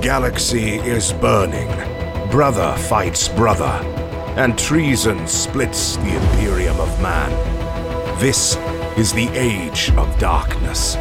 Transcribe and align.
galaxy 0.00 0.76
is 0.76 1.12
burning. 1.14 1.68
Brother 2.30 2.76
fights 2.76 3.28
brother, 3.28 3.64
and 4.36 4.56
treason 4.56 5.26
splits 5.26 5.96
the 5.96 6.14
Imperium 6.14 6.78
of 6.78 7.02
man. 7.02 7.30
This 8.20 8.56
is 8.96 9.12
the 9.12 9.28
Age 9.30 9.90
of 9.96 10.16
Darkness. 10.18 10.94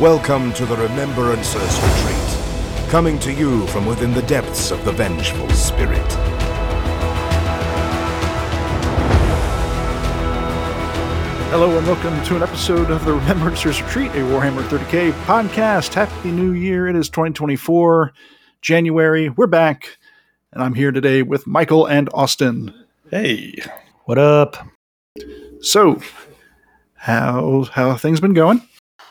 Welcome 0.00 0.52
to 0.54 0.64
the 0.64 0.76
Remembrancers 0.76 1.76
Retreat, 1.82 2.90
coming 2.90 3.18
to 3.20 3.32
you 3.32 3.66
from 3.66 3.84
within 3.84 4.14
the 4.14 4.22
depths 4.22 4.70
of 4.70 4.82
the 4.84 4.92
Vengeful 4.92 5.50
Spirit. 5.50 6.41
Hello 11.52 11.76
and 11.76 11.86
welcome 11.86 12.24
to 12.24 12.36
an 12.36 12.42
episode 12.42 12.90
of 12.90 13.04
the 13.04 13.12
Remembrancers 13.12 13.84
Retreat, 13.84 14.10
a 14.12 14.24
Warhammer 14.24 14.62
30k 14.68 15.12
podcast. 15.26 15.92
Happy 15.92 16.30
New 16.30 16.52
Year! 16.52 16.88
It 16.88 16.96
is 16.96 17.10
2024, 17.10 18.12
January. 18.62 19.28
We're 19.28 19.46
back, 19.46 19.98
and 20.52 20.62
I'm 20.62 20.72
here 20.72 20.90
today 20.90 21.22
with 21.22 21.46
Michael 21.46 21.84
and 21.86 22.08
Austin. 22.14 22.74
Hey, 23.10 23.54
What 24.06 24.18
up? 24.18 24.66
So, 25.60 26.00
how 26.94 27.64
how 27.72 27.90
have 27.90 28.00
things 28.00 28.20
been 28.20 28.32
going? 28.34 28.62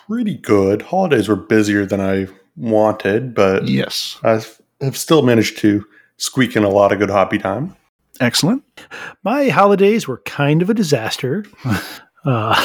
pretty 0.07 0.35
good. 0.37 0.81
Holidays 0.81 1.29
were 1.29 1.35
busier 1.37 1.85
than 1.85 2.01
I 2.01 2.27
wanted, 2.57 3.33
but 3.35 3.67
Yes, 3.67 4.17
I 4.23 4.41
have 4.81 4.97
still 4.97 5.21
managed 5.21 5.59
to 5.59 5.85
squeak 6.17 6.55
in 6.55 6.63
a 6.63 6.69
lot 6.69 6.91
of 6.91 6.97
good 6.99 7.11
hobby 7.11 7.37
time. 7.37 7.75
excellent. 8.19 8.63
My 9.23 9.49
holidays 9.49 10.07
were 10.07 10.17
kind 10.25 10.61
of 10.63 10.69
a 10.71 10.73
disaster. 10.73 11.45
uh, 12.25 12.55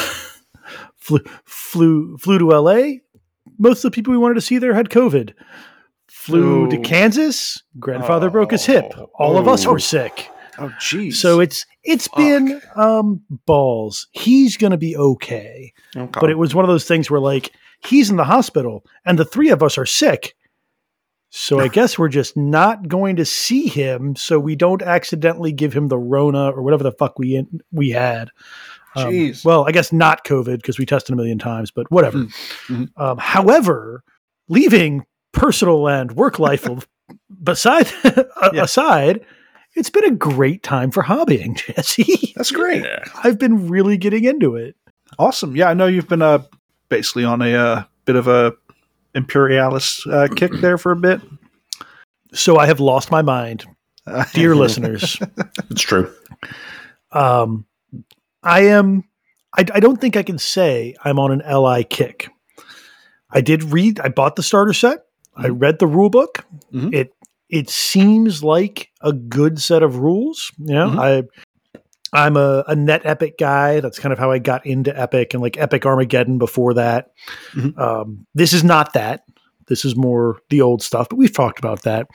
flew, 0.95 1.19
flew 1.45 2.17
flew 2.17 2.39
to 2.39 2.49
LA. 2.49 2.99
Most 3.57 3.83
of 3.83 3.91
the 3.91 3.95
people 3.95 4.11
we 4.11 4.17
wanted 4.17 4.35
to 4.35 4.41
see 4.41 4.57
there 4.57 4.73
had 4.73 4.89
COVID. 4.89 5.33
Flew 6.09 6.69
to 6.69 6.77
Oh. 6.77 6.81
Kansas. 6.81 7.63
Grandfather 7.79 8.29
broke 8.29 8.51
his 8.51 8.65
hip. 8.65 8.85
Oh. 8.97 9.09
All 9.15 9.37
of 9.37 9.47
us 9.47 9.65
Oh. 9.65 9.71
were 9.73 9.79
sick. 9.79 10.29
Oh, 10.59 10.71
geez. 10.79 11.19
So 11.19 11.39
it's 11.39 11.65
it's 11.83 12.07
been 12.09 12.61
um, 12.75 13.21
balls. 13.45 14.07
He's 14.11 14.57
gonna 14.57 14.77
be 14.77 14.97
okay. 14.97 15.71
Okay. 15.95 16.19
But 16.19 16.29
it 16.31 16.37
was 16.37 16.55
one 16.55 16.65
of 16.65 16.69
those 16.69 16.85
things 16.85 17.09
where 17.11 17.19
like 17.19 17.51
he's 17.85 18.09
in 18.09 18.17
the 18.17 18.23
hospital 18.23 18.83
and 19.05 19.19
the 19.19 19.25
three 19.25 19.49
of 19.49 19.61
us 19.61 19.77
are 19.77 19.85
sick. 19.85 20.35
So 21.29 21.59
I 21.59 21.67
guess 21.77 21.99
we're 21.99 22.09
just 22.09 22.35
not 22.35 22.87
going 22.87 23.17
to 23.17 23.25
see 23.25 23.67
him 23.67 24.15
so 24.15 24.39
we 24.39 24.55
don't 24.55 24.81
accidentally 24.81 25.51
give 25.51 25.73
him 25.73 25.89
the 25.89 25.97
Rona 25.99 26.49
or 26.51 26.63
whatever 26.63 26.83
the 26.83 26.91
fuck 26.91 27.19
we 27.19 27.35
in, 27.35 27.61
we 27.71 27.89
had. 27.91 28.29
Um, 28.97 29.33
well, 29.45 29.65
I 29.67 29.71
guess 29.71 29.91
not 29.93 30.23
COVID 30.25 30.57
because 30.57 30.77
we 30.79 30.85
tested 30.85 31.13
a 31.13 31.15
million 31.15 31.37
times, 31.39 31.71
but 31.71 31.89
whatever. 31.91 32.19
Mhm. 32.67 32.89
Um, 32.97 33.17
however, 33.17 34.03
leaving 34.49 35.05
personal 35.33 35.87
and 35.87 36.11
work 36.13 36.39
life 36.39 36.67
beside 37.43 37.87
Yeah. 38.03 38.63
aside, 38.63 39.25
it's 39.75 39.89
been 39.89 40.05
a 40.05 40.11
great 40.11 40.63
time 40.63 40.89
for 40.91 41.03
hobbying, 41.03 41.55
Jesse. 41.75 42.33
that's 42.35 42.51
great. 42.51 42.83
Yeah. 42.83 43.03
I've 43.23 43.37
been 43.37 43.67
really 43.69 43.97
getting 43.97 44.23
into 44.23 44.55
it. 44.55 44.75
Awesome. 45.19 45.55
Yeah, 45.55 45.69
I 45.69 45.73
know 45.73 45.85
you've 45.87 46.09
been 46.09 46.21
uh, 46.21 46.39
basically 46.89 47.23
on 47.23 47.41
a 47.41 47.53
uh, 47.53 47.83
bit 48.05 48.15
of 48.15 48.27
a 48.27 48.53
Imperialis 49.15 50.05
uh, 50.07 50.27
kick 50.35 50.51
there 50.61 50.77
for 50.77 50.91
a 50.91 50.95
bit. 50.95 51.21
So 52.33 52.57
I 52.57 52.65
have 52.65 52.79
lost 52.79 53.09
my 53.11 53.21
mind, 53.21 53.65
Uh, 54.05 54.25
dear 54.33 54.55
listeners. 54.55 55.17
It's 55.69 55.81
true. 55.81 56.11
Um, 57.11 57.65
I 58.43 58.61
am. 58.65 59.03
I, 59.57 59.65
I 59.73 59.79
don't 59.79 59.99
think 59.99 60.15
I 60.15 60.23
can 60.23 60.37
say 60.37 60.95
I'm 61.03 61.19
on 61.19 61.31
an 61.31 61.41
LI 61.49 61.83
kick. 61.83 62.29
I 63.31 63.41
did 63.41 63.63
read. 63.63 63.99
I 63.99 64.09
bought 64.09 64.35
the 64.35 64.43
starter 64.43 64.73
set. 64.73 65.05
I 65.35 65.49
read 65.49 65.79
the 65.79 65.87
rule 65.87 66.09
book. 66.09 66.45
Mhm. 66.73 66.93
It 66.93 67.13
it 67.49 67.69
seems 67.69 68.43
like 68.43 68.89
a 69.01 69.13
good 69.13 69.59
set 69.61 69.83
of 69.83 69.97
rules. 69.97 70.51
You 70.57 70.73
know, 70.75 70.89
Mhm. 70.89 70.99
I 70.99 71.23
I'm 72.13 72.37
a, 72.37 72.63
a 72.67 72.75
net 72.75 73.01
epic 73.05 73.37
guy. 73.37 73.79
That's 73.81 73.99
kind 73.99 74.13
of 74.13 74.19
how 74.19 74.31
I 74.31 74.39
got 74.39 74.65
into 74.65 74.97
epic 74.97 75.33
and 75.33 75.43
like 75.43 75.57
epic 75.57 75.85
Armageddon 75.85 76.37
before 76.37 76.73
that. 76.75 77.11
Mhm. 77.53 77.77
Um, 77.77 78.25
this 78.33 78.53
is 78.53 78.63
not 78.63 78.93
that. 78.93 79.23
This 79.67 79.83
is 79.83 79.95
more 79.95 80.37
the 80.49 80.61
old 80.61 80.81
stuff, 80.81 81.09
but 81.09 81.17
we've 81.17 81.33
talked 81.33 81.59
about 81.59 81.81
that. 81.83 82.07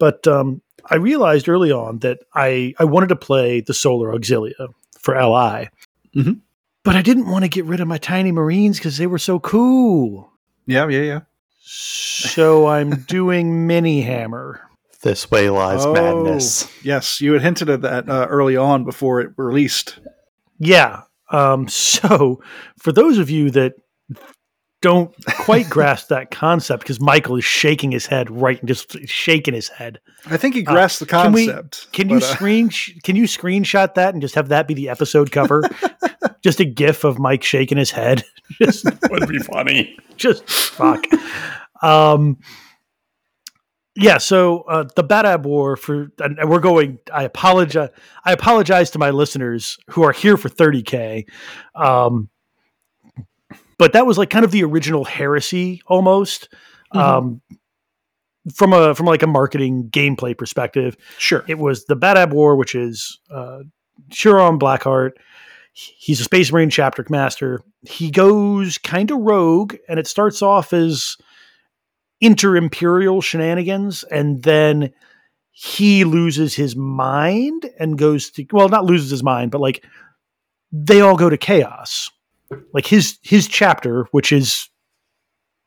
But 0.00 0.26
um, 0.26 0.60
I 0.90 0.96
realized 0.96 1.48
early 1.48 1.70
on 1.70 2.00
that 2.00 2.18
I, 2.34 2.74
I 2.78 2.84
wanted 2.84 3.08
to 3.10 3.16
play 3.16 3.60
the 3.60 3.74
Solar 3.74 4.12
Auxilia 4.12 4.68
for 5.08 5.14
LI. 5.14 5.70
Mhm. 6.14 6.40
But 6.84 6.96
I 6.96 7.02
didn't 7.02 7.28
want 7.30 7.44
to 7.44 7.48
get 7.48 7.64
rid 7.64 7.80
of 7.80 7.88
my 7.88 7.96
tiny 7.98 8.30
Marines 8.32 8.78
because 8.78 8.98
they 8.98 9.06
were 9.06 9.18
so 9.18 9.38
cool. 9.40 10.30
yeah, 10.66 10.86
yeah, 10.88 11.00
yeah. 11.02 11.20
So 11.60 12.66
I'm 12.76 12.90
doing 13.08 13.66
Mini 13.66 14.02
Hammer. 14.02 14.60
This 15.02 15.30
way 15.30 15.48
lies 15.48 15.84
Oh, 15.86 15.92
madness. 15.94 16.68
Yes, 16.84 17.20
you 17.20 17.32
had 17.32 17.42
hinted 17.42 17.70
at 17.70 17.82
that 17.82 18.08
uh, 18.08 18.26
early 18.28 18.56
on 18.56 18.84
before 18.84 19.20
it 19.20 19.30
released. 19.36 19.98
Yeah. 20.58 21.02
Um, 21.30 21.68
so 21.92 22.42
for 22.78 22.92
those 22.92 23.16
of 23.18 23.30
you 23.30 23.50
that 23.52 23.74
don't 24.80 25.12
quite 25.38 25.68
grasp 25.68 26.08
that 26.08 26.30
concept, 26.30 26.82
because 26.82 27.00
Michael 27.00 27.36
is 27.36 27.44
shaking 27.44 27.90
his 27.90 28.06
head 28.06 28.30
right 28.30 28.58
and 28.60 28.68
just 28.68 28.96
shaking 29.08 29.54
his 29.54 29.68
head. 29.68 29.98
I 30.26 30.36
think 30.36 30.54
he 30.54 30.62
grasped 30.62 31.00
the 31.00 31.06
concept. 31.06 31.26
can 31.26 31.32
we- 31.34 31.46
concept. 31.46 31.92
Can 31.92 32.08
you 32.08 32.16
but, 32.20 32.24
uh, 32.24 32.34
screen 32.34 32.70
can 33.02 33.16
you 33.16 33.24
screenshot 33.24 33.94
that 33.94 34.14
and 34.14 34.22
just 34.22 34.34
have 34.34 34.48
that 34.48 34.68
be 34.68 34.74
the 34.74 34.88
episode 34.88 35.32
cover? 35.32 35.62
just 36.42 36.60
a 36.60 36.64
gif 36.64 37.04
of 37.04 37.18
Mike 37.18 37.42
shaking 37.42 37.78
his 37.78 37.90
head. 37.90 38.24
just 38.62 38.84
Would 39.10 39.28
be 39.28 39.38
funny. 39.38 39.96
just 40.16 40.48
fuck. 40.48 41.04
Um, 41.82 42.38
yeah. 43.96 44.18
So 44.18 44.60
uh, 44.62 44.84
the 44.94 45.02
Badab 45.04 45.42
War 45.42 45.76
for, 45.76 46.12
and 46.20 46.38
and 46.38 46.48
we're 46.48 46.60
going. 46.60 46.98
I 47.12 47.24
apologize. 47.24 47.90
I 48.24 48.32
apologize 48.32 48.90
to 48.92 48.98
my 48.98 49.10
listeners 49.10 49.76
who 49.90 50.02
are 50.04 50.12
here 50.12 50.36
for 50.36 50.48
30k. 50.48 51.24
Um, 51.74 52.28
but 53.78 53.92
that 53.92 54.06
was 54.06 54.18
like 54.18 54.30
kind 54.30 54.44
of 54.44 54.50
the 54.50 54.64
original 54.64 55.04
heresy 55.04 55.80
almost. 55.86 56.48
Mhm. 56.94 57.00
Um, 57.00 57.42
from 58.54 58.72
a 58.72 58.94
from 58.94 59.06
like 59.06 59.22
a 59.22 59.26
marketing 59.26 59.88
gameplay 59.90 60.36
perspective, 60.36 60.96
sure. 61.18 61.44
it 61.48 61.58
was 61.58 61.84
the 61.84 61.96
Badab 61.96 62.30
War, 62.30 62.56
which 62.56 62.74
is 62.74 63.18
uh, 63.30 63.60
Huron 64.10 64.58
Blackheart. 64.58 65.12
He's 65.72 66.20
a 66.20 66.24
Space 66.24 66.50
Marine 66.50 66.70
chapter 66.70 67.04
master. 67.08 67.62
He 67.82 68.10
goes 68.10 68.78
kind 68.78 69.10
of 69.10 69.18
rogue, 69.18 69.76
and 69.88 69.98
it 69.98 70.06
starts 70.06 70.42
off 70.42 70.72
as 70.72 71.16
inter 72.20 72.56
imperial 72.56 73.20
shenanigans, 73.20 74.02
and 74.04 74.42
then 74.42 74.92
he 75.50 76.04
loses 76.04 76.54
his 76.54 76.74
mind 76.74 77.68
and 77.78 77.98
goes 77.98 78.30
to 78.30 78.46
well, 78.52 78.68
not 78.68 78.84
loses 78.84 79.10
his 79.10 79.22
mind, 79.22 79.50
but 79.50 79.60
like 79.60 79.84
they 80.72 81.00
all 81.00 81.16
go 81.16 81.28
to 81.28 81.36
chaos. 81.36 82.10
Like 82.72 82.86
his 82.86 83.18
his 83.22 83.46
chapter, 83.46 84.06
which 84.10 84.32
is 84.32 84.68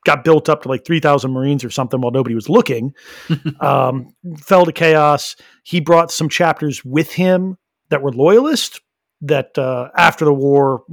got 0.06 0.24
built 0.24 0.50
up 0.50 0.64
to 0.64 0.70
like 0.70 0.86
3000 0.86 1.32
marines 1.32 1.64
or 1.64 1.70
something 1.70 2.02
while 2.02 2.12
nobody 2.12 2.36
was 2.36 2.50
looking 2.50 2.94
um, 3.60 4.14
fell 4.38 4.66
to 4.66 4.72
chaos. 4.72 5.36
He 5.64 5.80
brought 5.80 6.12
some 6.12 6.30
chapters 6.30 6.84
with 6.84 7.12
him 7.12 7.58
that 7.90 8.02
were 8.02 8.12
loyalist 8.12 8.82
that 9.22 9.58
uh, 9.58 9.90
after 9.96 10.26
the 10.26 10.34
war 10.34 10.84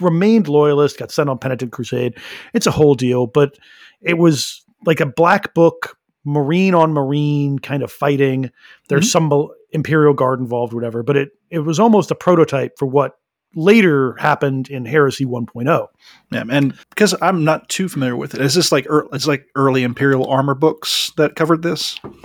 remained 0.00 0.48
loyalist 0.48 0.98
got 0.98 1.10
sent 1.10 1.28
on 1.28 1.38
penitent 1.38 1.72
crusade. 1.72 2.16
It's 2.52 2.66
a 2.66 2.70
whole 2.70 2.94
deal 2.94 3.26
but 3.26 3.58
it 4.00 4.18
was 4.18 4.62
like 4.84 5.00
a 5.00 5.06
black 5.06 5.54
book 5.54 5.96
marine 6.24 6.74
on 6.74 6.92
marine 6.92 7.58
kind 7.58 7.82
of 7.82 7.90
fighting. 7.90 8.50
There's 8.88 9.10
some 9.10 9.48
imperial 9.70 10.14
guard 10.14 10.40
involved 10.40 10.74
whatever 10.74 11.02
but 11.02 11.16
it 11.16 11.30
it 11.50 11.60
was 11.60 11.80
almost 11.80 12.10
a 12.10 12.14
prototype 12.14 12.78
for 12.78 12.86
what 12.86 13.16
later 13.54 14.14
happened 14.18 14.68
in 14.70 14.84
heresy 14.84 15.24
oh. 15.24 15.28
1.0 15.28 15.88
Yeah, 16.30 16.44
and 16.50 16.74
because 16.90 17.14
I'm 17.20 17.44
not 17.44 17.68
too 17.68 17.88
familiar 17.88 18.16
with 18.16 18.34
it, 18.34 18.40
is 18.40 18.54
this 18.54 18.72
like 18.72 18.86
ear 18.86 19.06
it's 19.12 19.26
like 19.26 19.46
early 19.54 19.82
Imperial 19.82 20.26
armor 20.28 20.54
books 20.54 21.12
that 21.16 21.36
covered 21.36 21.62
this, 21.62 21.98
or 22.04 22.10
is 22.10 22.18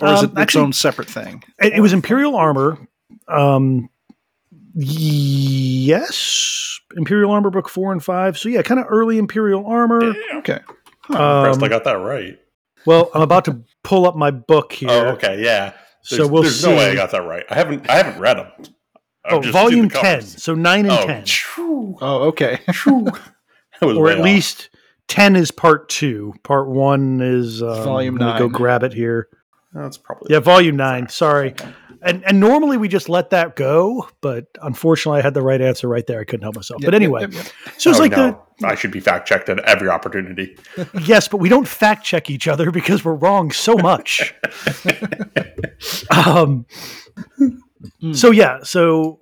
Um, 0.00 0.24
it 0.24 0.30
its 0.30 0.38
actually- 0.38 0.64
own 0.64 0.72
separate 0.72 1.08
thing? 1.08 1.42
It, 1.60 1.74
it 1.74 1.80
was 1.80 1.92
Imperial 1.92 2.36
armor. 2.36 2.78
Um, 3.28 3.88
yes, 4.74 6.80
Imperial 6.96 7.30
armor 7.30 7.50
book 7.50 7.68
four 7.68 7.92
and 7.92 8.02
five. 8.02 8.38
So 8.38 8.48
yeah, 8.48 8.62
kind 8.62 8.80
of 8.80 8.86
early 8.88 9.18
Imperial 9.18 9.66
armor. 9.66 10.14
Okay, 10.36 10.58
I'm 11.08 11.16
impressed 11.16 11.58
Um, 11.58 11.64
I 11.64 11.68
got 11.68 11.84
that 11.84 11.92
right. 11.98 12.38
Well, 12.86 13.10
I'm 13.14 13.22
about 13.22 13.44
to 13.46 13.62
pull 13.82 14.06
up 14.06 14.14
my 14.16 14.30
book 14.30 14.72
here. 14.72 14.88
Oh, 14.90 15.06
okay, 15.12 15.42
yeah. 15.42 15.72
There's, 16.10 16.20
So 16.22 16.26
we'll 16.26 16.42
there's 16.42 16.60
see. 16.60 16.68
no 16.70 16.76
way 16.76 16.90
I 16.90 16.94
got 16.94 17.12
that 17.12 17.22
right. 17.22 17.44
I 17.50 17.54
haven't. 17.54 17.88
I 17.88 17.94
haven't 17.96 18.20
read 18.20 18.36
them. 18.36 18.48
Oh, 19.30 19.40
volume 19.40 19.88
ten. 19.88 20.22
So 20.22 20.54
nine 20.54 20.86
and 20.86 20.92
Oh, 20.92 21.06
ten, 21.06 21.24
phew, 21.24 21.98
oh 22.00 22.22
okay. 22.28 22.60
phew. 22.72 23.04
That 23.80 23.86
was 23.86 23.96
or 23.96 24.10
at 24.10 24.18
off. 24.18 24.24
least 24.24 24.70
ten 25.08 25.36
is 25.36 25.50
part 25.50 25.88
two. 25.88 26.34
Part 26.42 26.68
one 26.68 27.20
is 27.20 27.62
um, 27.62 27.84
Volume 27.84 28.16
nine. 28.16 28.38
Go 28.38 28.48
grab 28.48 28.82
it 28.82 28.92
here. 28.92 29.28
That's 29.72 29.98
probably 29.98 30.32
Yeah, 30.32 30.38
volume 30.38 30.76
nine. 30.76 31.08
Sorry, 31.08 31.54
and 32.00 32.24
and 32.24 32.38
normally 32.38 32.76
we 32.76 32.86
just 32.86 33.08
let 33.08 33.30
that 33.30 33.56
go, 33.56 34.08
but 34.20 34.46
unfortunately, 34.62 35.18
I 35.18 35.22
had 35.22 35.34
the 35.34 35.42
right 35.42 35.60
answer 35.60 35.88
right 35.88 36.06
there. 36.06 36.20
I 36.20 36.24
couldn't 36.24 36.42
help 36.42 36.54
myself. 36.54 36.80
Yep, 36.82 36.86
but 36.86 36.94
anyway, 36.94 37.22
yep, 37.22 37.32
yep. 37.32 37.46
so 37.76 37.90
it's 37.90 37.98
Oh, 37.98 38.02
like 38.02 38.12
no, 38.12 38.40
I 38.62 38.76
should 38.76 38.92
be 38.92 39.00
fact 39.00 39.26
checked 39.26 39.48
at 39.48 39.58
every 39.64 39.88
opportunity. 39.88 40.56
yes, 41.02 41.26
but 41.26 41.38
we 41.38 41.48
don't 41.48 41.66
fact 41.66 42.04
check 42.04 42.30
each 42.30 42.46
other 42.46 42.70
because 42.70 43.04
we're 43.04 43.14
wrong 43.14 43.50
so 43.50 43.74
much. 43.74 44.32
um. 46.26 46.66
So 48.12 48.30
yeah, 48.30 48.58
so 48.62 49.20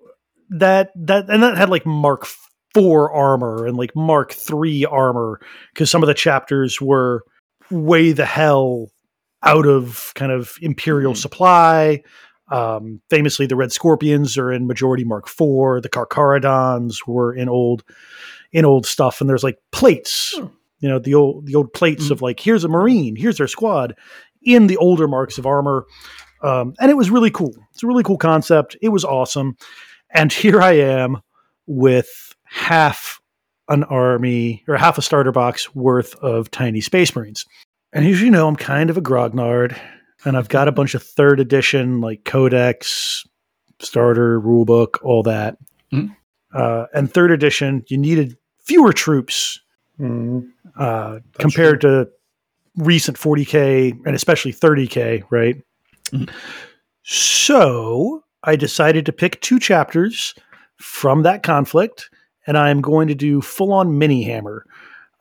that 0.50 0.91
that 0.97 1.29
and 1.29 1.43
that 1.43 1.56
had 1.56 1.69
like 1.70 1.87
Mark 1.87 2.26
four 2.75 3.12
armor 3.12 3.67
and 3.67 3.76
like 3.76 3.94
Mark 3.94 4.32
three 4.32 4.85
armor 4.85 5.41
because 5.73 5.91
some 5.91 6.03
of 6.03 6.06
the 6.06 6.14
chapters 6.14 6.81
were 6.81 7.23
way 7.70 8.12
the 8.12 8.25
hell 8.26 8.88
out 9.43 9.67
of 9.67 10.12
kind 10.14 10.31
of 10.32 10.55
imperial 10.62 11.12
Mhm. 11.14 11.17
supply. 11.19 12.03
Um, 12.50 13.00
famously, 13.09 13.47
the 13.47 13.56
Red 13.56 13.73
Scorpions 13.73 14.37
are 14.37 14.53
in 14.53 14.67
majority 14.67 15.05
Mark 15.05 15.26
Four. 15.26 15.81
The 15.81 15.88
Carcharodons 15.88 17.06
were 17.06 17.32
in 17.35 17.49
old, 17.49 17.82
in 18.53 18.64
old 18.64 18.85
stuff, 18.87 19.20
and 19.20 19.29
there's 19.31 19.44
like 19.44 19.56
plates. 19.73 20.35
Hmm. 20.37 20.47
You 20.81 20.88
know, 20.88 20.99
the 20.99 21.14
old 21.14 21.47
the 21.47 21.55
old 21.55 21.73
plates 21.73 22.09
Mhm. 22.09 22.11
of 22.11 22.23
like 22.23 22.41
here's 22.41 22.64
a 22.64 22.69
Marine, 22.69 23.17
here's 23.17 23.38
their 23.38 23.47
squad, 23.49 23.94
in 24.43 24.67
the 24.67 24.76
older 24.76 25.06
marks 25.09 25.38
of 25.38 25.47
armor, 25.47 25.87
um, 26.43 26.75
and 26.81 26.91
it 26.91 26.97
was 26.97 27.11
really 27.11 27.31
cool. 27.31 27.55
It's 27.73 27.83
a 27.83 27.87
really 27.87 28.03
cool 28.03 28.19
concept. 28.19 28.77
It 28.83 28.91
was 28.91 29.05
awesome, 29.05 29.56
and 30.11 30.33
here 30.33 30.61
I 30.61 30.73
am 30.73 31.21
with 31.67 32.35
half 32.44 33.21
an 33.69 33.85
army 33.85 34.65
or 34.69 34.77
half 34.77 34.99
a 34.99 35.03
starter 35.03 35.33
box 35.33 35.75
worth 35.75 36.15
of 36.17 36.50
tiny 36.50 36.81
Space 36.81 37.15
Marines. 37.15 37.47
And 37.93 38.06
as 38.06 38.21
you 38.21 38.31
know, 38.31 38.49
I'm 38.49 38.56
kind 38.56 38.91
of 38.91 38.97
a 38.97 39.03
grognard, 39.03 39.77
and 40.25 40.37
I've 40.37 40.49
got 40.49 40.69
a 40.69 40.73
bunch 40.73 40.94
of 40.94 41.03
third 41.03 41.41
edition 41.41 42.00
like 42.00 42.25
Codex, 42.25 43.27
starter, 43.79 44.41
rulebook, 44.41 44.99
all 45.03 45.23
that. 45.23 45.56
Mhm. 45.93 46.15
Uh, 46.55 46.87
and 46.93 47.12
third 47.12 47.31
edition, 47.31 47.85
you 47.88 47.97
needed 47.99 48.37
fewer 48.65 48.93
troops 48.93 49.59
Mm, 50.00 50.49
uh, 50.77 51.19
compared 51.38 51.83
to 51.83 52.09
recent 52.77 53.17
40k 53.19 53.93
and 54.06 54.17
especially 54.17 54.53
30k, 54.53 55.23
right? 55.31 55.62
Mhm. 56.12 56.31
So 57.03 58.25
I 58.44 58.56
decided 58.56 59.06
to 59.06 59.12
pick 59.12 59.41
two 59.41 59.59
chapters 59.59 60.35
from 60.79 61.23
that 61.23 61.43
conflict, 61.43 62.11
and 62.47 62.56
I'm 62.56 62.81
going 62.81 63.09
to 63.09 63.14
do 63.14 63.41
full 63.41 63.73
on 63.73 63.99
mini 63.99 64.23
hammer, 64.25 64.64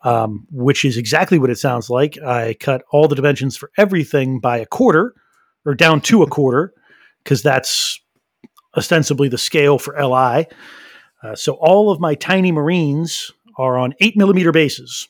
um, 0.04 0.46
which 0.50 0.84
is 0.84 0.96
exactly 0.96 1.38
what 1.38 1.50
it 1.50 1.58
sounds 1.58 1.88
like. 1.90 2.18
I 2.22 2.54
cut 2.54 2.82
all 2.92 3.08
the 3.08 3.14
dimensions 3.16 3.56
for 3.56 3.70
everything 3.78 4.40
by 4.40 4.58
a 4.58 4.66
quarter 4.66 5.14
or 5.64 5.74
down 5.74 6.00
to 6.02 6.22
a 6.22 6.26
quarter 6.30 6.72
because 7.22 7.42
that's 7.42 8.00
ostensibly 8.76 9.28
the 9.28 9.38
scale 9.38 9.78
for 9.78 9.94
LI. 10.00 10.46
Uh, 11.22 11.34
so 11.36 11.54
all 11.54 11.90
of 11.90 12.00
my 12.00 12.14
tiny 12.14 12.50
Marines 12.50 13.30
are 13.58 13.78
on 13.78 13.94
eight 14.00 14.16
millimeter 14.16 14.50
bases. 14.50 15.08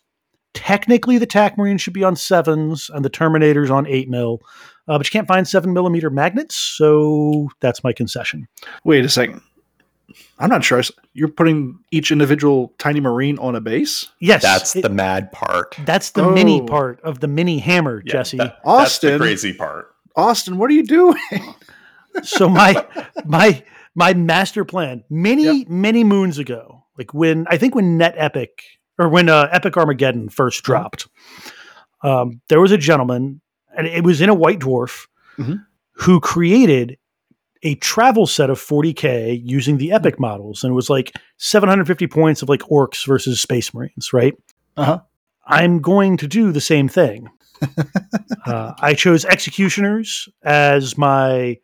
Technically, 0.53 1.17
the 1.17 1.27
TAC 1.27 1.57
Marine 1.57 1.79
should 1.79 1.95
be 1.95 2.05
on 2.05 2.17
sevens 2.17 2.91
and 2.93 3.03
the 3.05 3.09
Terminator's 3.09 3.71
on 3.71 3.87
eight 3.87 4.11
mil, 4.11 4.41
uh, 4.89 4.99
but 4.99 5.07
you 5.07 5.11
can't 5.11 5.29
find 5.29 5.47
seven 5.47 5.73
millimeter 5.73 6.11
magnets, 6.11 6.55
so 6.57 7.49
that's 7.61 7.83
my 7.85 7.93
concession. 7.93 8.47
Wait 8.85 9.05
a 9.05 9.09
second. 9.09 9.41
I'm 10.39 10.51
not 10.51 10.63
sure. 10.63 10.83
You're 11.15 11.29
putting 11.29 11.79
each 11.91 12.11
individual 12.11 12.75
tiny 12.79 13.01
marine 13.01 13.39
on 13.39 13.55
a 13.55 13.61
base. 13.61 14.09
Yes, 14.21 14.43
that's 14.43 14.77
it- 14.77 14.83
the 14.83 14.89
mad 14.91 15.33
part. 15.33 15.77
that's 15.87 16.11
the 16.11 16.31
mini 16.31 16.61
Oh. 16.61 16.67
part 16.67 17.01
of 17.03 17.21
the 17.21 17.29
mini 17.29 17.59
hammer, 17.59 18.03
Yeah, 18.05 18.13
Jesse. 18.13 18.37
that- 18.39 18.57
that's 18.65 18.67
Austin. 18.67 19.13
the 19.13 19.19
crazy 19.19 19.53
part. 19.55 19.95
Austin, 20.17 20.59
what 20.59 20.69
are 20.71 20.75
you 20.75 20.85
doing? 20.85 21.17
so 22.23 22.49
my 22.49 22.85
my 23.25 23.63
my 23.95 24.13
master 24.15 24.65
plan 24.67 25.03
many 25.09 25.65
many 25.67 26.05
moons 26.05 26.39
ago 26.39 26.85
like 26.99 27.13
when 27.15 27.47
i 27.49 27.57
think 27.57 27.75
when 27.75 27.97
net 27.97 28.15
epic 28.19 28.63
or 28.99 29.09
when 29.09 29.29
uh, 29.31 29.49
epic 29.51 29.77
armageddon 29.79 30.29
first 30.29 30.63
dropped 30.63 31.09
um, 32.03 32.41
there 32.49 32.61
was 32.61 32.73
a 32.73 32.77
gentleman 32.79 33.41
and 33.77 33.87
it 33.87 34.05
was 34.05 34.21
in 34.21 34.29
a 34.29 34.35
white 34.35 34.59
dwarf 34.61 35.07
Mhm. 35.39 35.65
who 35.93 36.21
created 36.21 36.99
a 37.63 37.75
travel 37.77 38.27
set 38.27 38.51
of 38.51 38.59
40k 38.61 39.41
using 39.45 39.79
the 39.79 39.93
epic 39.93 40.19
models 40.21 40.65
and 40.65 40.73
it 40.73 40.75
was 40.75 40.91
like 40.91 41.13
750 41.39 42.07
points 42.09 42.43
of 42.43 42.49
like 42.49 42.61
orcs 42.63 43.07
versus 43.07 43.41
space 43.41 43.73
marines 43.73 44.13
right 44.13 44.35
Uh-huh. 44.77 45.01
i'm 45.47 45.81
going 45.81 46.17
to 46.19 46.27
do 46.27 46.51
the 46.53 46.61
same 46.61 46.89
thing 46.89 47.29
uh, 48.47 48.73
i 48.81 48.95
chose 48.95 49.25
executioners 49.25 50.29
as 50.43 50.99
my 50.99 51.57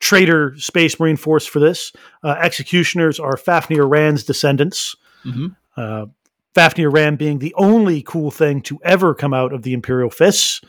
traitor 0.00 0.54
space 0.58 0.98
marine 1.00 1.16
force 1.16 1.46
for 1.46 1.60
this 1.60 1.92
uh, 2.22 2.36
executioners 2.40 3.18
are 3.18 3.36
fafnir 3.36 3.84
rann's 3.86 4.24
descendants 4.24 4.94
Mhm. 5.24 5.56
uh, 5.76 6.06
fafnir 6.54 6.90
rann 6.90 7.16
being 7.16 7.38
the 7.38 7.54
only 7.56 8.02
cool 8.02 8.30
thing 8.30 8.60
to 8.62 8.78
ever 8.84 9.14
come 9.14 9.32
out 9.34 9.52
of 9.52 9.62
the 9.62 9.72
imperial 9.72 10.10
fists 10.10 10.60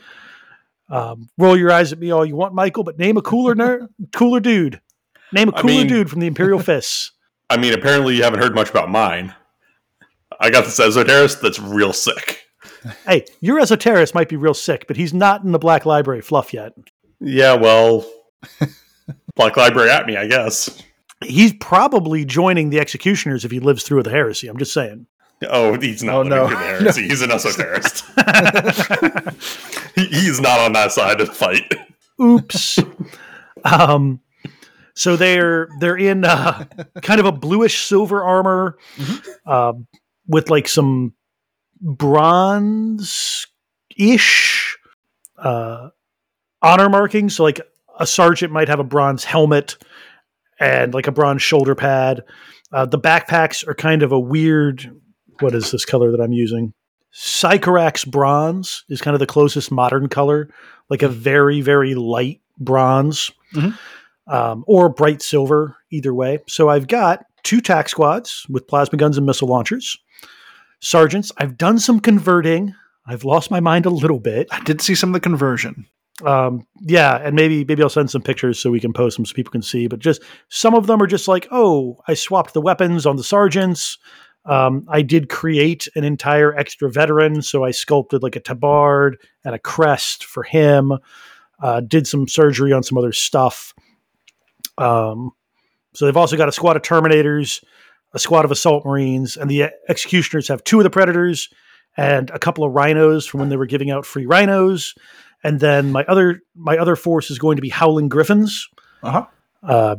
um, 0.90 1.28
roll 1.38 1.56
your 1.56 1.70
eyes 1.70 1.92
at 1.92 1.98
me 1.98 2.10
all 2.10 2.24
you 2.26 2.34
want 2.36 2.52
michael 2.54 2.82
but 2.84 2.98
name 2.98 3.16
a 3.16 3.22
cooler 3.22 3.54
ner- 3.54 3.88
cooler 4.12 4.40
dude 4.40 4.80
name 5.32 5.48
a 5.48 5.52
cooler 5.52 5.64
mean- 5.64 5.86
dude 5.86 6.10
from 6.10 6.20
the 6.20 6.26
imperial 6.26 6.58
fists 6.70 7.12
I 7.52 7.56
mean, 7.56 7.72
apparently 7.74 8.14
you 8.14 8.22
haven't 8.22 8.38
heard 8.38 8.54
much 8.54 8.70
about 8.70 8.90
mine. 8.90 9.34
I 10.38 10.50
got 10.50 10.64
this 10.66 10.78
Esoterrorist 10.78 11.40
that's 11.40 11.58
real 11.58 11.92
sick. 11.92 12.44
hey 13.08 13.24
your 13.40 13.58
esoterist 13.60 14.14
might 14.14 14.28
be 14.28 14.36
real 14.36 14.54
sick 14.54 14.84
but 14.86 14.96
he's 14.96 15.12
not 15.12 15.42
in 15.42 15.50
the 15.52 15.58
black 15.58 15.84
library 15.84 16.20
fluff 16.20 16.54
yet 16.54 16.72
Yeah, 17.20 17.54
well, 17.54 18.08
Black 19.36 19.56
Library 19.56 19.90
at 19.90 20.06
me, 20.06 20.16
I 20.16 20.26
guess. 20.26 20.82
he's 21.24 21.52
probably 21.54 22.24
joining 22.24 22.70
the 22.70 22.78
executioners 22.78 23.44
if 23.44 23.50
he 23.50 23.58
lives 23.60 23.82
through 23.82 24.02
the 24.02 24.10
heresy 24.10 24.46
i'm 24.48 24.56
just 24.56 24.72
saying 24.72 25.06
Oh, 25.48 25.78
he's 25.80 26.02
not 26.02 26.16
Oh, 26.16 26.22
no. 26.22 26.48
the 26.48 26.56
heresy. 26.58 27.08
He's 27.08 27.22
an 27.22 27.30
esoterrorist. 27.30 28.04
he, 29.94 30.06
he's 30.06 30.40
not 30.40 30.60
on 30.60 30.72
that 30.74 30.92
side 30.92 31.20
of 31.20 31.28
the 31.28 31.34
fight. 31.34 31.72
oops 32.20 32.78
um 33.64 34.20
so 34.94 35.16
they're 35.16 35.68
they're 35.78 35.96
in 35.96 36.24
uh, 36.24 36.64
kind 37.02 37.20
of 37.20 37.26
a 37.26 37.32
bluish 37.32 37.86
silver 37.86 38.22
armor 38.22 38.76
um, 39.46 39.86
with 40.26 40.50
like 40.50 40.68
some 40.68 41.14
bronze 41.80 43.46
ish 43.96 44.76
uh, 45.38 45.88
honor 46.60 46.88
markings 46.90 47.36
so 47.36 47.42
like 47.44 47.60
a 47.98 48.06
sergeant 48.06 48.52
might 48.52 48.68
have 48.68 48.80
a 48.80 48.84
bronze 48.84 49.24
helmet 49.24 49.78
and 50.58 50.92
like 50.92 51.06
a 51.06 51.12
bronze 51.12 51.40
shoulder 51.42 51.74
pad 51.74 52.22
uh, 52.72 52.84
the 52.84 52.98
backpacks 52.98 53.66
are 53.66 53.74
kind 53.74 54.02
of 54.02 54.12
a 54.12 54.20
weird 54.20 54.99
what 55.40 55.54
is 55.54 55.70
this 55.70 55.84
color 55.84 56.10
that 56.10 56.20
i'm 56.20 56.32
using 56.32 56.72
Sycorax 57.12 58.04
bronze 58.04 58.84
is 58.88 59.00
kind 59.00 59.14
of 59.16 59.18
the 59.18 59.26
closest 59.26 59.72
modern 59.72 60.08
color, 60.08 60.48
like 60.90 61.02
a 61.02 61.08
very, 61.08 61.60
very 61.60 61.96
light 61.96 62.40
bronze 62.56 63.32
Mhm. 63.52 63.76
um, 64.28 64.62
or 64.68 64.88
bright 64.88 65.20
silver, 65.20 65.76
either 65.90 66.14
way. 66.14 66.38
So 66.46 66.68
I've 66.68 66.86
got 66.86 67.24
two 67.42 67.60
tac 67.60 67.88
squads 67.88 68.46
with 68.48 68.68
plasma 68.68 68.96
guns 68.96 69.16
and 69.16 69.26
missile 69.26 69.48
launchers. 69.48 69.98
Sergeants, 70.80 71.32
I've 71.38 71.58
done 71.58 71.80
some 71.80 71.98
converting. 71.98 72.74
I've 73.06 73.24
lost 73.24 73.50
my 73.50 73.58
mind 73.58 73.86
a 73.86 73.90
little 73.90 74.20
bit. 74.20 74.46
I 74.52 74.60
did 74.62 74.80
see 74.80 74.94
some 74.94 75.10
of 75.10 75.14
the 75.14 75.20
conversion. 75.20 75.86
Um, 76.24 76.64
yeah, 76.82 77.16
and 77.16 77.34
maybe 77.34 77.64
maybe 77.64 77.82
I'll 77.82 77.88
send 77.88 78.10
some 78.10 78.22
pictures 78.22 78.58
so 78.60 78.70
we 78.70 78.78
can 78.78 78.92
post 78.92 79.16
them 79.16 79.24
so 79.26 79.34
people 79.34 79.50
can 79.50 79.62
see. 79.62 79.88
But 79.88 79.98
just 79.98 80.22
some 80.48 80.74
of 80.74 80.86
them 80.86 81.02
are 81.02 81.06
just 81.08 81.26
like, 81.26 81.48
oh, 81.50 81.98
I 82.06 82.14
swapped 82.14 82.52
the 82.54 82.60
weapons 82.60 83.04
on 83.04 83.16
the 83.16 83.24
sergeants. 83.24 83.98
Um, 84.44 84.86
I 84.88 85.02
did 85.02 85.28
create 85.28 85.86
an 85.94 86.04
entire 86.04 86.54
extra 86.56 86.90
veteran, 86.90 87.42
so 87.42 87.62
I 87.64 87.70
sculpted 87.72 88.22
like 88.22 88.36
a 88.36 88.40
tabard 88.40 89.18
and 89.44 89.54
a 89.54 89.58
crest 89.58 90.24
for 90.24 90.42
him. 90.42 90.92
Uh, 91.62 91.80
did 91.80 92.06
some 92.06 92.26
surgery 92.26 92.72
on 92.72 92.82
some 92.82 92.96
other 92.96 93.12
stuff. 93.12 93.74
Um, 94.78 95.32
so 95.92 96.06
they've 96.06 96.16
also 96.16 96.36
got 96.36 96.48
a 96.48 96.52
squad 96.52 96.76
of 96.76 96.82
Terminators, 96.82 97.62
a 98.14 98.18
squad 98.18 98.44
of 98.44 98.50
Assault 98.50 98.86
Marines, 98.86 99.36
and 99.36 99.50
the 99.50 99.70
Executioners 99.88 100.48
have 100.48 100.64
two 100.64 100.78
of 100.78 100.84
the 100.84 100.90
Predators 100.90 101.48
and 101.96 102.30
a 102.30 102.38
couple 102.38 102.64
of 102.64 102.72
Rhinos 102.72 103.26
from 103.26 103.40
when 103.40 103.48
they 103.50 103.56
were 103.56 103.66
giving 103.66 103.90
out 103.90 104.06
free 104.06 104.24
Rhinos 104.24 104.94
and 105.42 105.58
then 105.60 105.90
my 105.90 106.04
other 106.04 106.42
my 106.54 106.76
other 106.76 106.96
force 106.96 107.30
is 107.30 107.38
going 107.38 107.56
to 107.56 107.62
be 107.62 107.70
Howling 107.70 108.08
Griffins, 108.08 108.68
Uh-huh. 109.02 109.26
uh, 109.62 109.96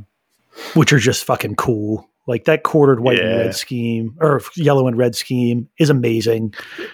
which 0.75 0.93
are 0.93 0.99
just 0.99 1.25
fucking 1.25 1.55
cool. 1.55 2.07
Like 2.27 2.45
that 2.45 2.63
quartered 2.63 2.99
white 2.99 3.19
and 3.19 3.37
red 3.39 3.55
scheme 3.55 4.15
or 4.21 4.41
yellow 4.55 4.87
and 4.87 4.97
red 4.97 5.15
scheme 5.15 5.67
is 5.79 5.89
amazing. 5.89 6.53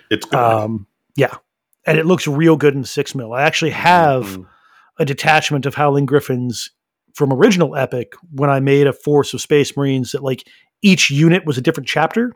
It's 0.10 0.26
good. 0.26 0.40
Um, 0.40 0.88
yeah, 1.16 1.36
and 1.86 1.98
it 1.98 2.06
looks 2.06 2.28
real 2.28 2.56
good 2.58 2.74
in 2.76 2.84
six 2.86 3.14
mil. 3.14 3.34
I 3.34 3.44
actually 3.44 3.72
have 3.72 4.24
Mhm. 4.26 4.46
a 5.00 5.06
detachment 5.06 5.66
of 5.66 5.76
Howling 5.76 6.06
Griffins 6.06 6.72
from 7.14 7.34
original 7.34 7.76
Epic 7.76 8.14
when 8.32 8.50
I 8.50 8.60
made 8.60 8.88
a 8.88 8.94
force 8.94 9.34
of 9.34 9.42
Space 9.42 9.76
Marines 9.76 10.12
that 10.12 10.24
like 10.24 10.48
each 10.82 11.10
unit 11.10 11.46
was 11.46 11.58
a 11.58 11.62
different 11.62 11.88
chapter. 11.90 12.32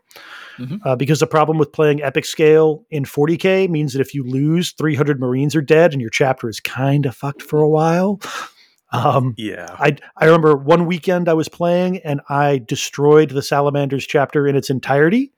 Mhm. 0.57 0.79
Uh, 0.83 0.95
because 0.95 1.19
the 1.19 1.27
problem 1.27 1.57
with 1.57 1.71
playing 1.71 2.01
Epic 2.03 2.25
scale 2.25 2.83
in 2.91 3.05
40k 3.05 3.67
means 3.69 3.93
that 3.93 4.01
if 4.01 4.13
you 4.13 4.23
lose, 4.23 4.71
300 4.73 5.19
Marines 5.19 5.55
are 5.55 5.61
dead 5.61 5.93
and 5.93 6.01
your 6.01 6.09
chapter 6.09 6.49
is 6.49 6.59
kind 6.59 7.05
of 7.05 7.15
fucked 7.15 7.41
for 7.41 7.59
a 7.61 7.69
while. 7.69 8.19
Um, 8.91 9.33
Yeah. 9.37 9.75
I 9.79 9.95
I 10.17 10.25
remember 10.25 10.55
one 10.55 10.85
weekend 10.85 11.29
I 11.29 11.33
was 11.33 11.47
playing 11.49 11.97
and 11.99 12.21
I 12.29 12.57
destroyed 12.59 13.29
the 13.29 13.41
Salamanders 13.41 14.05
chapter 14.05 14.47
in 14.47 14.55
its 14.55 14.69
entirety 14.69 15.31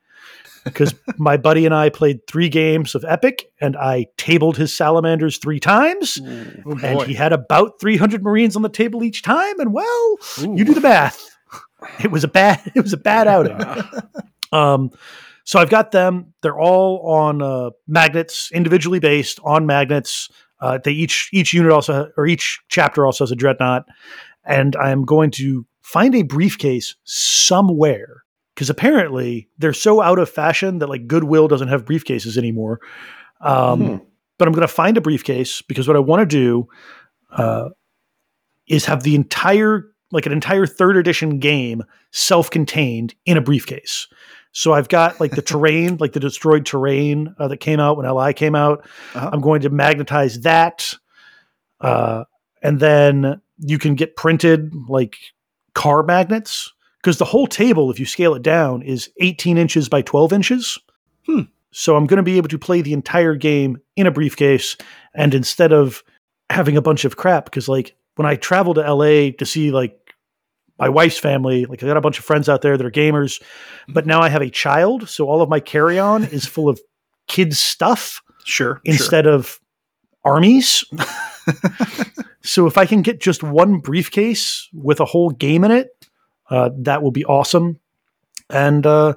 because 0.63 0.93
my 1.17 1.37
buddy 1.37 1.65
and 1.65 1.73
I 1.75 1.89
played 1.89 2.25
three 2.27 2.49
games 2.49 2.95
of 2.95 3.05
Epic 3.07 3.51
and 3.61 3.75
I 3.77 4.07
tabled 4.17 4.57
his 4.57 4.75
Salamanders 4.75 5.37
three 5.37 5.59
times 5.59 6.19
Oh, 6.65 6.77
and 6.83 7.01
he 7.03 7.13
had 7.13 7.33
about 7.33 7.79
300 7.79 8.23
Marines 8.23 8.55
on 8.55 8.61
the 8.61 8.69
table 8.69 9.03
each 9.03 9.21
time 9.21 9.59
and 9.59 9.73
well, 9.73 10.17
Ooh. 10.39 10.55
you 10.55 10.65
do 10.65 10.73
the 10.73 10.81
math. 10.81 11.29
It 12.03 12.11
was 12.11 12.23
a 12.23 12.27
bad 12.29 12.59
it 12.75 12.81
was 12.81 12.93
a 12.93 12.97
bad 12.97 13.27
outing. 13.27 13.59
Um, 14.51 14.91
so 15.45 15.59
I've 15.59 15.71
got 15.71 15.91
them. 15.91 16.33
They're 16.43 16.59
all 16.59 16.99
on 17.09 17.41
uh, 17.41 17.71
magnets, 17.87 18.51
individually 18.51 18.99
based 18.99 19.39
on 19.43 19.65
magnets. 19.65 20.29
Uh, 20.63 20.79
they 20.81 20.91
each 20.91 21.29
each 21.33 21.51
unit 21.51 21.73
also 21.73 22.09
or 22.15 22.25
each 22.25 22.61
chapter 22.69 23.05
also 23.05 23.25
has 23.25 23.31
a 23.31 23.35
dreadnought, 23.35 23.85
and 24.45 24.77
I'm 24.77 25.03
going 25.03 25.29
to 25.31 25.65
find 25.81 26.15
a 26.15 26.21
briefcase 26.21 26.95
somewhere 27.03 28.23
because 28.55 28.69
apparently 28.69 29.49
they're 29.57 29.73
so 29.73 30.01
out 30.01 30.19
of 30.19 30.29
fashion 30.29 30.79
that 30.79 30.87
like 30.87 31.05
Goodwill 31.05 31.49
doesn't 31.49 31.67
have 31.67 31.83
briefcases 31.83 32.37
anymore. 32.37 32.79
Um, 33.41 33.81
Hmm. 33.81 33.97
But 34.39 34.47
I'm 34.47 34.53
going 34.53 34.67
to 34.67 34.73
find 34.73 34.97
a 34.97 35.01
briefcase 35.01 35.61
because 35.61 35.87
what 35.87 35.97
I 35.97 35.99
want 35.99 36.21
to 36.21 36.25
do 36.25 36.67
uh, 37.31 37.69
is 38.67 38.85
have 38.85 39.03
the 39.03 39.15
entire 39.15 39.85
like 40.11 40.25
an 40.25 40.31
entire 40.31 40.65
third 40.65 40.95
edition 40.95 41.39
game 41.39 41.83
self-contained 42.11 43.15
in 43.25 43.37
a 43.37 43.41
briefcase. 43.41 44.07
So 44.53 44.71
I've 44.71 44.87
got 44.87 45.19
like 45.19 45.31
the 45.31 45.41
terrain, 45.41 45.97
like 45.99 46.13
the 46.13 46.19
destroyed 46.19 46.65
terrain 46.65 47.35
uh, 47.39 47.47
that 47.49 47.57
came 47.57 47.79
out 47.79 47.97
when 47.97 48.15
Li 48.15 48.33
came 48.33 48.55
out. 48.55 48.87
Uh-huh. 49.15 49.29
I'm 49.33 49.41
going 49.41 49.61
to 49.61 49.69
magnetize 49.69 50.41
that, 50.41 50.93
uh, 51.81 52.23
and 52.61 52.79
then 52.79 53.41
you 53.57 53.79
can 53.79 53.95
get 53.95 54.15
printed 54.15 54.73
like 54.87 55.17
car 55.73 56.03
magnets 56.03 56.71
because 57.01 57.17
the 57.17 57.25
whole 57.25 57.47
table, 57.47 57.89
if 57.89 57.99
you 57.99 58.05
scale 58.05 58.35
it 58.35 58.43
down, 58.43 58.83
is 58.83 59.09
18 59.19 59.57
inches 59.57 59.89
by 59.89 60.01
12 60.03 60.31
inches. 60.31 60.77
Hmm. 61.25 61.41
So 61.71 61.95
I'm 61.95 62.05
going 62.05 62.17
to 62.17 62.23
be 62.23 62.37
able 62.37 62.49
to 62.49 62.59
play 62.59 62.81
the 62.81 62.93
entire 62.93 63.35
game 63.35 63.79
in 63.95 64.05
a 64.05 64.11
briefcase, 64.11 64.77
and 65.15 65.33
instead 65.33 65.73
of 65.73 66.03
having 66.51 66.77
a 66.77 66.81
bunch 66.81 67.05
of 67.05 67.17
crap, 67.17 67.45
because 67.45 67.67
like 67.67 67.95
when 68.15 68.27
I 68.27 68.35
travel 68.35 68.75
to 68.75 68.81
LA 68.81 69.31
to 69.39 69.45
see 69.45 69.71
like 69.71 70.02
my 70.79 70.89
wife's 70.89 71.17
family, 71.19 71.65
like 71.65 71.83
I 71.83 71.87
got 71.87 71.97
a 71.97 72.01
bunch 72.01 72.19
of 72.19 72.25
friends 72.25 72.49
out 72.49 72.61
there 72.61 72.77
that 72.77 72.85
are 72.85 72.91
gamers, 72.91 73.41
but 73.87 74.05
now 74.05 74.21
I 74.21 74.29
have 74.29 74.41
a 74.41 74.49
child, 74.49 75.07
so 75.09 75.27
all 75.29 75.41
of 75.41 75.49
my 75.49 75.59
carry 75.59 75.99
on 75.99 76.23
is 76.25 76.45
full 76.45 76.67
of 76.69 76.79
kids 77.27 77.59
stuff 77.59 78.21
Sure. 78.45 78.81
instead 78.83 79.27
of 79.27 79.59
armies. 80.25 80.83
so 82.43 82.67
if 82.67 82.77
I 82.77 82.85
can 82.85 83.01
get 83.01 83.21
just 83.21 83.43
one 83.43 83.79
briefcase 83.79 84.67
with 84.73 84.99
a 84.99 85.05
whole 85.05 85.29
game 85.29 85.63
in 85.63 85.71
it, 85.71 85.89
uh, 86.49 86.69
that 86.79 87.01
will 87.03 87.11
be 87.11 87.25
awesome. 87.25 87.79
And 88.49 88.85
uh, 88.85 89.13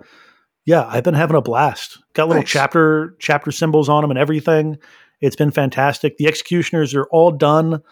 yeah, 0.64 0.86
I've 0.86 1.04
been 1.04 1.14
having 1.14 1.36
a 1.36 1.42
blast. 1.42 1.98
Got 2.14 2.28
little 2.28 2.42
Nice. 2.42 2.50
chapter 2.50 3.16
chapter 3.18 3.50
symbols 3.50 3.88
on 3.88 4.02
them 4.02 4.10
and 4.10 4.18
everything. 4.18 4.78
It's 5.20 5.36
been 5.36 5.50
fantastic. 5.50 6.18
The 6.18 6.26
executioners 6.26 6.94
are 6.94 7.06
all 7.10 7.30
done, 7.32 7.82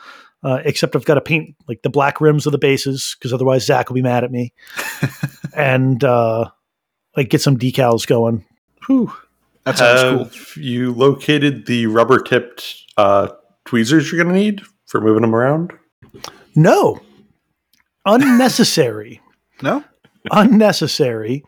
uh, 0.44 0.60
except 0.64 0.94
I've 0.94 1.04
got 1.06 1.14
to 1.14 1.20
paint 1.20 1.56
like 1.68 1.82
the 1.82 1.90
black 1.90 2.20
rims 2.20 2.46
of 2.46 2.52
the 2.52 2.58
bases 2.58 3.16
because 3.18 3.32
otherwise 3.32 3.64
Zach 3.64 3.88
will 3.88 3.94
be 3.94 4.02
mad 4.02 4.22
at 4.22 4.30
me. 4.30 4.52
and 5.56 6.04
uh, 6.04 6.50
like 7.16 7.30
get 7.30 7.40
some 7.40 7.58
decals 7.58 8.06
going. 8.06 8.44
Whew. 8.86 9.12
That 9.64 9.78
sounds 9.78 10.02
cool. 10.02 10.24
Have 10.24 10.56
you 10.58 10.92
located 10.92 11.64
the 11.66 11.86
rubber 11.86 12.20
tipped 12.20 12.76
uh, 12.98 13.28
tweezers 13.64 14.12
you're 14.12 14.22
going 14.22 14.34
to 14.34 14.38
need 14.38 14.60
for 14.86 15.00
moving 15.00 15.22
them 15.22 15.34
around? 15.34 15.72
No, 16.54 17.00
unnecessary. 18.06 19.20
No? 19.62 19.84
unnecessary. 20.32 21.44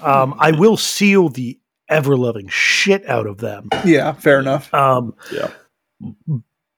Um, 0.00 0.34
I 0.38 0.52
will 0.52 0.76
seal 0.76 1.28
the 1.28 1.58
ever 1.88 2.16
loving 2.16 2.46
shit 2.48 3.04
out 3.08 3.26
of 3.26 3.38
them. 3.38 3.68
Yeah, 3.84 4.12
fair 4.12 4.38
enough. 4.38 4.72
Um, 4.72 5.14
Yeah. 5.32 5.50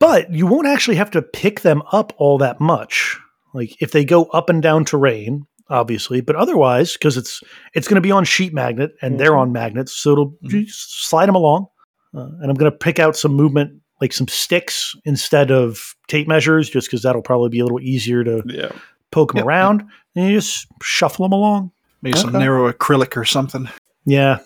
But 0.07 0.33
you 0.33 0.47
won't 0.47 0.67
actually 0.67 0.97
have 0.97 1.11
to 1.13 1.23
pick 1.23 1.61
them 1.63 1.83
up 1.93 2.13
all 2.19 2.39
that 2.39 2.61
much. 2.61 3.19
Like 3.53 3.81
if 3.81 3.93
they 3.93 4.05
go 4.05 4.25
up 4.27 4.49
and 4.51 4.63
down 4.63 4.85
terrain, 4.85 5.47
obviously, 5.71 6.21
but 6.21 6.37
otherwise, 6.37 6.93
because 6.95 7.17
it's 7.17 7.41
it's 7.75 7.89
going 7.89 7.95
to 7.97 8.01
be 8.01 8.11
on 8.11 8.25
sheet 8.25 8.53
magnet 8.53 8.93
and 9.01 9.19
they're 9.19 9.37
on 9.37 9.53
magnets, 9.53 9.93
so 9.93 10.13
it'll 10.13 10.31
Mhm. 10.45 10.53
you 10.53 10.67
slide 10.69 11.27
them 11.27 11.35
along. 11.37 11.67
Uh, 12.15 12.29
and 12.41 12.51
I'm 12.51 12.55
going 12.57 12.71
to 12.71 12.77
pick 12.77 12.99
out 12.99 13.17
some 13.17 13.33
movement, 13.33 13.81
like 14.01 14.13
some 14.13 14.29
sticks 14.29 14.95
instead 15.05 15.51
of 15.51 15.95
tape 16.07 16.29
measures, 16.29 16.69
just 16.71 16.87
because 16.89 17.03
that'll 17.03 17.23
probably 17.23 17.49
be 17.49 17.59
a 17.61 17.65
little 17.65 17.81
easier 17.81 18.23
to 18.25 18.43
Yeah. 18.47 18.71
poke 19.11 19.33
them 19.33 19.39
Yep. 19.39 19.47
around, 19.47 19.85
and 20.15 20.29
you 20.29 20.37
just 20.37 20.67
shuffle 20.83 21.25
them 21.25 21.33
along. 21.33 21.71
Maybe 22.03 22.19
some 22.19 22.33
narrow 22.33 22.71
acrylic 22.71 23.17
or 23.17 23.25
something. 23.25 23.69
Yeah. 24.05 24.39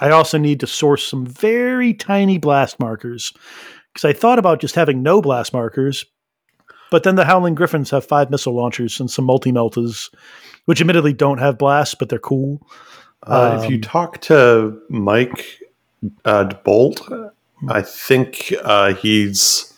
I 0.00 0.10
also 0.10 0.38
need 0.38 0.60
to 0.60 0.66
source 0.66 1.06
some 1.06 1.24
very 1.26 1.94
tiny 1.94 2.38
blast 2.38 2.80
markers 2.80 3.32
because 3.92 4.04
I 4.04 4.12
thought 4.12 4.38
about 4.38 4.60
just 4.60 4.74
having 4.74 5.02
no 5.02 5.20
blast 5.22 5.52
markers, 5.52 6.04
but 6.90 7.02
then 7.02 7.14
the 7.16 7.24
Howling 7.24 7.54
Griffins 7.54 7.90
have 7.90 8.04
five 8.04 8.30
missile 8.30 8.54
launchers 8.54 9.00
and 9.00 9.10
some 9.10 9.24
multi 9.24 9.52
meltas, 9.52 10.12
which 10.66 10.80
admittedly 10.80 11.12
don't 11.12 11.38
have 11.38 11.58
blasts, 11.58 11.94
but 11.94 12.08
they're 12.08 12.18
cool. 12.18 12.66
Uh, 13.26 13.60
if 13.62 13.70
you 13.70 13.76
Um, 13.76 13.82
talk 13.82 14.20
to 14.22 14.80
Mike 14.88 15.60
uh, 16.24 16.44
Bolt, 16.64 17.00
I 17.68 17.82
think 17.82 18.52
uh, 18.62 18.94
he's 18.94 19.72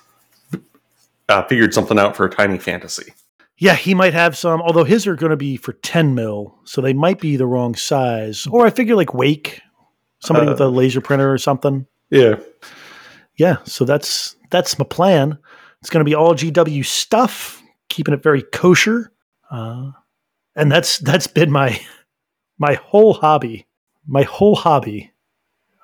uh, 1.28 1.42
figured 1.44 1.74
something 1.74 1.98
out 1.98 2.16
for 2.16 2.24
a 2.24 2.30
tiny 2.30 2.58
fantasy. 2.58 3.12
Yeah, 3.58 3.74
he 3.74 3.94
might 3.94 4.14
have 4.14 4.36
some, 4.36 4.60
although 4.62 4.84
his 4.84 5.06
are 5.06 5.14
going 5.14 5.30
to 5.30 5.36
be 5.36 5.56
for 5.56 5.74
10 5.74 6.14
mil, 6.14 6.58
so 6.64 6.80
they 6.80 6.92
might 6.92 7.20
be 7.20 7.36
the 7.36 7.46
wrong 7.46 7.74
size. 7.74 8.46
Or 8.50 8.66
I 8.66 8.70
figure 8.70 8.96
like 8.96 9.14
Wake, 9.14 9.60
somebody 10.20 10.48
Uh, 10.48 10.50
with 10.52 10.60
a 10.60 10.68
laser 10.68 11.00
printer 11.00 11.32
or 11.32 11.38
something. 11.38 11.86
Yeah. 12.10 12.36
Yeah, 13.36 13.56
so 13.64 13.84
that's 13.84 14.36
that's 14.50 14.78
my 14.78 14.84
plan. 14.84 15.38
It's 15.80 15.90
going 15.90 16.04
to 16.04 16.08
be 16.08 16.14
all 16.14 16.34
GW 16.34 16.84
stuff, 16.84 17.62
keeping 17.88 18.14
it 18.14 18.22
very 18.22 18.42
kosher, 18.42 19.12
uh, 19.50 19.90
and 20.56 20.70
that's 20.70 20.98
that's 20.98 21.26
been 21.26 21.50
my 21.50 21.80
my 22.58 22.74
whole 22.74 23.14
hobby, 23.14 23.66
my 24.06 24.22
whole 24.22 24.54
hobby, 24.54 25.12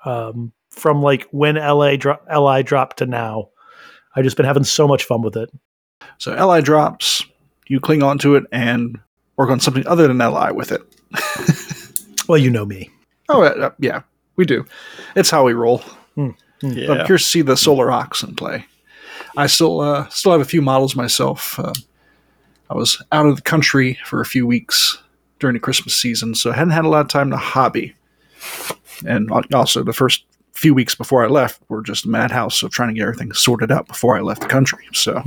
um, 0.05 0.51
from 0.69 1.01
like 1.01 1.27
when 1.31 1.55
LA 1.55 1.95
dro- 1.95 2.19
Li 2.35 2.63
dropped 2.63 2.97
to 2.97 3.05
now. 3.05 3.49
I've 4.15 4.25
just 4.25 4.35
been 4.35 4.45
having 4.45 4.65
so 4.65 4.87
much 4.87 5.05
fun 5.05 5.21
with 5.21 5.37
it. 5.37 5.49
So 6.17 6.33
Li 6.47 6.61
drops, 6.61 7.23
you 7.67 7.79
cling 7.79 8.03
on 8.03 8.17
to 8.19 8.35
it 8.35 8.43
and 8.51 8.99
work 9.37 9.49
on 9.49 9.61
something 9.61 9.87
other 9.87 10.07
than 10.07 10.17
Li 10.17 10.51
with 10.51 10.71
it. 10.73 10.81
Well, 12.31 12.37
you 12.37 12.49
know 12.49 12.65
me. 12.65 12.89
Oh, 13.27 13.43
uh, 13.43 13.71
yeah, 13.79 14.03
we 14.37 14.45
do. 14.45 14.65
It's 15.17 15.29
how 15.29 15.43
we 15.43 15.51
roll. 15.51 15.83
Yeah. 16.61 16.87
But 16.87 16.99
I'm 17.01 17.05
curious 17.05 17.23
to 17.23 17.29
see 17.29 17.41
the 17.41 17.57
Solar 17.57 17.91
Aux 17.91 18.07
in 18.23 18.35
play. 18.35 18.65
I 19.37 19.47
still 19.47 19.79
uh, 19.81 20.07
still 20.09 20.31
have 20.33 20.41
a 20.41 20.45
few 20.45 20.61
models 20.61 20.95
myself. 20.95 21.59
Uh, 21.59 21.73
I 22.69 22.73
was 22.75 23.01
out 23.11 23.25
of 23.25 23.35
the 23.35 23.41
country 23.41 23.97
for 24.05 24.21
a 24.21 24.25
few 24.25 24.45
weeks 24.47 24.97
during 25.39 25.53
the 25.55 25.59
Christmas 25.59 25.95
season, 25.95 26.35
so 26.35 26.51
I 26.51 26.55
hadn't 26.55 26.71
had 26.73 26.85
a 26.85 26.89
lot 26.89 27.01
of 27.01 27.07
time 27.07 27.29
to 27.31 27.37
hobby. 27.37 27.95
And 29.05 29.29
also, 29.53 29.83
the 29.83 29.93
first 29.93 30.25
few 30.53 30.73
weeks 30.73 30.93
before 30.95 31.23
I 31.23 31.27
left 31.27 31.61
were 31.69 31.81
just 31.81 32.05
a 32.05 32.09
madhouse 32.09 32.61
of 32.61 32.71
trying 32.71 32.89
to 32.89 32.93
get 32.95 33.03
everything 33.03 33.33
sorted 33.33 33.71
out 33.71 33.87
before 33.87 34.17
I 34.17 34.21
left 34.21 34.41
the 34.41 34.47
country. 34.47 34.85
So, 34.93 35.19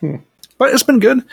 Hmm. 0.00 0.16
but 0.58 0.72
it's 0.72 0.82
been 0.82 0.98
good. 1.00 1.24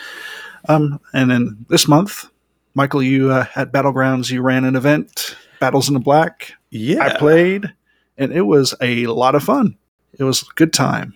Um, 0.68 1.00
and 1.14 1.30
then 1.30 1.64
this 1.68 1.88
month, 1.88 2.26
Michael, 2.74 3.02
you 3.02 3.30
uh, 3.30 3.46
at 3.56 3.72
Battlegrounds, 3.72 4.30
you 4.30 4.42
ran 4.42 4.64
an 4.64 4.76
event, 4.76 5.36
Battles 5.58 5.88
in 5.88 5.94
the 5.94 6.00
Black. 6.00 6.52
yeah. 6.70 7.02
I 7.04 7.16
played, 7.18 7.72
and 8.20 8.32
it 8.32 8.42
was 8.42 8.74
a 8.80 9.06
lot 9.06 9.34
of 9.34 9.42
fun. 9.42 9.76
It 10.18 10.24
was 10.24 10.42
a 10.42 10.54
good 10.54 10.72
time. 10.72 11.14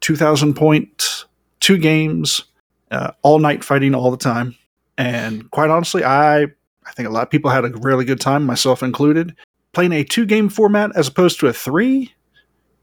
2,000 0.00 0.54
points, 0.54 1.26
two 1.60 1.76
games, 1.76 2.44
uh, 2.90 3.12
all 3.22 3.38
night 3.38 3.62
fighting 3.62 3.94
all 3.94 4.10
the 4.10 4.16
time. 4.16 4.56
And 4.96 5.48
quite 5.50 5.68
honestly, 5.68 6.02
I, 6.02 6.42
I 6.42 6.92
think 6.94 7.08
a 7.08 7.12
lot 7.12 7.22
of 7.22 7.30
people 7.30 7.50
had 7.50 7.64
a 7.64 7.68
really 7.68 8.06
good 8.06 8.20
time, 8.20 8.44
myself 8.44 8.82
included. 8.82 9.36
Playing 9.72 9.92
a 9.92 10.04
two 10.04 10.24
game 10.24 10.48
format 10.48 10.96
as 10.96 11.08
opposed 11.08 11.38
to 11.40 11.48
a 11.48 11.52
three, 11.52 12.14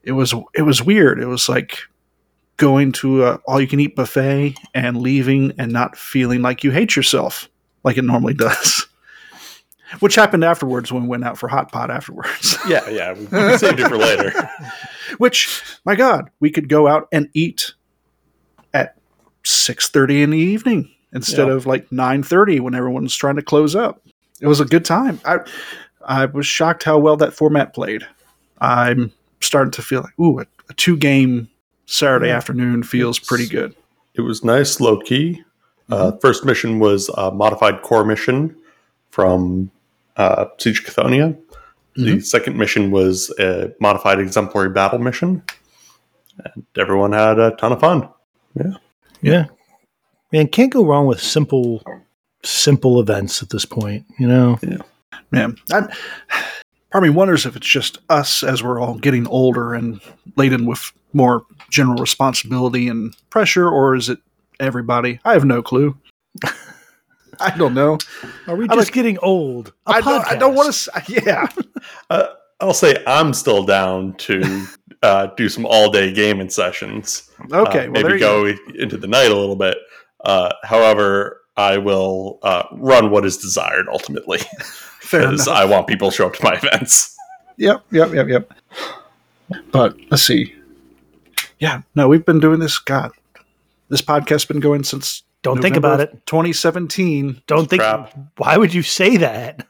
it 0.04 0.12
was 0.12 0.36
it 0.54 0.62
was 0.62 0.84
weird. 0.84 1.20
It 1.20 1.26
was 1.26 1.50
like 1.50 1.80
going 2.58 2.92
to 2.92 3.24
a 3.24 3.36
all 3.48 3.60
you 3.60 3.68
can 3.68 3.80
eat 3.80 3.96
buffet 3.96 4.56
and 4.76 5.02
leaving 5.02 5.54
and 5.58 5.72
not 5.72 5.98
feeling 5.98 6.44
like 6.44 6.64
you 6.64 6.70
hate 6.70 6.96
yourself 6.96 7.50
like 7.84 7.98
it 7.98 8.04
normally 8.04 8.36
does. 8.36 8.83
Which 10.00 10.16
happened 10.16 10.44
afterwards 10.44 10.92
when 10.92 11.04
we 11.04 11.10
went 11.10 11.24
out 11.24 11.38
for 11.38 11.48
hot 11.48 11.72
pot 11.72 11.92
afterwards. 11.92 12.58
Yeah, 12.68 12.88
yeah. 12.90 13.14
We 13.14 13.26
we 13.26 13.58
saved 13.58 13.80
it 13.80 13.88
for 13.88 13.98
later. 13.98 14.32
Which, 15.18 15.62
my 15.86 15.96
God, 15.96 16.30
we 16.40 16.50
could 16.50 16.68
go 16.70 16.88
out 16.88 17.08
and 17.12 17.30
eat 17.34 17.74
at 18.74 18.96
six 19.44 19.90
thirty 19.90 20.22
in 20.24 20.30
the 20.32 20.38
evening 20.38 20.90
instead 21.14 21.48
Yeah. 21.48 21.54
of 21.54 21.66
like 21.66 21.92
nine 21.92 22.24
thirty 22.24 22.60
when 22.60 22.74
everyone's 22.76 23.16
trying 23.16 23.36
to 23.36 23.42
close 23.42 23.76
up. 23.76 24.02
It 24.42 24.48
was 24.48 24.60
a 24.60 24.66
good 24.66 24.86
time. 24.86 25.20
I 25.26 25.40
I 26.06 26.26
was 26.26 26.46
shocked 26.48 26.84
how 26.84 26.98
well 26.98 27.18
that 27.18 27.34
format 27.34 27.74
played. 27.74 28.04
I'm 28.60 29.12
starting 29.42 29.72
to 29.72 29.82
feel 29.82 30.02
like 30.02 30.18
ooh, 30.20 30.40
a, 30.40 30.46
a 30.70 30.74
two 30.74 30.98
game 30.98 31.50
Saturday 31.86 32.28
Yeah. 32.28 32.38
afternoon 32.38 32.84
feels 32.84 33.20
pretty 33.20 33.48
good. 33.48 33.76
it 34.16 34.22
was 34.22 34.44
nice, 34.44 34.80
low 34.80 35.00
key. 35.00 35.44
Uh, 35.90 36.14
first 36.22 36.46
mission 36.46 36.80
was 36.80 37.10
a 37.18 37.30
modified 37.32 37.82
core 37.82 38.06
mission 38.06 38.56
from 39.12 39.70
uh, 40.18 40.46
Siege 40.58 40.80
of 40.80 40.86
Cthonia. 40.86 41.38
The 41.96 42.22
second 42.22 42.58
mission 42.58 42.90
was 42.90 43.30
a 43.40 43.72
modified 43.80 44.20
exemplary 44.20 44.70
battle 44.70 44.98
mission, 44.98 45.44
and 46.44 46.66
everyone 46.76 47.12
had 47.12 47.38
a 47.38 47.52
ton 47.52 47.72
of 47.72 47.80
fun. 47.80 48.10
Yeah. 48.56 48.74
Yeah, 49.22 49.46
man, 50.32 50.48
can't 50.48 50.74
go 50.74 50.84
wrong 50.86 51.06
with 51.06 51.22
simple 51.22 51.82
simple 52.44 53.00
events 53.00 53.42
at 53.42 53.50
this 53.50 53.64
point, 53.64 54.06
you 54.20 54.28
know? 54.28 54.60
yeah, 54.62 54.78
Man, 55.32 55.56
I'm, 55.72 55.88
part 55.88 57.04
of 57.04 57.04
me 57.04 57.10
wonders 57.10 57.46
if 57.46 57.56
it's 57.56 57.68
just 57.68 58.00
us 58.10 58.44
as 58.44 58.62
we're 58.62 58.82
all 58.82 58.96
getting 58.96 59.26
older 59.28 59.74
and 59.74 60.02
laden 60.36 60.66
with 60.66 60.92
more 61.14 61.46
general 61.70 61.96
responsibility 61.98 62.90
and 62.90 63.16
pressure, 63.30 63.70
or 63.70 63.96
is 63.96 64.10
it 64.10 64.20
everybody? 64.60 65.20
I 65.24 65.34
have 65.34 65.46
no 65.46 65.64
clue. 65.64 65.98
I 67.40 67.56
don't 67.58 67.74
know. 67.74 67.98
Are 68.48 68.56
we 68.56 68.68
just 68.68 68.78
like- 68.80 68.94
getting 68.94 69.18
old? 69.20 69.74
A 69.88 69.92
I 69.92 70.02
don't, 70.02 70.28
I 70.28 70.36
don't 70.36 70.56
want 70.56 70.74
to. 70.74 71.04
Yeah. 71.26 71.48
Uh, 72.10 72.28
I'll 72.60 72.74
say 72.74 73.04
I'm 73.06 73.34
still 73.34 73.64
down 73.66 74.14
to 74.20 74.66
uh, 75.02 75.28
do 75.36 75.50
some 75.50 75.66
all 75.66 75.92
day 75.92 76.14
gaming 76.14 76.50
sessions. 76.50 77.30
Okay. 77.52 77.88
Uh, 77.88 77.92
well, 77.92 78.04
maybe 78.04 78.14
you 78.14 78.20
go. 78.20 78.54
go 78.54 78.58
into 78.76 78.98
the 78.98 79.08
night 79.08 79.32
a 79.32 79.36
little 79.36 79.56
bit. 79.56 79.78
Uh, 80.24 80.54
however, 80.64 81.42
I 81.58 81.78
will 81.78 82.40
uh, 82.44 82.64
run 82.72 83.10
what 83.12 83.26
is 83.26 83.38
desired 83.38 83.88
ultimately 83.92 84.38
Fair 85.02 85.22
because 85.30 85.48
enough. 85.48 85.58
I 85.60 85.66
want 85.66 85.88
people 85.88 86.10
to 86.10 86.16
show 86.16 86.28
up 86.28 86.34
to 86.36 86.44
my 86.44 86.54
events. 86.54 87.16
Yep, 87.58 87.84
yep, 87.92 88.14
yep, 88.14 88.28
yep. 88.30 88.54
But 89.72 89.98
let's 90.10 90.24
see. 90.24 90.56
Yeah, 91.60 91.82
no, 91.96 92.08
we've 92.08 92.26
been 92.26 92.40
doing 92.40 92.60
this. 92.60 92.80
God, 92.80 93.12
this 93.90 94.02
podcast's 94.02 94.46
been 94.46 94.60
going 94.62 94.84
since. 94.84 95.24
Don't 95.44 95.62
think 95.62 95.76
about 95.76 96.00
it. 96.00 96.26
2017. 96.26 97.42
Don't 97.46 97.70
think 97.70 97.82
Crap. 97.82 98.14
why 98.38 98.58
would 98.58 98.74
you 98.74 98.82
say 98.82 99.18
that? 99.18 99.68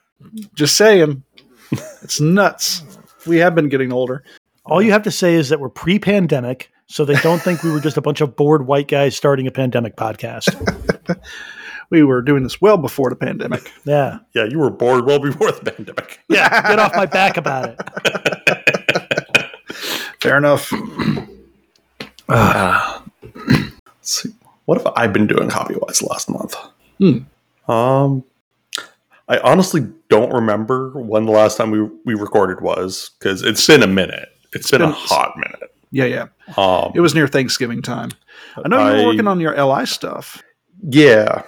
Just 0.54 0.78
saying, 0.78 1.24
it's 2.02 2.22
nuts. 2.22 2.84
We 3.28 3.38
have 3.38 3.56
been 3.56 3.70
getting 3.70 3.92
older. 3.92 4.24
All 4.66 4.82
you 4.82 4.92
have 4.92 5.04
to 5.04 5.12
say 5.12 5.34
is 5.34 5.50
that 5.50 5.60
we're 5.60 5.70
pre-pandemic, 5.70 6.72
so 6.88 7.04
they 7.04 7.16
don't 7.16 7.42
think 7.42 7.64
we 7.64 7.72
were 7.72 7.82
just 7.82 7.98
a 7.98 8.02
bunch 8.02 8.22
of 8.22 8.36
bored 8.36 8.66
white 8.66 8.88
guys 8.88 9.16
starting 9.16 9.48
a 9.48 9.52
pandemic 9.52 9.98
podcast. 9.98 10.50
We 11.90 12.02
were 12.02 12.22
doing 12.24 12.42
this 12.42 12.60
well 12.60 12.78
before 12.78 13.12
the 13.12 13.16
pandemic. 13.16 13.72
Yeah. 13.86 14.18
Yeah, 14.34 14.46
you 14.46 14.58
were 14.58 14.72
bored 14.72 15.06
well 15.06 15.20
before 15.20 15.52
the 15.52 15.72
pandemic. 15.72 16.20
Yeah. 16.28 16.68
Get 16.68 16.80
off 16.80 16.96
my 16.96 17.06
back 17.06 17.38
about 17.38 17.70
it. 17.70 17.80
Fair 20.20 20.38
enough. 20.38 20.72
Ah. 22.30 23.04
Let's 23.22 23.78
see. 24.02 24.34
What 24.66 24.78
have 24.82 24.92
I 24.96 25.08
been 25.08 25.28
doing 25.28 25.50
hobby 25.50 25.76
wise 25.82 26.02
last 26.02 26.30
month? 26.30 26.56
Hmm. 27.00 27.72
Um, 27.72 28.24
I 29.28 29.38
honestly 29.40 29.88
don't 30.10 30.32
remember 30.34 30.90
when 30.92 31.26
the 31.26 31.32
last 31.32 31.58
time 31.58 31.72
we, 31.72 31.82
we 32.06 32.14
recorded 32.14 32.62
was 32.62 33.12
because 33.20 33.42
it's 33.42 33.66
been 33.66 33.84
a 33.84 33.88
minute. 33.88 34.30
it's 34.54 34.70
been, 34.72 34.82
a 34.82 34.92
hot 34.92 35.36
minute. 35.38 35.74
Yeah, 35.92 36.06
yeah. 36.06 36.28
Um, 36.58 36.92
It 36.96 37.00
was 37.02 37.14
near 37.16 37.28
Thanksgiving 37.28 37.82
time. 37.82 38.10
I 38.64 38.68
know 38.68 38.78
you 38.90 38.96
were 38.96 39.02
I- 39.02 39.06
working 39.06 39.28
on 39.28 39.40
your 39.40 39.56
LI 39.56 39.86
stuff. 39.86 40.42
yeah. 40.90 41.44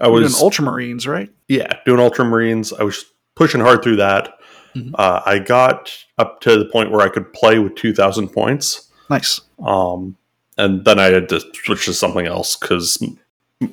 I 0.00 0.08
was 0.08 0.36
doing 0.36 0.50
Ultramarines, 0.50 1.06
right? 1.06 1.30
yeah 1.46 1.78
doing 1.84 2.00
Ultramarines. 2.00 2.72
I 2.78 2.82
was 2.82 3.04
pushing 3.36 3.60
hard 3.60 3.82
through 3.82 3.96
that. 3.96 4.32
Mhm. 4.74 4.92
Uh, 4.94 5.20
I 5.24 5.38
got 5.38 5.92
up 6.18 6.40
to 6.40 6.58
the 6.58 6.64
point 6.64 6.90
where 6.90 7.02
I 7.02 7.08
could 7.10 7.32
play 7.32 7.58
with 7.60 7.76
two 7.76 7.92
thousand 7.94 8.28
points. 8.30 8.90
Nice. 9.08 9.40
Um, 9.64 10.16
and 10.58 10.84
then 10.84 10.98
I 10.98 11.04
had 11.06 11.28
to 11.30 11.40
switch 11.54 11.84
to 11.86 11.94
something 11.94 12.26
else 12.26 12.56
because 12.56 13.02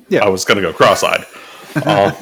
Yeah. 0.08 0.24
I 0.24 0.28
was 0.28 0.44
going 0.44 0.56
to 0.56 0.62
go 0.62 0.72
cross-eyed. 0.72 1.24
um, 1.86 2.12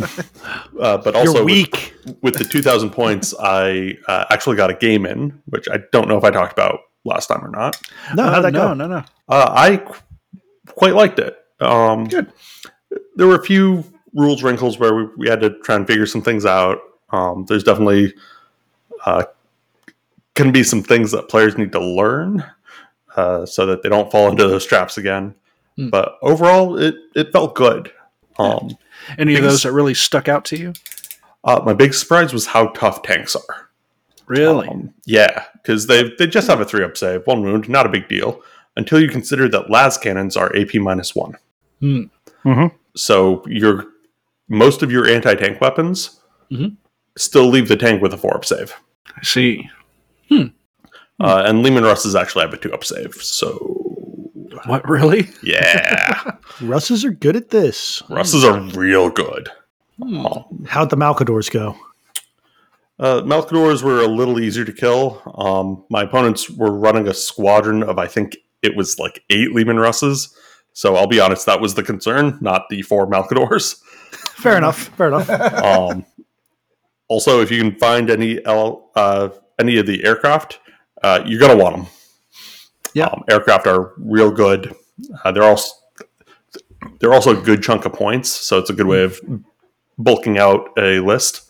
uh, 0.80 0.98
but 0.98 1.14
also 1.16 1.44
with- 1.44 1.92
With, 2.22 2.34
the 2.38 2.44
2,000 2.44 2.90
points, 2.90 3.34
I 3.40 3.96
uh, 4.08 4.24
actually 4.30 4.56
got 4.56 4.70
a 4.70 4.74
game 4.74 5.06
in, 5.06 5.40
which 5.46 5.68
I 5.70 5.78
don't 5.92 6.08
know 6.08 6.16
if 6.18 6.24
I 6.24 6.30
talked 6.30 6.52
about 6.52 6.80
last 7.04 7.26
time 7.28 7.44
or 7.44 7.48
not. 7.50 7.80
No, 8.14 8.24
Uh, 8.24 8.50
no, 8.50 8.74
no, 8.74 8.86
no. 8.86 9.02
Uh, 9.28 9.52
I 9.54 9.76
qu- 9.78 9.94
quite 10.66 10.94
liked 10.94 11.18
it. 11.18 11.36
Um, 11.60 12.04
Good. 12.06 12.32
There 13.16 13.26
were 13.26 13.36
a 13.36 13.44
few 13.44 13.84
rules 14.14 14.42
wrinkles 14.42 14.78
where 14.78 14.94
we, 14.94 15.04
we 15.16 15.28
had 15.28 15.40
to 15.40 15.50
try 15.60 15.76
and 15.76 15.86
figure 15.86 16.06
some 16.06 16.22
things 16.22 16.44
out. 16.46 16.78
Um, 17.10 17.44
there's 17.48 17.62
definitely 17.64 18.14
uh, 19.06 19.24
can 20.34 20.52
be 20.52 20.62
some 20.62 20.82
things 20.82 21.10
that 21.12 21.28
players 21.28 21.56
need 21.58 21.72
to 21.72 21.80
learn 21.80 22.44
uh, 23.20 23.46
so 23.46 23.66
that 23.66 23.82
they 23.82 23.88
don't 23.88 24.10
fall 24.10 24.28
into 24.30 24.46
those 24.48 24.64
traps 24.66 24.98
again. 24.98 25.34
Hmm. 25.76 25.88
But 25.90 26.16
overall, 26.22 26.78
it, 26.78 26.94
it 27.14 27.32
felt 27.32 27.54
good. 27.54 27.90
Um, 28.38 28.76
Any 29.18 29.36
of 29.36 29.42
those 29.42 29.62
that 29.64 29.72
really 29.72 29.94
stuck 29.94 30.28
out 30.28 30.44
to 30.46 30.56
you? 30.56 30.72
uh, 31.44 31.60
my 31.64 31.72
big 31.74 31.92
surprise 31.94 32.32
was 32.32 32.46
how 32.46 32.68
tough 32.68 33.02
tanks 33.02 33.34
are. 33.36 33.68
Really? 34.26 34.68
Um, 34.68 34.94
yeah, 35.06 35.44
because 35.54 35.86
they 35.88 36.10
they 36.18 36.26
just 36.26 36.48
have 36.48 36.60
a 36.60 36.64
three 36.64 36.84
up 36.84 36.96
save, 36.96 37.26
one 37.26 37.42
wound, 37.42 37.68
not 37.68 37.86
a 37.86 37.88
big 37.88 38.08
deal. 38.08 38.42
Until 38.76 39.00
you 39.00 39.08
consider 39.08 39.48
that 39.48 39.68
las 39.70 39.98
cannons 39.98 40.36
are 40.36 40.54
AP 40.56 40.74
minus 40.76 41.14
one. 41.16 41.34
Hmm. 41.80 42.02
Mhm. 42.44 42.70
So 42.94 43.42
your 43.48 43.86
most 44.48 44.82
of 44.82 44.92
your 44.92 45.06
anti 45.08 45.34
tank 45.34 45.60
weapons 45.60 46.20
Mhm. 46.52 46.76
still 47.18 47.48
leave 47.48 47.66
the 47.68 47.76
tank 47.76 48.00
with 48.02 48.14
a 48.14 48.16
four 48.16 48.34
up 48.36 48.44
save. 48.44 48.72
I 49.16 49.22
see. 49.24 49.68
Uh, 51.20 51.42
and 51.46 51.62
Leman 51.62 51.84
Russes 51.84 52.16
actually 52.16 52.42
have 52.44 52.54
a 52.54 52.56
two 52.56 52.72
up 52.72 52.82
save. 52.84 53.14
So 53.14 53.56
What, 54.66 54.88
really? 54.88 55.28
yeah, 55.42 56.32
Russes 56.62 57.04
are 57.04 57.10
good 57.10 57.36
at 57.36 57.50
this. 57.50 58.02
Russes 58.08 58.42
are 58.44 58.58
real 58.60 59.10
good. 59.10 59.48
Hmm. 60.02 60.26
Um, 60.26 60.64
How'd 60.68 60.90
the 60.90 60.96
Malcadors 60.96 61.50
go? 61.50 61.76
Uh, 62.98 63.22
Malcadors 63.22 63.82
were 63.82 64.00
a 64.00 64.06
little 64.06 64.38
easier 64.40 64.64
to 64.64 64.72
kill. 64.72 65.22
Um, 65.36 65.84
my 65.90 66.02
opponents 66.02 66.50
were 66.50 66.70
running 66.72 67.08
a 67.08 67.14
squadron 67.14 67.82
of, 67.82 67.98
I 67.98 68.06
think 68.06 68.36
it 68.62 68.76
was 68.76 68.98
like 68.98 69.22
eight 69.30 69.54
Leman 69.54 69.78
Russes. 69.78 70.34
So 70.72 70.96
I'll 70.96 71.06
be 71.06 71.18
honest, 71.20 71.46
that 71.46 71.60
was 71.60 71.74
the 71.74 71.82
concern, 71.82 72.38
not 72.40 72.68
the 72.70 72.82
four 72.82 73.06
Malcadors. 73.06 73.80
Fair 74.12 74.56
enough. 74.56 74.88
Fair 74.96 75.08
enough. 75.08 75.30
um, 75.30 76.04
also, 77.08 77.40
if 77.40 77.50
you 77.50 77.58
can 77.60 77.74
find 77.78 78.08
any 78.10 78.44
L, 78.46 78.90
uh, 78.94 79.30
any 79.58 79.78
of 79.78 79.86
the 79.86 80.04
aircraft, 80.04 80.60
uh, 81.02 81.22
you're 81.26 81.40
gonna 81.40 81.56
want 81.56 81.76
them. 81.76 81.86
Yeah. 82.94 83.06
um, 83.06 83.22
aircraft 83.30 83.66
are 83.66 83.92
real 83.98 84.30
good. 84.30 84.74
Uh, 85.24 85.32
they're 85.32 85.44
also 85.44 85.72
they're 86.98 87.12
also 87.14 87.38
a 87.38 87.42
good 87.42 87.62
chunk 87.62 87.84
of 87.84 87.92
points, 87.92 88.28
so 88.30 88.58
it's 88.58 88.70
a 88.70 88.72
good 88.72 88.86
way 88.86 89.02
of 89.02 89.18
bulking 89.98 90.38
out 90.38 90.70
a 90.78 91.00
list. 91.00 91.42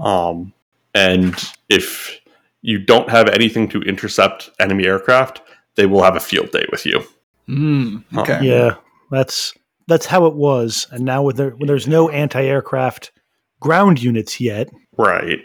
Um, 0.00 0.52
and 0.94 1.34
if 1.68 2.20
you 2.62 2.78
don't 2.78 3.08
have 3.10 3.28
anything 3.28 3.68
to 3.68 3.80
intercept 3.82 4.50
enemy 4.58 4.86
aircraft, 4.86 5.42
they 5.76 5.86
will 5.86 6.02
have 6.02 6.16
a 6.16 6.20
field 6.20 6.50
day 6.50 6.66
with 6.72 6.84
you. 6.86 7.02
Mm, 7.48 8.02
okay. 8.16 8.40
Yeah, 8.42 8.76
that's 9.10 9.54
that's 9.86 10.06
how 10.06 10.26
it 10.26 10.34
was. 10.34 10.86
And 10.90 11.04
now 11.04 11.22
with 11.22 11.36
there, 11.36 11.50
when 11.50 11.66
there's 11.68 11.86
no 11.86 12.08
anti-aircraft 12.10 13.12
ground 13.60 14.02
units 14.02 14.40
yet, 14.40 14.68
Right. 14.98 15.38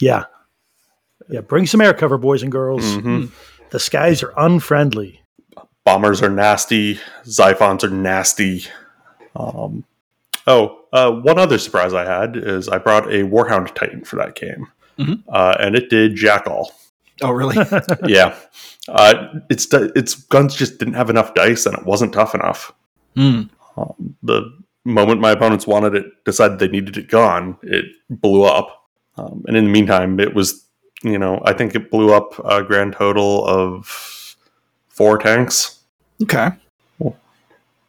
yeah, 0.00 0.24
yeah, 1.32 1.40
bring 1.40 1.66
some 1.66 1.80
air 1.80 1.94
cover, 1.94 2.18
boys 2.18 2.42
and 2.42 2.52
girls. 2.52 2.82
Mhm. 2.84 3.30
The 3.70 3.80
skies 3.80 4.22
are 4.22 4.32
unfriendly. 4.36 5.18
bombers 5.84 6.22
are 6.22 6.30
nasty 6.30 7.00
xiphons 7.24 7.82
are 7.82 7.90
nasty 7.90 8.62
um, 9.34 9.84
oh 10.46 10.78
uh, 10.92 11.10
one 11.10 11.38
other 11.40 11.58
surprise 11.58 11.92
i 11.92 12.04
had 12.04 12.36
is 12.36 12.68
i 12.68 12.78
brought 12.78 13.06
a 13.08 13.24
warhound 13.24 13.74
titan 13.74 14.04
for 14.04 14.14
that 14.16 14.36
game 14.36 14.68
Mhm. 14.98 15.22
uh, 15.28 15.56
and 15.58 15.74
it 15.74 15.90
did 15.90 16.14
jack 16.14 16.46
all 16.46 16.70
Oh, 17.20 17.30
really? 17.32 17.56
yeah 18.06 18.34
uh, 18.88 19.14
its 19.50 19.66
its 19.72 20.14
guns 20.14 20.54
just 20.54 20.78
didn't 20.78 20.94
have 20.94 21.10
enough 21.10 21.34
dice 21.34 21.66
and 21.66 21.76
it 21.76 21.84
wasn't 21.84 22.12
tough 22.12 22.34
enough 22.34 22.72
Hmm. 23.16 23.42
um, 23.76 24.14
the 24.22 24.52
moment 24.84 25.20
my 25.20 25.32
opponents 25.32 25.66
wanted 25.66 25.94
it 25.96 26.06
decided 26.24 26.58
they 26.60 26.68
needed 26.68 26.96
it 26.96 27.08
gone 27.08 27.56
it 27.62 27.86
blew 28.08 28.44
up 28.44 28.86
um, 29.16 29.42
and 29.48 29.56
in 29.56 29.64
the 29.64 29.70
meantime 29.70 30.20
it 30.20 30.32
was 30.34 30.64
you 31.02 31.18
know 31.18 31.40
i 31.44 31.52
think 31.52 31.74
it 31.74 31.90
blew 31.90 32.12
up 32.12 32.38
a 32.44 32.62
grand 32.62 32.92
total 32.94 33.44
of 33.46 34.36
four 34.88 35.18
tanks 35.18 35.78
Okay. 36.22 36.50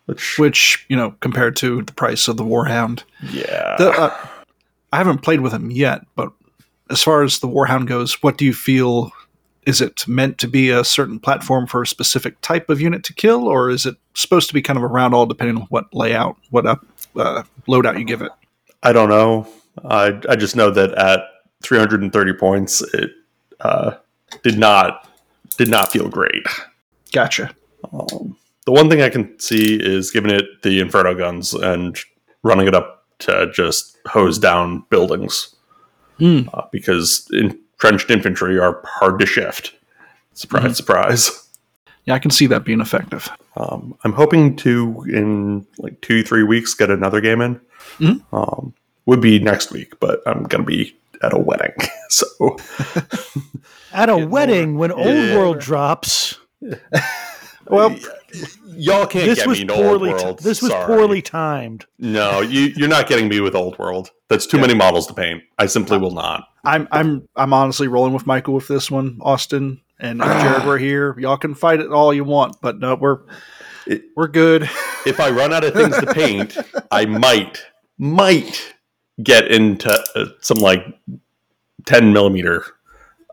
which 0.06 0.38
Which, 0.39 0.86
you 0.89 0.95
know, 0.95 1.12
compared 1.19 1.56
to 1.58 1.82
the 1.84 1.93
price 1.93 2.28
of 2.28 2.38
the 2.38 2.43
Warhound. 2.43 3.04
yeah 3.32 3.76
The, 3.78 3.91
uh, 3.91 4.28
I 4.91 4.97
haven't 4.97 5.19
played 5.21 5.41
with 5.41 5.54
him 5.54 5.69
yet, 5.71 6.02
but 6.15 6.32
as 6.89 7.02
far 7.04 7.23
as 7.23 7.39
the 7.39 7.47
Warhound 7.47 7.86
goes, 7.88 8.21
what 8.23 8.38
do 8.38 8.45
you 8.45 8.54
feel? 8.54 9.12
Is 9.65 9.80
it 9.82 10.08
meant 10.08 10.38
to 10.39 10.47
be 10.47 10.69
a 10.69 10.84
certain 10.84 11.19
platform 11.19 11.67
for 11.67 11.82
a 11.84 11.88
specific 11.88 12.39
type 12.41 12.69
of 12.69 12.82
unit 12.82 13.04
to 13.06 13.13
kill, 13.13 13.47
or 13.47 13.69
is 13.69 13.86
it 13.86 13.95
supposed 14.13 14.47
to 14.49 14.54
be 14.54 14.62
kind 14.62 14.78
of 14.78 14.84
around 14.84 15.13
all 15.13 15.26
depending 15.26 15.56
on 15.58 15.63
what 15.69 15.93
layout, 15.93 16.36
what 16.49 16.65
up, 16.65 16.86
uh, 17.15 17.43
loadout 17.67 17.97
you 17.97 18.04
give 18.06 18.21
it? 18.21 18.32
I 18.84 18.91
don't 18.93 19.10
know. 19.10 19.47
I 19.86 20.19
I 20.28 20.36
just 20.36 20.56
know 20.56 20.69
that 20.71 20.91
at 20.95 21.21
330 21.63 22.34
points, 22.34 22.82
it 22.93 23.12
uh, 23.60 23.91
did 24.43 24.58
not 24.58 25.10
did 25.58 25.69
not 25.69 25.91
feel 25.91 26.10
great. 26.10 26.45
Gotcha. 27.12 27.56
Um, 27.93 28.36
the 28.65 28.71
one 28.71 28.89
thing 28.89 29.02
I 29.02 29.10
can 29.10 29.38
see 29.39 29.76
is 29.76 30.10
giving 30.12 30.32
it 30.32 30.63
the 30.63 30.80
Inferno 30.80 31.13
guns 31.13 31.54
and 31.54 31.97
running 32.43 32.67
it 32.67 32.73
up 32.73 33.06
to 33.19 33.52
just 33.54 33.97
hose 34.08 34.39
down 34.39 34.84
buildings. 34.89 35.56
Hmm. 36.19 36.41
Uh, 36.54 36.63
because 36.71 37.28
entrenched 37.32 38.10
infantry 38.12 38.58
are 38.60 38.82
hard 38.86 39.19
to 39.19 39.26
shift. 39.26 39.73
Surprise, 40.34 40.71
Mhm. 40.71 40.76
surprise. 40.76 41.47
Yeah, 42.06 42.15
I 42.15 42.19
can 42.19 42.32
see 42.32 42.47
that 42.47 42.65
being 42.65 42.82
effective. 42.82 43.30
Um, 43.56 43.95
I'm 44.04 44.12
hoping 44.13 44.56
to, 44.58 45.06
in 45.10 45.65
like 45.78 46.02
two, 46.02 46.21
three 46.23 46.43
weeks, 46.43 46.73
get 46.73 46.89
another 46.89 47.21
game 47.21 47.39
in. 47.41 47.62
Mhm. 47.99 48.21
Um, 48.34 48.73
would 49.06 49.21
be 49.21 49.39
next 49.39 49.71
week, 49.71 49.99
but 49.99 50.21
I'm 50.26 50.43
going 50.43 50.63
to 50.63 50.67
be 50.67 50.95
at 51.24 51.34
a 51.34 51.40
wedding. 51.40 51.74
So, 52.10 52.26
At 53.94 54.10
a 54.10 54.18
Get 54.18 54.30
wedding, 54.30 54.78
when 54.78 54.92
Old 54.92 55.06
Yeah. 55.08 55.36
World 55.38 55.60
drops, 55.60 56.38
Well, 57.68 57.96
y'all 58.68 59.06
can't 59.08 59.26
this 59.26 59.40
get 59.40 59.48
was 59.48 59.58
me 59.58 59.62
into 59.62 59.74
Old 59.74 59.84
poorly. 59.84 60.10
World. 60.12 60.40
this 60.40 60.62
was 60.62 60.72
Sorry. 60.72 60.86
poorly 60.86 61.22
timed. 61.22 61.86
No, 61.98 62.42
you, 62.42 62.74
you're 62.76 62.90
not 62.90 63.08
getting 63.08 63.30
me 63.30 63.40
with 63.40 63.56
Old 63.56 63.80
World. 63.80 64.12
That's 64.30 64.46
too 64.46 64.58
Yeah. 64.58 64.62
many 64.62 64.74
models 64.76 65.08
to 65.08 65.14
paint. 65.14 65.44
I 65.58 65.66
simply 65.68 65.98
will 65.98 66.12
not. 66.12 66.48
I'm 66.66 66.88
I'm 66.92 67.28
I'm 67.36 67.54
honestly 67.54 67.88
rolling 67.88 68.14
with 68.14 68.28
Michael 68.28 68.54
with 68.54 68.68
this 68.68 68.92
one, 68.92 69.18
Austin 69.22 69.82
and 70.00 70.22
Jared. 70.24 70.66
We're 70.66 70.78
here. 70.78 71.18
Y'all 71.20 71.38
can 71.38 71.56
fight 71.56 71.80
it 71.80 71.90
all 71.92 72.14
you 72.14 72.24
want, 72.26 72.58
but 72.62 72.80
no, 72.80 72.96
we're 72.96 73.20
It- 73.88 74.04
we're 74.16 74.28
good. 74.28 74.64
If 75.06 75.20
I 75.20 75.30
run 75.32 75.54
out 75.54 75.64
of 75.64 75.74
things 75.74 75.98
to 75.98 76.14
paint, 76.14 76.58
I 76.92 77.06
might, 77.06 77.64
might 77.98 78.73
get 79.21 79.52
into 79.52 79.91
uh, 80.15 80.26
some 80.41 80.58
like 80.58 80.86
10 81.86 82.13
millimeter 82.13 82.65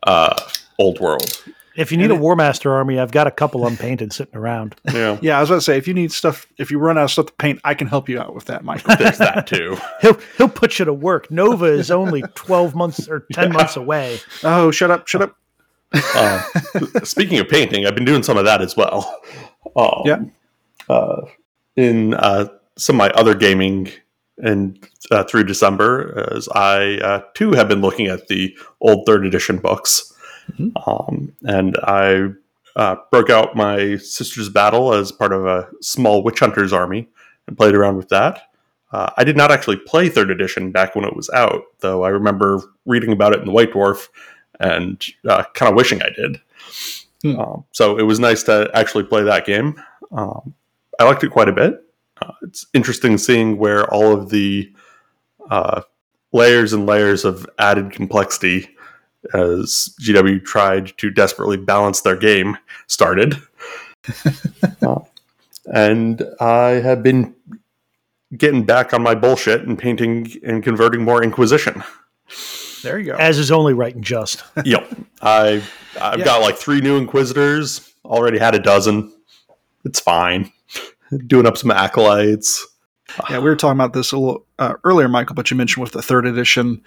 uh, 0.07 0.35
Old 0.79 1.01
World. 1.01 1.43
If 1.77 1.93
you 1.93 1.99
need 1.99 2.11
And 2.11 2.21
a 2.21 2.23
Warmaster 2.23 2.71
army, 2.71 2.99
I've 2.99 3.13
got 3.13 3.27
a 3.27 3.31
couple 3.31 3.67
unpainted 3.67 4.13
sitting 4.13 4.37
around. 4.37 4.75
Yeah, 4.93 5.19
Yeah, 5.23 5.39
I 5.39 5.41
was 5.41 5.51
about 5.51 5.57
to 5.57 5.63
say 5.63 5.79
if 5.79 5.87
you 5.87 5.95
need 5.95 6.11
stuff, 6.13 6.47
if 6.59 6.71
you 6.71 6.79
run 6.79 6.99
out 6.99 7.05
of 7.05 7.11
stuff 7.13 7.27
to 7.27 7.33
paint, 7.35 7.61
I 7.65 7.75
can 7.75 7.87
help 7.87 8.09
you 8.09 8.21
out 8.21 8.35
with 8.35 8.47
that, 8.47 8.65
Michael. 8.65 8.97
there's 8.99 9.19
that 9.19 9.47
too. 9.47 9.79
He'll 10.03 10.19
he'll 10.37 10.49
put 10.49 10.79
you 10.79 10.85
to 10.85 10.93
work. 10.93 11.31
Nova 11.31 11.67
is 11.67 11.91
only 11.91 12.23
twelve 12.35 12.75
months 12.75 13.09
or 13.09 13.27
ten 13.33 13.53
months 13.53 13.77
away. 13.77 14.19
oh, 14.43 14.71
shut 14.71 14.91
up, 14.91 15.07
shut 15.07 15.23
up. 15.23 15.37
Uh, 15.93 16.43
speaking 17.05 17.39
of 17.39 17.49
painting, 17.49 17.87
I've 17.87 17.95
been 17.95 18.05
doing 18.05 18.23
some 18.23 18.37
of 18.37 18.45
that 18.45 18.61
as 18.63 18.77
well. 18.77 19.21
Um, 19.77 20.03
Yeah. 20.05 20.23
Uh, 20.89 21.23
in 21.77 22.15
uh, 22.15 22.49
some 22.77 22.97
of 22.97 22.99
my 22.99 23.11
other 23.11 23.35
gaming 23.35 23.91
and 24.43 24.79
uh, 25.11 25.25
through 25.25 25.45
December, 25.45 26.29
as 26.35 26.49
I 26.55 26.97
uh, 26.99 27.23
too 27.35 27.53
have 27.53 27.69
been 27.69 27.81
looking 27.81 28.07
at 28.07 28.29
the 28.29 28.57
old 28.81 29.07
third 29.07 29.25
edition 29.27 29.59
books, 29.59 30.13
Mhm. 30.59 30.73
um, 30.87 31.33
and 31.45 31.77
I 31.85 32.31
uh, 32.77 32.97
broke 33.11 33.31
out 33.31 33.55
my 33.57 33.97
Sister's 33.97 34.49
Battle 34.49 34.95
as 34.95 35.13
part 35.13 35.33
of 35.33 35.47
a 35.47 35.69
small 35.81 36.23
witch 36.23 36.41
hunters 36.41 36.73
army 36.73 37.09
and 37.47 37.57
played 37.57 37.75
around 37.75 37.97
with 37.97 38.09
that. 38.09 38.43
Uh, 38.93 39.11
I 39.17 39.25
did 39.25 39.37
not 39.37 39.53
actually 39.53 39.77
play 39.77 40.09
third 40.09 40.31
edition 40.31 40.73
back 40.73 40.95
when 40.97 41.05
it 41.05 41.15
was 41.15 41.31
out, 41.31 41.63
though 41.81 42.03
I 42.05 42.09
remember 42.09 42.61
reading 42.87 43.13
about 43.13 43.33
it 43.35 43.41
in 43.41 43.47
the 43.47 43.53
White 43.53 43.73
Dwarf 43.73 44.09
and 44.59 45.05
uh, 45.29 45.45
kind 45.55 45.71
of 45.71 45.77
wishing 45.77 46.03
I 46.03 46.11
did. 46.11 46.41
Hmm. 47.23 47.39
Um, 47.39 47.65
so 47.73 47.99
it 47.99 48.03
was 48.03 48.19
nice 48.19 48.43
to 48.45 48.69
actually 48.75 49.05
play 49.05 49.23
that 49.23 49.47
game. 49.47 49.81
Um, 50.13 50.55
I 50.99 51.05
liked 51.05 51.23
it 51.23 51.31
quite 51.31 51.49
a 51.49 51.53
bit. 51.53 51.85
Uh, 52.23 52.33
it's 52.43 52.67
interesting 52.75 53.19
seeing 53.19 53.57
where 53.59 53.85
all 53.93 54.13
of 54.13 54.31
the 54.31 54.73
uh, 55.51 55.83
layers 56.33 56.73
and 56.73 56.87
layers 56.87 57.25
of 57.25 57.47
added 57.59 57.91
complexity 57.91 58.69
as 59.35 59.95
GW 60.03 60.45
tried 60.45 60.97
to 60.99 61.11
desperately 61.11 61.57
balance 61.57 62.01
their 62.03 62.17
game 62.17 62.57
started. 62.87 63.37
Uh, 64.83 64.99
and 65.75 66.23
I 66.41 66.71
have 66.81 67.03
been 67.03 67.35
getting 68.37 68.65
back 68.65 68.95
on 68.95 69.03
my 69.03 69.15
bullshit 69.15 69.63
and 69.67 69.79
painting 69.79 70.33
and 70.43 70.63
converting 70.63 71.03
more 71.05 71.23
Inquisition. 71.23 71.85
There 72.83 72.99
you 72.99 73.13
go. 73.13 73.17
As 73.17 73.39
is 73.39 73.51
only 73.53 73.75
right 73.75 73.95
and 73.95 74.03
just. 74.03 74.43
yep. 74.65 74.91
I 75.21 75.63
I've 76.01 76.19
Yeah. 76.21 76.25
got 76.25 76.41
like 76.41 76.57
three 76.57 76.81
new 76.81 76.97
Inquisitors. 76.97 77.93
Already 78.07 78.39
had 78.39 78.55
a 78.55 78.59
dozen. 78.59 79.13
It's 79.85 80.01
fine. 80.01 80.51
Doing 81.27 81.47
up 81.47 81.57
some 81.57 81.71
acolytes. 81.71 82.67
Yeah, 83.29 83.39
we 83.39 83.45
were 83.45 83.57
talking 83.57 83.77
about 83.77 83.93
this 83.93 84.13
a 84.13 84.19
little 84.19 84.47
uh, 84.59 84.75
earlier, 84.85 85.09
Michael, 85.09 85.35
but 85.35 85.51
you 85.51 85.57
mentioned 85.57 85.83
with 85.83 85.93
the 85.93 86.03
third 86.03 86.27
edition, 86.27 86.83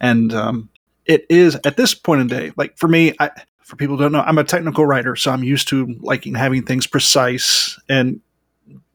and 0.00 0.34
um, 0.34 0.68
it 1.06 1.24
is 1.30 1.56
at 1.64 1.76
this 1.76 1.94
point 1.94 2.20
in 2.20 2.26
day. 2.26 2.52
Like 2.56 2.76
for 2.76 2.88
me, 2.88 3.14
I, 3.18 3.30
for 3.62 3.76
people 3.76 3.96
who 3.96 4.02
don't 4.02 4.12
know, 4.12 4.20
I'm 4.20 4.38
a 4.38 4.44
technical 4.44 4.84
writer, 4.84 5.16
so 5.16 5.30
I'm 5.30 5.42
used 5.42 5.68
to 5.68 5.96
liking 6.00 6.34
having 6.34 6.62
things 6.62 6.86
precise. 6.86 7.78
And 7.88 8.20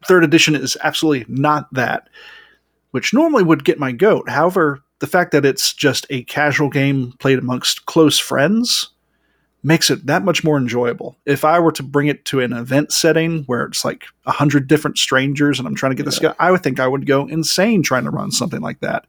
third 0.06 0.24
edition 0.24 0.56
is 0.56 0.78
absolutely 0.84 1.26
not 1.28 1.74
that, 1.74 2.10
which 2.92 3.14
normally 3.14 3.44
would 3.44 3.66
get 3.66 3.80
my 3.80 3.92
goat. 3.92 4.30
However, 4.30 4.84
the 5.00 5.08
fact 5.08 5.32
that 5.32 5.46
it's 5.46 5.74
just 5.74 6.06
a 6.10 6.24
casual 6.24 6.70
game 6.70 7.14
played 7.20 7.40
amongst 7.40 7.86
close 7.88 8.20
friends 8.20 8.90
makes 9.64 9.90
it 9.90 10.06
that 10.06 10.24
much 10.24 10.44
more 10.44 10.58
enjoyable. 10.58 11.18
If 11.26 11.44
I 11.44 11.60
were 11.60 11.72
to 11.74 11.84
bring 11.84 12.08
it 12.08 12.26
to 12.26 12.40
an 12.40 12.54
event 12.54 12.92
setting 12.92 13.44
where 13.44 13.64
it's 13.64 13.84
like 13.84 14.06
a 14.26 14.32
hundred 14.32 14.68
different 14.68 14.98
strangers 14.98 15.60
and 15.60 15.68
I'm 15.68 15.76
trying 15.76 15.92
to 15.92 15.96
get 15.96 16.06
this 16.06 16.20
guy, 16.20 16.36
I 16.40 16.52
would 16.52 16.64
think 16.64 16.80
I 16.80 16.88
would 16.88 17.06
go 17.06 17.28
insane 17.28 17.84
trying 17.84 18.06
to 18.06 18.12
run 18.12 18.32
something 18.32 18.62
like 18.62 18.80
that. 18.82 19.06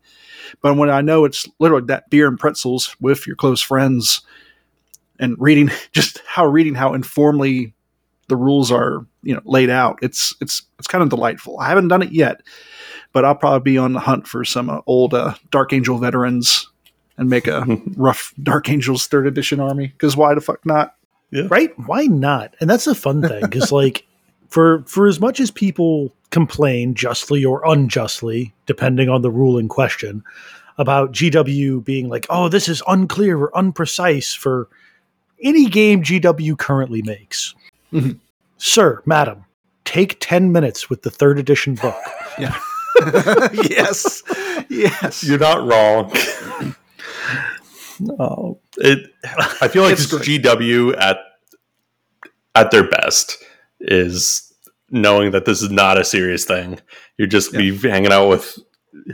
But 0.62 0.76
when 0.76 0.90
I 0.90 1.02
know 1.02 1.24
it's 1.24 1.46
literally 1.58 1.86
that 1.86 2.10
beer 2.10 2.26
and 2.26 2.38
pretzels 2.38 2.96
with 3.00 3.26
your 3.26 3.36
close 3.36 3.60
friends 3.60 4.22
and 5.18 5.36
reading 5.38 5.70
just 5.92 6.22
how 6.26 6.46
reading 6.46 6.74
how 6.74 6.94
informally 6.94 7.74
the 8.28 8.36
rules 8.36 8.70
are, 8.70 9.06
you 9.22 9.34
know, 9.34 9.42
laid 9.44 9.70
out, 9.70 9.98
it's 10.02 10.34
it's 10.40 10.62
it's 10.78 10.88
kind 10.88 11.02
of 11.02 11.10
delightful. 11.10 11.58
I 11.58 11.68
haven't 11.68 11.88
done 11.88 12.02
it 12.02 12.12
yet, 12.12 12.42
but 13.12 13.24
I'll 13.24 13.34
probably 13.34 13.72
be 13.72 13.78
on 13.78 13.92
the 13.92 14.00
hunt 14.00 14.26
for 14.26 14.44
some 14.44 14.70
uh, 14.70 14.80
old 14.86 15.14
uh, 15.14 15.34
Dark 15.50 15.72
Angel 15.72 15.98
veterans 15.98 16.68
and 17.18 17.28
make 17.28 17.46
a 17.46 17.66
rough 17.96 18.32
Dark 18.42 18.70
Angels 18.70 19.06
third 19.06 19.26
edition 19.26 19.60
army. 19.60 19.88
Because 19.88 20.16
why 20.16 20.34
the 20.34 20.40
fuck 20.40 20.64
not? 20.64 20.94
right 21.50 21.78
why 21.80 22.04
not 22.06 22.54
and 22.58 22.70
that's 22.70 22.86
a 22.86 22.94
fun 22.94 23.20
thing 23.20 23.42
because 23.42 23.70
like 23.70 24.06
for 24.48 24.82
for 24.86 25.06
as 25.06 25.20
much 25.20 25.40
as 25.40 25.50
people 25.50 26.10
complain 26.30 26.94
justly 26.94 27.44
or 27.44 27.60
unjustly 27.70 28.54
depending 28.64 29.10
on 29.10 29.20
the 29.20 29.30
rule 29.30 29.58
in 29.58 29.68
question 29.68 30.24
about 30.78 31.12
gw 31.12 31.84
being 31.84 32.08
like 32.08 32.24
oh 32.30 32.48
this 32.48 32.66
is 32.66 32.82
unclear 32.88 33.36
or 33.38 33.50
unprecise 33.58 34.32
for 34.32 34.68
any 35.42 35.66
game 35.66 36.02
gw 36.02 36.56
currently 36.56 37.02
makes 37.02 37.54
Mhm. 37.92 38.18
sir 38.56 39.02
madam 39.04 39.44
take 39.84 40.16
10 40.20 40.50
minutes 40.50 40.88
with 40.88 41.02
the 41.02 41.10
third 41.10 41.38
edition 41.38 41.74
book 41.74 41.94
yeah. 42.38 42.56
yes, 43.52 44.22
yes. 44.70 45.22
You're 45.24 45.38
not 45.38 45.62
wrong. 45.66 46.10
Oh, 48.18 48.58
it. 48.76 49.10
I 49.60 49.68
feel 49.68 49.82
like 49.82 49.92
It's 49.92 50.04
it's 50.12 50.26
great. 50.26 50.42
GW 50.42 50.96
at 51.00 51.18
at 52.54 52.70
their 52.70 52.88
best 52.88 53.42
is 53.80 54.52
knowing 54.90 55.30
that 55.32 55.44
this 55.44 55.62
is 55.62 55.70
not 55.70 55.98
a 55.98 56.04
serious 56.04 56.44
thing. 56.44 56.80
You're 57.16 57.28
just 57.28 57.52
be 57.52 57.76
hanging 57.76 58.12
out 58.12 58.28
with 58.28 58.58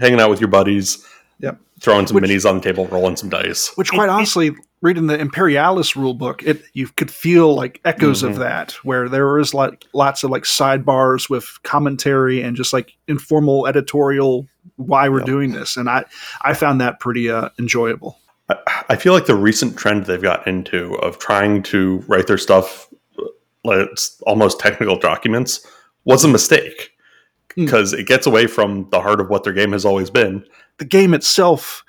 hanging 0.00 0.20
out 0.20 0.30
with 0.30 0.40
your 0.40 0.48
buddies. 0.48 1.04
Yep. 1.40 1.58
Throwing 1.80 2.06
some 2.06 2.14
Which- 2.14 2.24
minis 2.24 2.48
on 2.48 2.56
the 2.56 2.60
table, 2.62 2.86
rolling 2.86 3.16
some 3.16 3.28
dice. 3.28 3.68
Which, 3.76 3.90
quite 3.90 4.04
It- 4.04 4.12
it- 4.12 4.14
honestly, 4.14 4.56
reading 4.80 5.08
the 5.08 5.18
Imperialis 5.18 5.96
rule 5.96 6.14
book, 6.14 6.42
it 6.44 6.62
you 6.74 6.86
could 6.96 7.10
feel 7.10 7.54
like 7.54 7.80
echoes 7.84 8.22
Mhm. 8.22 8.30
of 8.30 8.36
that, 8.36 8.72
where 8.84 9.08
there 9.08 9.38
is 9.38 9.52
like 9.52 9.84
lots 9.92 10.22
of 10.22 10.30
like 10.30 10.44
sidebars 10.44 11.28
with 11.28 11.46
commentary 11.64 12.40
and 12.40 12.56
just 12.56 12.72
like 12.72 12.92
informal 13.08 13.66
editorial 13.66 14.46
why 14.76 15.08
we're 15.08 15.18
Yep. 15.18 15.26
doing 15.26 15.52
this, 15.52 15.76
and 15.76 15.88
I 15.90 16.04
I 16.42 16.54
found 16.54 16.80
that 16.80 17.00
pretty 17.00 17.28
uh, 17.30 17.48
enjoyable. 17.58 18.18
I, 18.48 18.84
I 18.90 18.96
feel 18.96 19.12
like 19.12 19.26
the 19.26 19.34
recent 19.34 19.76
trend 19.76 20.06
they've 20.06 20.20
gotten 20.22 20.56
into 20.56 20.94
of 20.96 21.18
trying 21.18 21.62
to 21.64 21.98
write 22.08 22.26
their 22.26 22.38
stuff 22.38 22.88
like 23.64 23.88
it's 23.92 24.20
almost 24.26 24.60
technical 24.60 24.98
documents 24.98 25.66
was 26.04 26.24
a 26.24 26.28
mistake 26.28 26.90
Hmm. 27.54 27.64
because 27.66 27.92
it 27.92 28.06
gets 28.08 28.26
away 28.26 28.46
from 28.48 28.88
the 28.90 29.00
heart 29.00 29.20
of 29.20 29.28
what 29.30 29.44
their 29.44 29.52
game 29.52 29.70
has 29.72 29.84
always 29.84 30.10
been. 30.10 30.44
The 30.78 30.84
game 30.84 31.14
itself, 31.14 31.84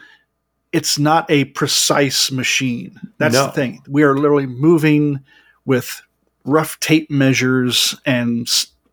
it's 0.71 0.99
not 0.99 1.29
a 1.31 1.45
precise 1.45 2.31
machine. 2.31 2.99
That's 3.17 3.33
No. 3.33 3.47
the 3.47 3.51
thing. 3.51 3.81
We 3.89 4.03
are 4.03 4.15
literally 4.15 4.45
moving 4.45 5.21
with 5.65 6.01
rough 6.43 6.79
tape 6.79 7.09
measures 7.09 7.95
and 8.05 8.47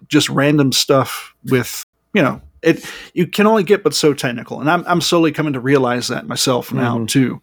just 0.09 0.29
random 0.31 0.73
stuff 0.73 1.35
with 1.45 1.85
you 2.15 2.23
know 2.23 2.41
it 2.63 2.85
you 3.15 3.27
can 3.27 3.47
only 3.47 3.63
get 3.65 3.83
but 3.83 3.95
so 3.95 4.15
technical 4.15 4.61
and 4.61 4.71
i'm, 4.71 4.85
I'm 4.87 5.01
slowly 5.01 5.33
coming 5.33 5.53
to 5.55 5.61
realize 5.61 6.09
that 6.09 6.27
myself 6.27 6.73
now 6.73 6.99
Mhm. 6.99 7.09
too 7.09 7.43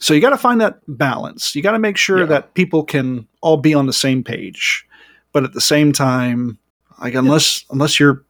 so 0.00 0.12
you 0.14 0.20
got 0.20 0.30
to 0.30 0.36
find 0.38 0.60
that 0.60 0.80
balance 0.86 1.54
you 1.54 1.62
got 1.62 1.72
to 1.72 1.78
make 1.78 1.96
sure 1.96 2.20
Yeah. 2.20 2.26
that 2.26 2.54
people 2.54 2.84
can 2.84 3.26
all 3.40 3.56
be 3.56 3.74
on 3.74 3.86
the 3.86 3.92
same 3.92 4.22
page 4.22 4.86
but 5.32 5.44
at 5.44 5.52
the 5.52 5.60
same 5.60 5.92
time 5.92 6.58
like 7.00 7.14
unless 7.14 7.64
unless 7.70 7.98
you're 8.00 8.24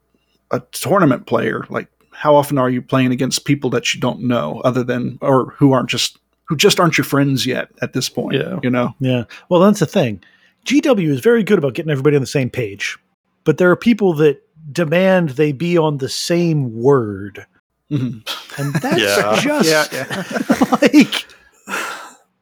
a 0.53 0.61
tournament 0.73 1.27
player 1.27 1.67
like 1.71 1.89
how 2.13 2.35
often 2.37 2.57
are 2.57 2.71
you 2.71 2.81
playing 2.81 3.13
against 3.13 3.45
people 3.45 3.69
that 3.71 3.93
you 3.93 4.01
don't 4.01 4.21
know 4.21 4.61
other 4.65 4.83
than 4.85 5.19
or 5.21 5.51
who 5.59 5.73
aren't 5.73 5.91
just 5.91 6.19
who 6.45 6.57
just 6.57 6.79
aren't 6.79 6.97
your 6.97 7.05
friends 7.05 7.45
yet 7.47 7.69
at 7.83 7.93
this 7.95 8.09
point 8.09 8.35
Yeah. 8.37 8.59
you 8.63 8.71
know 8.71 8.95
yeah 9.01 9.25
well 9.49 9.61
that's 9.61 9.81
the 9.81 9.87
thing 9.87 10.23
gw 10.65 11.09
is 11.11 11.21
very 11.21 11.43
good 11.43 11.59
about 11.59 11.75
getting 11.75 11.91
everybody 11.91 12.15
on 12.17 12.23
the 12.23 12.27
same 12.27 12.49
page 12.51 12.97
but 13.45 13.59
there 13.59 13.71
are 13.71 13.77
people 13.77 14.13
that 14.15 14.41
demand 14.73 15.31
they 15.31 15.53
be 15.53 15.77
on 15.79 15.99
the 15.99 16.09
same 16.09 16.75
word. 16.81 17.47
Mhm. 17.91 18.23
And 18.59 18.75
that's 18.75 19.01
Yeah. 19.01 19.39
just 19.41 19.93
Yeah, 19.93 20.07
yeah. 20.09 20.79
like 20.83 21.27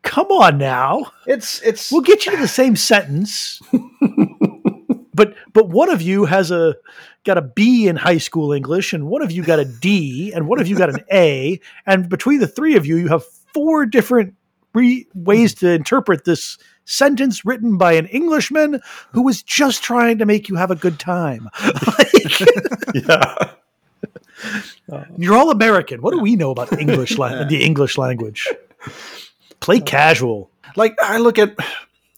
come 0.03 0.27
on 0.29 0.59
now. 0.59 1.07
It's 1.27 1.61
it's 1.63 1.91
We'll 1.93 2.01
get 2.03 2.25
you 2.27 2.33
to 2.33 2.39
the 2.39 2.49
same 2.49 2.77
sentence. 2.77 3.61
but 5.15 5.35
but 5.53 5.69
one 5.69 5.91
of 5.91 6.03
you 6.03 6.25
has 6.25 6.51
a 6.51 6.77
got 7.25 7.39
a 7.39 7.43
B 7.43 7.87
in 7.89 7.97
high 7.97 8.19
school 8.19 8.53
English, 8.53 8.93
and 8.93 9.07
one 9.07 9.23
of 9.23 9.31
you 9.33 9.43
got 9.43 9.59
a 9.59 9.65
D, 9.65 10.33
and 10.35 10.47
one 10.49 10.61
of 10.61 10.69
you 10.69 10.77
got 10.77 10.91
an 10.91 11.01
A, 11.13 11.61
and 11.87 12.09
between 12.09 12.41
the 12.41 12.47
three 12.49 12.77
of 12.77 12.85
you, 12.87 12.97
you 12.97 13.09
have 13.09 13.25
four 13.55 13.87
different 13.87 14.35
re- 14.75 15.07
ways 15.15 15.55
to 15.55 15.71
interpret 15.71 16.25
this 16.25 16.59
sentence 16.85 17.45
written 17.45 17.77
by 17.79 17.93
an 17.95 18.07
Englishman 18.07 18.81
who 19.13 19.23
was 19.23 19.43
just 19.43 19.83
trying 19.83 20.19
to 20.19 20.27
make 20.27 20.49
you 20.49 20.57
have 20.57 20.71
a 20.71 20.77
good 20.77 20.99
time. 20.99 21.49
Like, 21.99 22.41
yeah. 22.95 23.35
you're 25.17 25.37
all 25.37 25.51
American. 25.51 26.03
What 26.03 26.13
do 26.13 26.21
we 26.21 26.37
know 26.37 26.51
about 26.51 26.79
English 26.79 27.19
la- 27.19 27.45
the 27.45 27.63
English 27.65 27.97
language? 27.99 28.49
Play 29.61 29.81
casual. 29.81 30.51
like 30.77 30.95
I 31.03 31.19
look 31.19 31.39
at 31.39 31.55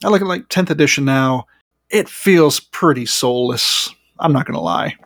I 0.05 0.09
look 0.09 0.21
at 0.21 0.27
like 0.27 0.49
10th 0.49 0.71
edition 0.71 1.05
now. 1.05 1.47
It 1.91 2.09
feels 2.09 2.59
pretty 2.61 3.07
soulless. 3.07 3.95
I'm 4.19 4.33
not 4.33 4.47
gonna 4.47 4.61
lie. 4.61 4.97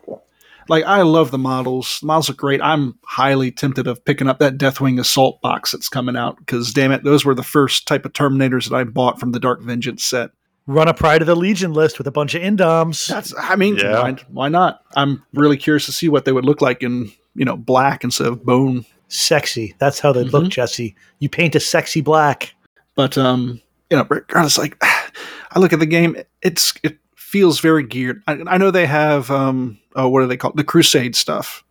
Like 0.68 0.84
I 0.84 1.02
love 1.02 1.30
the 1.30 1.38
models. 1.38 1.98
The 2.00 2.06
models 2.06 2.30
are 2.30 2.34
great. 2.34 2.60
I'm 2.62 2.98
highly 3.04 3.50
tempted 3.50 3.86
of 3.86 4.04
picking 4.04 4.28
up 4.28 4.38
that 4.38 4.56
Deathwing 4.58 5.00
Assault 5.00 5.40
box 5.40 5.72
that's 5.72 5.88
coming 5.88 6.16
out 6.16 6.36
because 6.38 6.72
damn 6.72 6.92
it, 6.92 7.02
those 7.04 7.24
were 7.24 7.34
the 7.34 7.42
first 7.42 7.86
type 7.88 8.04
of 8.04 8.12
Terminators 8.12 8.68
that 8.68 8.76
I 8.76 8.84
bought 8.84 9.18
from 9.18 9.32
the 9.32 9.40
Dark 9.40 9.62
Vengeance 9.62 10.04
set. 10.04 10.30
Run 10.66 10.86
a 10.86 10.94
Pride 10.94 11.22
of 11.22 11.26
the 11.26 11.34
Legion 11.34 11.72
list 11.72 11.98
with 11.98 12.06
a 12.06 12.12
bunch 12.12 12.34
of 12.36 12.42
Indoms. 12.42 13.08
That's 13.08 13.34
I 13.36 13.56
mean, 13.56 13.76
Yeah. 13.76 14.02
why, 14.02 14.16
why 14.28 14.48
not? 14.48 14.82
I'm 14.94 15.24
really 15.32 15.56
curious 15.56 15.86
to 15.86 15.92
see 15.92 16.08
what 16.08 16.24
they 16.24 16.32
would 16.32 16.44
look 16.44 16.60
like 16.60 16.82
in 16.82 17.10
you 17.34 17.44
know 17.44 17.56
black 17.56 18.04
instead 18.04 18.28
of 18.28 18.44
bone. 18.44 18.84
sexy. 19.08 19.74
That's 19.78 19.98
how 19.98 20.12
they 20.12 20.22
look, 20.22 20.48
Jesse. 20.50 20.94
You 21.18 21.28
paint 21.28 21.56
a 21.56 21.60
sexy 21.60 22.00
black. 22.02 22.54
But 22.94 23.18
um, 23.18 23.60
you 23.90 23.96
know, 23.96 24.06
regardless, 24.08 24.58
like 24.58 24.76
I 24.82 25.58
look 25.58 25.72
at 25.72 25.80
the 25.80 25.86
game, 25.86 26.16
it's 26.42 26.72
it 26.84 26.98
feels 27.30 27.60
very 27.60 27.84
geared. 27.84 28.22
I, 28.26 28.42
I 28.48 28.58
know 28.58 28.72
they 28.72 28.86
have 28.86 29.30
um, 29.30 29.78
oh, 29.94 30.08
what 30.08 30.22
are 30.22 30.26
they 30.26 30.36
called? 30.36 30.56
the 30.56 30.64
Crusade 30.64 31.14
stuff, 31.14 31.62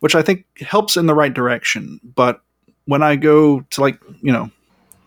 which 0.00 0.16
I 0.16 0.22
think 0.22 0.44
helps 0.58 0.96
in 0.96 1.06
the 1.06 1.14
right 1.14 1.32
direction. 1.32 2.00
But 2.02 2.42
when 2.86 3.00
I 3.02 3.14
go 3.14 3.60
to 3.60 3.80
like 3.80 4.00
you 4.20 4.32
know 4.32 4.50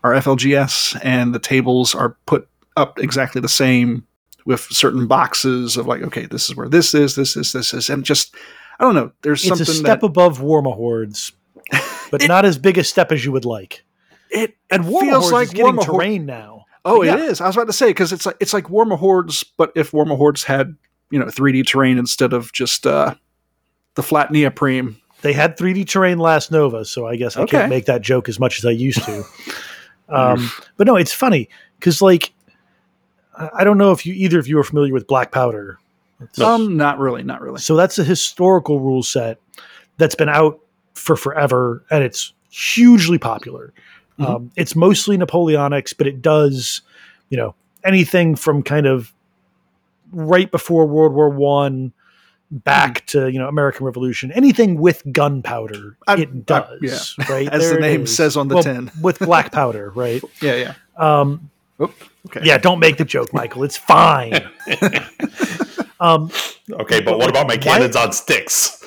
our 0.02 0.12
FLGS 0.12 0.98
and 1.02 1.34
the 1.34 1.38
tables 1.38 1.94
are 1.94 2.16
put 2.26 2.48
up 2.78 2.98
exactly 2.98 3.40
the 3.40 3.48
same 3.48 4.06
with 4.46 4.60
certain 4.60 5.06
boxes 5.06 5.76
of 5.76 5.86
like, 5.86 6.02
okay, 6.02 6.26
this 6.26 6.48
is 6.48 6.56
where 6.56 6.68
this 6.68 6.94
is, 6.94 7.14
this 7.16 7.36
is, 7.36 7.52
this 7.52 7.72
is, 7.74 7.90
and 7.90 8.04
just 8.04 8.34
I 8.78 8.84
don't 8.84 8.94
know. 8.94 9.12
There's 9.22 9.40
It's 9.40 9.48
something 9.48 9.68
a 9.68 9.74
step 9.76 10.00
that 10.00 10.06
above 10.06 10.38
Warma 10.40 10.74
Hordes, 10.74 11.32
but 12.10 12.22
It- 12.22 12.28
not 12.28 12.46
as 12.46 12.56
big 12.58 12.78
a 12.78 12.84
step 12.84 13.12
as 13.12 13.22
you 13.24 13.32
would 13.32 13.44
like. 13.44 13.84
it 14.30 14.56
And 14.70 14.84
Warma 14.84 15.00
feels 15.00 15.30
Hordes 15.30 15.32
like 15.32 15.48
is 15.48 15.52
getting 15.54 15.74
Warma 15.76 15.84
terrain 15.84 16.26
now. 16.26 16.53
Oh, 16.84 17.02
Yeah. 17.02 17.14
it 17.14 17.20
is. 17.20 17.40
I 17.40 17.46
was 17.46 17.56
about 17.56 17.66
to 17.68 17.72
say 17.72 17.88
because 17.88 18.12
it's 18.12 18.26
like 18.26 18.36
it's 18.40 18.52
like 18.52 18.64
Warma 18.64 18.98
Hordes, 18.98 19.42
but 19.56 19.72
if 19.74 19.92
Warma 19.92 20.16
Hordes 20.16 20.44
had 20.44 20.76
you 21.10 21.18
know 21.18 21.26
3D 21.26 21.66
terrain 21.66 21.98
instead 21.98 22.32
of 22.32 22.52
just 22.52 22.86
uh, 22.86 23.14
the 23.94 24.02
flat 24.02 24.30
neoprene. 24.30 24.96
They 25.22 25.32
had 25.32 25.56
3D 25.56 25.86
terrain 25.88 26.18
last 26.18 26.50
Nova, 26.52 26.84
so 26.84 27.06
I 27.06 27.16
guess 27.16 27.36
I 27.36 27.42
Okay. 27.42 27.58
can't 27.58 27.70
make 27.70 27.86
that 27.86 28.02
joke 28.02 28.28
as 28.28 28.38
much 28.38 28.58
as 28.58 28.66
I 28.66 28.70
used 28.72 29.02
to. 29.04 29.24
um, 30.10 30.50
but 30.76 30.86
no, 30.86 30.96
it's 30.96 31.12
funny 31.12 31.48
because 31.78 32.02
like 32.02 32.32
I 33.38 33.48
I 33.54 33.64
don't 33.64 33.78
know 33.78 33.92
if 33.92 34.04
you 34.04 34.12
either 34.14 34.38
of 34.38 34.46
you 34.48 34.58
are 34.58 34.64
familiar 34.64 34.92
with 34.92 35.06
Black 35.06 35.32
Powder. 35.32 35.78
No. 36.38 36.46
Um, 36.46 36.76
not 36.76 36.98
really, 36.98 37.22
not 37.22 37.40
really. 37.40 37.58
So 37.60 37.74
that's 37.76 37.98
a 37.98 38.04
historical 38.04 38.80
rule 38.80 39.02
set 39.02 39.38
that's 39.96 40.14
been 40.14 40.28
out 40.28 40.60
for 40.94 41.16
forever, 41.16 41.84
and 41.90 42.04
it's 42.04 42.32
hugely 42.50 43.18
popular. 43.18 43.72
Mhm. 44.18 44.26
Um, 44.28 44.50
it's 44.56 44.76
mostly 44.76 45.16
Napoleonics, 45.18 45.92
but 45.96 46.06
it 46.06 46.22
does, 46.22 46.82
you 47.30 47.36
know, 47.36 47.54
anything 47.82 48.36
from 48.36 48.62
kind 48.62 48.86
of 48.86 49.12
right 50.12 50.50
before 50.50 50.86
World 50.86 51.12
War 51.14 51.28
One 51.30 51.92
back 52.50 53.04
to 53.06 53.28
you 53.32 53.38
know 53.40 53.48
American 53.48 53.84
Revolution. 53.86 54.30
Anything 54.30 54.78
with 54.80 55.02
gunpowder, 55.10 55.96
I- 56.06 56.14
it 56.20 56.28
I- 56.28 56.38
does. 56.46 57.16
right 57.28 57.48
As 57.52 57.62
the 57.62 57.68
There 57.70 57.78
it 57.78 57.80
name 57.80 58.06
says 58.06 58.36
on 58.36 58.46
the 58.48 58.54
Well, 58.56 58.62
tin. 58.64 58.90
with 59.02 59.18
black 59.18 59.50
powder, 59.50 59.90
right? 59.94 60.22
Yeah, 60.40 60.54
yeah. 60.56 60.74
Um, 60.96 61.50
Oh, 61.80 61.92
okay. 62.26 62.42
yeah, 62.44 62.56
don't 62.56 62.78
make 62.78 62.98
the 62.98 63.04
joke, 63.04 63.34
Michael. 63.34 63.64
It's 63.64 63.76
fine. 63.76 64.34
um, 66.00 66.30
Okay, 66.70 67.00
but 67.00 67.18
what 67.18 67.28
about 67.28 67.48
my 67.48 67.56
cannons 67.56 67.96
on 67.96 68.12
sticks? 68.12 68.80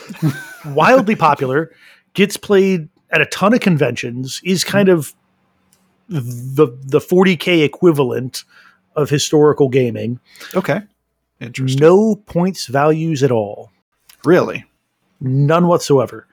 wildly 0.66 1.16
popular, 1.16 1.72
gets 2.14 2.38
played 2.38 2.88
at 3.12 3.22
a 3.22 3.26
ton 3.28 3.54
of 3.54 3.60
conventions, 3.60 4.42
is 4.44 4.64
kind 4.64 4.90
of 4.90 5.14
the 6.10 6.68
the 6.84 7.00
40k 7.00 7.64
equivalent 7.64 8.44
of 8.96 9.10
historical 9.10 9.70
gaming. 9.70 10.20
Okay. 10.56 10.82
Interesting. 11.40 11.80
No 11.80 12.16
points 12.16 12.66
values 12.68 13.22
at 13.24 13.32
all. 13.32 13.72
Really? 14.26 14.66
None 15.22 15.68
whatsoever. 15.68 16.28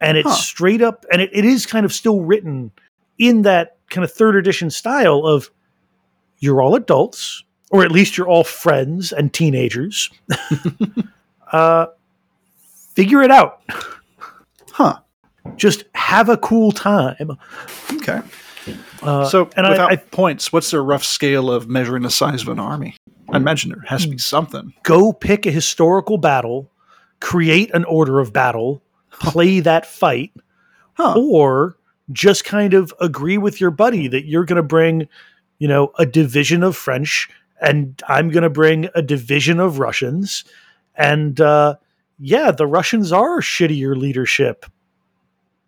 And 0.00 0.18
it's 0.18 0.28
Huh. 0.28 0.34
straight 0.34 0.82
up 0.82 1.06
and 1.10 1.22
it, 1.22 1.30
it 1.32 1.44
is 1.44 1.64
kind 1.64 1.86
of 1.86 1.92
still 1.92 2.20
written 2.20 2.70
in 3.18 3.42
that 3.42 3.76
kind 3.88 4.04
of 4.04 4.12
third 4.12 4.36
edition 4.36 4.68
style 4.70 5.24
of 5.24 5.50
you're 6.40 6.60
all 6.60 6.74
adults, 6.74 7.42
or 7.70 7.82
at 7.82 7.90
least 7.90 8.18
you're 8.18 8.28
all 8.28 8.44
friends 8.44 9.10
and 9.12 9.32
teenagers. 9.32 10.10
uh 11.52 11.86
figure 12.94 13.22
it 13.22 13.30
out. 13.30 13.62
Huh. 14.72 14.98
Just 15.56 15.84
have 15.94 16.28
a 16.28 16.36
cool 16.36 16.72
time. 16.72 17.36
Okay. 17.94 18.20
Uh, 19.02 19.24
so, 19.26 19.48
and 19.56 19.66
I- 19.66 19.70
without 19.70 19.92
I, 19.92 19.96
points, 19.96 20.52
what's 20.52 20.70
their 20.70 20.82
rough 20.82 21.04
scale 21.04 21.50
of 21.50 21.68
measuring 21.68 22.02
the 22.02 22.10
size 22.10 22.42
of 22.42 22.48
an 22.48 22.58
army? 22.58 22.96
I 23.30 23.36
imagine 23.36 23.70
there 23.70 23.84
has 23.86 24.02
to 24.02 24.08
Hmm. 24.08 24.12
be 24.12 24.18
something. 24.18 24.74
go 24.84 25.12
pick 25.12 25.46
a 25.46 25.50
historical 25.50 26.16
battle, 26.18 26.70
create 27.20 27.72
an 27.74 27.84
order 27.84 28.20
of 28.20 28.32
battle, 28.32 28.82
play 29.10 29.60
that 29.60 29.84
fight, 29.86 30.32
Huh. 30.94 31.14
or 31.16 31.76
just 32.12 32.44
kind 32.44 32.72
of 32.74 32.94
agree 33.00 33.36
with 33.38 33.60
your 33.60 33.70
buddy 33.72 34.06
that 34.08 34.26
you're 34.26 34.44
going 34.44 34.56
to 34.56 34.62
bring, 34.62 35.08
you 35.58 35.66
know, 35.68 35.90
a 35.98 36.06
division 36.06 36.62
of 36.62 36.76
French 36.76 37.28
and 37.60 38.00
I'm 38.08 38.28
going 38.30 38.42
to 38.44 38.50
bring 38.50 38.88
a 38.94 39.02
division 39.02 39.58
of 39.60 39.78
Russians. 39.80 40.44
And 40.94 41.40
uh, 41.40 41.76
yeah, 42.20 42.50
the 42.52 42.66
Russians 42.66 43.12
are 43.12 43.40
shittier 43.40 43.96
leadership. 43.96 44.66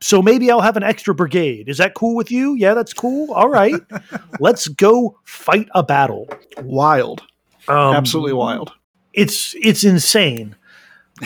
So 0.00 0.22
maybe 0.22 0.50
I'll 0.50 0.60
have 0.60 0.76
an 0.76 0.82
extra 0.84 1.14
brigade. 1.14 1.68
Is 1.68 1.78
that 1.78 1.94
cool 1.94 2.14
with 2.14 2.30
you? 2.30 2.54
Yeah, 2.54 2.74
that's 2.74 2.92
cool. 2.92 3.32
All 3.32 3.48
right. 3.48 3.74
Let's 4.40 4.68
go 4.68 5.18
fight 5.24 5.68
a 5.74 5.82
battle. 5.82 6.28
Wild. 6.62 7.22
Um, 7.66 7.94
Absolutely 7.94 8.32
wild. 8.32 8.72
it's 9.12 9.54
it's 9.60 9.84
insane 9.84 10.56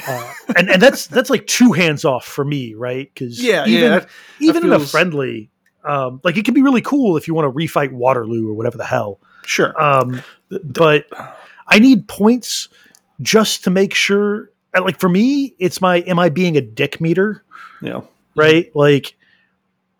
uh, 0.08 0.32
and 0.56 0.68
and 0.70 0.82
that's 0.82 1.06
that's 1.06 1.30
like 1.30 1.46
two 1.46 1.70
hands 1.70 2.04
off 2.04 2.24
for 2.24 2.44
me 2.44 2.74
right 2.74 3.08
because 3.14 3.40
Yeah, 3.40 3.64
even 3.66 3.82
yeah, 3.82 3.88
that- 4.00 4.08
even 4.40 4.64
in 4.64 4.72
a 4.72 4.80
friendly 4.80 5.50
um 5.84 6.20
like 6.24 6.36
it 6.36 6.44
can 6.44 6.54
be 6.54 6.62
really 6.62 6.80
cool 6.80 7.16
if 7.16 7.28
you 7.28 7.34
want 7.34 7.46
to 7.46 7.52
refight 7.52 7.92
waterloo 7.92 8.48
or 8.48 8.54
whatever 8.54 8.76
the 8.76 8.84
hell 8.84 9.20
Sure. 9.44 9.80
um 9.80 10.20
but 10.64 11.06
i 11.68 11.78
need 11.78 12.08
points 12.08 12.68
just 13.20 13.62
to 13.64 13.70
make 13.70 13.94
sure 13.94 14.50
like 14.80 14.98
for 14.98 15.08
me 15.08 15.54
it's 15.60 15.80
my 15.80 15.98
am 16.08 16.18
i 16.18 16.28
being 16.28 16.56
a 16.56 16.60
dick 16.60 17.00
meter 17.00 17.44
Yeah. 17.82 18.00
Right 18.34 18.74
like 18.74 19.14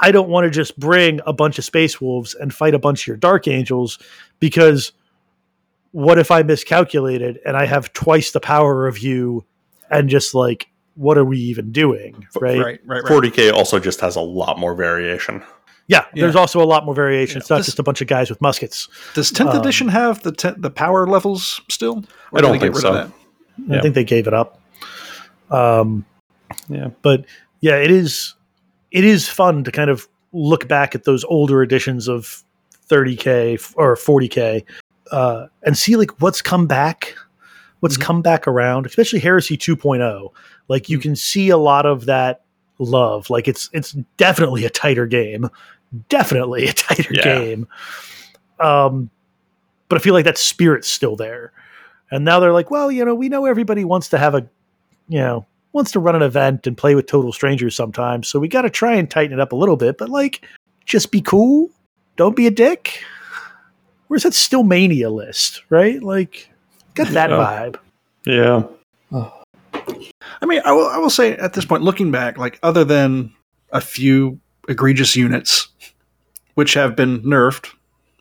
i 0.00 0.10
don't 0.10 0.28
want 0.28 0.44
to 0.44 0.50
just 0.50 0.78
bring 0.78 1.20
a 1.26 1.32
bunch 1.32 1.58
of 1.58 1.64
space 1.64 2.00
wolves 2.00 2.34
and 2.34 2.52
fight 2.54 2.74
a 2.74 2.78
bunch 2.78 3.02
of 3.02 3.06
your 3.06 3.16
dark 3.16 3.46
angels 3.48 3.98
because 4.40 4.92
what 5.94 6.18
if 6.18 6.30
I 6.30 6.42
miscalculated 6.42 7.38
and 7.44 7.54
I 7.54 7.66
have 7.66 7.92
twice 7.92 8.30
the 8.30 8.40
power 8.40 8.86
of 8.86 8.98
you 9.00 9.44
and 9.90 10.08
just 10.08 10.32
like 10.34 10.68
what 10.94 11.18
are 11.18 11.24
we 11.24 11.36
even 11.38 11.70
doing? 11.70 12.26
Right. 12.40 12.58
right, 12.58 12.80
right, 12.86 13.02
right. 13.02 13.12
40k 13.12 13.52
also 13.52 13.78
just 13.78 14.00
has 14.00 14.16
a 14.16 14.20
lot 14.22 14.58
more 14.58 14.74
variation. 14.74 15.42
Yeah, 15.88 16.06
Yeah. 16.14 16.22
There's 16.22 16.34
also 16.36 16.62
a 16.62 16.64
lot 16.64 16.86
more 16.86 16.94
variation. 16.94 17.42
It's 17.42 17.50
not 17.50 17.58
This- 17.58 17.66
just 17.66 17.78
a 17.78 17.82
bunch 17.82 18.00
of 18.00 18.06
guys 18.06 18.30
with 18.30 18.40
muskets. 18.40 18.88
Does 19.12 19.30
10th 19.30 19.50
Um, 19.54 19.60
edition 19.60 19.88
have 19.88 20.22
the 20.22 20.32
te- 20.32 20.54
the 20.56 20.70
power 20.70 21.06
levels 21.06 21.60
still? 21.68 22.04
Or 22.32 22.38
I 22.38 22.40
don't 22.40 22.52
did 22.52 22.60
they 22.62 22.66
think 22.68 22.76
so. 22.76 22.92
that? 22.94 23.06
I 23.08 23.74
Yeah. 23.74 23.80
think 23.82 23.94
they 23.94 24.04
gave 24.04 24.26
it 24.26 24.32
up. 24.32 24.60
Um, 25.50 26.06
Yeah. 26.70 26.88
but 27.02 27.26
yeah, 27.62 27.76
it 27.76 27.90
is 27.90 28.34
it 28.90 29.04
is 29.04 29.26
fun 29.28 29.64
to 29.64 29.72
kind 29.72 29.88
of 29.88 30.06
look 30.34 30.68
back 30.68 30.94
at 30.94 31.04
those 31.04 31.24
older 31.24 31.62
editions 31.62 32.08
of 32.08 32.42
30k 32.90 33.58
or 33.76 33.96
40k 33.96 34.62
uh, 35.10 35.46
and 35.62 35.78
see 35.78 35.96
like 35.96 36.10
what's 36.20 36.42
come 36.42 36.66
back, 36.66 37.14
what's 37.80 37.96
Mhm. 37.96 38.02
come 38.02 38.22
back 38.22 38.46
around, 38.46 38.84
especially 38.86 39.18
Heresy 39.20 39.56
2.0. 39.56 40.28
Like 40.68 40.88
you 40.90 40.98
can 40.98 41.16
see 41.16 41.48
a 41.48 41.56
lot 41.56 41.86
of 41.86 42.04
that 42.06 42.42
love. 42.78 43.30
Like 43.30 43.48
it's 43.48 43.70
it's 43.72 43.92
definitely 44.18 44.64
a 44.66 44.70
tighter 44.70 45.06
game, 45.06 45.48
definitely 46.10 46.66
a 46.68 46.72
tighter 46.74 47.14
Yeah. 47.14 47.22
game. 47.22 47.68
Um, 48.60 49.08
but 49.88 49.98
I 49.98 50.02
feel 50.02 50.14
like 50.14 50.24
that 50.24 50.38
spirit's 50.38 50.88
still 50.88 51.16
there, 51.16 51.52
And 52.10 52.24
now 52.24 52.40
they're 52.40 52.52
like, 52.52 52.70
well, 52.70 52.90
you 52.92 53.04
know, 53.04 53.14
we 53.14 53.28
know 53.28 53.44
everybody 53.46 53.84
wants 53.84 54.08
to 54.10 54.18
have 54.18 54.34
a, 54.34 54.46
you 55.08 55.18
know, 55.18 55.46
wants 55.72 55.90
to 55.92 56.00
run 56.00 56.14
an 56.16 56.22
event 56.22 56.66
and 56.66 56.76
play 56.76 56.94
with 56.94 57.06
total 57.06 57.32
strangers 57.32 57.74
sometimes. 57.74 58.28
So 58.28 58.38
we 58.38 58.48
got 58.48 58.62
to 58.62 58.70
try 58.70 58.94
and 58.94 59.10
tighten 59.10 59.32
it 59.32 59.40
up 59.40 59.52
a 59.52 59.56
little 59.56 59.76
bit, 59.76 59.98
but 59.98 60.08
like, 60.08 60.46
just 60.84 61.10
be 61.10 61.20
cool. 61.20 61.70
Don't 62.16 62.36
be 62.36 62.46
a 62.46 62.50
dick. 62.50 63.02
Where's 64.08 64.24
that 64.24 64.34
still 64.34 64.62
mania 64.62 65.08
list, 65.10 65.62
right? 65.70 66.02
Like, 66.02 66.50
got 66.94 67.08
that 67.08 67.30
Yeah. 67.30 67.36
vibe. 67.36 67.76
Yeah. 68.26 68.62
I 70.40 70.46
mean, 70.46 70.60
I 70.64 70.72
will, 70.72 70.86
I 70.88 70.98
will 70.98 71.10
say 71.10 71.32
at 71.36 71.54
this 71.54 71.64
point, 71.64 71.82
looking 71.82 72.10
back, 72.10 72.36
like 72.38 72.58
other 72.62 72.84
than 72.84 73.32
a 73.72 73.80
few 73.80 74.38
egregious 74.68 75.16
units, 75.16 75.68
which 76.54 76.74
have 76.74 76.94
been 76.94 77.22
nerfed 77.22 77.68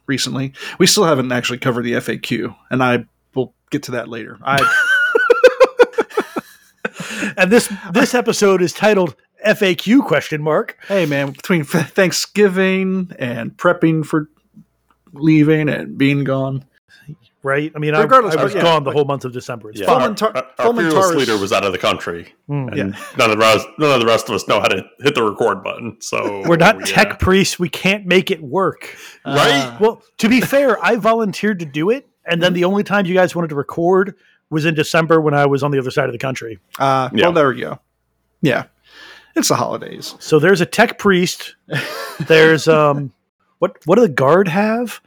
recently, 0.07 0.53
we 0.79 0.87
still 0.87 1.03
haven't 1.03 1.31
actually 1.31 1.57
covered 1.57 1.83
the 1.83 1.93
FAQ, 1.93 2.55
and 2.69 2.81
I 2.83 3.05
will 3.35 3.53
get 3.69 3.83
to 3.83 3.91
that 3.91 4.07
later. 4.07 4.37
I 4.43 4.57
And 7.37 7.51
this 7.51 7.71
this 7.91 8.13
episode 8.13 8.61
is 8.61 8.73
titled 8.73 9.15
FAQ 9.45 10.05
question 10.05 10.41
mark. 10.41 10.77
hey 10.87 11.05
man, 11.05 11.31
between 11.31 11.63
Thanksgiving 11.63 13.11
and 13.17 13.55
prepping 13.57 14.05
for 14.05 14.29
leaving 15.13 15.69
and 15.69 15.97
being 15.97 16.23
gone, 16.23 16.65
Right? 17.43 17.71
I 17.75 17.79
mean, 17.79 17.95
I, 17.95 18.01
Regardless, 18.03 18.35
I 18.35 18.43
was 18.43 18.53
yeah, 18.53 18.61
gone 18.61 18.83
the 18.83 18.91
like- 18.91 18.95
whole 18.95 19.05
month 19.05 19.25
of 19.25 19.33
December. 19.33 19.71
It's 19.71 19.79
Yeah. 19.79 19.87
fine. 19.87 20.13
Fulmintar- 20.13 20.35
our, 20.35 20.43
our, 20.59 20.67
our 20.67 20.73
fearless 20.75 20.93
Fulmintaris- 20.93 21.15
leader 21.15 21.37
was 21.39 21.51
out 21.51 21.65
of 21.65 21.71
the 21.71 21.79
country, 21.79 22.35
Mm. 22.47 22.67
and 22.67 22.77
Yeah. 22.77 22.99
none 23.17 23.31
of 23.31 23.35
the 23.35 23.37
rest, 23.37 23.67
none 23.79 23.91
of 23.95 23.99
the 23.99 24.05
rest 24.05 24.29
of 24.29 24.35
us 24.35 24.47
know 24.47 24.59
how 24.59 24.67
to 24.67 24.85
hit 24.99 25.15
the 25.15 25.23
record 25.23 25.63
button. 25.63 25.97
So 26.01 26.43
We're 26.45 26.57
not 26.57 26.77
yeah. 26.81 26.85
tech 26.85 27.19
priests. 27.19 27.57
We 27.57 27.67
can't 27.67 28.05
make 28.05 28.29
it 28.29 28.43
work. 28.43 28.95
right? 29.25 29.75
Well, 29.79 30.03
to 30.19 30.29
be 30.29 30.39
fair, 30.39 30.77
I 30.85 30.97
volunteered 30.97 31.57
to 31.61 31.65
do 31.65 31.89
it, 31.89 32.07
and 32.27 32.43
then 32.43 32.53
the 32.53 32.63
only 32.65 32.83
time 32.83 33.07
you 33.07 33.15
guys 33.15 33.35
wanted 33.35 33.47
to 33.49 33.55
record 33.55 34.13
was 34.51 34.65
in 34.65 34.75
December 34.75 35.19
when 35.19 35.33
I 35.33 35.47
was 35.47 35.63
on 35.63 35.71
the 35.71 35.79
other 35.79 35.89
side 35.89 36.05
of 36.05 36.11
the 36.11 36.19
country. 36.19 36.59
uh, 36.77 37.09
Yeah. 37.13 37.23
well, 37.25 37.33
there 37.33 37.49
we 37.49 37.59
go. 37.61 37.79
Yeah, 38.41 38.65
it's 39.35 39.47
the 39.47 39.55
holidays. 39.55 40.13
So 40.19 40.37
there's 40.39 40.61
a 40.61 40.65
tech 40.65 40.99
priest. 40.99 41.55
There's 42.27 42.67
um, 42.67 43.11
what 43.59 43.77
what 43.85 43.95
do 43.95 44.01
the 44.01 44.09
guard 44.09 44.47
have? 44.47 45.01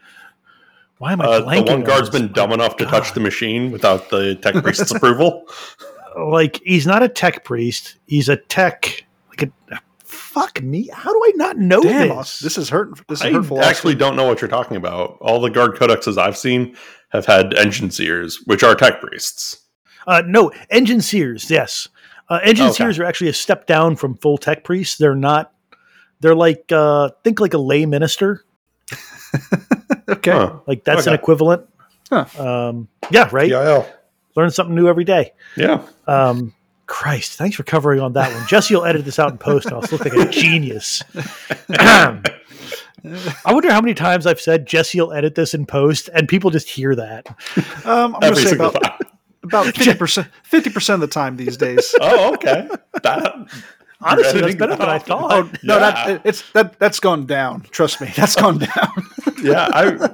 Why 0.99 1.13
am 1.13 1.21
I 1.21 1.25
Uh, 1.27 1.39
the 1.41 1.45
one 1.47 1.69
on 1.69 1.83
guard's 1.85 2.11
this? 2.11 2.21
been 2.21 2.33
dumb 2.33 2.53
enough 2.53 2.77
to 2.79 2.87
touch 2.87 3.13
the 3.15 3.21
machine 3.21 3.71
without 3.71 4.11
the 4.11 4.35
tech 4.37 4.55
priest's 4.63 4.91
approval. 4.95 5.47
like 6.17 6.61
he's 6.65 6.87
not 6.87 7.03
a 7.03 7.09
tech 7.09 7.45
priest. 7.45 7.97
He's 8.07 8.29
a 8.29 8.37
tech 8.37 9.05
like 9.31 9.43
a 9.71 9.79
fuck 10.15 10.63
me. 10.63 10.89
How 10.93 11.13
do 11.13 11.21
I 11.25 11.33
not 11.37 11.59
know 11.59 11.83
Damn, 11.83 12.09
this? 12.09 12.17
Austin, 12.17 12.47
this 12.47 12.59
is 12.59 12.69
hurt. 12.71 13.07
This 13.09 13.21
is 13.21 13.27
I 13.27 13.33
hurtful. 13.33 13.61
I 13.61 13.65
actually 13.65 13.95
don't 13.95 14.17
know 14.17 14.27
what 14.27 14.41
you're 14.41 14.49
talking 14.49 14.77
about. 14.77 15.19
All 15.21 15.41
the 15.41 15.51
guard 15.51 15.73
codexes 15.77 16.17
I've 16.19 16.37
seen 16.37 16.77
have 17.11 17.27
had 17.27 17.55
engine 17.55 17.91
seers, 17.91 18.41
which 18.47 18.63
are 18.63 18.75
tech 18.75 19.01
priests. 19.01 19.63
Uh, 20.07 20.23
no, 20.27 20.53
engine 20.71 21.01
seers. 21.01 21.51
Yes, 21.51 21.89
uh, 22.29 22.41
engine 22.43 22.67
Okay. 22.67 22.75
seers 22.77 22.99
are 22.99 23.05
actually 23.05 23.31
a 23.31 23.35
step 23.35 23.67
down 23.67 23.97
from 23.97 24.17
full 24.17 24.39
tech 24.39 24.65
priests. 24.65 24.97
They're 24.99 25.15
not. 25.15 25.53
They're 26.21 26.35
like 26.35 26.71
uh, 26.73 27.11
think 27.23 27.41
like 27.41 27.55
a 27.55 27.59
lay 27.59 27.87
minister. 27.87 28.45
Okay. 30.09 30.31
Huh. 30.31 30.61
Like 30.67 30.85
that's 30.85 31.07
an 31.07 31.15
equivalent. 31.15 31.67
Huh. 32.11 32.27
Um, 32.39 32.89
yeah, 33.11 33.29
right. 33.33 33.49
PIL. 33.49 33.87
Learn 34.37 34.51
something 34.51 34.75
new 34.75 34.87
every 34.87 35.05
day. 35.05 35.33
Yeah. 35.57 35.83
Um, 36.07 36.55
Christ, 36.87 37.39
thanks 37.39 37.57
for 37.57 37.63
covering 37.63 38.01
on 38.01 38.13
that 38.15 38.33
one. 38.33 38.47
Jesse 38.47 38.75
will 38.75 38.85
edit 38.85 39.05
this 39.05 39.19
out 39.19 39.31
in 39.31 39.39
post, 39.39 39.67
and 39.67 39.75
I'll 39.75 39.81
look 39.81 40.01
like 40.05 40.13
a 40.13 40.29
genius. 40.31 41.03
I 41.71 43.53
wonder 43.53 43.71
how 43.71 43.81
many 43.81 43.95
times 43.95 44.27
I've 44.27 44.41
said 44.41 44.67
Jesse 44.67 45.01
will 45.01 45.13
edit 45.13 45.35
this 45.35 45.55
in 45.55 45.67
post, 45.67 46.09
and 46.15 46.29
people 46.29 46.51
just 46.51 46.69
hear 46.69 46.95
that. 46.95 47.27
Um, 47.85 48.15
I'm 48.17 48.21
going 48.21 48.35
to 48.35 48.41
say 48.49 48.55
about 48.55 48.83
time. 48.83 48.99
about 49.43 49.67
fifty 49.77 49.95
percent 49.95 50.29
fifty 50.43 50.71
percent 50.71 51.03
of 51.03 51.09
the 51.09 51.13
time 51.13 51.37
these 51.37 51.57
days. 51.57 51.95
Oh, 52.01 52.35
okay. 52.35 52.69
That 53.03 53.35
Honestly, 54.01 54.23
that's 54.25 54.35
editing 54.35 54.59
better 54.59 54.77
than 54.77 54.89
I 54.89 54.99
that? 54.99 55.07
thought. 55.07 55.33
Oh 55.33 55.51
no, 55.63 55.79
Yeah. 55.79 56.07
that 56.07 56.21
it's 56.25 56.51
that 56.53 56.79
that's 56.79 57.01
gone 57.01 57.25
down. 57.27 57.63
Trust 57.71 58.01
me, 58.01 58.11
that's 58.15 58.37
gone 58.37 58.59
down. 58.59 58.93
yeah, 59.43 59.69
I 59.73 60.09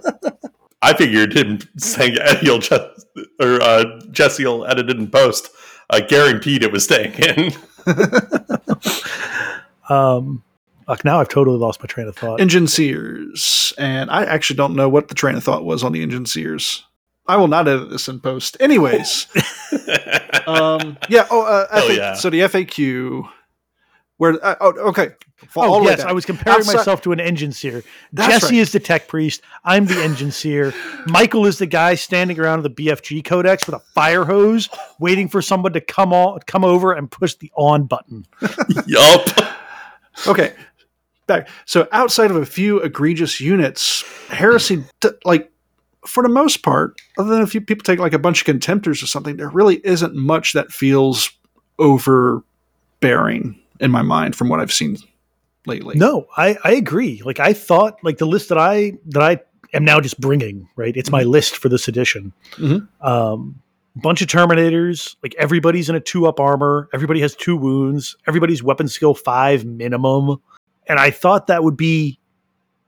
I 0.82 0.94
figured 0.94 1.36
him 1.36 1.58
saying 1.76 2.16
he'll 2.40 2.58
just 2.58 3.06
or 3.40 3.60
uh, 3.62 4.00
Jesse 4.12 4.44
will 4.44 4.64
edit 4.66 4.90
it 4.90 4.96
in 4.96 5.08
post. 5.10 5.48
Uh, 5.90 6.00
guaranteed 6.00 6.62
it 6.62 6.72
was 6.72 6.84
staying 6.84 7.12
in. 7.14 7.52
Um, 9.90 10.44
fuck, 10.86 11.04
now 11.04 11.20
I've 11.20 11.28
totally 11.28 11.58
lost 11.58 11.80
my 11.82 11.86
train 11.86 12.06
of 12.06 12.16
thought. 12.16 12.40
engine 12.40 12.68
seers, 12.68 13.74
and 13.76 14.08
I 14.10 14.24
actually 14.24 14.56
don't 14.56 14.76
know 14.76 14.88
what 14.88 15.08
the 15.08 15.14
train 15.16 15.34
of 15.34 15.42
thought 15.42 15.64
was 15.64 15.82
on 15.82 15.92
the 15.92 16.02
engine 16.02 16.26
seers. 16.26 16.84
I 17.26 17.36
will 17.36 17.48
not 17.48 17.68
edit 17.68 17.90
this 17.90 18.08
in 18.08 18.20
post. 18.20 18.56
Anyways, 18.60 19.26
um, 20.46 20.96
yeah. 21.08 21.26
Oh, 21.30 21.42
uh, 21.42 21.80
FA 21.80 21.94
yeah. 21.94 22.14
so 22.14 22.30
the 22.30 22.40
FAQ. 22.40 23.28
Where? 24.20 24.34
Uh, 24.44 24.54
oh, 24.60 24.72
okay. 24.90 25.12
Fall 25.48 25.76
Oh 25.76 25.82
yes. 25.82 26.00
I 26.00 26.12
was 26.12 26.26
comparing 26.26 26.58
Outside- 26.58 26.76
myself 26.76 27.00
to 27.02 27.12
an 27.12 27.20
engine 27.20 27.52
seer. 27.52 27.82
That's 28.12 28.40
Jesse 28.40 28.56
right. 28.56 28.60
is 28.60 28.72
the 28.72 28.78
tech 28.78 29.08
priest. 29.08 29.40
I'm 29.64 29.86
the 29.86 29.98
engine 30.04 30.30
seer. 30.30 30.74
Michael 31.06 31.46
is 31.46 31.56
the 31.56 31.64
guy 31.64 31.94
standing 31.94 32.38
around 32.38 32.62
the 32.62 32.68
BFG 32.68 33.24
codex 33.24 33.64
with 33.64 33.74
a 33.76 33.78
fire 33.78 34.26
hose, 34.26 34.68
waiting 34.98 35.26
for 35.26 35.40
someone 35.40 35.72
to 35.72 35.80
come 35.80 36.12
on, 36.12 36.38
come 36.40 36.66
over 36.66 36.92
and 36.92 37.10
push 37.10 37.34
the 37.36 37.50
on 37.56 37.84
button. 37.84 38.26
yup. 38.86 39.26
Okay. 40.26 40.52
Back. 41.26 41.48
So 41.64 41.88
outside 41.90 42.30
of 42.30 42.36
a 42.36 42.44
few 42.44 42.78
egregious 42.80 43.40
units, 43.40 44.04
heresy, 44.28 44.84
d- 45.00 45.08
like 45.24 45.50
for 46.06 46.22
the 46.22 46.28
most 46.28 46.62
part, 46.62 47.00
other 47.16 47.30
than 47.30 47.40
a 47.40 47.46
few 47.46 47.62
people 47.62 47.84
take 47.84 47.98
like 48.00 48.12
a 48.12 48.18
bunch 48.18 48.46
of 48.46 48.54
contemptors 48.54 49.02
or 49.02 49.06
something, 49.06 49.38
there 49.38 49.48
really 49.48 49.80
isn't 49.82 50.14
much 50.14 50.52
that 50.52 50.70
feels 50.72 51.30
overbearing 51.78 53.56
in 53.80 53.90
my 53.90 54.02
mind 54.02 54.36
from 54.36 54.48
what 54.48 54.60
I've 54.60 54.72
seen 54.72 54.96
lately. 55.66 55.96
No, 55.96 56.26
I, 56.36 56.56
I 56.64 56.72
agree. 56.72 57.22
Like 57.24 57.40
I 57.40 57.52
thought, 57.52 57.98
like 58.02 58.18
the 58.18 58.26
list 58.26 58.48
that 58.50 58.58
I 58.58 58.92
that 59.06 59.22
I 59.22 59.40
am 59.74 59.84
now 59.84 60.00
just 60.00 60.20
bringing, 60.20 60.68
right? 60.76 60.96
It's 60.96 61.10
my 61.10 61.22
list 61.22 61.56
for 61.56 61.68
this 61.68 61.88
edition. 61.88 62.32
Mhm. 62.56 62.88
Um, 63.00 63.60
bunch 63.96 64.22
of 64.22 64.28
Terminators. 64.28 65.16
Like 65.22 65.34
everybody's 65.38 65.88
in 65.88 65.96
a 65.96 66.00
two 66.00 66.26
up 66.26 66.40
armor. 66.40 66.88
Everybody 66.94 67.20
has 67.20 67.34
two 67.34 67.56
wounds. 67.56 68.16
Everybody's 68.26 68.62
weapon 68.62 68.88
skill 68.88 69.14
five 69.14 69.64
minimum. 69.64 70.36
And 70.86 70.98
I 70.98 71.10
thought 71.10 71.46
that 71.48 71.62
would 71.64 71.76
be 71.76 72.18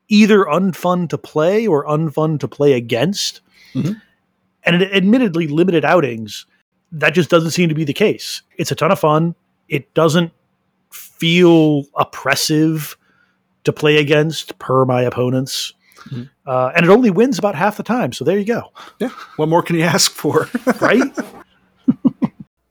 either 0.09 0.45
unfun 0.45 1.09
to 1.09 1.19
play 1.19 1.67
or 1.67 1.87
unfun 1.87 2.39
to 2.41 2.49
play 2.49 2.73
against. 2.75 3.41
Mhm. 3.75 4.01
And 4.65 4.83
it, 4.83 4.93
admittedly, 4.93 5.47
limited 5.49 5.85
outings. 5.85 6.47
That 6.93 7.15
just 7.15 7.31
doesn't 7.31 7.51
seem 7.53 7.69
to 7.69 7.75
be 7.75 7.85
the 7.85 7.93
case. 7.95 8.43
It's 8.59 8.71
a 8.71 8.75
ton 8.75 8.93
of 8.93 8.99
fun. 8.99 9.35
It 9.69 9.93
doesn't 9.95 10.31
feel 11.23 11.85
oppressive 11.97 12.97
to 13.63 13.73
play 13.73 13.99
against 13.99 14.59
per 14.59 14.85
my 14.85 15.03
opponents. 15.03 15.73
Mhm. 16.11 16.29
Uh, 16.45 16.73
and 16.75 16.85
it 16.85 16.91
only 16.91 17.11
wins 17.11 17.39
about 17.39 17.55
half 17.55 17.77
the 17.77 17.85
time. 17.85 18.13
So 18.13 18.25
there 18.25 18.37
you 18.37 18.45
go. 18.45 18.73
Yeah. 18.99 19.11
What 19.37 19.49
more 19.49 19.63
can 19.63 19.77
you 19.77 19.85
ask 19.85 20.11
for? 20.11 20.49
Right? 20.81 21.17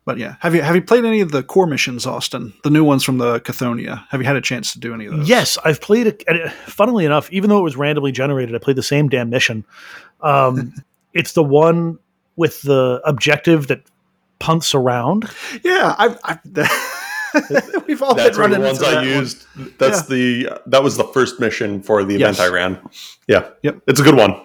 but 0.04 0.18
yeah, 0.18 0.36
have 0.42 0.54
you 0.54 0.62
have 0.64 0.76
you 0.76 0.82
played 0.82 1.06
any 1.06 1.22
of 1.22 1.32
the 1.32 1.44
core 1.44 1.66
missions, 1.68 2.06
Austin? 2.06 2.52
The 2.64 2.70
new 2.70 2.84
ones 2.84 3.04
from 3.06 3.20
the 3.20 3.40
Cthonia. 3.40 4.04
Have 4.10 4.20
you 4.20 4.28
had 4.28 4.36
a 4.36 4.42
chance 4.42 4.74
to 4.74 4.80
do 4.80 4.94
any 4.94 5.06
of 5.06 5.16
those? 5.16 5.30
yes, 5.30 5.58
I've 5.64 5.80
played 5.80 6.08
it. 6.08 6.24
Funnily 6.66 7.06
enough, 7.06 7.32
even 7.32 7.50
though 7.50 7.60
it 7.60 7.64
was 7.64 7.78
randomly 7.78 8.12
generated, 8.12 8.54
I 8.54 8.58
played 8.58 8.76
the 8.76 8.84
same 8.84 9.08
damn 9.08 9.30
mission. 9.30 9.64
Um, 10.20 10.74
it's 11.14 11.32
the 11.34 11.44
one 11.44 12.00
with 12.36 12.62
the 12.64 13.00
objective 13.06 13.68
that 13.68 13.84
punts 14.40 14.74
around. 14.76 15.30
Yeah. 15.64 15.96
I've, 15.98 16.18
I've 16.26 16.40
we've 17.88 18.02
all 18.02 18.14
That's 18.16 18.38
been 18.38 18.52
one 18.52 18.52
running 18.52 18.62
the 18.62 18.68
ones 18.68 18.78
into 18.82 18.90
I 18.90 18.92
that 18.96 18.98
one. 18.98 19.08
used. 19.08 19.46
That's 19.80 20.08
the 20.08 20.60
that 20.68 20.84
was 20.84 20.98
the 20.98 21.04
first 21.06 21.40
mission 21.40 21.82
for 21.82 22.04
the 22.04 22.18
Yes. 22.18 22.38
event 22.40 22.50
I 22.50 22.54
ran. 22.54 22.90
Yeah. 23.28 23.50
Yep. 23.64 23.82
It's 23.88 24.00
a 24.00 24.04
good 24.04 24.16
one. 24.18 24.40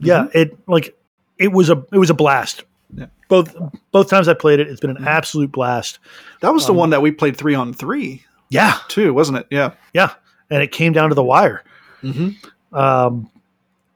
Yeah, 0.00 0.28
it 0.34 0.56
like 0.68 0.96
it 1.38 1.52
was 1.52 1.68
a 1.70 1.84
it 1.92 1.98
was 1.98 2.10
a 2.10 2.14
blast. 2.14 2.64
Yeah. 2.94 3.06
Both 3.28 3.54
both 3.90 4.08
times 4.08 4.28
I 4.28 4.34
played 4.34 4.60
it, 4.60 4.68
it's 4.68 4.80
been 4.80 4.96
an 4.96 5.04
absolute 5.06 5.52
blast. 5.52 5.98
That 6.40 6.52
was 6.54 6.64
the 6.66 6.72
Um, 6.72 6.78
one 6.78 6.90
that 6.90 7.02
we 7.02 7.10
played 7.10 7.36
three 7.36 7.54
on 7.54 7.72
three 7.74 8.24
Yeah, 8.48 8.78
too, 8.88 9.12
wasn't 9.12 9.38
it? 9.38 9.46
Yeah. 9.50 9.72
yeah, 9.92 10.12
and 10.50 10.62
it 10.62 10.70
came 10.72 10.92
down 10.92 11.08
to 11.10 11.14
the 11.14 11.24
wire. 11.24 11.62
Mm-hmm. 12.02 12.76
um, 12.76 13.28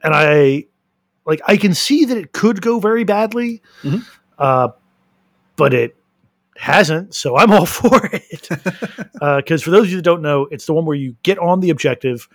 and 0.03 0.15
I 0.15 0.65
like 1.27 1.41
I 1.47 1.57
can 1.57 1.75
see 1.75 2.05
that 2.07 2.17
it 2.17 2.33
could 2.33 2.61
go 2.61 2.81
very 2.81 3.05
badly, 3.05 3.63
Mhm. 3.83 4.05
uh, 4.39 4.69
but 5.57 5.73
it 5.75 5.97
hasn't. 6.61 7.15
So 7.15 7.37
I'm 7.37 7.53
all 7.53 7.67
for 7.81 8.07
it. 8.13 8.49
Because 9.21 9.63
for 9.63 9.71
those 9.71 9.85
of 9.85 9.91
you 9.91 9.97
that 9.97 10.03
don't 10.03 10.23
know, 10.23 10.47
it's 10.51 10.65
the 10.65 10.73
one 10.73 10.87
where 10.87 10.97
you 10.97 11.15
get 11.23 11.39
on 11.39 11.61
the 11.61 11.69
objective, 11.69 12.27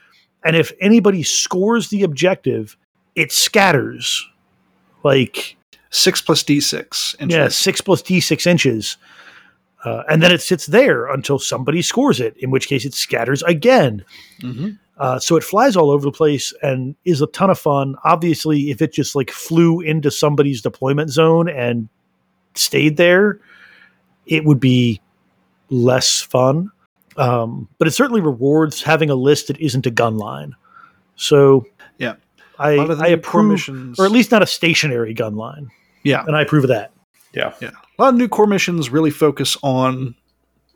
and 0.44 0.56
if 0.56 0.72
anybody 0.80 1.24
scores 1.24 1.90
the 1.90 2.04
objective, 2.04 2.78
it 3.16 3.32
scatters. 3.32 4.24
Like 5.04 5.58
Six 5.90 6.22
plus 6.22 6.44
D 6.44 6.60
six. 6.60 7.16
yeah, 7.26 7.48
six 7.48 7.80
plus 7.80 8.02
d 8.02 8.20
six 8.20 8.46
inches. 8.46 8.98
Uh, 9.86 10.04
and 10.10 10.22
then 10.22 10.32
it 10.32 10.42
sits 10.42 10.66
there 10.66 11.08
until 11.08 11.40
somebody 11.40 11.82
scores 11.82 12.20
it, 12.20 12.36
in 12.38 12.52
which 12.52 12.68
case 12.68 12.86
it 12.86 12.94
scatters 12.94 13.42
again. 13.44 14.04
Mm-hmm. 14.42 14.72
Uh, 14.98 15.20
so 15.20 15.38
it 15.38 15.44
flies 15.44 15.78
all 15.78 15.92
over 15.92 16.04
the 16.04 16.12
place 16.12 16.54
and 16.62 16.96
is 17.06 17.22
a 17.22 17.28
ton 17.28 17.50
of 17.50 17.58
fun. 17.58 17.96
Obviously, 18.04 18.72
if 18.72 18.82
it 18.82 18.92
just 18.92 19.16
like 19.16 19.32
flew 19.32 19.80
into 19.80 20.12
somebody's 20.12 20.62
deployment 20.62 21.12
zone 21.12 21.48
and 21.48 21.88
stayed 22.56 22.98
there, 22.98 23.40
it 24.28 24.46
would 24.46 24.60
be 24.60 25.02
less 25.70 26.22
fun. 26.22 26.72
Um, 27.18 27.68
but 27.78 27.88
it 27.88 27.92
certainly 27.92 28.22
rewards 28.22 28.82
having 28.84 29.10
a 29.10 29.16
list 29.16 29.48
that 29.48 29.58
isn't 29.60 29.86
a 29.86 29.92
gun 29.92 30.18
line. 30.18 30.54
So 31.16 31.66
Yeah. 31.98 32.16
I, 32.60 32.72
A 32.72 32.78
lot 32.78 32.92
of 32.92 32.98
the 33.00 33.04
I 33.06 33.10
new 33.10 33.18
core 33.18 33.42
approve, 33.42 33.52
missions, 33.52 34.00
or 34.00 34.06
at 34.06 34.12
least 34.12 34.32
not 34.32 34.42
a 34.42 34.46
stationary 34.48 35.14
gun 35.14 35.36
line, 35.36 35.70
yeah, 36.04 36.24
and 36.26 36.36
I 36.38 36.42
approve 36.42 36.64
of 36.64 36.70
that. 36.70 36.92
Yeah. 37.34 37.54
yeah. 37.62 37.72
A 38.00 38.02
lot 38.02 38.10
of 38.14 38.16
new 38.16 38.30
core 38.30 38.48
missions 38.48 38.90
really 38.90 39.12
focus 39.12 39.58
on 39.62 40.16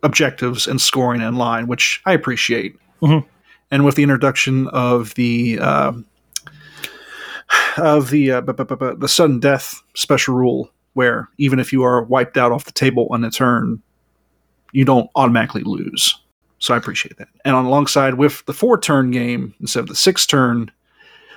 objectives 0.02 0.66
and 0.66 0.78
scoring 0.80 1.22
in 1.22 1.36
line, 1.36 1.66
which 1.68 2.02
I 2.04 2.12
appreciate. 2.12 2.76
Mhm. 3.02 3.24
And 3.70 3.84
with 3.86 3.94
the 3.94 4.02
introduction 4.02 4.68
of 4.68 5.14
the 5.14 5.58
um 5.60 6.04
of 7.78 8.10
the 8.10 8.30
uh, 8.32 8.40
bu- 8.42 8.52
bu- 8.52 8.64
bu- 8.64 8.76
bu- 8.76 8.96
the 8.96 9.08
sudden 9.08 9.40
death 9.40 9.82
special 9.94 10.34
rule, 10.34 10.70
where 10.94 11.28
even 11.38 11.58
if 11.58 11.72
you 11.72 11.82
are 11.82 12.02
wiped 12.02 12.36
out 12.36 12.52
off 12.52 12.64
the 12.64 12.72
table 12.72 13.08
on 13.10 13.24
a 13.24 13.30
turn, 13.30 13.82
you 14.72 14.84
don't 14.84 15.10
automatically 15.14 15.62
lose. 15.62 16.20
So 16.58 16.74
I 16.74 16.76
appreciate 16.76 17.16
that. 17.16 17.28
And 17.44 17.56
on 17.56 17.64
alongside 17.64 18.14
with 18.14 18.44
the 18.46 18.52
four 18.52 18.78
turn 18.78 19.10
game 19.10 19.54
instead 19.60 19.80
of 19.80 19.88
the 19.88 19.96
six 19.96 20.26
turn, 20.26 20.70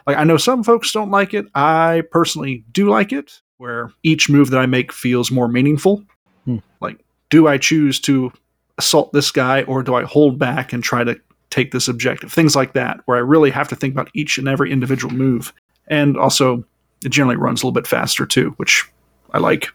like 0.06 0.18
I 0.18 0.24
know 0.24 0.38
some 0.38 0.64
folks 0.64 0.92
don't 0.92 1.12
like 1.12 1.34
it. 1.34 1.46
I 1.56 2.04
personally 2.12 2.64
do 2.72 2.90
like 2.90 3.14
it, 3.14 3.40
where 3.58 3.92
each 4.04 4.30
move 4.30 4.50
that 4.50 4.60
I 4.60 4.66
make 4.66 4.92
feels 4.92 5.32
more 5.32 5.48
meaningful. 5.48 6.04
Hmm. 6.46 6.58
Like, 6.82 7.00
do 7.30 7.48
I 7.48 7.58
choose 7.58 8.00
to 8.02 8.32
assault 8.78 9.14
this 9.14 9.32
guy 9.32 9.64
or 9.64 9.82
do 9.82 9.96
I 9.96 10.04
hold 10.04 10.38
back 10.38 10.74
and 10.74 10.84
try 10.84 11.04
to 11.04 11.20
take 11.50 11.72
this 11.72 11.88
objective? 11.88 12.34
Things 12.34 12.56
like 12.56 12.74
that, 12.74 13.00
where 13.06 13.18
I 13.18 13.22
really 13.22 13.52
have 13.52 13.70
to 13.70 13.76
think 13.76 13.94
about 13.94 14.10
each 14.14 14.38
and 14.38 14.48
every 14.50 14.72
individual 14.72 15.14
move. 15.14 15.54
And 15.88 16.18
also, 16.18 16.66
it 17.06 17.10
generally 17.10 17.38
runs 17.38 17.62
a 17.62 17.66
little 17.66 17.74
bit 17.74 17.88
faster 17.88 18.26
too, 18.26 18.54
which 18.58 18.86
I 19.34 19.40
like. 19.40 19.70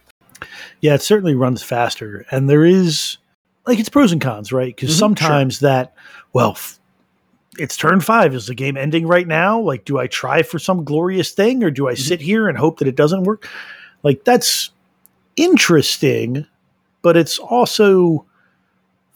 Yeah, 0.81 0.93
it 0.95 1.01
certainly 1.01 1.35
runs 1.35 1.61
faster, 1.61 2.25
and 2.31 2.49
there 2.49 2.63
is 2.65 3.17
like 3.67 3.79
it's 3.79 3.89
pros 3.89 4.11
and 4.11 4.21
cons, 4.21 4.51
right? 4.51 4.73
Because 4.75 4.91
Mhm, 4.95 4.99
sometimes 4.99 5.59
that, 5.59 5.93
well, 6.33 6.51
f- 6.51 6.79
it's 7.57 7.75
turn 7.75 7.99
five. 7.99 8.33
Is 8.33 8.47
the 8.47 8.55
game 8.55 8.77
ending 8.77 9.05
right 9.05 9.27
now? 9.27 9.59
Like, 9.59 9.83
do 9.85 9.97
I 9.99 10.07
try 10.07 10.43
for 10.43 10.59
some 10.59 10.85
glorious 10.85 11.31
thing, 11.31 11.63
or 11.63 11.71
do 11.71 11.87
I 11.89 11.93
sit 11.93 12.21
here 12.21 12.47
and 12.47 12.57
hope 12.57 12.79
that 12.79 12.87
it 12.87 12.95
doesn't 12.95 13.23
work? 13.23 13.47
Like, 14.01 14.23
that's 14.23 14.71
interesting, 15.35 16.45
but 17.01 17.17
it's 17.17 17.37
also 17.39 18.25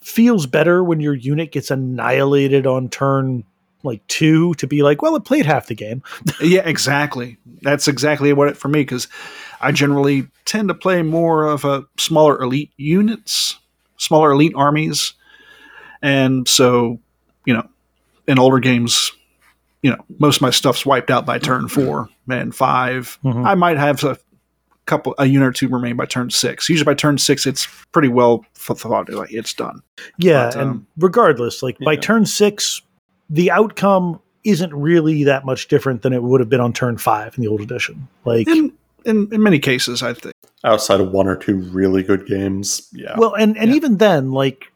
feels 0.02 0.46
better 0.46 0.84
when 0.84 1.00
your 1.00 1.14
unit 1.14 1.52
gets 1.52 1.72
annihilated 1.72 2.68
on 2.68 2.90
turn 2.90 3.44
like 3.84 4.06
two 4.08 4.54
to 4.56 4.68
be 4.68 4.82
like, 4.84 5.02
well, 5.02 5.16
it 5.16 5.26
played 5.26 5.46
half 5.46 5.68
the 5.68 5.76
game. 5.76 6.02
yeah, 6.42 6.62
exactly. 6.66 7.38
That's 7.62 7.88
exactly 7.88 8.32
what 8.34 8.48
it 8.50 8.58
for 8.58 8.68
me 8.68 8.82
because 8.82 9.08
I 9.64 9.72
generally 9.72 10.28
tend 10.46 10.68
to 10.70 10.74
play 10.74 11.02
more 11.02 11.46
of 11.46 11.66
a 11.66 11.86
smaller 11.98 12.42
elite 12.42 12.72
units, 12.78 13.58
smaller 13.98 14.32
elite 14.32 14.54
armies, 14.56 15.14
and 16.02 16.48
so 16.48 17.00
you 17.46 17.54
know, 17.54 17.68
in 18.28 18.40
older 18.40 18.60
games, 18.60 19.12
you 19.82 19.92
know, 19.92 19.98
most 20.20 20.38
of 20.38 20.42
my 20.44 20.50
stuff's 20.50 20.86
wiped 20.86 21.12
out 21.12 21.26
by 21.26 21.38
turn 21.40 21.68
four 21.68 22.08
and 22.30 22.56
5 22.56 23.20
Mhm. 23.24 23.46
I 23.46 23.56
might 23.56 23.78
have 23.78 24.02
a 24.06 24.18
couple, 24.86 25.14
a 25.18 25.26
unit 25.26 25.48
or 25.48 25.52
two 25.52 25.68
remain 25.68 25.96
by 25.98 26.06
turn 26.06 26.30
six. 26.30 26.70
Usually 26.70 26.86
by 26.86 26.94
turn 26.94 27.18
six, 27.18 27.46
it's 27.46 27.68
pretty 27.92 28.08
well 28.08 28.46
thought. 28.56 29.10
Like 29.10 29.32
it's 29.34 29.54
done. 29.54 29.82
Yeah, 30.18 30.46
But, 30.48 30.56
and 30.56 30.70
um, 30.72 30.88
regardless, 30.98 31.62
like 31.64 31.78
by 31.80 31.94
yeah. 31.94 32.00
turn 32.00 32.26
six, 32.26 32.82
the 33.30 33.52
outcome 33.52 34.20
isn't 34.46 34.74
really 34.74 35.24
that 35.26 35.46
much 35.46 35.68
different 35.70 36.02
than 36.02 36.12
it 36.14 36.22
would 36.24 36.40
have 36.42 36.50
been 36.50 36.60
on 36.62 36.74
turn 36.74 36.98
five 36.98 37.34
in 37.38 37.44
the 37.44 37.50
old 37.50 37.62
edition. 37.62 38.08
Like, 38.26 38.48
In 38.48 38.74
in, 39.06 39.30
in 39.32 39.42
many 39.44 39.60
cases, 39.60 40.02
I 40.04 40.14
think. 40.14 40.34
Outside 40.64 41.02
of 41.02 41.12
one 41.12 41.28
or 41.28 41.36
two 41.36 41.58
really 41.58 42.04
good 42.04 42.26
games, 42.26 42.88
yeah. 42.94 43.16
well, 43.18 43.34
and 43.34 43.58
and 43.58 43.70
Yeah. 43.72 43.76
even 43.76 43.98
then, 43.98 44.32
like, 44.32 44.72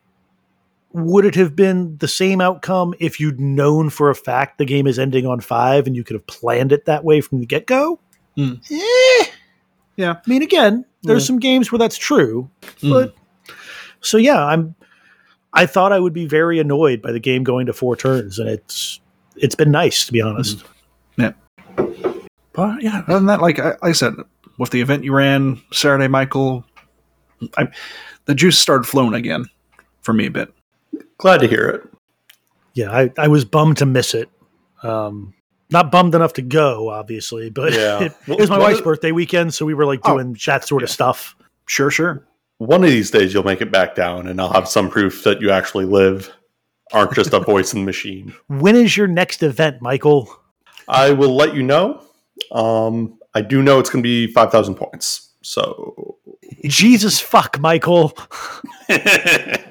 would 0.93 1.25
it 1.25 1.35
have 1.35 1.55
been 1.55 1.97
the 1.97 2.07
same 2.07 2.41
outcome 2.41 2.93
if 2.99 3.19
you'd 3.19 3.39
known 3.39 3.89
for 3.89 4.09
a 4.09 4.15
fact 4.15 4.57
the 4.57 4.65
game 4.65 4.87
is 4.87 4.97
ending 4.99 5.25
on 5.25 5.39
five 5.39 5.85
and 5.87 5.95
you 5.95 6.03
could 6.03 6.15
have 6.15 6.27
planned 6.27 6.71
it 6.71 6.85
that 6.85 7.03
way 7.03 7.21
from 7.21 7.39
the 7.39 7.45
get 7.45 7.67
go? 7.67 7.99
Hmm. 8.35 8.53
Eh. 8.71 9.25
Yeah. 9.95 10.11
I 10.13 10.29
mean, 10.29 10.41
again, 10.41 10.85
there's 11.03 11.23
Yeah. 11.23 11.27
some 11.27 11.39
games 11.39 11.71
where 11.71 11.79
that's 11.79 11.97
true, 11.97 12.49
Mm. 12.81 12.89
but 12.91 13.15
so 14.01 14.17
yeah, 14.17 14.43
I'm. 14.45 14.75
I 15.53 15.65
thought 15.65 15.91
I 15.93 15.99
would 15.99 16.13
be 16.13 16.27
very 16.27 16.59
annoyed 16.59 17.01
by 17.01 17.11
the 17.11 17.19
game 17.19 17.43
going 17.43 17.65
to 17.67 17.73
four 17.73 17.95
turns, 17.95 18.37
and 18.39 18.47
it's 18.49 18.99
it's 19.37 19.55
been 19.55 19.71
nice 19.71 20.05
to 20.05 20.11
be 20.13 20.21
honest. 20.21 20.63
But 22.57 22.81
yeah, 22.81 23.03
other 23.07 23.13
than 23.13 23.27
that, 23.27 23.39
like 23.39 23.59
I, 23.59 23.69
like 23.69 23.83
I 23.83 23.91
said, 23.91 24.15
with 24.57 24.71
the 24.71 24.81
event 24.81 25.03
you 25.03 25.13
ran 25.13 25.61
Saturday, 25.71 26.07
Michael, 26.07 26.65
I, 27.55 27.67
the 28.25 28.33
juice 28.33 28.57
started 28.57 28.85
flowing 28.85 29.13
again 29.13 29.45
for 30.01 30.11
me 30.11 30.25
a 30.25 30.31
bit. 30.31 30.51
Glad 31.19 31.41
to 31.41 31.47
hear 31.47 31.67
it. 31.69 31.83
Yeah, 32.73 32.91
I, 32.91 33.11
I 33.15 33.27
was 33.27 33.45
bummed 33.45 33.77
to 33.77 33.85
miss 33.85 34.15
it. 34.15 34.29
Um, 34.81 35.35
not 35.69 35.91
bummed 35.91 36.15
enough 36.15 36.33
to 36.33 36.41
go, 36.41 36.89
obviously, 36.89 37.51
but 37.51 37.73
Yeah. 37.73 37.99
it, 38.05 38.13
it 38.27 38.39
was 38.39 38.49
my 38.49 38.57
wife's 38.57 38.77
what- 38.79 38.85
birthday 38.85 39.11
weekend, 39.11 39.53
so 39.53 39.63
we 39.63 39.75
were 39.75 39.85
like 39.85 39.99
Oh, 40.05 40.13
doing 40.15 40.35
that 40.47 40.67
sort 40.67 40.81
of 40.81 40.89
stuff. 40.89 41.35
Sure, 41.67 41.91
sure. 41.91 42.25
One 42.57 42.83
of 42.83 42.89
these 42.89 43.11
days, 43.11 43.35
you'll 43.35 43.43
make 43.43 43.61
it 43.61 43.71
back 43.71 43.93
down, 43.93 44.25
and 44.27 44.41
I'll 44.41 44.51
have 44.53 44.67
some 44.67 44.89
proof 44.89 45.23
that 45.25 45.41
you 45.41 45.51
actually 45.51 45.85
live, 45.85 46.33
aren't 46.91 47.13
just 47.13 47.31
a 47.33 47.39
voice 47.39 47.71
in 47.71 47.81
the 47.81 47.85
machine. 47.85 48.33
When 48.47 48.75
is 48.75 48.97
your 48.97 49.05
next 49.05 49.43
event, 49.43 49.79
Michael? 49.79 50.27
I 50.87 51.11
will 51.11 51.35
let 51.35 51.53
you 51.53 51.61
know. 51.61 52.01
Um, 52.51 53.17
I 53.33 53.41
do 53.41 53.61
know 53.61 53.79
it's 53.79 53.89
going 53.89 54.03
to 54.03 54.07
be 54.07 54.31
five 54.31 54.51
thousand 54.51 54.75
points. 54.75 55.31
So, 55.41 56.17
Jesus 56.65 57.19
fuck, 57.19 57.59
Michael. 57.59 58.17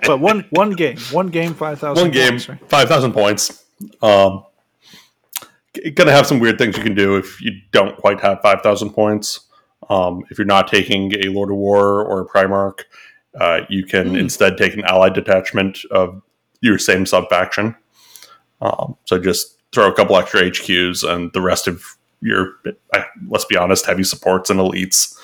But 0.07 0.21
one 0.21 0.47
one 0.51 0.71
game, 0.71 0.99
one 1.11 1.29
game, 1.29 1.53
five 1.55 1.81
thousand. 1.81 2.05
one 2.05 2.11
game, 2.12 2.39
five 2.69 2.89
thousand 2.89 3.12
points. 3.12 3.64
Um, 4.03 4.45
gonna 5.95 6.12
have 6.12 6.27
some 6.27 6.39
weird 6.39 6.59
things 6.59 6.77
you 6.77 6.83
can 6.85 6.95
do 6.95 7.17
if 7.17 7.41
you 7.43 7.53
don't 7.73 7.97
quite 7.97 8.21
have 8.21 8.41
five 8.41 8.62
thousand 8.62 8.91
points. 8.91 9.41
Um, 9.91 10.23
if 10.31 10.39
you're 10.39 10.47
not 10.47 10.69
taking 10.69 11.12
a 11.25 11.29
Lord 11.29 11.51
of 11.51 11.57
War 11.57 12.05
or 12.05 12.21
a 12.21 12.27
Primarch, 12.27 12.81
uh, 13.41 13.61
you 13.69 13.85
can 13.85 14.11
Hmm. 14.11 14.17
instead 14.17 14.57
take 14.57 14.75
an 14.75 14.85
allied 14.85 15.14
detachment 15.14 15.81
of 15.91 16.23
your 16.61 16.79
same 16.79 17.05
sub 17.05 17.29
faction. 17.29 17.75
Um, 18.61 18.97
so 19.07 19.19
just 19.19 19.59
throw 19.73 19.89
a 19.91 19.93
couple 19.95 20.17
extra 20.17 20.43
HQs 20.43 21.03
and 21.09 21.33
the 21.33 21.41
rest 21.43 21.67
of 21.69 21.83
your, 22.21 22.55
let's 23.29 23.45
be 23.45 23.57
honest, 23.57 23.87
heavy 23.87 24.05
supports 24.05 24.51
and 24.51 24.61
elites 24.61 25.17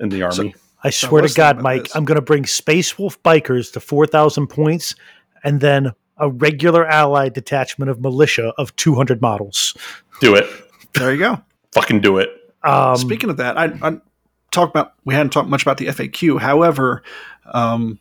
in 0.00 0.08
the 0.08 0.22
army. 0.22 0.54
I 0.82 0.90
swear 0.90 1.22
to 1.22 1.34
God, 1.34 1.60
Mike. 1.62 1.88
I'm 1.94 2.04
going 2.04 2.16
to 2.16 2.22
bring 2.22 2.46
Space 2.46 2.98
Wolf 2.98 3.20
bikers 3.22 3.72
to 3.72 3.80
4,000 3.80 4.46
points 4.46 4.94
and 5.42 5.60
then 5.60 5.92
a 6.16 6.30
regular 6.30 6.86
allied 6.86 7.32
detachment 7.32 7.90
of 7.90 8.00
militia 8.00 8.52
of 8.58 8.74
200 8.76 9.20
models. 9.20 9.76
do 10.20 10.34
it. 10.34 10.46
There 10.94 11.12
you 11.12 11.18
go. 11.18 11.40
Fucking 11.72 12.00
do 12.00 12.18
it. 12.18 12.30
Um, 12.62 12.96
Speaking 12.96 13.30
of 13.30 13.36
that, 13.36 13.58
I, 13.58 13.64
I 13.82 13.98
talked 14.50 14.74
about 14.74 14.94
we 15.04 15.14
hadn't 15.14 15.30
talked 15.30 15.48
much 15.48 15.62
about 15.62 15.76
the 15.76 15.86
FAQ. 15.86 16.40
However, 16.40 17.02
um, 17.44 17.98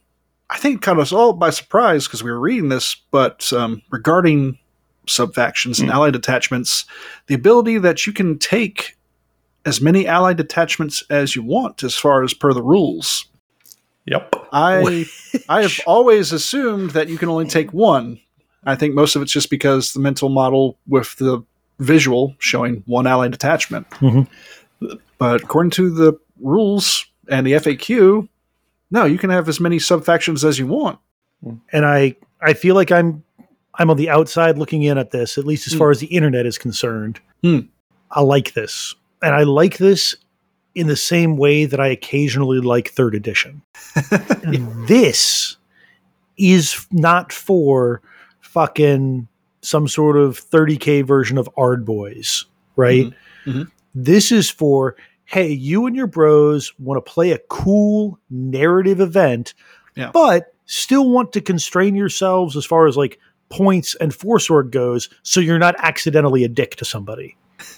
I 0.49 0.57
think 0.57 0.75
it 0.75 0.81
caught 0.81 0.99
us 0.99 1.11
all 1.11 1.33
by 1.33 1.49
surprise 1.49 2.07
because 2.07 2.23
we 2.23 2.31
were 2.31 2.39
reading 2.39 2.69
this. 2.69 2.95
But 3.11 3.51
um, 3.51 3.81
regarding 3.91 4.59
subfactions 5.07 5.79
and 5.79 5.89
Hmm. 5.89 5.95
allied 5.95 6.13
detachments, 6.13 6.85
the 7.27 7.35
ability 7.35 7.77
that 7.79 8.05
you 8.07 8.13
can 8.13 8.37
take 8.39 8.95
as 9.65 9.81
many 9.81 10.07
allied 10.07 10.37
detachments 10.37 11.03
as 11.09 11.35
you 11.35 11.41
want, 11.43 11.83
as 11.83 11.95
far 11.95 12.23
as 12.23 12.33
per 12.33 12.53
the 12.53 12.61
rules. 12.63 13.25
Yep. 14.05 14.35
I 14.51 15.05
I 15.49 15.63
have 15.63 15.79
always 15.87 16.31
assumed 16.31 16.91
that 16.91 17.09
you 17.09 17.17
can 17.17 17.29
only 17.29 17.45
take 17.47 17.73
one. 17.73 18.19
I 18.65 18.75
think 18.75 18.93
most 18.95 19.15
of 19.15 19.21
it's 19.21 19.31
just 19.31 19.49
because 19.49 19.93
the 19.93 19.99
mental 19.99 20.29
model 20.29 20.77
with 20.87 21.15
the 21.17 21.43
visual 21.79 22.35
showing 22.39 22.83
one 22.85 23.05
allied 23.07 23.31
detachment. 23.31 23.89
Mhm. 23.91 24.27
But 25.17 25.41
according 25.43 25.71
to 25.71 25.89
the 25.89 26.13
rules 26.39 27.05
and 27.29 27.45
the 27.47 27.53
FAQ, 27.53 28.27
no, 28.91 29.05
you 29.05 29.17
can 29.17 29.29
have 29.29 29.49
as 29.49 29.59
many 29.59 29.77
subfactions 29.77 30.43
as 30.43 30.59
you 30.59 30.67
want. 30.67 30.99
and 31.71 31.85
I 31.85 32.15
I 32.41 32.53
feel 32.53 32.75
like 32.75 32.91
I'm 32.91 33.23
I'm 33.77 33.89
on 33.89 33.97
the 33.97 34.09
outside 34.09 34.57
looking 34.57 34.83
in 34.83 34.97
at 34.97 35.11
this, 35.11 35.37
at 35.37 35.45
least 35.45 35.67
as 35.67 35.73
Hmm. 35.73 35.79
far 35.79 35.91
as 35.91 35.99
the 35.99 36.07
internet 36.07 36.45
is 36.45 36.57
concerned. 36.57 37.19
Hmm. 37.43 37.59
I 38.11 38.21
like 38.21 38.53
this, 38.53 38.95
and 39.21 39.35
I 39.35 39.43
like 39.43 39.77
this 39.77 40.15
in 40.75 40.87
the 40.87 40.95
same 40.95 41.37
way 41.37 41.65
that 41.65 41.79
I 41.79 41.87
occasionally 41.87 42.59
like 42.59 42.89
third 42.89 43.15
edition. 43.15 43.61
this 44.87 45.57
is 46.37 46.85
not 46.91 47.31
for 47.31 48.01
fucking 48.41 49.27
some 49.61 49.87
sort 49.87 50.17
of 50.17 50.39
30k 50.39 51.01
version 51.05 51.37
of 51.37 51.49
Ard 51.57 51.85
Boys, 51.85 52.45
right? 52.75 53.05
Mhm. 53.45 53.53
Mhm. 53.53 53.71
This 53.93 54.31
is 54.31 54.49
for 54.49 54.95
hey, 55.27 55.51
you 55.51 55.87
and 55.87 55.95
your 55.95 56.05
bros 56.05 56.71
want 56.77 57.03
to 57.03 57.11
play 57.11 57.31
a 57.31 57.39
cool 57.49 58.19
narrative 58.29 58.99
event, 58.99 59.55
Yeah. 59.95 60.11
but 60.13 60.53
still 60.65 61.09
want 61.09 61.33
to 61.33 61.41
constrain 61.41 61.95
yourselves 61.95 62.55
as 62.55 62.63
far 62.63 62.85
as 62.85 62.95
like 62.95 63.17
points 63.49 63.95
and 63.95 64.13
force 64.13 64.49
org 64.49 64.71
goes 64.71 65.09
so 65.23 65.39
you're 65.39 65.59
not 65.59 65.75
accidentally 65.79 66.43
a 66.43 66.47
dick 66.47 66.75
to 66.77 66.85
somebody. 66.85 67.37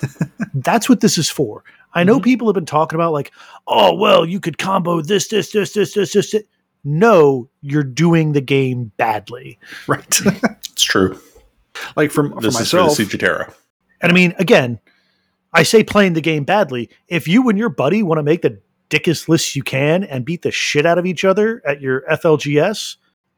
That's 0.54 0.90
what 0.90 1.02
this 1.02 1.18
is 1.18 1.30
for. 1.30 1.64
I 1.94 2.04
know 2.04 2.20
Mhm. 2.20 2.24
people 2.24 2.48
have 2.48 2.56
been 2.56 2.66
talking 2.66 2.96
about 2.98 3.14
like, 3.14 3.32
oh 3.68 3.94
well, 3.96 4.26
you 4.26 4.40
could 4.40 4.58
combo 4.58 5.02
this, 5.02 5.28
this, 5.28 5.52
this, 5.52 5.74
this, 5.74 5.94
this, 5.94 6.14
this. 6.14 6.32
this. 6.32 6.44
No, 6.84 7.50
you're 7.62 7.84
doing 7.84 8.32
the 8.32 8.42
game 8.42 8.92
badly. 8.98 9.60
right. 9.88 10.20
It's 10.70 10.84
true. 10.84 11.20
like 11.96 12.12
from 12.12 12.32
for 12.34 12.42
This 12.42 12.54
is 12.56 12.60
myself. 12.60 12.96
for 12.98 13.04
the 13.04 13.18
Terra. 13.18 13.54
And 14.02 14.12
I 14.12 14.16
mean, 14.16 14.34
again, 14.38 14.80
I 15.54 15.64
say 15.64 15.84
playing 15.84 16.14
the 16.14 16.22
game 16.22 16.44
badly. 16.44 16.90
If 17.08 17.28
you 17.28 17.50
and 17.50 17.58
your 17.58 17.70
buddy 17.70 18.04
want 18.04 18.20
to 18.20 18.24
make 18.24 18.42
the 18.44 18.60
dickest 18.90 19.28
lists 19.28 19.56
you 19.56 19.64
can 19.64 20.04
and 20.04 20.24
beat 20.24 20.44
the 20.44 20.52
shit 20.52 20.86
out 20.86 20.98
of 21.00 21.06
each 21.06 21.26
other 21.26 21.62
at 21.66 21.82
your 21.82 22.02
FLGS, 22.10 22.98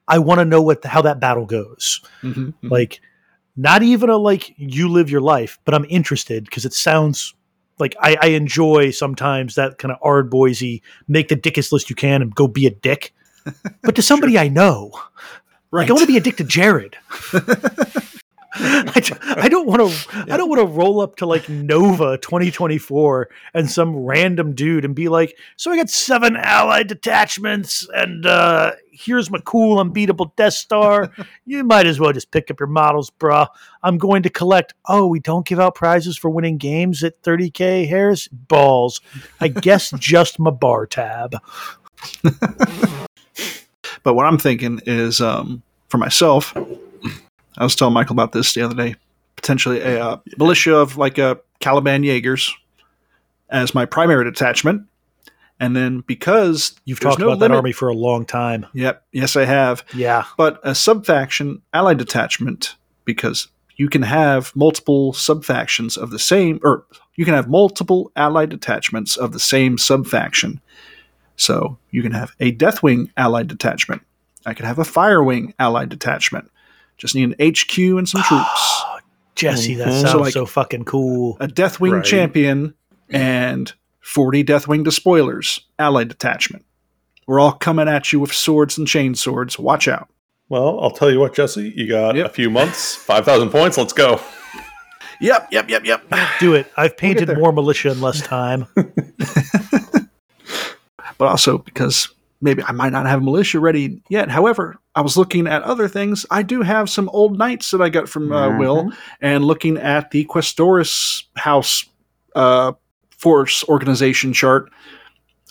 I 0.09 0.19
want 0.19 0.39
to 0.39 0.45
know 0.45 0.61
what 0.61 0.83
how 0.83 1.01
that 1.03 1.19
battle 1.19 1.45
goes. 1.45 2.01
Mhm, 2.21 2.53
mhm. 2.61 2.71
Like, 2.71 2.99
not 3.55 3.83
even 3.83 4.09
a 4.09 4.17
like 4.17 4.53
you 4.57 4.89
live 4.89 5.09
your 5.09 5.21
life, 5.21 5.59
but 5.65 5.73
I'm 5.73 5.85
interested 5.89 6.45
because 6.45 6.65
it 6.65 6.73
sounds 6.73 7.33
like 7.77 7.95
I, 7.99 8.17
I 8.21 8.27
enjoy 8.29 8.91
sometimes 8.91 9.55
that 9.55 9.77
kind 9.77 9.91
of 9.91 9.97
ard 10.01 10.29
boysy 10.29 10.81
make 11.07 11.29
the 11.29 11.35
dickest 11.35 11.71
list 11.71 11.89
you 11.89 11.95
can 11.95 12.21
and 12.21 12.35
go 12.35 12.47
be 12.47 12.65
a 12.65 12.71
dick. 12.71 13.13
But 13.81 13.95
to 13.95 14.01
somebody 14.01 14.37
I 14.37 14.49
know, 14.49 14.91
right. 15.71 15.81
like 15.81 15.89
I 15.89 15.93
want 15.93 16.01
to 16.01 16.07
be 16.11 16.17
a 16.17 16.21
dick 16.21 16.37
to 16.37 16.43
Jared. 16.43 16.97
I 18.53 19.47
don't 19.49 19.67
want 19.67 19.89
to. 19.89 20.31
I 20.31 20.37
don't 20.37 20.49
want 20.49 20.59
to 20.59 20.65
roll 20.65 21.01
up 21.01 21.15
to 21.17 21.25
like 21.25 21.47
Nova 21.49 22.17
2024 22.17 23.29
and 23.53 23.69
some 23.69 23.95
random 23.95 24.53
dude 24.53 24.85
and 24.85 24.93
be 24.95 25.07
like, 25.07 25.37
"So 25.55 25.71
I 25.71 25.77
got 25.77 25.89
seven 25.89 26.35
allied 26.35 26.87
detachments, 26.87 27.87
and 27.93 28.25
uh, 28.25 28.73
here's 28.99 29.31
my 29.31 29.39
cool 29.45 29.79
unbeatable 29.79 30.33
Death 30.35 30.53
Star. 30.53 31.11
you 31.45 31.63
might 31.63 31.87
as 31.87 31.99
well 31.99 32.11
just 32.11 32.31
pick 32.31 32.51
up 32.51 32.59
your 32.59 32.67
models, 32.67 33.09
bruh. 33.09 33.47
I'm 33.83 33.97
going 33.97 34.23
to 34.23 34.29
collect. 34.29 34.73
Oh, 34.87 35.07
we 35.07 35.19
don't 35.19 35.47
give 35.47 35.59
out 35.59 35.75
prizes 35.75 36.17
for 36.17 36.29
winning 36.29 36.57
games 36.57 37.03
at 37.03 37.21
30k. 37.23 37.87
Harris 37.87 38.27
balls. 38.27 39.01
I 39.39 39.47
guess 39.47 39.91
just 39.99 40.39
my 40.39 40.51
bar 40.51 40.85
tab. 40.85 41.35
But 44.03 44.13
what 44.13 44.25
I'm 44.25 44.37
thinking 44.37 44.79
is, 44.85 45.21
um, 45.21 45.61
for 45.89 45.97
myself, 45.97 46.55
I 47.57 47.63
was 47.63 47.75
telling 47.75 47.93
Michael 47.93 48.13
about 48.13 48.31
this 48.31 48.53
the 48.53 48.61
other 48.61 48.75
day. 48.75 48.95
Potentially 49.35 49.79
a 49.81 50.03
uh, 50.03 50.17
militia 50.37 50.75
of 50.75 50.97
like 50.97 51.17
a 51.17 51.39
Caliban 51.59 52.03
Jaegers 52.03 52.53
as 53.49 53.73
my 53.73 53.85
primary 53.85 54.25
detachment, 54.25 54.83
and 55.59 55.75
then 55.75 56.01
because 56.07 56.73
You've 56.85 56.99
talked 56.99 57.19
no 57.19 57.27
about 57.27 57.39
that 57.39 57.51
army 57.51 57.71
for 57.71 57.89
a 57.89 57.93
long 57.93 58.25
time. 58.25 58.65
Yep, 58.73 59.03
yes, 59.11 59.35
I 59.35 59.45
have. 59.45 59.83
Yeah. 59.93 60.25
But 60.37 60.59
a 60.63 60.73
subfaction 60.75 61.61
allied 61.73 61.97
detachment 61.97 62.75
because 63.05 63.47
you 63.75 63.89
can 63.89 64.01
have 64.01 64.55
multiple 64.55 65.13
subfactions 65.13 65.97
of 65.97 66.11
the 66.11 66.19
same, 66.19 66.59
or 66.63 66.85
you 67.15 67.25
can 67.25 67.33
have 67.33 67.47
multiple 67.49 68.11
allied 68.15 68.49
detachments 68.49 69.15
of 69.17 69.31
the 69.31 69.39
same 69.39 69.77
subfaction. 69.77 70.59
So 71.37 71.77
you 71.91 72.01
can 72.01 72.11
have 72.11 72.33
a 72.39 72.51
Deathwing 72.51 73.11
allied 73.15 73.47
detachment. 73.47 74.01
I 74.45 74.53
could 74.53 74.65
have 74.65 74.79
a 74.79 74.83
Firewing 74.83 75.53
allied 75.59 75.89
detachment. 75.89 76.49
Just 76.97 77.15
need 77.15 77.23
an 77.23 77.35
HQ 77.39 77.77
and 77.97 78.07
some 78.07 78.21
troops. 78.23 78.83
Jesse, 79.35 79.75
that 79.75 79.87
Mhm. 79.87 80.01
sounds 80.01 80.11
So, 80.33 80.41
so, 80.41 80.45
fucking 80.45 80.83
cool. 80.83 81.37
A 81.39 81.47
Deathwing 81.47 81.93
Right. 81.93 82.03
champion 82.03 82.73
and 83.09 83.71
40 84.01 84.43
Deathwing 84.43 84.83
despoilers 84.83 85.61
allied 85.77 86.07
detachment. 86.09 86.65
We're 87.27 87.39
all 87.39 87.51
coming 87.51 87.87
at 87.87 88.11
you 88.11 88.19
with 88.19 88.33
swords 88.33 88.77
and 88.77 88.87
chain 88.87 89.13
swords. 89.15 89.59
Watch 89.59 89.87
out. 89.87 90.09
Well, 90.47 90.79
I'll 90.79 90.89
tell 90.91 91.11
you 91.11 91.19
what, 91.19 91.35
Jesse. 91.35 91.71
You 91.75 91.87
got 91.87 92.15
Yep. 92.15 92.25
a 92.25 92.29
few 92.29 92.49
months, 92.49 92.95
5,000 93.05 93.49
points. 93.51 93.77
Let's 93.77 93.93
go. 93.93 94.19
Yep, 95.21 95.49
yep, 95.51 95.69
yep, 95.69 95.85
yep. 95.85 96.03
Do 96.39 96.55
it. 96.55 96.71
I've 96.77 96.95
painted 96.97 97.27
there. 97.27 97.37
more 97.37 97.51
militia 97.51 97.91
in 97.91 97.99
less 98.01 98.21
time. 98.21 98.65
but 101.17 101.27
also 101.27 101.57
because 101.57 102.09
maybe 102.41 102.63
I 102.63 102.71
might 102.71 102.91
not 102.93 103.05
have 103.05 103.21
militia 103.21 103.59
ready 103.59 104.01
yet. 104.09 104.29
However, 104.29 104.77
I 104.95 105.01
was 105.01 105.17
looking 105.17 105.45
at 105.47 105.61
other 105.63 105.87
things. 105.89 106.25
I 106.31 106.41
do 106.43 106.61
have 106.61 106.89
some 106.89 107.09
old 107.09 107.37
knights 107.37 107.71
that 107.71 107.81
I 107.81 107.89
got 107.89 108.07
from 108.07 108.31
uh, 108.31 108.57
Will, 108.57 108.91
and 109.21 109.43
looking 109.43 109.77
at 109.77 110.11
the 110.11 110.25
Questoris 110.25 111.23
House 111.35 111.85
uh, 112.35 112.71
force 113.19 113.63
organization 113.65 114.33
chart. 114.33 114.71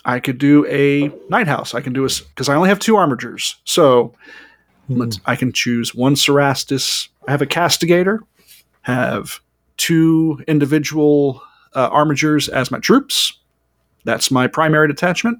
I 0.05 0.19
could 0.19 0.37
do 0.37 0.65
a 0.67 1.11
knight 1.29 1.47
house. 1.47 1.73
I 1.73 1.81
can 1.81 1.93
do 1.93 2.05
a 2.05 2.09
because 2.29 2.49
I 2.49 2.55
only 2.55 2.69
have 2.69 2.79
two 2.79 2.93
armigers, 2.93 3.55
so 3.63 4.13
let's, 4.87 5.19
I 5.25 5.35
can 5.35 5.51
choose 5.51 5.93
one 5.93 6.15
Cerastus. 6.15 7.09
I 7.27 7.31
have 7.31 7.41
a 7.41 7.45
castigator, 7.45 8.19
have 8.81 9.39
two 9.77 10.43
individual 10.47 11.41
uh, 11.73 11.89
armigers 11.89 12.49
as 12.49 12.71
my 12.71 12.79
troops. 12.79 13.37
That's 14.05 14.31
my 14.31 14.47
primary 14.47 14.87
detachment. 14.87 15.39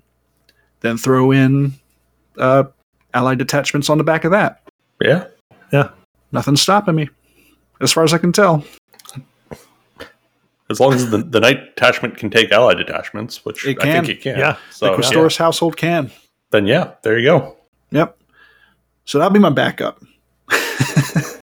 Then 0.81 0.97
throw 0.97 1.31
in 1.31 1.73
uh, 2.37 2.65
allied 3.13 3.37
detachments 3.37 3.89
on 3.89 3.97
the 3.97 4.03
back 4.03 4.23
of 4.23 4.31
that. 4.31 4.61
Yeah, 5.01 5.25
yeah. 5.71 5.89
Nothing's 6.31 6.61
stopping 6.61 6.95
me, 6.95 7.09
as 7.81 7.91
far 7.91 8.03
as 8.03 8.13
I 8.13 8.17
can 8.17 8.31
tell. 8.31 8.63
As 10.69 10.79
long 10.79 10.93
as 10.93 11.09
the, 11.09 11.17
the 11.17 11.39
knight 11.39 11.75
detachment 11.75 12.17
can 12.17 12.29
take 12.29 12.51
allied 12.51 12.77
detachments, 12.77 13.43
which 13.43 13.65
It 13.65 13.77
I 13.81 13.91
think 13.91 14.09
it 14.09 14.21
can. 14.21 14.37
Yeah. 14.37 14.57
So, 14.71 14.95
the 14.95 15.01
yeah. 15.01 15.29
Household 15.37 15.77
can. 15.77 16.11
then 16.51 16.67
yeah, 16.67 16.93
there 17.01 17.17
you 17.17 17.25
go. 17.25 17.57
Yep. 17.91 18.17
So 19.05 19.17
that'll 19.17 19.33
be 19.33 19.39
my 19.39 19.49
backup. 19.49 20.03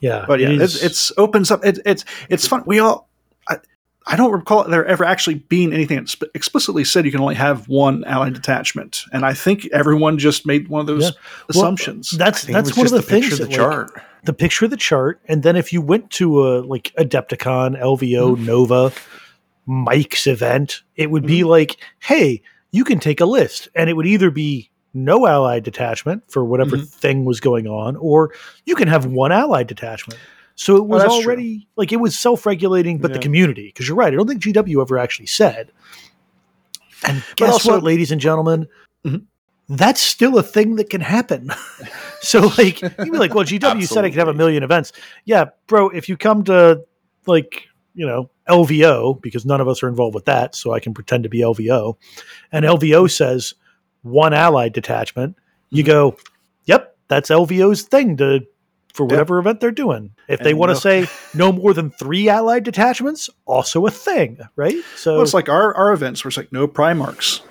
Yeah. 0.00 0.24
But 0.26 0.40
yeah, 0.40 0.50
it 0.50 0.60
it's, 0.60 0.82
it's 0.82 1.12
opens 1.16 1.50
up. 1.50 1.64
It, 1.64 1.78
it's 1.84 2.04
it's 2.28 2.46
fun. 2.46 2.62
We 2.66 2.78
all. 2.78 3.08
I, 3.48 3.58
I 4.06 4.16
don't 4.16 4.32
recall 4.32 4.64
there 4.64 4.86
ever 4.86 5.04
actually 5.04 5.36
being 5.36 5.72
anything 5.72 5.98
that 5.98 6.08
sp- 6.08 6.32
explicitly 6.34 6.84
said 6.84 7.04
you 7.04 7.10
can 7.10 7.20
only 7.20 7.34
have 7.34 7.68
one 7.68 8.04
allied 8.04 8.34
detachment, 8.34 9.04
and 9.12 9.24
I 9.24 9.34
think 9.34 9.66
everyone 9.72 10.18
just 10.18 10.46
made 10.46 10.68
one 10.68 10.80
of 10.80 10.86
those 10.86 11.04
Yeah. 11.04 11.10
Well, 11.54 11.64
assumptions. 11.64 12.10
that's 12.10 12.44
I 12.44 12.46
think 12.46 12.50
it 12.50 12.62
that's 12.62 12.76
one 12.76 12.86
of 12.86 12.92
just 12.92 13.06
the, 13.06 13.10
things. 13.10 13.28
picture 13.28 13.36
that, 13.36 13.42
of 13.44 13.50
the 13.50 13.62
like, 13.62 13.70
chart. 13.70 14.02
The 14.24 14.32
picture 14.32 14.64
of 14.64 14.70
the 14.70 14.76
chart, 14.76 15.20
and 15.26 15.42
then 15.42 15.56
if 15.56 15.72
you 15.72 15.80
went 15.80 16.10
to 16.12 16.46
a 16.46 16.60
like 16.60 16.92
Adepticon, 16.98 17.80
LVO, 17.80 18.34
Mm-hmm. 18.36 18.44
Nova, 18.46 18.92
Mike's 19.66 20.26
event, 20.26 20.82
it 20.96 21.10
would 21.10 21.26
be 21.26 21.44
like, 21.44 21.76
hey, 22.00 22.42
you 22.72 22.84
can 22.84 22.98
take 22.98 23.20
a 23.20 23.26
list, 23.26 23.68
and 23.74 23.88
it 23.90 23.94
would 23.94 24.06
either 24.06 24.30
be 24.30 24.70
no 24.94 25.26
allied 25.26 25.62
detachment 25.62 26.22
for 26.30 26.44
whatever 26.44 26.76
Mhm. 26.76 26.88
thing 26.88 27.24
was 27.24 27.40
going 27.40 27.66
on, 27.66 27.96
or 27.96 28.32
you 28.66 28.74
can 28.74 28.88
have 28.88 29.06
one 29.06 29.30
allied 29.32 29.66
detachment. 29.66 30.18
So 30.54 30.76
it 30.76 30.86
was 30.86 31.02
Oh, 31.02 31.06
that's 31.08 31.18
true. 31.20 31.26
already 31.26 31.68
like 31.76 31.92
it 31.92 32.00
was 32.00 32.18
self-regulating, 32.18 32.98
but 32.98 33.12
the 33.12 33.18
community. 33.20 33.66
Because 33.68 33.86
you're 33.86 33.96
right, 33.96 34.12
I 34.12 34.16
don't 34.16 34.26
think 34.26 34.42
GW 34.42 34.80
ever 34.82 34.98
actually 34.98 35.26
said. 35.26 35.70
And 37.06 37.22
guess 37.36 37.52
also- 37.52 37.72
what, 37.74 37.82
ladies 37.84 38.10
and 38.10 38.20
gentlemen? 38.20 38.66
Mhm. 39.06 39.22
That's 39.68 40.00
still 40.00 40.38
a 40.38 40.42
thing 40.42 40.76
that 40.76 40.88
can 40.88 41.00
happen. 41.00 41.50
so, 42.20 42.50
like, 42.58 42.80
you'd 42.80 42.96
be 42.96 43.18
like, 43.18 43.34
well, 43.34 43.44
GW 43.44 43.86
said 43.86 44.04
I 44.04 44.10
could 44.10 44.18
have 44.18 44.28
a 44.28 44.34
million 44.34 44.62
events. 44.62 44.92
Yeah, 45.24 45.46
bro, 45.66 45.90
if 45.90 46.08
you 46.08 46.16
come 46.16 46.44
to, 46.44 46.84
like, 47.26 47.68
you 47.94 48.06
know, 48.06 48.30
LVO, 48.48 49.20
because 49.20 49.44
none 49.44 49.60
of 49.60 49.68
us 49.68 49.82
are 49.82 49.88
involved 49.88 50.14
with 50.14 50.24
that, 50.24 50.54
so 50.54 50.72
I 50.72 50.80
can 50.80 50.94
pretend 50.94 51.24
to 51.24 51.28
be 51.28 51.40
LVO, 51.40 51.96
and 52.52 52.64
LVO 52.64 53.10
says 53.10 53.54
one 54.02 54.32
allied 54.32 54.72
detachment, 54.72 55.36
you 55.70 55.82
mm-hmm. 55.82 55.90
go, 55.90 56.16
yep, 56.64 56.96
that's 57.08 57.28
LVO's 57.28 57.82
thing 57.82 58.16
to 58.18 58.46
for 58.94 59.04
Yep. 59.04 59.10
whatever 59.12 59.38
event 59.38 59.60
they're 59.60 59.70
doing. 59.70 60.12
If 60.28 60.40
they 60.40 60.54
want 60.54 60.70
to 60.70 60.74
no- 60.74 60.80
say 60.80 61.06
no 61.32 61.52
more 61.52 61.72
than 61.72 61.90
three 61.90 62.28
allied 62.28 62.64
detachments, 62.64 63.30
also 63.46 63.86
a 63.86 63.90
thing, 63.90 64.38
right? 64.56 64.76
So 64.96 65.14
well, 65.14 65.22
it's 65.22 65.34
like 65.34 65.48
our, 65.48 65.74
our 65.74 65.92
events 65.92 66.24
where 66.24 66.30
it's 66.30 66.36
like 66.36 66.52
no 66.52 66.66
Primarchs. 66.66 67.42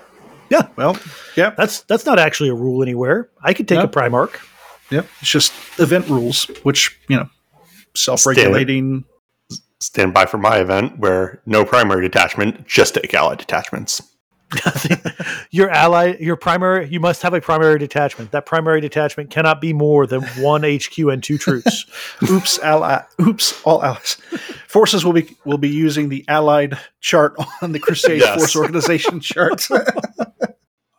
Yeah. 0.50 0.68
Well, 0.76 0.98
yeah. 1.36 1.52
that's 1.58 1.82
that's 1.82 2.06
not 2.06 2.20
actually 2.20 2.50
a 2.50 2.54
rule 2.56 2.82
anywhere. 2.82 3.30
I 3.42 3.54
could 3.54 3.68
take 3.68 3.80
No. 3.80 3.84
a 3.86 3.88
Primarch. 3.88 4.36
Yep. 4.90 5.08
It's 5.22 5.30
just 5.30 5.52
event 5.80 6.08
rules, 6.08 6.46
which, 6.64 6.98
you 7.10 7.18
know, 7.18 7.30
self 7.96 8.26
regulating. 8.26 9.04
Stand 9.80 10.14
by 10.14 10.26
for 10.26 10.38
my 10.38 10.58
event 10.58 10.98
where 10.98 11.42
no 11.46 11.64
primary 11.64 12.02
detachment, 12.02 12.66
just 12.68 12.96
take 12.96 13.14
allied 13.14 13.38
detachments. 13.38 14.02
Your 15.52 15.70
ally, 15.70 16.16
your 16.20 16.36
primary, 16.36 16.88
you 16.88 17.00
must 17.00 17.22
have 17.22 17.34
a 17.34 17.42
primary 17.42 17.80
detachment. 17.80 18.32
That 18.32 18.46
primary 18.46 18.82
detachment 18.82 19.30
cannot 19.30 19.60
be 19.62 19.74
more 19.74 20.08
than 20.08 20.24
one 20.40 20.64
HQ 20.64 20.98
and 20.98 21.24
two 21.24 21.38
troops. 21.38 21.86
Oops, 22.30 22.60
ally. 22.60 23.04
Oops, 23.22 23.62
all 23.66 23.84
allies. 23.84 24.18
Forces 24.68 25.04
will 25.06 25.14
be 25.14 25.36
will 25.46 25.58
be 25.58 25.70
using 25.70 26.10
the 26.10 26.24
allied 26.28 26.78
chart 27.02 27.36
on 27.62 27.72
the 27.72 27.80
Crusade 27.80 28.22
Yes. 28.22 28.38
Force 28.38 28.56
Organization 28.56 29.20
chart. 29.20 29.68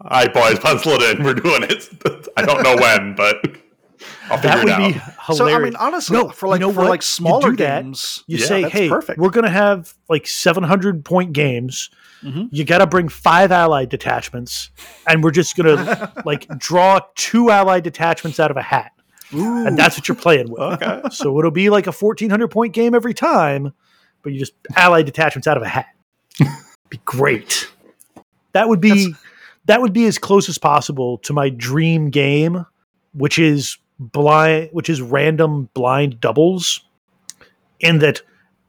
All 0.00 0.10
right, 0.10 0.32
boys, 0.32 0.58
pencil 0.58 0.92
it 0.92 1.18
in. 1.18 1.24
We're 1.24 1.34
doing 1.34 1.64
it. 1.64 2.28
I 2.36 2.42
don't 2.42 2.62
know 2.62 2.76
when, 2.76 3.14
but 3.14 3.44
I'll 4.30 4.38
that 4.38 4.64
would 4.64 4.72
it 4.72 4.76
be 4.94 5.00
hilarious. 5.26 5.36
so 5.38 5.46
I 5.48 5.58
mean, 5.58 5.76
honestly, 5.76 6.16
No, 6.16 6.28
for 6.28 6.48
like 6.48 6.60
you 6.60 6.66
know 6.66 6.72
for 6.72 6.80
what? 6.82 6.90
like 6.90 7.00
You 7.00 7.06
smaller 7.06 7.56
that, 7.56 7.82
games, 7.84 8.24
you 8.26 8.38
Yeah, 8.38 8.46
say, 8.46 8.62
"Hey, 8.68 8.88
perfect. 8.88 9.18
we're 9.18 9.30
going 9.30 9.44
to 9.44 9.50
have 9.50 9.94
like 10.08 10.26
700 10.26 11.04
point 11.04 11.32
games. 11.32 11.90
Mhm. 12.24 12.48
you 12.50 12.64
got 12.64 12.78
to 12.78 12.86
bring 12.88 13.08
five 13.08 13.52
allied 13.52 13.88
detachments, 13.90 14.70
and 15.06 15.22
we're 15.22 15.30
just 15.30 15.56
gonna 15.56 16.12
like 16.24 16.48
draw 16.58 16.98
two 17.14 17.48
allied 17.50 17.84
detachments 17.84 18.40
out 18.40 18.50
of 18.50 18.56
a 18.56 18.62
hat, 18.62 18.90
and 19.30 19.78
that's 19.78 19.96
what 19.96 20.08
you're 20.08 20.16
playing 20.16 20.50
with. 20.50 20.60
Okay. 20.82 21.00
So 21.12 21.38
it'll 21.38 21.52
be 21.52 21.70
like 21.70 21.86
a 21.86 21.92
1400 21.92 22.48
point 22.48 22.72
game 22.74 22.92
every 22.94 23.14
time, 23.14 23.72
but 24.24 24.32
you 24.32 24.38
just 24.40 24.52
allied 24.74 25.06
detachments 25.06 25.46
out 25.46 25.56
of 25.56 25.62
a 25.62 25.68
hat. 25.68 25.86
be 26.90 26.98
great. 27.04 27.68
That 28.52 28.68
would 28.68 28.80
be 28.80 28.88
That's- 28.88 29.22
that 29.66 29.80
would 29.82 29.92
be 29.92 30.06
as 30.06 30.18
close 30.18 30.48
as 30.48 30.56
possible 30.58 31.18
to 31.18 31.32
my 31.32 31.50
dream 31.50 32.10
game, 32.10 32.64
which 33.12 33.38
is 33.38 33.76
blind, 33.98 34.70
which 34.72 34.88
is 34.90 35.00
random 35.02 35.68
blind 35.74 36.20
doubles. 36.20 36.80
In 37.80 38.00
that, 38.00 38.22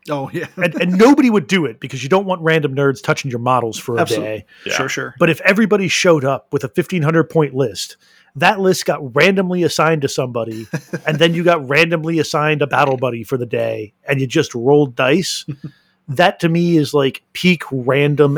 Oh 0.09 0.30
yeah, 0.34 0.47
and, 0.57 0.75
and 0.82 0.97
nobody 0.97 1.30
would 1.30 1.47
do 1.47 1.65
it 1.65 1.80
because 1.80 2.03
you 2.03 2.09
don't 2.09 2.25
want 2.25 2.41
random 2.41 2.75
nerds 2.75 3.01
touching 3.03 3.30
your 3.32 3.39
models 3.39 3.77
for 3.77 3.97
a 3.97 4.01
Absolutely. 4.01 4.27
day. 4.27 4.45
Yeah. 4.65 4.73
sure, 4.73 4.89
sure. 4.89 5.15
But 5.19 5.30
if 5.30 5.41
everybody 5.41 5.88
showed 5.88 6.23
up 6.25 6.51
with 6.53 6.63
a 6.63 6.67
1500 6.67 7.23
point 7.25 7.53
list, 7.55 7.97
that 8.36 8.59
list 8.59 8.86
got 8.86 9.15
randomly 9.15 9.63
assigned 9.63 10.01
to 10.03 10.07
somebody, 10.07 10.67
and 11.07 11.17
then 11.19 11.34
you 11.34 11.43
got 11.43 11.67
randomly 11.67 12.19
assigned 12.19 12.61
a 12.61 12.67
battle 12.67 12.97
buddy 12.97 13.23
for 13.23 13.38
the 13.38 13.45
day, 13.45 13.93
and 14.07 14.21
you 14.21 14.27
just 14.27 14.53
rolled 14.55 14.95
dice. 14.95 15.45
that 16.07 16.39
to 16.39 16.49
me 16.49 16.77
is 16.77 16.93
like 16.93 17.21
peak 17.34 17.63
random, 17.71 18.38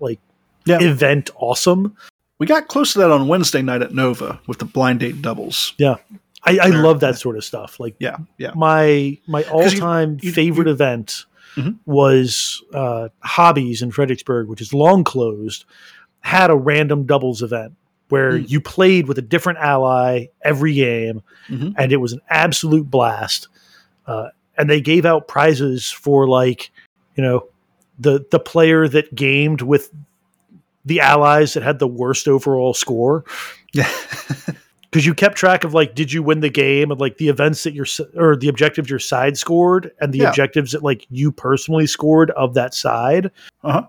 like 0.00 0.20
Yeah. 0.66 0.78
event 0.80 1.30
awesome. 1.36 1.96
We 2.38 2.46
got 2.46 2.68
close 2.68 2.92
to 2.94 2.98
that 3.00 3.10
on 3.10 3.28
Wednesday 3.28 3.62
night 3.62 3.82
at 3.82 3.94
Nova 3.94 4.40
with 4.46 4.58
the 4.58 4.64
blind 4.66 5.00
date 5.00 5.22
doubles. 5.22 5.74
I, 6.44 6.58
I 6.60 6.66
love 6.68 7.00
that 7.00 7.18
sort 7.18 7.36
of 7.36 7.44
stuff. 7.44 7.78
Like 7.78 7.94
Yeah, 7.98 8.16
yeah. 8.38 8.52
my 8.56 9.18
my 9.28 9.42
all 9.44 9.66
you- 9.68 9.78
time 9.78 10.18
you- 10.22 10.32
favorite 10.32 10.68
event 10.68 11.24
Mhm. 11.56 11.78
was 11.86 12.62
uh, 12.74 13.08
Hobbies 13.20 13.82
in 13.82 13.90
Fredericksburg, 13.90 14.48
which 14.48 14.60
is 14.60 14.72
long 14.72 15.04
closed, 15.04 15.64
had 16.20 16.50
a 16.50 16.56
random 16.56 17.04
doubles 17.04 17.42
event 17.42 17.74
where 18.08 18.32
Mm. 18.32 18.48
you 18.50 18.60
played 18.60 19.06
with 19.08 19.18
a 19.18 19.22
different 19.22 19.58
ally 19.58 20.26
every 20.42 20.74
game, 20.74 21.22
Mhm. 21.48 21.74
and 21.78 21.92
it 21.92 21.98
was 21.98 22.12
an 22.12 22.20
absolute 22.28 22.90
blast. 22.90 23.48
Uh, 24.06 24.28
and 24.58 24.68
they 24.68 24.80
gave 24.80 25.04
out 25.06 25.28
prizes 25.28 25.90
for 25.90 26.26
like, 26.28 26.70
you 27.16 27.22
know, 27.22 27.46
the 27.98 28.24
the 28.30 28.40
player 28.40 28.88
that 28.88 29.14
gamed 29.14 29.60
with 29.62 29.90
the 30.84 31.00
allies 31.00 31.54
that 31.54 31.62
had 31.62 31.78
the 31.78 31.86
worst 31.86 32.26
overall 32.26 32.74
score 32.74 33.24
Yeah. 33.72 33.88
because 34.92 35.06
you 35.06 35.14
kept 35.14 35.36
track 35.36 35.64
of 35.64 35.72
like 35.74 35.94
did 35.94 36.12
you 36.12 36.22
win 36.22 36.40
the 36.40 36.50
game 36.50 36.90
and 36.90 37.00
like 37.00 37.16
the 37.16 37.28
events 37.28 37.62
that 37.64 37.72
your 37.72 37.86
or 38.16 38.36
the 38.36 38.48
objectives 38.48 38.88
your 38.90 38.98
side 38.98 39.36
scored 39.38 39.90
and 40.00 40.12
the 40.12 40.18
Yeah. 40.18 40.28
objectives 40.28 40.72
that 40.72 40.82
like 40.82 41.06
you 41.10 41.32
personally 41.32 41.86
scored 41.86 42.30
of 42.32 42.52
that 42.54 42.74
side 42.74 43.30
Uh-huh. 43.64 43.86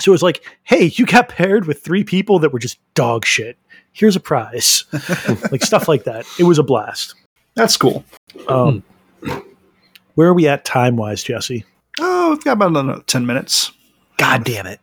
so 0.00 0.10
it 0.10 0.14
was 0.14 0.22
like 0.22 0.42
hey 0.64 0.86
you 0.94 1.04
got 1.06 1.28
paired 1.28 1.66
with 1.66 1.82
three 1.82 2.02
people 2.04 2.38
that 2.40 2.52
were 2.52 2.58
just 2.58 2.78
dog 2.94 3.24
shit 3.26 3.58
here's 3.92 4.16
a 4.16 4.20
prize 4.20 4.84
like 5.52 5.62
stuff 5.62 5.88
like 5.88 6.04
that 6.04 6.24
it 6.38 6.44
was 6.44 6.58
a 6.58 6.62
blast 6.62 7.14
That's 7.54 7.76
cool. 7.76 8.04
um, 8.48 8.82
where 10.14 10.28
are 10.28 10.34
we 10.34 10.48
at 10.48 10.64
time 10.64 10.96
wise 10.96 11.22
jesse 11.22 11.64
Oh, 11.98 12.30
we've 12.30 12.44
got 12.44 12.52
about 12.52 12.68
another 12.76 13.02
ten 13.06 13.24
minutes. 13.26 13.72
god 14.18 14.44
damn 14.44 14.66
it 14.66 14.80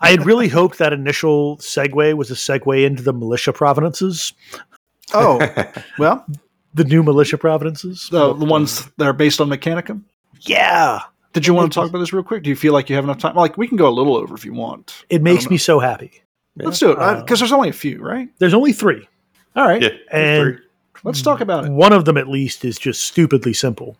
i 0.00 0.10
had 0.10 0.24
really 0.26 0.46
hoped 0.48 0.78
that 0.78 0.92
initial 0.92 1.56
segue 1.58 2.14
was 2.14 2.30
a 2.30 2.34
segue 2.34 2.84
into 2.84 3.02
the 3.02 3.12
militia 3.12 3.52
providences 3.52 4.32
Oh, 5.14 5.38
well, 5.98 6.24
the 6.74 6.84
new 6.84 7.02
militia 7.02 7.38
providences 7.38 8.08
the, 8.10 8.32
the 8.34 8.44
ones 8.44 8.88
that 8.98 9.06
are 9.06 9.12
based 9.12 9.40
on 9.40 9.48
Mechanicum. 9.48 10.02
yeah 10.42 11.00
Did 11.32 11.46
you 11.46 11.54
want 11.54 11.72
to 11.72 11.74
talk 11.74 11.88
about 11.88 11.98
this 11.98 12.12
real 12.12 12.22
quick? 12.22 12.42
Do 12.42 12.50
you 12.50 12.56
feel 12.56 12.72
like 12.72 12.88
you 12.88 12.94
have 12.96 13.04
enough 13.04 13.18
time? 13.18 13.34
Like, 13.34 13.56
we 13.56 13.66
can 13.68 13.76
go 13.76 13.88
a 13.88 13.90
little 13.90 14.16
over 14.16 14.34
if 14.34 14.44
you 14.44 14.52
want. 14.52 15.04
it 15.10 15.22
makes 15.22 15.48
me 15.50 15.56
so 15.58 15.78
happy 15.78 16.22
Let's 16.56 16.78
do 16.80 16.90
it 16.92 16.98
Uh, 16.98 17.20
because 17.20 17.38
there's 17.38 17.52
only 17.52 17.68
a 17.68 17.72
few, 17.72 18.00
right? 18.02 18.28
there's 18.38 18.54
only 18.54 18.72
three 18.72 19.08
All 19.56 19.64
right, 19.66 19.82
Yeah. 19.82 19.90
and 20.12 20.42
three. 20.56 20.64
let's 21.04 21.22
talk 21.22 21.40
about 21.40 21.64
it. 21.64 21.70
one 21.72 21.92
of 21.92 22.04
them 22.04 22.16
at 22.16 22.28
least 22.28 22.64
is 22.64 22.78
just 22.78 23.02
stupidly 23.02 23.52
simple 23.54 23.96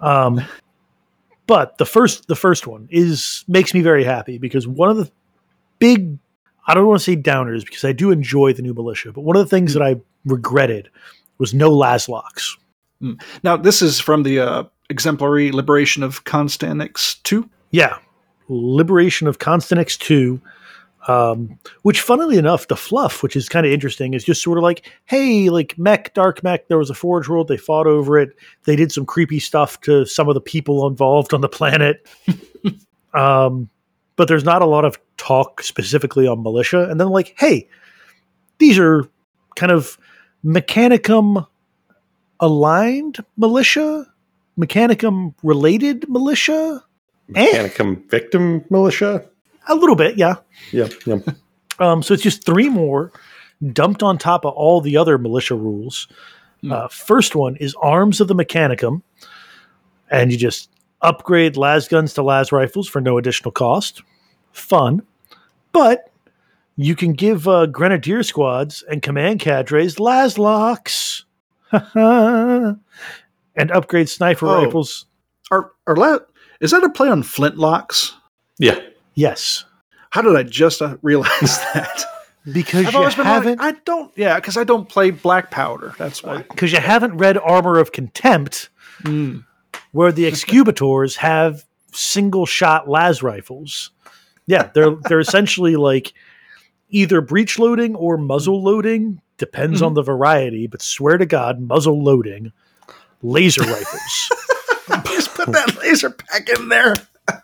um 0.00 0.40
but 1.46 1.76
the 1.78 1.86
first 1.86 2.26
the 2.26 2.34
first 2.36 2.66
one 2.66 2.88
is 2.90 3.44
makes 3.48 3.74
me 3.74 3.80
very 3.82 4.02
happy 4.04 4.38
because 4.38 4.66
one 4.66 4.88
of 4.90 4.96
the 4.96 5.10
big 5.78 6.18
i 6.66 6.74
don't 6.74 6.86
want 6.86 6.98
to 6.98 7.04
say 7.04 7.14
downers 7.16 7.64
because 7.64 7.84
i 7.84 7.92
do 7.92 8.10
enjoy 8.10 8.52
the 8.52 8.62
new 8.62 8.74
militia 8.74 9.12
but 9.12 9.20
one 9.20 9.36
of 9.36 9.44
the 9.44 9.48
things 9.48 9.72
that 9.74 9.82
i 9.82 9.94
regretted 10.24 10.88
was 11.38 11.52
no 11.54 11.70
laslocks 11.70 12.56
Now, 13.42 13.56
this 13.56 13.82
is 13.82 14.00
from 14.00 14.22
the 14.22 14.40
uh, 14.40 14.64
exemplary 14.88 15.52
liberation 15.52 16.02
of 16.02 16.24
Constanix 16.24 17.22
two. 17.22 17.48
yeah. 17.70 17.98
Liberation 18.48 19.26
of 19.26 19.38
constanix 19.38 19.98
2 19.98 20.38
um, 21.08 21.58
which 21.82 22.00
funnily 22.02 22.36
enough 22.36 22.68
the 22.68 22.76
fluff 22.76 23.22
which 23.22 23.36
is 23.36 23.48
kind 23.48 23.64
of 23.64 23.72
interesting 23.72 24.12
is 24.12 24.22
just 24.22 24.42
sort 24.42 24.58
of 24.58 24.62
like 24.62 24.90
hey 25.06 25.48
like 25.48 25.74
mech 25.78 26.12
dark 26.12 26.42
mech 26.42 26.68
there 26.68 26.76
was 26.76 26.90
a 26.90 26.94
forge 26.94 27.26
world 27.26 27.48
they 27.48 27.56
fought 27.56 27.86
over 27.86 28.18
it 28.18 28.36
they 28.64 28.76
did 28.76 28.92
some 28.92 29.06
creepy 29.06 29.40
stuff 29.40 29.80
to 29.80 30.04
some 30.04 30.28
of 30.28 30.34
the 30.34 30.40
people 30.42 30.86
involved 30.86 31.32
on 31.34 31.40
the 31.40 31.48
planet. 31.48 32.06
Um, 33.14 33.68
but 34.16 34.26
there's 34.28 34.44
not 34.44 34.60
a 34.60 34.66
lot 34.66 34.84
of 34.84 34.98
talk 35.18 35.62
specifically 35.62 36.26
on 36.26 36.42
militia 36.42 36.88
and 36.90 37.00
then 37.00 37.08
like 37.08 37.34
hey 37.38 37.68
these 38.58 38.78
are 38.78 39.08
kind 39.56 39.70
of 39.72 39.96
mechanicum 40.44 41.46
aligned 42.40 43.18
militia 43.36 44.06
mechanicum 44.58 45.34
related 45.42 46.08
militia 46.08 46.82
Eh. 47.34 47.46
Mechanicum 47.52 48.10
victim 48.10 48.64
militia. 48.70 49.24
a 49.68 49.74
little 49.74 49.96
bit 49.96 50.16
yeah 50.18 50.36
Yep. 50.72 50.92
Yep. 51.06 51.28
Um, 51.80 52.02
so 52.02 52.14
it's 52.14 52.22
just 52.22 52.44
three 52.44 52.68
more 52.68 53.10
dumped 53.72 54.02
on 54.02 54.18
top 54.18 54.44
of 54.44 54.52
all 54.54 54.80
the 54.80 54.96
other 54.96 55.18
militia 55.18 55.54
rules. 55.56 56.06
Hmm. 56.60 56.72
Uh, 56.72 56.88
first 56.88 57.34
one 57.34 57.56
is 57.56 57.74
Arms 57.82 58.20
of 58.20 58.28
the 58.28 58.34
Mechanicum, 58.34 59.02
and 60.10 60.30
you 60.30 60.38
just 60.38 60.70
upgrade 61.02 61.56
las 61.56 61.88
guns 61.88 62.14
to 62.14 62.22
las 62.22 62.52
rifles 62.52 62.88
for 62.88 63.00
no 63.00 63.18
additional 63.18 63.50
cost. 63.50 64.02
Fun, 64.52 65.02
but 65.72 66.10
you 66.76 66.94
can 66.96 67.12
give 67.12 67.46
uh, 67.48 67.66
grenadier 67.66 68.22
squads 68.22 68.82
and 68.88 69.02
command 69.02 69.40
cadres 69.40 69.98
las 70.00 70.38
locks, 70.38 71.24
and 71.72 72.78
upgrade 73.56 74.08
sniper 74.08 74.46
Oh. 74.46 74.64
rifles. 74.64 75.06
Are 75.50 75.72
are 75.86 75.96
la- 75.96 76.18
is 76.60 76.70
that 76.70 76.84
a 76.84 76.88
play 76.90 77.08
on 77.08 77.22
flintlocks? 77.22 78.12
Yeah. 78.58 78.80
Yes, 79.16 79.64
How 80.10 80.22
did 80.22 80.34
I 80.36 80.42
just 80.42 80.82
uh, 80.82 80.96
realize 81.02 81.58
that? 81.74 82.04
because 82.52 82.86
I've 82.86 82.92
you 82.92 82.98
always 82.98 83.14
been 83.14 83.24
like, 83.24 83.34
haven't 83.34 83.60
I 83.60 83.72
don't. 83.84 84.12
Yeah, 84.16 84.36
because 84.36 84.56
I 84.56 84.64
don't 84.64 84.88
play 84.88 85.10
black 85.10 85.50
powder. 85.50 85.94
That's 85.98 86.22
why. 86.22 86.38
because 86.38 86.72
you 86.72 86.78
haven't 86.80 87.16
read 87.18 87.38
Armor 87.38 87.78
of 87.78 87.92
Contempt. 87.92 88.70
Mm. 89.02 89.44
where 89.92 90.12
the 90.12 90.24
excubitors 90.26 91.16
have 91.16 91.64
single 91.92 92.46
shot 92.46 92.88
las 92.88 93.22
rifles. 93.22 93.90
Yeah, 94.46 94.70
they're 94.74 94.94
they're 95.08 95.20
essentially 95.28 95.76
like 95.76 96.12
either 96.94 97.20
breech 97.20 97.58
loading 97.58 97.94
or 97.94 98.16
muzzle 98.16 98.62
loading, 98.62 99.20
depends 99.36 99.82
on 99.82 99.94
the 99.94 100.02
variety, 100.02 100.66
but 100.66 100.80
swear 100.80 101.18
to 101.18 101.26
God, 101.26 101.60
muzzle 101.60 102.02
loading 102.02 102.52
laser 103.22 103.62
rifles. 103.62 104.30
Just 105.06 105.34
put 105.34 105.46
that 105.52 105.76
laser 105.82 106.10
pack 106.10 106.48
in 106.48 106.68
there. 106.68 106.94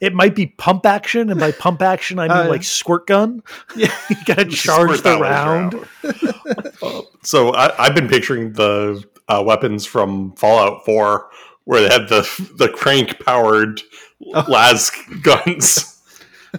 It 0.00 0.14
might 0.14 0.34
be 0.34 0.46
pump 0.46 0.84
action, 0.84 1.30
and 1.30 1.38
by 1.38 1.52
pump 1.52 1.80
action 1.80 2.18
I 2.18 2.26
mean 2.26 2.46
Uh, 2.46 2.48
like 2.48 2.64
squirt 2.64 3.06
gun. 3.06 3.40
Yeah. 3.76 3.94
You 4.08 4.16
gotta 4.26 4.46
charge 4.46 5.00
the 5.02 5.16
round. 5.20 5.74
laser 6.02 7.02
So 7.22 7.50
I, 7.50 7.84
I've 7.84 7.94
been 7.94 8.08
picturing 8.08 8.52
the 8.54 9.04
uh, 9.28 9.44
weapons 9.46 9.86
from 9.86 10.32
Fallout 10.32 10.84
4 10.84 11.30
where 11.66 11.82
they 11.82 11.88
had 11.88 12.08
the 12.08 12.22
the 12.56 12.68
crank 12.68 13.20
powered 13.24 13.80
las 14.48 14.90
guns. 15.22 15.89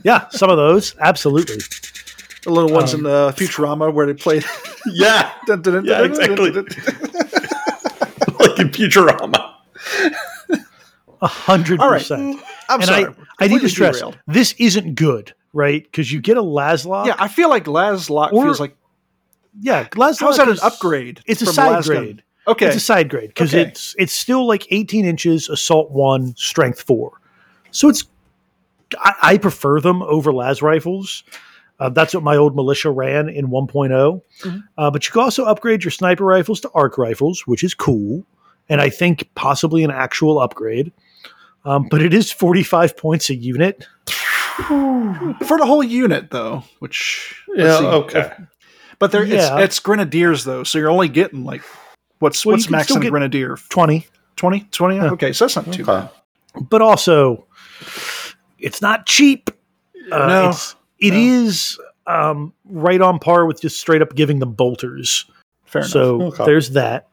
Yeah, 0.04 0.28
some 0.30 0.50
of 0.50 0.58
those, 0.58 0.96
absolutely. 1.00 1.58
The 2.44 2.50
little 2.52 2.72
ones 2.72 2.94
Um, 2.94 3.02
in 3.02 3.04
the 3.06 3.34
Futurama 3.38 3.94
where 3.94 4.06
they 4.08 4.14
played. 4.14 4.44
Yeah, 4.88 5.32
Yeah, 5.48 6.04
exactly. 6.04 6.52
like 6.52 6.68
in 8.60 8.70
Futurama. 8.70 9.54
A 11.24 11.28
hundred 11.28 11.80
percent. 11.80 12.42
I'm 12.68 12.80
And 12.80 12.88
sorry. 12.90 13.06
I, 13.40 13.46
I 13.46 13.48
need 13.48 13.62
to 13.62 13.70
stress 13.70 13.98
derailed. 14.00 14.18
this 14.26 14.54
isn't 14.58 14.96
good, 14.96 15.34
right? 15.54 15.84
Because 15.84 16.12
you 16.12 16.20
get 16.20 16.38
a 16.38 16.42
Laslock. 16.42 17.06
Yeah, 17.06 17.16
I 17.20 17.28
feel 17.28 17.50
like 17.50 17.68
Or- 18.34 18.44
feels 18.46 18.60
like. 18.60 18.76
yeah. 19.60 19.84
Laslock 19.90 20.20
How 20.22 20.30
is 20.30 20.38
that 20.38 20.50
an 20.50 20.58
upgrade? 20.64 21.22
It's 21.28 21.44
a 21.44 21.46
side 21.46 21.84
grade. 21.84 22.24
Okay. 22.48 22.66
It's 22.68 22.76
a 22.78 22.80
side 22.80 23.08
grade 23.10 23.28
because 23.30 23.54
Okay. 23.54 23.70
it's 23.70 23.96
it's 24.00 24.14
still 24.14 24.48
like 24.48 24.66
18 24.72 25.06
inches, 25.06 25.48
assault 25.48 25.92
one, 25.92 26.34
strength 26.38 26.82
four. 26.82 27.12
So 27.70 27.88
it's 27.88 28.04
I, 29.00 29.14
I 29.22 29.38
prefer 29.38 29.80
them 29.82 30.02
over 30.04 30.32
las 30.34 30.62
rifles. 30.62 31.24
Uh, 31.80 31.90
that's 31.90 32.14
what 32.14 32.24
my 32.24 32.36
old 32.36 32.56
militia 32.56 32.92
ran 32.92 33.28
in 33.30 33.48
1.0. 33.48 34.22
Mhm. 34.44 34.64
Uh, 34.78 34.92
but 34.92 35.06
you 35.08 35.12
can 35.12 35.22
also 35.22 35.46
upgrade 35.46 35.84
your 35.84 35.92
sniper 35.92 36.24
rifles 36.26 36.60
to 36.62 36.70
arc 36.76 36.98
rifles, 36.98 37.48
which 37.48 37.64
is 37.64 37.74
cool, 37.74 38.24
and 38.70 38.80
I 38.80 38.90
think 38.90 39.30
possibly 39.36 39.84
an 39.84 39.90
actual 39.92 40.40
upgrade. 40.40 40.92
Um, 41.66 41.88
but 41.90 42.02
it 42.02 42.14
is 42.14 42.32
45 42.32 42.98
points 42.98 43.30
a 43.30 43.36
unit. 43.36 43.88
for 44.68 45.58
the 45.58 45.66
whole 45.66 45.84
unit 45.84 46.30
though. 46.32 46.64
Which 46.80 47.36
Yeah, 47.56 47.80
see. 47.80 47.86
okay. 47.86 48.32
but 49.00 49.12
there 49.12 49.24
Yeah. 49.24 49.56
it's, 49.58 49.64
it's 49.66 49.80
grenadiers 49.80 50.44
though, 50.44 50.64
so 50.64 50.78
you're 50.78 50.90
only 50.92 51.08
getting 51.10 51.44
like 51.46 51.62
what's 52.20 52.46
Well, 52.46 52.54
you 52.54 52.58
what's 52.58 52.66
can 52.66 52.72
max 52.74 52.84
still 52.86 52.98
on 52.98 53.02
a 53.02 53.06
get- 53.06 53.12
grenadier? 53.12 53.58
20. 53.70 54.08
20? 54.36 54.60
20? 54.72 55.00
Okay, 55.00 55.34
so 55.34 55.46
that's 55.46 55.56
not 55.56 55.66
too 55.74 55.84
Okay. 55.84 56.08
bad. 56.56 56.68
But 56.70 56.82
also, 56.82 57.46
it's 58.62 58.82
not 58.82 59.06
cheap. 59.06 59.50
Uh, 60.12 60.28
No. 60.28 60.50
it's, 60.50 60.76
it 61.00 61.14
is 61.14 61.80
um, 62.08 62.54
right 62.66 63.02
on 63.02 63.20
par 63.20 63.46
with 63.46 63.62
just 63.62 63.80
straight 63.80 64.02
up 64.02 64.16
giving 64.16 64.40
them 64.40 64.54
bolters. 64.54 65.26
Fair 65.66 65.82
enough. 65.82 65.92
so 65.92 66.22
Okay. 66.24 66.46
there's 66.46 66.72
that. 66.72 67.08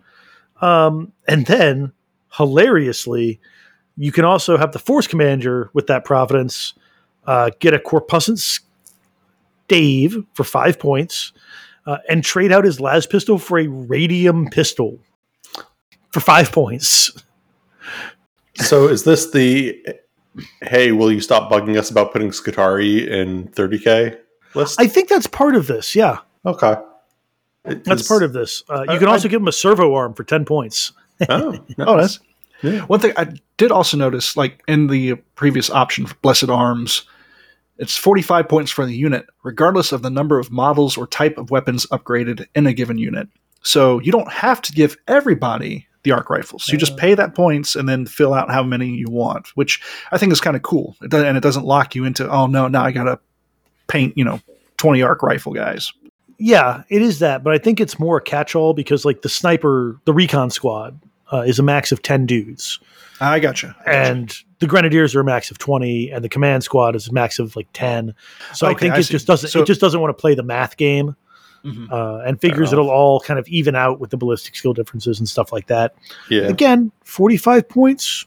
Um, 0.60 1.12
and 1.26 1.46
then, 1.46 1.92
hilariously, 2.32 3.40
you 3.96 4.12
can 4.12 4.24
also 4.24 4.56
have 4.56 4.72
the 4.72 4.78
Force 4.78 5.06
Commander 5.06 5.70
with 5.72 5.86
that 5.88 6.04
Providence 6.04 6.74
uh, 7.26 7.50
get 7.60 7.74
a 7.74 7.78
Corposant 7.78 8.38
Stave 9.66 10.16
for 10.34 10.44
five 10.44 10.78
points 10.78 11.32
uh, 11.86 11.98
and 12.08 12.24
trade 12.24 12.50
out 12.52 12.64
his 12.64 12.80
las 12.80 13.06
pistol 13.06 13.38
for 13.38 13.58
a 13.58 13.66
Radium 13.68 14.48
pistol 14.50 14.98
for 16.10 16.20
five 16.20 16.50
points. 16.52 17.12
So 18.56 18.88
is 18.88 19.04
this 19.04 19.30
the 19.30 19.78
hey, 20.62 20.92
will 20.92 21.10
you 21.12 21.20
stop 21.20 21.50
bugging 21.50 21.76
us 21.76 21.90
about 21.90 22.12
putting 22.12 22.30
Skitarii 22.30 23.06
in 23.06 23.48
30k 23.48 24.18
list? 24.54 24.80
I 24.80 24.86
think 24.86 25.08
that's 25.08 25.26
part 25.26 25.54
of 25.56 25.66
this. 25.66 25.94
Yeah, 25.94 26.18
okay. 26.46 26.76
that's 27.64 28.06
part 28.06 28.22
of 28.22 28.32
this. 28.32 28.62
Uh, 28.68 28.84
you 28.88 28.94
I- 28.94 28.98
can 28.98 29.08
I- 29.08 29.12
also 29.12 29.28
give 29.28 29.40
him 29.40 29.48
a 29.48 29.52
servo 29.52 29.94
arm 29.94 30.14
for 30.14 30.24
10 30.24 30.44
points. 30.44 30.92
Oh, 31.28 31.58
Oh, 31.78 31.96
that's 31.96 32.20
Yeah. 32.62 32.80
one 32.86 33.00
thing 33.00 33.12
I 33.16 33.32
did 33.56 33.72
also 33.72 33.96
notice, 33.96 34.36
like 34.36 34.62
in 34.68 34.86
the 34.86 35.16
previous 35.34 35.70
option 35.70 36.06
for 36.06 36.14
Blessed 36.22 36.48
Arms, 36.48 37.02
it's 37.78 37.96
45 37.96 38.48
points 38.48 38.70
for 38.70 38.84
the 38.86 38.94
unit, 38.96 39.26
regardless 39.44 39.92
of 39.92 40.02
the 40.02 40.10
number 40.10 40.38
of 40.38 40.50
models 40.50 40.96
or 40.96 41.06
type 41.06 41.38
of 41.38 41.50
weapons 41.50 41.86
upgraded 41.86 42.46
in 42.54 42.66
a 42.66 42.72
given 42.72 42.98
unit. 42.98 43.28
So 43.62 43.98
you 44.00 44.12
don't 44.12 44.30
have 44.32 44.62
to 44.62 44.72
give 44.72 44.96
everybody 45.08 45.86
the 46.04 46.12
arc 46.12 46.30
rifles. 46.30 46.68
You 46.68 46.78
just 46.78 46.96
pay 46.96 47.14
that 47.14 47.34
points 47.34 47.74
and 47.76 47.88
then 47.88 48.06
fill 48.06 48.32
out 48.32 48.50
how 48.50 48.62
many 48.62 48.88
you 48.88 49.06
want, 49.08 49.48
which 49.56 49.80
I 50.12 50.18
think 50.18 50.32
is 50.32 50.40
kind 50.40 50.56
of 50.56 50.62
cool. 50.62 50.96
It 51.02 51.10
does, 51.10 51.24
and 51.24 51.36
it 51.36 51.42
doesn't 51.42 51.64
lock 51.64 51.94
you 51.94 52.04
into, 52.04 52.28
oh 52.30 52.46
no, 52.46 52.68
now 52.68 52.84
I 52.84 52.92
gotta 52.92 53.18
paint, 53.88 54.16
you 54.16 54.24
know, 54.24 54.40
20 54.76 55.02
arc 55.02 55.22
rifle 55.22 55.52
guys. 55.52 55.92
Yeah, 56.38 56.82
it 56.88 57.02
is 57.02 57.18
that, 57.18 57.42
but 57.42 57.52
I 57.52 57.58
think 57.58 57.80
it's 57.80 57.98
more 57.98 58.18
a 58.18 58.22
catch-all 58.22 58.72
because 58.74 59.04
like 59.04 59.22
the 59.22 59.28
sniper, 59.28 59.98
the 60.04 60.12
recon 60.12 60.50
squad 60.50 60.98
uh, 61.32 61.40
is 61.40 61.58
a 61.58 61.62
max 61.64 61.90
of 61.90 62.02
10 62.02 62.26
dudes. 62.26 62.78
I 63.20 63.40
gotcha. 63.40 63.74
and 63.84 64.32
the 64.60 64.68
grenadiers 64.68 65.16
are 65.16 65.20
a 65.20 65.24
max 65.24 65.50
of 65.50 65.58
20 65.58 66.10
and 66.12 66.22
the 66.24 66.28
command 66.28 66.62
squad 66.62 66.94
is 66.94 67.08
a 67.08 67.12
max 67.12 67.40
of 67.40 67.56
like 67.56 67.66
10 67.72 68.14
so 68.54 68.68
i 68.68 68.74
think 68.74 68.94
I 68.94 68.98
it 68.98 69.02
see. 69.04 69.12
just 69.12 69.26
doesn't 69.26 69.50
So- 69.50 69.62
it 69.62 69.66
just 69.66 69.80
doesn't 69.80 70.00
want 70.00 70.16
to 70.16 70.20
play 70.20 70.36
the 70.36 70.44
math 70.44 70.76
game 70.76 71.16
Mhm. 71.64 71.90
uh, 71.90 72.22
and 72.26 72.40
figures 72.40 72.72
it'll 72.72 72.90
all 72.90 73.20
kind 73.20 73.38
of 73.38 73.46
even 73.48 73.74
out 73.74 73.98
with 74.00 74.10
the 74.10 74.16
ballistic 74.16 74.54
skill 74.56 74.72
differences 74.72 75.18
and 75.18 75.28
stuff 75.28 75.52
like 75.52 75.66
that 75.66 75.94
Yeah. 76.30 76.42
again 76.42 76.92
45 77.04 77.68
points 77.68 78.26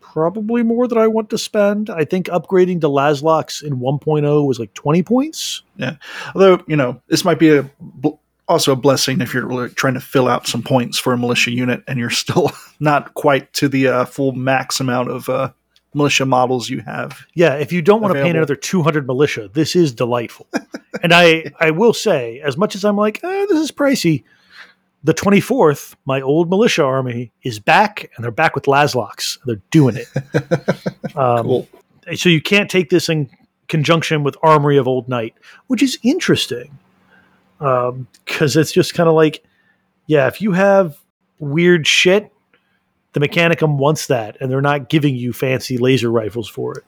probably 0.00 0.62
more 0.62 0.88
than 0.88 0.98
i 0.98 1.06
want 1.06 1.30
to 1.30 1.38
spend 1.38 1.90
i 1.90 2.04
think 2.04 2.26
upgrading 2.26 2.80
to 2.80 2.88
laslocks 2.88 3.62
in 3.62 3.78
1.0 3.78 4.46
was 4.46 4.58
like 4.58 4.72
20 4.74 5.02
points 5.02 5.62
Yeah. 5.76 5.94
Although, 6.34 6.62
you 6.66 6.74
know, 6.76 7.00
this 7.08 7.24
might 7.24 7.38
be 7.38 7.56
a 7.56 7.70
bl- 7.80 8.16
also 8.48 8.72
a 8.72 8.76
blessing 8.76 9.20
if 9.20 9.32
you're 9.34 9.68
trying 9.68 9.94
to 9.94 10.00
fill 10.00 10.26
out 10.26 10.46
some 10.48 10.62
points 10.62 10.98
for 10.98 11.12
a 11.12 11.18
militia 11.18 11.50
unit 11.52 11.84
and 11.86 11.98
you're 12.00 12.08
still 12.10 12.50
not 12.80 13.14
quite 13.14 13.52
to 13.52 13.68
the 13.68 13.86
uh, 13.86 14.04
full 14.06 14.32
max 14.32 14.80
amount 14.80 15.10
of 15.10 15.28
uh, 15.28 15.50
militia 15.94 16.26
models 16.26 16.68
you 16.68 16.80
have. 16.80 17.24
yeah 17.34 17.54
if 17.54 17.72
you 17.72 17.80
don't 17.80 18.00
want 18.02 18.14
to 18.14 18.22
paint 18.22 18.36
another 18.36 18.54
200 18.54 19.06
militia 19.06 19.48
this 19.54 19.74
is 19.74 19.92
delightful 19.92 20.46
and 21.02 21.12
i 21.14 21.44
i 21.60 21.70
will 21.70 21.94
say 21.94 22.40
as 22.40 22.56
much 22.56 22.74
as 22.74 22.84
i'm 22.84 22.96
like 22.96 23.22
eh, 23.24 23.46
this 23.48 23.58
is 23.58 23.72
pricey 23.72 24.22
the 25.04 25.14
24th 25.14 25.94
my 26.04 26.20
old 26.20 26.50
militia 26.50 26.84
army 26.84 27.32
is 27.42 27.58
back 27.58 28.10
and 28.14 28.22
they're 28.24 28.30
back 28.30 28.54
with 28.54 28.64
laslocks 28.64 29.38
they're 29.46 29.62
doing 29.70 29.96
it 29.96 30.08
um, 31.16 31.44
Cool. 31.46 31.68
so 32.14 32.28
you 32.28 32.42
can't 32.42 32.70
take 32.70 32.90
this 32.90 33.08
in 33.08 33.30
conjunction 33.68 34.22
with 34.22 34.36
armory 34.42 34.76
of 34.76 34.86
old 34.86 35.08
night 35.08 35.34
which 35.68 35.82
is 35.82 35.98
interesting 36.02 36.78
because 37.58 38.56
it's 38.56 38.72
just 38.72 38.92
kind 38.94 39.08
of 39.08 39.14
like 39.14 39.42
yeah 40.06 40.26
if 40.26 40.40
you 40.42 40.52
have 40.52 40.98
weird 41.38 41.86
shit 41.86 42.30
the 43.12 43.20
mechanicum 43.20 43.76
wants 43.78 44.06
that 44.06 44.36
and 44.40 44.50
they're 44.50 44.60
not 44.60 44.88
giving 44.88 45.16
you 45.16 45.32
fancy 45.32 45.78
laser 45.78 46.10
rifles 46.10 46.48
for 46.48 46.76
it 46.76 46.84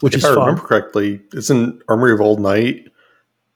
which 0.00 0.14
if 0.14 0.18
is 0.18 0.24
I 0.24 0.28
fun 0.28 0.38
remember 0.38 0.62
correctly, 0.62 1.20
isn't 1.32 1.82
Armory 1.88 2.12
of 2.12 2.20
Old 2.20 2.40
Night 2.40 2.88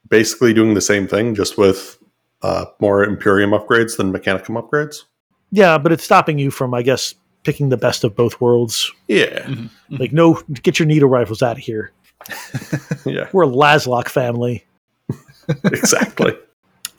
basically 0.08 0.52
doing 0.52 0.74
the 0.74 0.80
same 0.80 1.06
thing, 1.06 1.34
just 1.34 1.56
with 1.56 1.98
uh, 2.42 2.66
more 2.80 3.04
Imperium 3.04 3.50
upgrades 3.50 3.96
than 3.96 4.12
Mechanicum 4.12 4.60
upgrades? 4.60 5.04
Yeah, 5.50 5.78
but 5.78 5.92
it's 5.92 6.04
stopping 6.04 6.38
you 6.38 6.50
from, 6.50 6.74
I 6.74 6.82
guess, 6.82 7.14
picking 7.42 7.70
the 7.70 7.76
best 7.76 8.04
of 8.04 8.14
both 8.14 8.40
worlds. 8.40 8.90
Yeah, 9.08 9.40
Mm-hmm. 9.40 9.96
Like, 9.96 10.12
no, 10.12 10.40
get 10.62 10.78
your 10.78 10.86
needle 10.86 11.08
rifles 11.08 11.42
out 11.42 11.56
of 11.56 11.62
here. 11.64 11.92
yeah, 13.04 13.28
We're 13.32 13.44
a 13.44 13.48
Laslock 13.48 14.08
family. 14.08 14.64
exactly. 15.64 16.36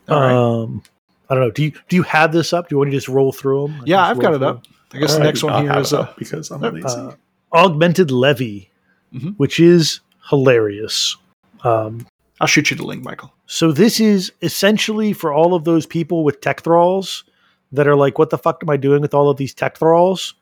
All 0.08 0.20
right. 0.20 0.32
Um, 0.32 0.82
I 1.30 1.34
don't 1.34 1.44
know. 1.44 1.50
Do 1.50 1.62
you 1.64 1.72
do 1.88 1.96
you 1.96 2.02
have 2.02 2.32
this 2.32 2.52
up? 2.52 2.68
Do 2.68 2.74
you 2.74 2.78
want 2.78 2.90
to 2.90 2.96
just 2.96 3.08
roll 3.08 3.32
through 3.32 3.68
them? 3.68 3.82
yeah, 3.86 4.02
I've 4.06 4.20
got 4.20 4.34
it 4.34 4.42
up. 4.42 4.64
I 4.94 4.98
guess 4.98 5.10
the 5.12 5.18
Alright, 5.18 5.26
next 5.26 5.42
one 5.42 5.52
I'll 5.54 5.60
here 5.62 5.72
have 5.72 5.82
is 5.82 5.92
it 5.92 5.98
up 6.00 6.16
because 6.18 6.50
I'm 6.50 6.60
lazy. 6.60 6.86
Uh, 6.86 7.12
augmented 7.52 8.10
levy, 8.10 8.70
Mhm. 9.14 9.34
which 9.36 9.58
is 9.60 10.00
hilarious. 10.28 11.16
Um, 11.64 12.06
I'll 12.40 12.46
shoot 12.46 12.70
you 12.70 12.76
the 12.76 12.84
link, 12.84 13.04
Michael. 13.04 13.32
so 13.46 13.70
this 13.72 14.00
is 14.00 14.32
essentially 14.42 15.12
for 15.12 15.32
all 15.32 15.54
of 15.54 15.64
those 15.64 15.86
people 15.86 16.24
with 16.24 16.40
tech 16.40 16.62
thralls 16.62 17.24
that 17.72 17.86
are 17.86 17.96
like, 17.96 18.18
"What 18.18 18.30
the 18.30 18.38
fuck 18.38 18.62
am 18.62 18.70
I 18.70 18.76
doing 18.76 19.00
with 19.00 19.14
all 19.14 19.28
of 19.30 19.36
these 19.36 19.54
tech 19.54 19.78
thralls?" 19.78 20.34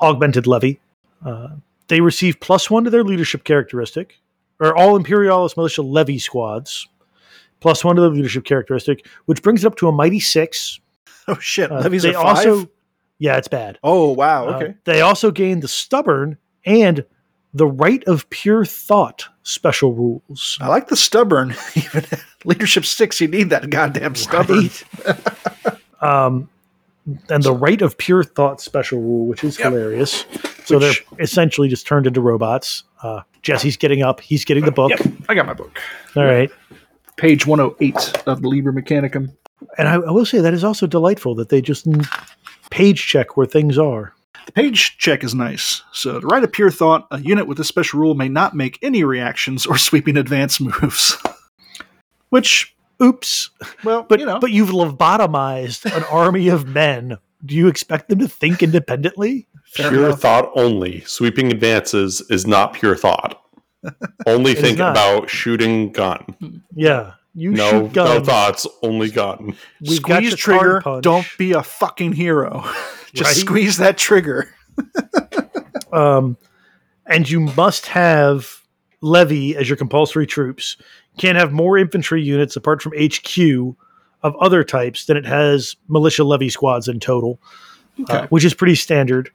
Augmented 0.00 0.46
levy. 0.46 0.80
Uh, 1.24 1.48
they 1.88 2.00
receive 2.00 2.40
plus 2.40 2.68
one 2.70 2.84
to 2.84 2.90
their 2.90 3.04
leadership 3.04 3.44
characteristic, 3.44 4.18
or 4.58 4.74
all 4.76 4.96
Imperialis 4.96 5.56
militia 5.56 5.82
levy 5.82 6.18
squads, 6.18 6.88
plus 7.60 7.84
one 7.84 7.94
to 7.96 8.02
the 8.02 8.08
leadership 8.10 8.44
characteristic, 8.44 9.06
which 9.26 9.42
brings 9.42 9.64
it 9.64 9.66
up 9.66 9.76
to 9.76 9.88
a 9.88 9.92
mighty 9.92 10.20
six. 10.20 10.80
Oh 11.28 11.38
shit, 11.38 11.70
Uh, 11.70 11.78
levies 11.78 12.02
they 12.02 12.14
are 12.16 12.34
five. 12.34 12.66
Yeah, 13.22 13.36
it's 13.36 13.46
bad. 13.48 13.78
oh 13.84 14.10
wow, 14.12 14.48
Uh, 14.48 14.56
okay. 14.56 14.74
they 14.84 15.00
also 15.00 15.30
gain 15.30 15.60
the 15.60 15.68
stubborn 15.68 16.36
and 16.66 17.04
the 17.54 17.66
rite 17.66 18.02
of 18.08 18.28
pure 18.30 18.64
thought 18.64 19.26
special 19.44 19.92
rules. 19.94 20.58
I 20.60 20.66
like 20.68 20.88
the 20.88 20.96
stubborn. 20.96 21.54
Even 21.76 22.04
leadership 22.44 22.84
six, 22.84 23.20
you 23.20 23.28
need 23.28 23.50
that 23.50 23.70
goddamn 23.70 24.14
stubborn. 24.16 24.70
Right? 25.06 25.22
um, 26.02 26.48
and 27.28 27.42
the 27.42 27.52
rite 27.52 27.82
of 27.82 27.96
pure 27.98 28.24
thought 28.24 28.60
special 28.60 29.00
rule, 29.00 29.26
which 29.26 29.44
is 29.44 29.58
Yep. 29.58 29.72
hilarious. 29.72 30.24
So 30.64 30.78
Which- 30.78 31.04
they're 31.10 31.20
essentially 31.24 31.68
just 31.68 31.86
turned 31.86 32.06
into 32.08 32.20
robots. 32.20 32.82
Uh, 33.02 33.20
Jesse's 33.42 33.76
getting 33.76 34.02
up. 34.02 34.20
He's 34.20 34.44
getting 34.44 34.64
the 34.64 34.72
book. 34.72 34.90
Yep, 34.90 35.00
I 35.28 35.34
got 35.34 35.46
my 35.46 35.54
book. 35.54 35.78
All 36.16 36.24
right. 36.24 36.50
Page 37.18 37.46
108 37.46 38.22
of 38.26 38.42
the 38.42 38.48
Liber 38.48 38.72
Mechanicum. 38.72 39.34
And 39.78 39.88
I, 39.88 39.94
I 39.94 40.10
will 40.10 40.26
say 40.26 40.40
that 40.40 40.54
is 40.54 40.64
also 40.64 40.86
delightful 40.86 41.34
that 41.36 41.48
they 41.50 41.60
just 41.60 41.86
page 42.72 43.06
check 43.06 43.36
where 43.36 43.46
things 43.46 43.76
are. 43.78 44.14
The 44.46 44.52
page 44.52 44.96
check 44.98 45.22
is 45.22 45.34
nice. 45.34 45.82
So, 45.92 46.18
to 46.20 46.26
write 46.26 46.42
a 46.42 46.48
pure 46.48 46.70
thought, 46.70 47.06
a 47.10 47.20
unit 47.20 47.46
with 47.46 47.58
this 47.58 47.68
special 47.68 48.00
rule 48.00 48.14
may 48.14 48.28
not 48.28 48.56
make 48.56 48.78
any 48.82 49.04
reactions 49.04 49.66
or 49.66 49.78
sweeping 49.88 50.16
advance 50.16 50.58
moves. 50.60 51.16
Which, 52.30 52.74
Oops. 53.02 53.50
well, 53.84 54.04
But 54.08 54.20
you 54.20 54.26
know, 54.26 54.38
but 54.40 54.50
you've 54.52 54.70
lobotomized 54.70 55.84
an 55.96 56.02
army 56.10 56.48
of 56.48 56.66
men. 56.66 57.18
Do 57.44 57.54
you 57.54 57.68
expect 57.68 58.08
them 58.08 58.20
to 58.20 58.28
think 58.28 58.62
independently? 58.62 59.46
fair 59.64 59.90
pure 59.90 60.06
enough. 60.06 60.20
thought 60.20 60.50
only. 60.54 61.00
Sweeping 61.00 61.50
advances 61.52 62.20
is 62.30 62.46
not 62.46 62.72
pure 62.74 62.94
thought. 62.96 63.42
Only 64.26 64.52
It 64.52 64.58
is 64.58 64.62
think 64.62 64.78
about 64.78 65.28
shooting 65.28 65.90
gun. 65.92 66.18
Hmm. 66.40 66.56
Yeah. 66.74 67.12
You 67.34 67.52
No, 67.52 67.70
shoot 67.88 67.94
no 67.96 68.20
thoughts, 68.22 68.66
only 68.82 69.10
gun. 69.10 69.56
We've 69.80 69.96
squeeze 69.96 70.36
trigger. 70.36 70.82
Don't 71.00 71.26
be 71.38 71.52
a 71.52 71.62
fucking 71.62 72.12
hero. 72.12 72.62
Just 73.14 73.28
Right? 73.28 73.36
squeeze 73.36 73.76
that 73.78 73.96
trigger. 73.98 74.54
um, 75.92 76.36
and 77.06 77.28
you 77.28 77.40
must 77.40 77.86
have 77.86 78.62
levy 79.00 79.56
as 79.56 79.68
your 79.68 79.76
compulsory 79.76 80.26
troops. 80.26 80.76
Can't 81.18 81.36
have 81.38 81.52
more 81.52 81.76
infantry 81.76 82.22
units 82.22 82.56
apart 82.56 82.80
from 82.82 82.92
HQ 82.98 83.38
of 84.22 84.36
other 84.36 84.62
types 84.64 85.06
than 85.06 85.16
it 85.16 85.26
has 85.26 85.76
militia 85.88 86.24
levy 86.24 86.48
squads 86.48 86.88
in 86.88 87.00
total, 87.00 87.40
uh, 88.08 88.26
which 88.28 88.44
is 88.44 88.54
pretty 88.54 88.76
standard. 88.76 89.30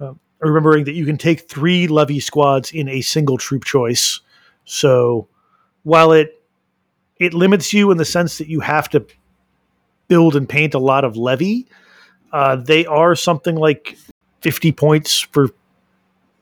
Uh, 0.00 0.14
remembering 0.40 0.84
that 0.84 0.92
you 0.92 1.04
can 1.04 1.18
take 1.18 1.48
three 1.48 1.88
levy 1.88 2.20
squads 2.20 2.70
in 2.72 2.88
a 2.88 3.00
single 3.00 3.36
troop 3.36 3.64
choice. 3.64 4.20
So 4.64 5.28
while 5.82 6.12
it 6.12 6.37
it 7.18 7.34
limits 7.34 7.72
you 7.72 7.90
in 7.90 7.96
the 7.96 8.04
sense 8.04 8.38
that 8.38 8.48
you 8.48 8.60
have 8.60 8.88
to 8.90 9.04
build 10.08 10.36
and 10.36 10.48
paint 10.48 10.74
a 10.74 10.78
lot 10.78 11.04
of 11.04 11.16
levy, 11.16 11.66
uh, 12.32 12.56
they 12.56 12.86
are 12.86 13.14
something 13.14 13.56
like 13.56 13.96
50 14.42 14.72
points 14.72 15.20
for 15.20 15.48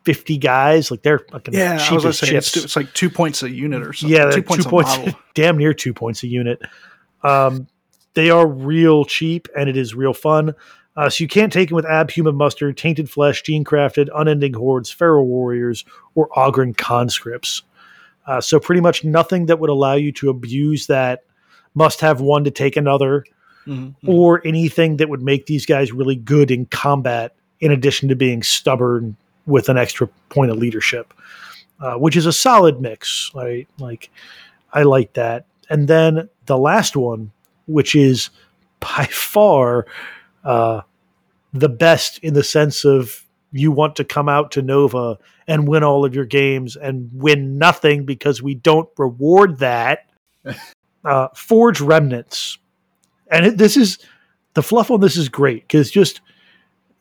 50 0.04 0.38
guys. 0.38 0.90
Like 0.90 1.02
they're 1.02 1.18
fucking 1.18 1.54
Yeah, 1.54 1.78
cheap 1.78 1.92
I 1.92 1.94
was 1.94 2.02
gonna 2.02 2.08
as 2.10 2.18
say 2.18 2.26
chips. 2.28 2.56
it's, 2.56 2.64
it's 2.66 2.76
like 2.76 2.92
two 2.94 3.10
points 3.10 3.42
a 3.42 3.50
unit 3.50 3.82
or 3.82 3.92
something. 3.92 4.16
Yeah, 4.16 4.30
two 4.30 4.42
points, 4.42 4.64
two 4.64 4.70
points, 4.70 4.96
damn 5.34 5.58
near 5.58 5.74
two 5.74 5.92
points 5.94 6.22
a 6.22 6.28
unit. 6.28 6.60
Um, 7.22 7.66
they 8.14 8.30
are 8.30 8.46
real 8.46 9.04
cheap 9.04 9.48
and 9.56 9.68
it 9.68 9.76
is 9.76 9.94
real 9.94 10.14
fun. 10.14 10.54
Uh, 10.96 11.10
so 11.10 11.22
you 11.24 11.28
can't 11.28 11.52
take 11.52 11.68
them 11.68 11.76
with 11.76 11.84
abhuman 11.84 12.34
muster, 12.36 12.72
tainted 12.72 13.10
flesh, 13.10 13.42
gene 13.42 13.64
crafted, 13.64 14.08
unending 14.14 14.54
hordes, 14.54 14.90
feral 14.90 15.26
warriors, 15.26 15.84
or 16.14 16.28
Ogryn 16.30 16.74
conscripts. 16.74 17.62
Uh, 18.26 18.40
so 18.40 18.58
pretty 18.58 18.80
much 18.80 19.04
nothing 19.04 19.46
that 19.46 19.58
would 19.60 19.70
allow 19.70 19.94
you 19.94 20.10
to 20.12 20.28
abuse 20.30 20.86
that 20.88 21.22
must 21.74 22.00
have 22.00 22.20
one 22.20 22.44
to 22.44 22.50
take 22.50 22.76
another, 22.76 23.24
Mhm. 23.66 23.94
or 24.06 24.40
anything 24.46 24.96
that 24.98 25.08
would 25.08 25.22
make 25.22 25.46
these 25.46 25.66
guys 25.66 25.92
really 25.92 26.16
good 26.16 26.50
in 26.50 26.66
combat, 26.66 27.34
in 27.60 27.70
addition 27.72 28.08
to 28.08 28.16
being 28.16 28.42
stubborn 28.42 29.16
with 29.46 29.68
an 29.68 29.76
extra 29.76 30.08
point 30.28 30.50
of 30.50 30.56
leadership, 30.56 31.12
uh, 31.80 31.94
which 31.94 32.16
is 32.16 32.26
a 32.26 32.32
solid 32.32 32.80
mix. 32.80 33.30
Right? 33.34 33.66
Like 33.78 34.10
I 34.72 34.82
like 34.84 35.12
that. 35.14 35.46
And 35.68 35.88
then 35.88 36.28
the 36.46 36.58
last 36.58 36.96
one, 36.96 37.32
which 37.66 37.94
is 37.94 38.30
by 38.80 39.04
far 39.10 39.86
uh, 40.44 40.82
the 41.52 41.68
best 41.68 42.18
in 42.22 42.34
the 42.34 42.44
sense 42.44 42.84
of 42.84 43.24
you 43.58 43.70
want 43.72 43.96
to 43.96 44.04
come 44.04 44.28
out 44.28 44.52
to 44.52 44.62
Nova 44.62 45.18
and 45.46 45.68
win 45.68 45.82
all 45.82 46.04
of 46.04 46.14
your 46.14 46.24
games 46.24 46.76
and 46.76 47.10
win 47.12 47.58
nothing 47.58 48.04
because 48.04 48.42
we 48.42 48.54
don't 48.54 48.88
reward 48.96 49.58
that. 49.58 50.10
uh, 51.04 51.28
Forge 51.34 51.80
Remnants. 51.80 52.58
And 53.30 53.46
it, 53.46 53.58
this 53.58 53.76
is 53.76 53.98
the 54.54 54.62
fluff 54.62 54.90
on 54.90 55.00
this 55.00 55.16
is 55.16 55.28
great 55.28 55.62
because 55.62 55.90
just 55.90 56.20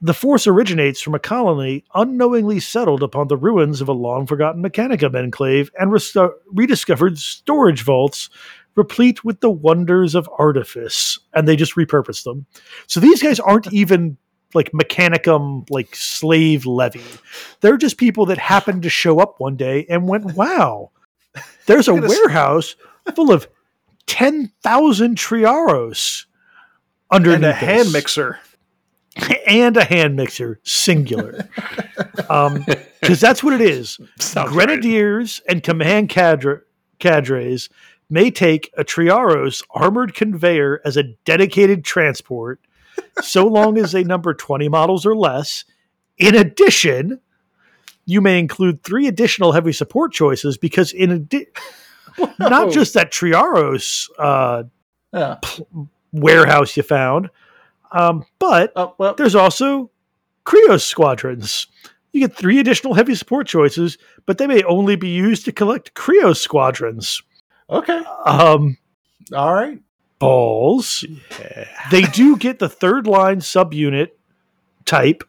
the 0.02 0.14
force 0.14 0.46
originates 0.46 1.02
from 1.02 1.16
a 1.16 1.20
colony 1.20 1.84
unknowingly 1.96 2.60
settled 2.60 3.02
upon 3.02 3.28
the 3.28 3.38
ruins 3.38 3.82
of 3.82 3.88
a 3.88 3.94
long 3.94 4.28
forgotten 4.28 4.62
Mechanicum 4.62 5.16
enclave 5.16 5.72
and 5.80 5.92
rediscovered 6.52 7.18
storage 7.18 7.84
vaults 7.84 8.30
replete 8.76 9.24
with 9.24 9.40
the 9.40 9.50
wonders 9.50 10.16
of 10.16 10.30
artifice. 10.38 11.18
And 11.34 11.48
they 11.48 11.56
just 11.56 11.76
repurpose 11.76 12.24
them. 12.24 12.46
So 12.88 13.00
these 13.00 13.24
guys 13.24 13.40
aren't 13.40 13.72
even 13.72 14.18
like 14.56 14.72
Mechanicum, 14.72 15.70
like 15.70 15.96
slave 15.96 16.66
levy. 16.66 17.04
They're 17.62 17.78
just 17.78 17.98
people 17.98 18.26
that 18.28 18.38
happened 18.38 18.84
to 18.84 18.90
show 18.90 19.20
up 19.20 19.40
one 19.40 19.56
day 19.56 19.86
and 19.90 20.08
went, 20.08 20.36
wow, 20.36 20.92
there's 21.66 21.88
a 21.88 21.94
Look 21.94 22.04
at 22.06 22.10
this- 22.10 22.20
warehouse 22.20 22.76
full 23.16 23.32
of 23.32 23.48
10,000 24.08 25.18
Triaros 25.18 26.26
underneath 27.12 27.36
and 27.36 27.46
a 27.46 27.54
hand 27.54 27.92
mixer. 27.92 28.40
and 29.48 29.78
a 29.78 29.84
hand 29.84 30.16
mixer, 30.16 30.60
singular. 30.64 31.48
um, 32.30 32.66
because 33.00 33.22
that's 33.22 33.44
what 33.44 33.54
it 33.54 33.62
is. 33.62 33.98
Sounds 34.20 34.54
right. 34.54 34.68
Grenadiers 34.68 35.42
and 35.48 35.64
command 35.64 36.10
cadre, 36.10 36.60
cadres 37.00 37.70
may 38.10 38.30
take 38.30 38.72
a 38.78 38.84
Triaros 38.84 39.64
armored 39.72 40.14
conveyor 40.14 40.82
as 40.84 40.98
a 40.98 41.04
dedicated 41.24 41.84
transport, 41.86 42.60
so 43.22 43.48
long 43.48 43.78
as 43.78 43.92
they 43.92 44.04
number 44.04 44.34
20 44.34 44.70
models 44.70 45.06
or 45.06 45.16
less. 45.16 45.64
In 46.18 46.36
addition, 46.36 47.20
you 48.06 48.22
may 48.22 48.40
include 48.40 48.84
three 48.84 49.08
additional 49.08 49.52
heavy 49.52 49.72
support 49.74 50.12
choices 50.14 50.58
because, 50.58 50.94
in 50.94 51.12
addition, 51.12 51.48
not 52.40 52.72
just 52.72 52.94
that 52.94 53.12
Triaros 53.12 54.10
uh, 54.20 54.64
Yeah. 55.14 55.38
warehouse 56.14 56.78
you 56.78 56.84
found, 56.84 57.30
um, 57.92 58.26
but 58.40 58.72
Oh, 58.76 58.94
well, 58.98 59.14
there's 59.16 59.36
also 59.36 59.92
Krios 60.46 60.82
squadrons. 60.82 61.68
You 62.14 62.22
get 62.22 62.36
three 62.38 62.60
additional 62.60 62.94
heavy 62.94 63.16
support 63.16 63.48
choices, 63.48 63.98
but 64.26 64.38
they 64.38 64.48
may 64.48 64.64
only 64.64 64.96
be 64.96 65.10
used 65.10 65.44
to 65.46 65.52
collect 65.52 65.94
Krios 65.96 66.38
squadrons. 66.38 67.22
okay. 67.70 68.02
Um, 68.26 68.78
All 69.34 69.54
right. 69.54 69.80
Balls. 70.20 71.04
They 71.92 72.04
do 72.04 72.38
get 72.38 72.60
the 72.60 72.70
third 72.70 73.08
line 73.08 73.40
subunit 73.40 74.10
type, 74.86 75.24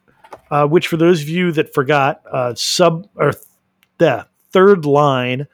uh, 0.51 0.67
which 0.67 0.87
for 0.87 0.97
those 0.97 1.21
of 1.21 1.29
you 1.29 1.51
that 1.53 1.73
forgot, 1.73 2.21
uh, 2.31 2.53
sub 2.55 3.07
or 3.15 3.33
the 3.97 4.27
third 4.51 4.85
line 4.85 5.47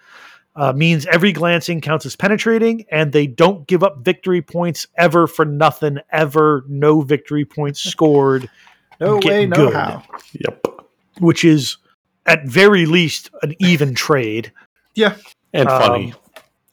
uh, 0.56 0.72
means 0.74 1.06
every 1.08 1.32
glancing 1.32 1.82
counts 1.82 2.06
as 2.06 2.16
penetrating, 2.16 2.86
and 2.92 3.12
they 3.12 3.26
don't 3.26 3.66
give 3.68 3.84
up 3.84 4.00
victory 4.04 4.42
points 4.42 4.86
ever 4.98 5.26
for 5.28 5.46
nothing. 5.46 5.98
Ever, 6.12 6.64
no 6.68 7.02
victory 7.02 7.46
points 7.46 7.80
scored. 7.84 8.50
No 9.00 9.20
way, 9.24 9.46
no 9.48 9.56
good. 9.56 9.74
how. 9.74 10.04
Yep. 10.34 10.68
which 11.20 11.44
is 11.44 11.78
at 12.26 12.46
very 12.46 12.86
least 12.86 13.30
an 13.42 13.54
even 13.60 13.94
trade 13.96 14.52
Yeah. 14.96 15.16
And 15.52 15.68
Um, 15.68 15.82
funny. 15.82 16.14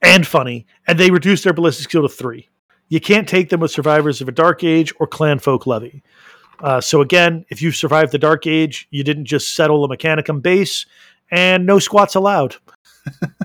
and 0.03 0.27
funny. 0.27 0.67
And 0.91 0.99
they 0.99 1.13
reduce 1.13 1.45
their 1.45 1.53
ballistic 1.53 1.85
skill 1.85 2.03
to 2.03 2.09
three. 2.09 2.49
You 2.89 3.01
can't 3.01 3.29
take 3.29 3.49
them 3.49 3.61
with 3.61 3.71
survivors 3.71 4.21
of 4.21 4.27
a 4.27 4.33
dark 4.33 4.65
age 4.65 4.93
or 4.99 5.07
clan 5.07 5.39
folk 5.39 5.65
levy. 5.65 6.03
Uh, 6.59 6.81
so 6.81 7.01
again, 7.01 7.45
if 7.49 7.63
you 7.63 7.71
survived 7.71 8.11
the 8.11 8.19
dark 8.19 8.45
age, 8.45 8.89
you 8.91 9.05
didn't 9.05 9.27
just 9.27 9.55
settle 9.55 9.85
a 9.85 9.89
mechanicum 9.89 10.43
base, 10.43 10.87
and 11.31 11.65
no 11.65 11.79
squats 11.79 12.17
allowed. 12.17 12.57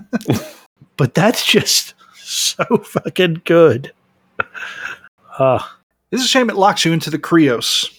but 0.97 1.13
that's 1.13 1.45
just 1.45 1.93
so 2.15 2.65
fucking 2.83 3.43
good. 3.45 3.93
Uh, 5.37 5.59
It's 6.11 6.23
a 6.23 6.27
shame 6.27 6.49
it 6.49 6.55
locks 6.55 6.83
you 6.83 6.93
into 6.93 7.11
the 7.11 7.19
Krios 7.19 7.91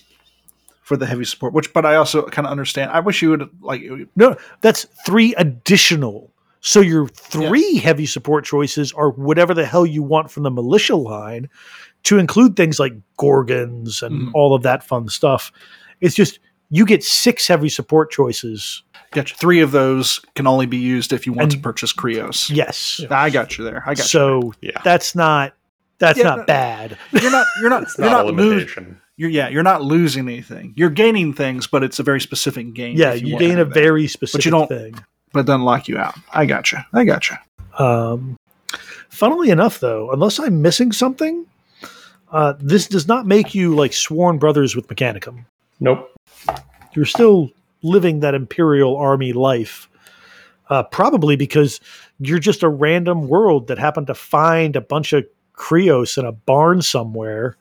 for 0.82 0.96
the 0.96 1.06
heavy 1.06 1.24
support, 1.24 1.52
which, 1.52 1.72
but 1.72 1.86
I 1.86 1.94
also 1.94 2.22
kind 2.26 2.46
of 2.46 2.50
understand. 2.50 2.90
I 2.90 2.98
wish 2.98 3.22
you 3.22 3.30
would 3.30 3.48
like. 3.60 3.82
No, 4.16 4.36
that's 4.60 4.86
three 5.06 5.34
additional. 5.36 6.32
So 6.66 6.80
your 6.80 7.06
three 7.06 7.76
heavy 7.76 8.06
support 8.06 8.44
choices 8.44 8.92
are 8.94 9.10
whatever 9.10 9.54
the 9.54 9.64
hell 9.64 9.86
you 9.86 10.02
want 10.02 10.32
from 10.32 10.42
the 10.42 10.50
militia 10.50 10.96
line 10.96 11.48
to 12.02 12.18
include 12.18 12.56
things 12.56 12.80
like 12.80 12.92
Gorgons 13.20 14.02
and 14.02 14.22
Mhm. 14.22 14.30
all 14.34 14.52
of 14.52 14.62
that 14.64 14.82
fun 14.84 15.08
stuff. 15.08 15.52
It's 16.00 16.16
just 16.16 16.40
you 16.70 16.84
get 16.84 17.04
six 17.04 17.46
heavy 17.46 17.68
support 17.68 18.10
choices. 18.10 18.82
Gotcha. 19.12 19.36
Three 19.36 19.60
of 19.60 19.70
those 19.70 20.18
can 20.34 20.48
only 20.48 20.66
be 20.66 20.76
used 20.76 21.12
if 21.12 21.24
you 21.24 21.32
want 21.32 21.52
to 21.52 21.58
purchase 21.58 21.92
Krios. 21.92 22.50
Yes. 22.52 23.00
I 23.12 23.30
got 23.30 23.56
you 23.56 23.62
there. 23.62 23.84
I 23.86 23.90
got 23.94 23.98
you. 23.98 24.04
So 24.04 24.52
Yeah. 24.60 24.80
that's 24.82 25.14
not 25.14 25.52
that's 26.00 26.18
Yeah, 26.18 26.24
not 26.24 26.38
no- 26.38 26.44
bad. 26.46 26.98
you. 27.12 27.20
You're 27.20 27.30
not. 27.30 27.46
You're 27.60 27.70
not. 27.70 27.82
It's 27.84 27.96
you're 27.96 28.10
not, 28.10 28.26
not, 28.26 28.26
a 28.26 28.36
losing. 28.36 28.48
limitation. 28.50 29.00
You're 29.16 29.30
yeah. 29.30 29.48
You're 29.48 29.62
not 29.62 29.82
losing 29.82 30.26
anything. 30.28 30.74
You're 30.76 30.90
gaining 30.90 31.32
things, 31.32 31.68
but 31.68 31.84
it's 31.84 32.00
a 32.00 32.02
very 32.02 32.20
specific 32.20 32.74
gain. 32.74 32.96
Yeah, 32.96 33.12
if 33.12 33.22
you 33.22 33.38
gain 33.38 33.52
a 33.52 33.58
have 33.58 33.68
that. 33.68 33.74
very 33.80 34.08
specific 34.08 34.50
don't- 34.50 34.68
thing. 34.68 34.96
But 35.36 35.42
it 35.42 35.46
doesn't 35.46 35.64
lock 35.64 35.88
you 35.88 35.98
out. 35.98 36.14
I 36.32 36.46
got 36.46 36.72
you. 36.72 36.78
I 36.92 37.04
got 37.04 37.30
you. 37.30 37.36
Um, 37.78 38.36
funnily 39.08 39.50
enough, 39.50 39.80
though, 39.80 40.10
unless 40.10 40.38
I'm 40.38 40.62
missing 40.62 40.92
something, 40.92 41.46
uh, 42.32 42.54
this 42.58 42.88
does 42.88 43.06
not 43.06 43.26
make 43.26 43.54
you 43.54 43.74
like 43.74 43.92
sworn 43.92 44.38
brothers 44.38 44.74
with 44.74 44.88
Mechanicum. 44.88 45.44
Nope. 45.78 46.10
you're 46.94 47.04
still 47.04 47.50
living 47.82 48.20
that 48.20 48.34
imperial 48.34 48.96
army 48.96 49.34
life 49.34 49.90
uh, 50.70 50.82
probably 50.82 51.36
because 51.36 51.80
you're 52.18 52.38
just 52.38 52.62
a 52.62 52.68
random 52.68 53.28
world 53.28 53.68
that 53.68 53.78
happened 53.78 54.06
to 54.06 54.14
find 54.14 54.74
a 54.74 54.80
bunch 54.80 55.12
of 55.12 55.26
krios 55.54 56.16
in 56.16 56.24
a 56.24 56.32
barn 56.32 56.80
somewhere 56.80 57.58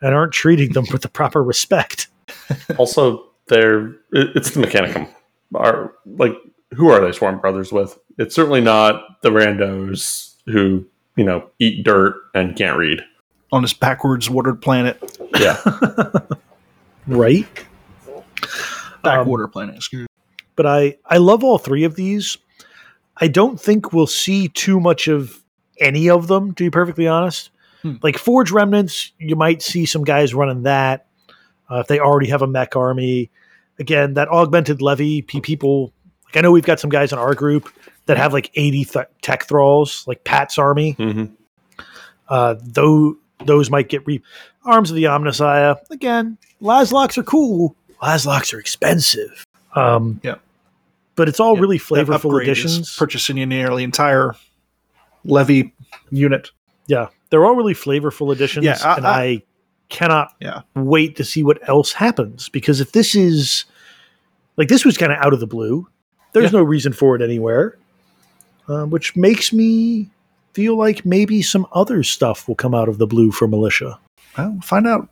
and 0.00 0.14
aren't 0.14 0.32
treating 0.32 0.72
them 0.72 0.86
with 0.90 1.02
the 1.02 1.08
proper 1.08 1.44
respect 1.44 2.08
also, 2.78 3.24
they're 3.46 3.94
it's 4.12 4.50
the 4.50 4.60
Mechanicum. 4.60 5.08
Are 5.54 5.94
like 6.06 6.34
who 6.74 6.90
are 6.90 7.00
they 7.00 7.12
sworn 7.12 7.38
brothers 7.38 7.72
with? 7.72 7.98
It's 8.18 8.34
certainly 8.34 8.60
not 8.60 9.20
the 9.22 9.30
randos 9.30 10.34
who 10.46 10.86
you 11.16 11.24
know 11.24 11.48
eat 11.58 11.84
dirt 11.84 12.16
and 12.34 12.56
can't 12.56 12.76
read. 12.78 13.00
On 13.52 13.62
this 13.62 13.72
backwards 13.72 14.28
watered 14.28 14.60
planet, 14.60 15.02
Yeah, 15.38 15.56
right 17.06 17.46
backwater 19.02 19.48
planet. 19.48 19.76
Excuse. 19.76 20.06
but 20.56 20.66
i 20.66 20.96
i 21.06 21.16
love 21.18 21.44
all 21.44 21.56
three 21.58 21.84
of 21.84 21.94
these 21.94 22.36
i 23.18 23.28
don't 23.28 23.60
think 23.60 23.92
we'll 23.92 24.06
see 24.08 24.48
too 24.48 24.80
much 24.80 25.06
of 25.08 25.42
any 25.80 26.10
of 26.10 26.26
them 26.26 26.52
to 26.54 26.64
be 26.64 26.70
perfectly 26.70 27.06
honest 27.06 27.50
Hmm. 27.82 27.92
like 28.02 28.18
forge 28.18 28.50
remnants 28.50 29.12
you 29.20 29.36
might 29.36 29.62
see 29.62 29.86
some 29.86 30.02
guys 30.02 30.34
running 30.34 30.64
that 30.64 31.06
uh, 31.70 31.76
if 31.76 31.86
they 31.86 32.00
already 32.00 32.28
have 32.28 32.42
a 32.42 32.46
mech 32.48 32.74
army 32.74 33.30
again 33.78 34.14
that 34.14 34.26
augmented 34.26 34.82
levy 34.82 35.22
people 35.22 35.92
like 36.28 36.36
i 36.36 36.40
know 36.40 36.52
we've 36.52 36.64
got 36.64 36.78
some 36.80 36.90
guys 36.90 37.12
in 37.12 37.18
our 37.18 37.34
group 37.34 37.68
that 38.06 38.16
have 38.16 38.32
like 38.32 38.50
80 38.54 38.84
th- 38.84 39.06
tech 39.22 39.44
thralls 39.46 40.04
like 40.06 40.24
pat's 40.24 40.58
army 40.58 40.92
hmm 40.92 41.24
uh, 42.28 42.56
though 42.62 43.16
those 43.46 43.70
might 43.70 43.88
get 43.88 44.06
re- 44.06 44.22
arms 44.64 44.90
of 44.90 44.96
the 44.96 45.04
omnissiah 45.04 45.76
again 45.90 46.36
laslocks 46.60 47.16
are 47.16 47.22
cool 47.22 47.74
laslocks 48.02 48.52
are 48.52 48.58
expensive 48.60 49.46
um 49.74 50.20
Yeah. 50.22 50.34
but 51.14 51.28
it's 51.28 51.40
all 51.40 51.54
Yeah, 51.54 51.60
really 51.62 51.78
flavorful 51.78 52.40
additions 52.42 52.96
Purchasing 52.96 53.38
you 53.38 53.46
nearly 53.46 53.82
entire 53.84 54.34
levy 55.24 55.72
unit. 56.10 56.50
yeah 56.86 57.08
they're 57.30 57.44
all 57.46 57.54
really 57.54 57.74
flavorful 57.74 58.32
additions 58.32 58.64
Yeah, 58.64 58.78
I- 58.84 58.96
and 58.96 59.06
I- 59.06 59.22
I, 59.22 59.42
cannot 59.90 60.28
Yeah. 60.38 60.60
wait 60.74 61.16
to 61.16 61.24
see 61.24 61.42
what 61.42 61.66
else 61.66 61.92
happens 61.92 62.50
because 62.50 62.78
if 62.82 62.92
this 62.92 63.14
is 63.14 63.64
Like 64.58 64.68
this 64.68 64.84
was 64.84 64.98
kind 64.98 65.12
of 65.12 65.18
out 65.18 65.32
of 65.32 65.40
the 65.40 65.46
blue. 65.46 65.88
There's 66.40 66.52
no 66.52 66.62
reason 66.62 66.92
for 66.92 67.16
it 67.16 67.22
anywhere, 67.22 67.76
uh, 68.68 68.84
which 68.84 69.16
makes 69.16 69.52
me 69.52 70.10
feel 70.52 70.76
like 70.76 71.04
maybe 71.04 71.42
some 71.42 71.66
other 71.72 72.02
stuff 72.02 72.48
will 72.48 72.54
come 72.54 72.74
out 72.74 72.88
of 72.88 72.98
the 72.98 73.06
blue 73.06 73.30
for 73.30 73.46
militia. 73.46 73.98
Well, 74.36 74.58
find 74.62 74.86
out. 74.86 75.08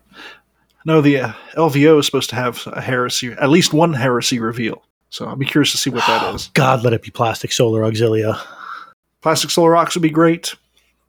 No, 0.85 1.01
the 1.01 1.19
uh, 1.19 1.33
LVO 1.55 1.99
is 1.99 2.07
supposed 2.07 2.31
to 2.31 2.37
have 2.37 2.63
a 2.67 2.81
heresy, 2.81 3.33
at 3.33 3.49
least 3.49 3.73
one 3.73 3.93
heresy 3.93 4.39
reveal. 4.39 4.83
So 5.11 5.27
I'll 5.27 5.37
be 5.37 5.47
curious 5.47 5.73
to 5.73 5.79
see 5.79 5.91
what 5.91 6.07
that 6.07 6.35
is. 6.35 6.51
God, 6.55 6.85
let 6.85 6.93
it 6.93 7.03
be 7.03 7.11
plastic 7.11 7.53
solar 7.53 7.83
auxilia. 7.83 8.41
Plastic 9.27 9.51
Solar 9.51 9.77
Aux 9.77 9.89
would 9.93 10.03
be 10.03 10.11
great. 10.11 10.55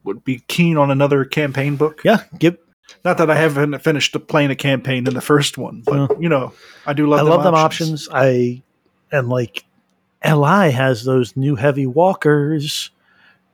Would 0.02 0.24
be 0.24 0.42
keen 0.48 0.76
on 0.76 0.90
another 0.90 1.24
campaign 1.24 1.76
book. 1.76 2.00
Yeah, 2.04 2.24
give. 2.36 2.56
Not 3.04 3.18
that 3.18 3.30
I 3.30 3.36
haven't 3.36 3.78
finished 3.78 4.16
playing 4.26 4.50
a 4.50 4.56
campaign 4.56 5.06
in 5.06 5.14
the 5.14 5.20
first 5.20 5.56
one, 5.56 5.82
but 5.86 6.20
you 6.20 6.28
know, 6.28 6.52
I 6.84 6.94
do 6.94 7.06
love. 7.06 7.20
I 7.20 7.22
them 7.22 7.30
love 7.30 7.44
them 7.44 7.54
options. 7.54 8.08
options. 8.08 8.08
I 8.12 8.62
and 9.16 9.28
like 9.28 9.64
Li 10.24 10.70
has 10.72 11.04
those 11.04 11.36
new 11.36 11.54
heavy 11.56 11.86
walkers, 11.86 12.90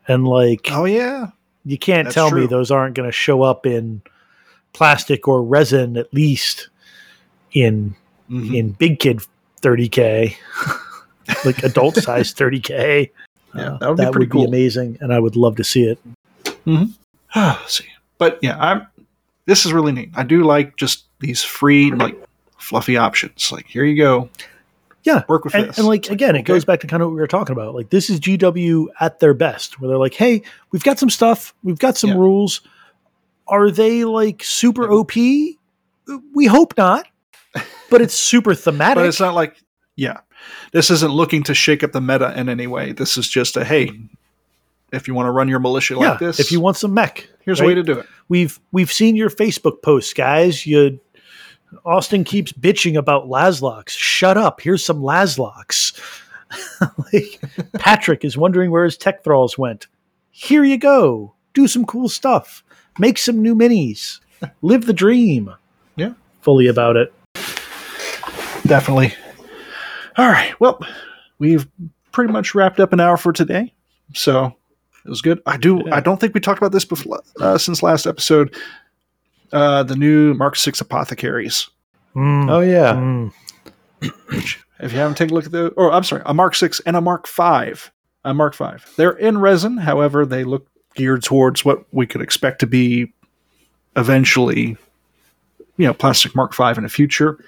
and 0.08 0.26
like 0.26 0.68
Oh 0.70 0.84
yeah, 0.84 1.28
you 1.64 1.78
can't 1.78 2.06
that's 2.06 2.14
tell 2.14 2.30
me 2.30 2.46
those 2.46 2.70
aren't 2.70 2.94
going 2.94 3.08
to 3.08 3.12
show 3.12 3.42
up 3.42 3.66
in 3.66 4.02
plastic 4.72 5.28
or 5.28 5.42
resin 5.42 5.96
at 5.96 6.12
least 6.12 6.68
in 7.52 7.94
Mhm. 8.30 8.56
in 8.56 8.70
big 8.72 8.98
kid 8.98 9.20
30k 9.62 10.34
like 11.44 11.62
adult 11.62 11.94
size 11.96 12.32
30k 12.34 13.10
Yeah, 13.54 13.62
Uh, 13.62 13.78
that 13.78 13.88
would 13.90 13.96
be 13.98 14.10
pretty 14.10 14.26
cool. 14.30 14.46
amazing 14.46 14.96
and 15.00 15.12
i 15.12 15.18
would 15.18 15.36
love 15.36 15.56
to 15.56 15.64
see 15.64 15.84
it 15.84 15.98
Let's 17.36 17.78
see, 17.78 17.84
but 18.18 18.38
yeah, 18.42 18.56
I'm. 18.58 18.86
This 19.46 19.66
is 19.66 19.72
really 19.74 19.92
neat. 19.92 20.10
I 20.14 20.22
do 20.22 20.42
like 20.44 20.76
just 20.76 21.04
these 21.20 21.42
free, 21.42 21.90
like 21.90 22.16
fluffy 22.58 22.96
options. 22.96 23.50
Like 23.52 23.66
here 23.66 23.84
you 23.84 23.96
go. 23.96 24.30
Yeah 25.04 25.22
Work 25.28 25.44
with 25.44 25.54
and, 25.54 25.68
this. 25.68 25.78
and 25.78 25.86
like 25.86 26.10
again 26.10 26.34
it 26.34 26.40
okay. 26.40 26.52
goes 26.52 26.64
back 26.64 26.80
to 26.80 26.86
kind 26.86 27.02
of 27.02 27.08
what 27.08 27.14
we 27.14 27.20
were 27.20 27.26
talking 27.26 27.52
about 27.52 27.74
like 27.74 27.90
this 27.90 28.10
is 28.10 28.20
gw 28.20 28.86
at 29.00 29.20
their 29.20 29.34
best 29.34 29.80
where 29.80 29.88
they're 29.88 29.98
like 29.98 30.14
hey 30.14 30.42
we've 30.72 30.82
got 30.82 30.98
some 30.98 31.10
stuff 31.10 31.54
we've 31.62 31.78
got 31.78 31.96
some 31.96 32.10
Yeah. 32.10 32.16
rules 32.16 32.60
are 33.46 33.70
they 33.70 34.04
like 34.04 34.42
super 34.42 34.90
op 34.90 35.12
we 35.14 36.46
hope 36.46 36.74
not 36.76 37.06
but 37.90 38.00
it's 38.00 38.14
super 38.14 38.54
thematic 38.54 38.96
but 39.02 39.06
it's 39.06 39.20
not 39.20 39.34
like 39.34 39.62
yeah 39.96 40.20
this 40.72 40.90
isn't 40.90 41.12
looking 41.12 41.42
to 41.44 41.54
shake 41.54 41.82
up 41.84 41.92
the 41.92 42.00
meta 42.00 42.38
in 42.38 42.48
any 42.48 42.66
way 42.66 42.92
this 42.92 43.16
is 43.16 43.28
just 43.28 43.56
a 43.56 43.64
hey 43.64 43.90
if 44.92 45.08
you 45.08 45.14
want 45.14 45.26
to 45.26 45.30
run 45.30 45.48
your 45.48 45.60
militia 45.60 45.94
yeah 45.94 46.10
like 46.10 46.18
this 46.18 46.40
if 46.40 46.50
you 46.52 46.60
want 46.60 46.76
some 46.76 46.94
mech 46.94 47.28
here's 47.40 47.60
right? 47.60 47.66
a 47.66 47.68
way 47.68 47.74
to 47.74 47.82
do 47.82 47.98
it 47.98 48.06
we've 48.28 48.60
we've 48.72 48.92
seen 48.92 49.16
your 49.16 49.30
Facebook 49.30 49.82
posts, 49.82 50.12
guys. 50.12 50.66
You 50.66 51.00
Austin 51.84 52.24
keeps 52.24 52.52
bitching 52.52 52.96
about 52.96 53.28
Laslocks. 53.28 53.90
Shut 53.90 54.36
up. 54.36 54.60
Here's 54.60 54.84
some 54.84 55.00
Laslocks. 55.00 55.98
like 57.12 57.40
Patrick 57.78 58.24
is 58.24 58.36
wondering 58.36 58.70
where 58.70 58.84
his 58.84 58.96
tech 58.96 59.24
thralls 59.24 59.58
went. 59.58 59.86
Here 60.30 60.64
you 60.64 60.78
go. 60.78 61.34
Do 61.52 61.66
some 61.68 61.84
cool 61.84 62.08
stuff. 62.08 62.62
Make 62.98 63.18
some 63.18 63.42
new 63.42 63.54
minis. 63.54 64.20
Live 64.62 64.86
the 64.86 64.92
dream. 64.92 65.52
Yeah. 65.96 66.14
Fully 66.42 66.66
about 66.66 66.96
it. 66.96 67.12
definitely 68.66 69.12
all 70.16 70.26
right 70.28 70.58
well 70.58 70.80
we've 71.38 71.68
pretty 72.12 72.32
much 72.32 72.54
wrapped 72.54 72.80
up 72.80 72.92
an 72.94 73.00
hour 73.00 73.16
for 73.18 73.30
today 73.32 73.70
so 74.14 74.46
it 75.04 75.08
was 75.10 75.20
good 75.20 75.42
i 75.46 75.56
do 75.56 75.82
i 75.92 76.00
don't 76.00 76.18
think 76.18 76.32
we 76.32 76.40
talked 76.40 76.58
about 76.58 76.72
this 76.72 76.84
before 76.84 77.20
uh, 77.40 77.58
since 77.58 77.82
last 77.82 78.06
episode 78.06 78.56
uh 79.54 79.82
the 79.82 79.96
new 79.96 80.34
mark 80.34 80.56
six 80.56 80.80
apothecaries 80.80 81.68
Mm, 82.14 82.48
Oh 82.50 82.60
yeah. 82.60 82.92
mm. 82.94 83.32
if 84.80 84.92
you 84.92 84.98
haven't 84.98 85.16
taken 85.16 85.32
a 85.32 85.34
look 85.34 85.46
at 85.46 85.50
the 85.52 85.68
or 85.70 85.90
i'm 85.92 86.04
sorry 86.04 86.22
a 86.26 86.34
mark 86.34 86.54
6 86.54 86.78
and 86.86 86.94
a 86.96 87.00
mark 87.00 87.26
5 87.26 87.90
a 88.24 88.32
mark 88.34 88.54
5 88.54 88.92
they're 88.96 89.12
in 89.18 89.38
resin 89.38 89.76
however 89.78 90.24
they 90.26 90.44
look 90.44 90.66
geared 90.94 91.22
towards 91.24 91.64
what 91.64 91.84
we 91.92 92.06
could 92.06 92.20
expect 92.20 92.60
to 92.60 92.66
be 92.66 93.12
eventually 93.96 94.76
you 95.76 95.86
know 95.86 95.94
plastic 95.94 96.34
mark 96.36 96.52
5 96.54 96.78
in 96.78 96.84
the 96.84 96.88
future 96.90 97.38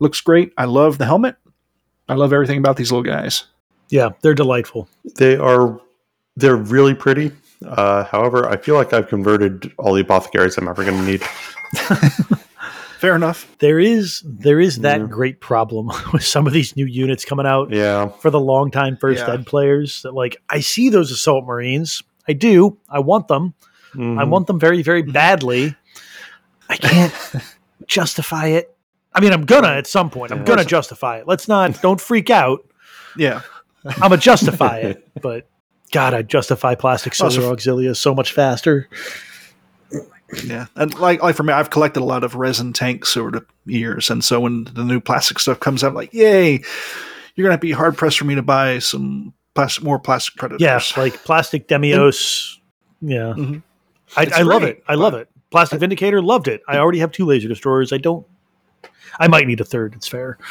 looks 0.00 0.20
great 0.20 0.52
i 0.58 0.64
love 0.64 0.98
the 0.98 1.04
helmet 1.06 1.36
i 2.08 2.14
love 2.14 2.32
everything 2.32 2.58
about 2.58 2.76
these 2.76 2.92
little 2.92 3.02
guys 3.04 3.44
Yeah, 3.90 4.10
they're 4.22 4.34
delightful. 4.34 4.88
They 5.16 5.36
are 5.36 5.80
they're 6.36 6.56
really 6.56 6.94
pretty. 6.94 7.30
Uh, 7.66 8.04
however, 8.04 8.48
I 8.48 8.56
feel 8.56 8.74
like 8.74 8.92
I've 8.92 9.08
converted 9.08 9.72
all 9.78 9.94
the 9.94 10.00
apothecaries 10.02 10.56
I'm 10.58 10.68
ever 10.68 10.84
going 10.84 10.98
to 10.98 11.04
need. 11.10 11.22
fair 12.98 13.16
enough 13.16 13.46
There 13.58 13.80
is 13.80 14.22
there 14.24 14.60
is 14.60 14.78
that 14.80 15.00
Yeah. 15.00 15.06
great 15.08 15.40
problem 15.40 15.90
with 16.12 16.24
some 16.24 16.46
of 16.46 16.52
these 16.52 16.76
new 16.76 16.86
units 16.86 17.24
coming 17.24 17.46
out. 17.46 17.70
Yeah. 17.72 18.08
for 18.20 18.30
the 18.30 18.38
longtime 18.40 18.96
first 18.96 19.24
Yeah. 19.26 19.34
ed 19.34 19.46
players 19.46 20.02
that 20.02 20.14
like 20.14 20.36
I 20.48 20.60
see 20.60 20.88
those 20.88 21.10
assault 21.10 21.44
marines. 21.44 22.02
I 22.28 22.32
do. 22.34 22.78
I 22.88 23.00
want 23.00 23.26
them. 23.28 23.54
I 23.94 23.96
Mhm. 23.98 24.28
want 24.28 24.46
them 24.46 24.60
very, 24.60 24.82
very 24.82 25.02
badly. 25.02 25.74
I 26.70 26.76
can't 26.76 27.12
justify 27.88 28.46
it. 28.48 28.74
I 29.14 29.20
mean, 29.20 29.32
I'm 29.32 29.44
gonna 29.44 29.68
at 29.68 29.86
some 29.86 30.08
point. 30.08 30.30
I'm 30.32 30.38
Yeah. 30.38 30.44
gonna 30.44 30.64
justify 30.64 31.18
it. 31.18 31.26
Let's 31.26 31.48
not. 31.48 31.82
Don't 31.82 32.00
freak 32.00 32.30
out. 32.30 32.60
yeah 33.16 33.40
I'm 33.84 33.98
gonna 34.10 34.16
justify 34.16 34.78
it. 34.78 35.08
But 35.20 35.48
God, 35.92 36.14
I 36.14 36.22
justify 36.22 36.74
plastic 36.74 37.14
solar 37.14 37.28
Also- 37.30 37.54
auxilia 37.54 37.96
so 37.96 38.14
much 38.14 38.32
faster. 38.32 38.88
yeah 40.44 40.64
and 40.76 40.98
like 40.98 41.22
like 41.22 41.36
for 41.36 41.42
me 41.42 41.52
i've 41.52 41.68
collected 41.68 42.00
a 42.00 42.04
lot 42.04 42.24
of 42.24 42.34
resin 42.34 42.72
tanks 42.72 43.18
over 43.18 43.30
the 43.30 43.44
years 43.66 44.08
and 44.08 44.24
so 44.24 44.40
when 44.40 44.64
the 44.72 44.82
new 44.82 44.98
plastic 44.98 45.38
stuff 45.38 45.60
comes 45.60 45.84
out 45.84 45.92
like 45.92 46.10
yay 46.14 46.58
you're 47.34 47.46
gonna 47.46 47.58
be 47.58 47.70
hard 47.72 47.98
pressed 47.98 48.16
for 48.18 48.24
me 48.24 48.34
to 48.34 48.40
buy 48.42 48.78
some 48.78 49.34
plastic 49.54 49.84
more 49.84 49.98
plastic 49.98 50.34
predators 50.36 50.62
Yeah, 50.62 50.80
like 51.02 51.22
plastic 51.24 51.68
Deimos. 51.68 52.58
Yeah, 53.02 53.34
Mhm. 53.36 53.62
I, 54.16 54.26
I 54.36 54.42
love 54.42 54.62
great, 54.62 54.76
it. 54.78 54.84
I 54.88 54.94
love 54.94 55.12
it. 55.14 55.28
Plastic 55.50 55.80
Vindicator 55.80 56.22
loved 56.22 56.48
it. 56.48 56.62
I 56.68 56.78
already 56.78 57.00
have 57.00 57.10
two 57.12 57.26
laser 57.26 57.48
destroyers. 57.48 57.92
I 57.92 57.98
don't. 57.98 58.24
I 59.20 59.28
might 59.28 59.46
need 59.46 59.60
a 59.60 59.64
third. 59.64 59.94
It's 59.94 60.08
fair. 60.08 60.38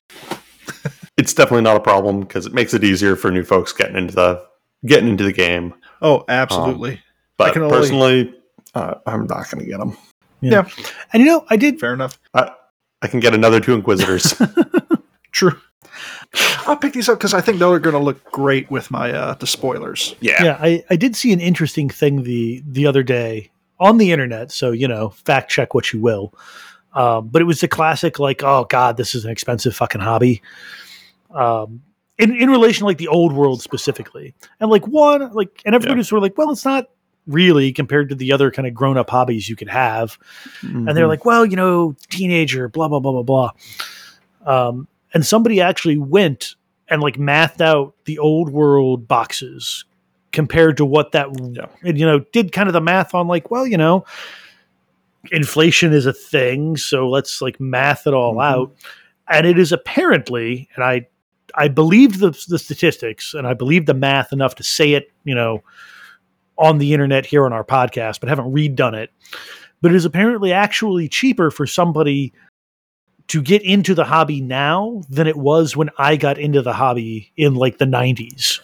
It's 1.18 1.34
definitely 1.34 1.62
not 1.64 1.76
a 1.76 1.80
problem 1.82 2.22
because 2.22 2.46
it 2.48 2.54
makes 2.54 2.74
it 2.74 2.84
easier 2.84 3.16
for 3.16 3.30
new 3.32 3.44
folks 3.44 3.72
getting 3.74 3.96
into 3.96 4.16
the 4.16 4.44
getting 4.86 5.10
into 5.10 5.24
the 5.24 5.34
game. 5.34 5.74
Oh, 6.02 6.24
absolutely. 6.28 7.02
But 7.38 7.54
can 7.54 7.64
only- 7.64 7.76
personally, 7.78 8.36
uh, 8.76 8.96
I'm 9.06 9.28
not 9.28 9.50
going 9.50 9.64
to 9.64 9.70
get 9.70 9.80
them. 9.80 9.98
yeah. 10.42 10.68
And 11.14 11.22
you 11.22 11.28
know, 11.28 11.46
I 11.50 11.58
did 11.58 11.80
Fair 11.80 11.94
enough. 11.94 12.20
I, 12.34 12.52
I 13.02 13.08
can 13.08 13.20
get 13.20 13.34
another 13.34 13.60
two 13.60 13.74
Inquisitors. 13.74 14.40
True. 15.32 15.58
I'll 16.66 16.78
pick 16.78 16.94
these 16.94 17.10
up 17.10 17.18
because 17.18 17.34
I 17.34 17.42
think 17.42 17.60
they're 17.60 17.80
going 17.80 17.94
to 17.96 18.00
look 18.00 18.24
great 18.32 18.72
with 18.72 18.90
my 18.90 19.12
uh, 19.12 19.34
the 19.36 19.48
spoilers. 19.48 20.16
yeah. 20.22 20.44
yeah, 20.44 20.58
I, 20.62 20.84
I 20.90 20.96
did 20.96 21.16
see 21.16 21.34
an 21.34 21.42
interesting 21.42 21.90
thing 21.90 22.24
the 22.24 22.64
the 22.66 22.86
other 22.86 23.04
day 23.04 23.52
on 23.80 23.98
the 23.98 24.12
internet. 24.12 24.52
So 24.52 24.72
you 24.72 24.88
know, 24.88 25.10
fact 25.10 25.52
check 25.52 25.74
what 25.74 25.92
you 25.92 26.00
will. 26.00 26.34
Um, 26.94 27.28
but 27.30 27.42
it 27.42 27.46
was 27.46 27.62
the 27.62 27.68
classic, 27.68 28.20
like, 28.20 28.44
oh 28.44 28.66
god, 28.66 28.98
this 28.98 29.16
is 29.16 29.26
an 29.26 29.32
expensive 29.32 29.76
fucking 29.76 30.02
hobby. 30.02 30.42
Um, 31.32 31.82
in 32.22 32.36
in 32.36 32.50
relation, 32.50 32.80
to, 32.82 32.86
like 32.86 32.98
the 32.98 33.08
old 33.10 33.34
world 33.34 33.62
specifically, 33.62 34.34
and 34.60 34.70
like 34.72 34.88
one, 34.88 35.32
like, 35.34 35.62
and 35.66 35.76
everybody 35.76 35.98
was 35.98 36.08
sort 36.08 36.20
of 36.20 36.24
like, 36.24 36.38
well, 36.38 36.52
it's 36.52 36.64
not 36.66 36.86
really 37.28 37.72
compared 37.72 38.10
to 38.10 38.16
the 38.16 38.32
other 38.32 38.50
kind 38.52 38.68
of 38.68 38.74
grown 38.74 38.98
up 38.98 39.10
hobbies 39.10 39.48
you 39.50 39.56
could 39.56 39.70
have. 39.70 40.18
and 40.64 40.88
they're 40.90 41.06
Mhm. 41.06 41.10
like, 41.10 41.26
well, 41.26 41.46
you 41.46 41.56
know, 41.56 41.96
teenager, 42.10 42.68
blah 42.70 42.88
blah 42.88 43.00
blah 43.00 43.22
blah 43.22 43.24
blah. 43.24 43.52
Um, 44.46 44.88
and 45.14 45.26
somebody 45.26 45.60
actually 45.62 45.98
went 45.98 46.56
and 46.90 47.02
like 47.02 47.18
mathed 47.20 47.62
out 47.62 47.94
the 48.06 48.18
old 48.20 48.50
world 48.50 49.08
boxes 49.08 49.86
compared 50.32 50.78
to 50.78 50.86
what 50.86 51.12
that 51.12 51.28
Yeah. 51.54 51.66
and 51.84 51.98
you 52.00 52.06
know 52.06 52.20
did 52.32 52.52
kind 52.54 52.68
of 52.70 52.74
the 52.74 52.82
math 52.82 53.14
on 53.14 53.28
like, 53.28 53.52
well, 53.52 53.68
you 53.68 53.78
know, 53.78 54.06
inflation 55.32 55.94
is 55.94 56.06
a 56.06 56.14
thing, 56.14 56.78
so 56.78 57.08
let's 57.10 57.42
like 57.42 57.60
math 57.60 58.08
it 58.08 58.14
all 58.14 58.36
Mhm. 58.36 58.44
out. 58.44 58.72
And 59.30 59.46
it 59.46 59.58
is 59.60 59.72
apparently, 59.72 60.68
and 60.76 60.84
I 60.84 61.08
I 61.56 61.68
believed 61.68 62.20
the 62.20 62.32
the 62.48 62.60
statistics 62.60 63.34
and 63.34 63.46
I 63.48 63.54
believed 63.54 63.88
the 63.88 63.94
math 63.94 64.32
enough 64.34 64.56
to 64.56 64.64
say 64.64 64.94
it, 64.94 65.12
you 65.24 65.36
know, 65.36 65.64
on 66.58 66.78
the 66.78 66.94
internet 66.94 67.26
here 67.26 67.46
on 67.46 67.54
our 67.54 67.64
podcast, 67.64 68.20
but 68.20 68.30
haven't 68.30 68.54
redone 68.54 68.94
it 68.94 69.12
but 69.82 69.92
it 69.92 69.96
is 69.96 70.06
apparently 70.06 70.54
actually 70.54 71.10
cheaper 71.10 71.52
for 71.52 71.66
somebody 71.66 72.34
to 73.28 73.42
get 73.42 73.62
into 73.64 73.94
the 73.96 74.04
hobby 74.06 74.42
now 74.42 75.02
than 75.10 75.28
it 75.28 75.36
was 75.38 75.76
when 75.76 75.90
I 75.98 76.16
got 76.16 76.38
into 76.38 76.62
the 76.62 76.74
hobby 76.74 77.32
in 77.36 77.56
like 77.56 77.78
the 77.78 77.86
90s. 77.86 78.60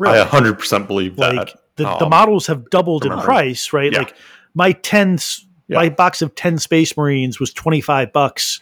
I 0.00 0.24
100% 0.24 0.86
believe 0.86 1.16
that. 1.16 1.34
Like 1.34 1.54
the, 1.76 1.84
the 1.84 2.04
Um, 2.04 2.10
models 2.10 2.46
have 2.48 2.68
doubled 2.70 3.04
in 3.04 3.12
price, 3.20 3.72
right? 3.72 3.92
Yeah. 3.92 3.98
Like 3.98 4.16
my 4.54 4.72
10 4.72 5.14
s- 5.14 5.44
my 5.68 5.88
box 5.90 6.22
of 6.22 6.34
10 6.34 6.58
Space 6.58 6.96
Marines 6.96 7.38
was 7.38 7.52
25 7.52 8.12
bucks. 8.12 8.60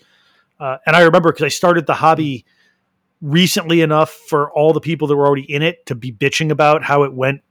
Uh, 0.59 0.79
and 0.87 0.97
I 0.97 1.03
remember 1.03 1.31
because 1.33 1.45
I 1.45 1.49
started 1.49 1.87
the 1.87 1.95
hobby 1.95 2.45
recently 3.27 3.81
enough 3.81 4.11
for 4.29 4.51
all 4.53 4.73
the 4.73 4.81
people 4.81 5.09
that 5.09 5.17
were 5.17 5.27
already 5.27 5.51
in 5.53 5.61
it 5.61 5.85
to 5.87 5.95
be 5.97 6.13
bitching 6.13 6.51
about 6.51 6.85
how 6.85 7.03
it 7.03 7.13
went 7.13 7.43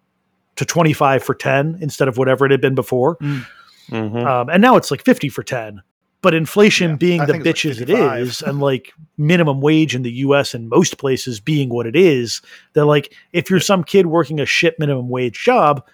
to 0.55 0.63
25 0.65 1.21
for 1.21 1.35
10 1.35 1.79
instead 1.81 2.07
of 2.07 2.17
whatever 2.17 2.45
it 2.45 2.51
had 2.51 2.61
been 2.61 2.75
before. 2.75 3.17
Mhm. 3.17 4.25
Um, 4.25 4.49
and 4.49 4.61
now 4.61 4.77
it's 4.77 4.89
like 4.89 5.03
50 5.03 5.27
for 5.27 5.43
10. 5.43 5.81
But 6.21 6.33
inflation 6.33 6.91
Yeah, 6.91 6.95
being 6.95 7.21
I 7.21 7.25
the 7.25 7.33
bitches 7.33 7.43
it's 7.43 7.65
like 7.65 7.71
as 7.71 7.81
it 7.81 7.87
55. 7.87 8.21
is, 8.21 8.41
and 8.41 8.59
like 8.61 8.93
minimum 9.17 9.59
wage 9.61 9.93
in 9.93 10.01
the 10.01 10.11
US 10.11 10.53
and 10.53 10.69
most 10.69 10.97
places 10.97 11.39
being 11.41 11.69
what 11.69 11.85
it 11.85 11.95
is, 11.95 12.41
they're 12.73 12.85
like, 12.85 13.13
if 13.33 13.49
you're 13.49 13.59
some 13.59 13.83
kid 13.83 14.07
working 14.07 14.39
a 14.39 14.45
shit 14.45 14.79
minimum 14.79 15.09
wage 15.09 15.43
job, 15.43 15.85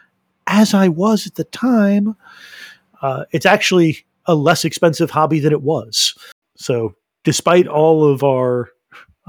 as 0.48 0.74
I 0.76 0.90
was 0.90 1.26
at 1.26 1.36
the 1.36 1.44
time, 1.46 2.16
uh, 3.02 3.26
it's 3.32 3.48
actually 3.48 4.06
a 4.28 4.36
less 4.36 4.64
expensive 4.64 5.10
hobby 5.10 5.40
than 5.40 5.52
it 5.52 5.64
was. 5.64 6.14
So, 6.56 6.96
despite 7.24 7.68
all 7.68 8.06
of 8.06 8.24
our 8.24 8.70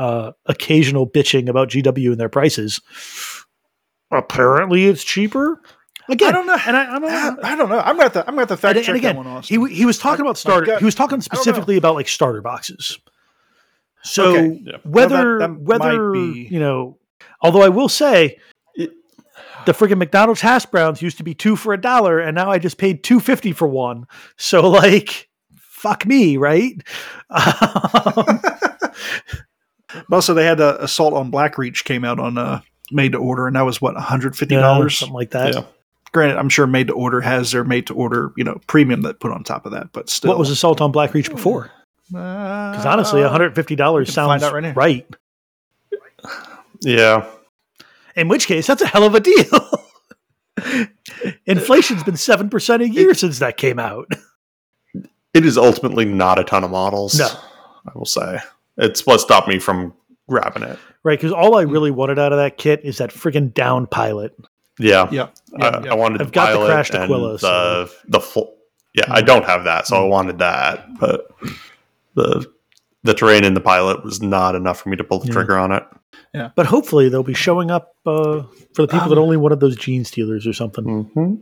uh, 0.03 0.33
occasional 0.47 1.09
bitching 1.09 1.49
about 1.49 1.69
GW 1.71 2.11
and 2.11 2.19
their 2.21 2.29
prices, 2.29 2.81
apparently 4.11 4.87
it's 4.87 5.05
cheaper. 5.05 5.61
Again, 6.09 6.29
I 6.31 6.33
don't 6.33 6.47
know. 6.47 6.59
and 6.67 6.77
I, 6.77 6.97
I 6.97 6.99
don't 6.99 7.03
know. 7.03 7.37
I 7.45 7.57
don't 7.57 7.69
know. 7.69 7.79
I'm 7.79 7.93
gonna 7.97 8.03
have 8.03 8.13
to. 8.15 8.21
I'm 8.21 8.27
gonna 8.35 8.41
have 8.41 8.49
to 8.49 8.57
fact 8.57 8.77
And, 8.77 8.85
check 8.85 8.95
and 8.97 8.99
again, 9.05 9.15
that 9.17 9.25
one. 9.25 9.27
he 9.27 9.39
Austin. 9.39 9.57
w- 9.59 9.75
he 9.75 9.85
was 9.87 9.99
talking 9.99 10.25
My- 10.25 10.31
about 10.31 10.39
starter. 10.39 10.67
gut- 10.67 10.79
He 10.81 10.85
was 10.85 10.95
talking 10.97 11.21
specifically 11.21 11.77
about 11.77 11.95
like 11.95 12.09
starter 12.09 12.43
boxes. 12.43 12.99
So 14.03 14.31
Okay. 14.37 14.61
Yeah. 14.65 14.77
whether 14.83 15.39
that 15.39 15.61
whether 15.61 16.11
be- 16.11 16.49
you 16.51 16.59
know, 16.59 16.99
although 17.41 17.63
I 17.63 17.69
will 17.69 17.89
say, 17.89 18.39
It- 18.75 18.91
the 19.65 19.73
friggin' 19.73 19.99
McDonald's 19.99 20.41
hash 20.41 20.67
browns 20.67 21.01
used 21.03 21.19
to 21.19 21.23
be 21.23 21.35
two 21.35 21.55
for 21.55 21.73
a 21.73 21.81
dollar, 21.81 22.19
and 22.19 22.35
now 22.35 22.51
I 22.51 22.59
just 22.59 22.79
paid 22.79 23.05
two 23.05 23.21
fifty 23.21 23.53
for 23.53 23.69
one. 23.69 24.07
So 24.37 24.69
like, 24.69 25.29
fuck 25.57 26.05
me, 26.05 26.37
right? 26.37 26.75
Um, 27.31 28.41
also, 30.11 30.35
they 30.35 30.45
had 30.45 30.61
uh, 30.61 30.79
Assault 30.81 31.15
on 31.15 31.31
Blackreach 31.31 31.85
came 31.85 32.05
out 32.05 32.19
on 32.19 32.39
uh, 32.39 32.61
made 32.91 33.13
to 33.13 33.19
order, 33.19 33.47
and 33.47 33.57
that 33.57 33.63
was 33.63 33.81
what 33.81 33.95
150 33.95 34.55
yeah, 34.55 34.61
dollars. 34.61 34.99
something 34.99 35.15
like 35.15 35.31
that. 35.31 35.55
Yeah. 35.55 35.65
Granted, 36.13 36.37
I'm 36.37 36.51
sure 36.51 36.67
made 36.67 36.89
to 36.89 36.93
order 36.93 37.23
has 37.23 37.53
their 37.53 37.65
made 37.65 37.87
to 37.87 37.95
order, 37.95 38.33
you 38.37 38.45
know, 38.45 38.61
premium 38.67 39.03
that 39.03 39.19
put 39.21 39.33
on 39.33 39.45
top 39.45 39.65
of 39.65 39.73
that, 39.73 39.93
but 39.93 40.11
still. 40.11 40.29
What 40.29 40.39
was 40.39 40.51
Assault 40.51 40.81
on 40.81 40.93
Blackreach 40.93 41.31
before? 41.31 41.71
Because 42.11 42.73
Because 42.73 42.87
honestly, 42.87 43.23
one 43.23 43.31
hundred 43.31 43.55
fifty 43.55 43.77
dollars 43.77 44.09
we 44.09 44.15
can 44.15 44.27
find 44.27 44.41
sounds 44.43 44.53
right 44.53 44.77
right. 44.77 45.07
Yeah. 46.83 47.27
In 48.15 48.29
which 48.29 48.47
case, 48.47 48.67
that's 48.67 48.83
a 48.83 48.87
hell 48.87 49.05
of 49.05 49.15
a 49.15 49.21
deal. 49.21 49.87
Inflation's 51.47 52.03
been 52.03 52.17
seven 52.17 52.51
percent 52.51 52.83
a 52.83 52.89
year 52.89 53.15
since 53.15 53.39
that 53.39 53.57
came 53.57 53.79
out. 53.79 54.11
It 55.33 55.47
is 55.47 55.57
ultimately 55.57 56.05
not 56.05 56.39
a 56.39 56.45
ton 56.45 56.63
of 56.65 56.71
models. 56.71 57.19
No. 57.19 57.27
I 57.27 57.93
will 57.95 58.05
say. 58.05 58.39
It's 58.77 59.05
what 59.07 59.21
stopped 59.21 59.49
me 59.49 59.59
from 59.59 59.93
grabbing 60.29 60.63
it. 60.63 60.79
Right, 61.05 61.19
because 61.19 61.33
all 61.33 61.57
I 61.57 61.63
really 61.63 61.91
wanted 61.91 62.19
out 62.19 62.33
of 62.33 62.39
that 62.39 62.57
kit 62.59 62.81
is 62.85 62.99
that 62.99 63.11
freaking 63.11 63.53
down 63.53 63.87
pilot. 63.87 64.35
Yeah. 64.79 65.09
Yeah, 65.11 65.29
I, 65.61 65.65
yeah, 65.65 65.81
yeah. 65.85 65.93
I 65.93 65.95
wanted 65.95 66.21
I've 66.21 66.29
the 66.29 66.33
got 66.33 66.51
the 66.53 66.57
pilot 66.59 66.67
crashed 66.69 66.95
and 66.95 67.03
Aquila, 67.05 67.33
the 67.33 67.39
so- 67.39 67.89
the 68.09 68.21
full. 68.21 68.57
Yeah, 68.95 69.05
I 69.09 69.23
don't 69.23 69.45
have 69.47 69.65
that, 69.65 69.87
so 69.87 69.97
I 69.97 70.07
wanted 70.07 70.39
that, 70.41 70.87
but 71.01 71.27
the 72.15 72.47
the 73.05 73.15
terrain 73.15 73.43
in 73.45 73.55
the 73.55 73.61
pilot 73.61 74.05
was 74.05 74.21
not 74.23 74.55
enough 74.55 74.81
for 74.81 74.91
me 74.91 74.97
to 74.97 75.05
pull 75.05 75.19
the 75.19 75.27
Yeah. 75.29 75.33
trigger 75.33 75.57
on 75.59 75.73
it. 75.73 75.83
Yeah, 76.35 76.51
but 76.55 76.67
hopefully 76.67 77.09
they'll 77.09 77.23
be 77.23 77.33
showing 77.35 77.71
up 77.71 77.97
uh, 78.07 78.43
for 78.75 78.83
the 78.83 78.89
people 78.89 79.09
that 79.09 79.17
Um, 79.19 79.25
only 79.25 79.37
wanted 79.39 79.61
those 79.61 79.77
Genestealers 79.77 80.47
or 80.47 80.53
something. 80.53 80.85
Mm-hmm. 80.85 81.35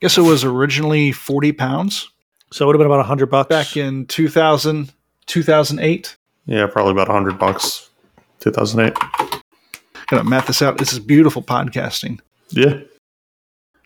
guess 0.00 0.18
it 0.18 0.22
was 0.22 0.44
originally 0.44 1.10
40 1.12 1.52
pounds 1.52 2.08
So 2.52 2.64
it 2.64 2.66
would 2.66 2.74
have 2.74 2.80
been 2.80 2.86
about 2.86 3.00
a 3.00 3.08
hundred 3.08 3.26
bucks. 3.30 3.48
back 3.48 3.76
in 3.76 4.06
2000, 4.06 4.92
2008. 5.26 6.16
Yeah, 6.46 6.66
probably 6.66 6.92
about 6.92 7.08
hundred 7.08 7.38
bucks. 7.38 7.90
Two 8.40 8.50
thousand 8.50 8.80
eight. 8.80 8.94
Gonna 10.08 10.24
math 10.24 10.46
this 10.46 10.62
out. 10.62 10.78
This 10.78 10.92
is 10.92 11.00
beautiful 11.00 11.42
podcasting. 11.42 12.20
Yeah. 12.50 12.80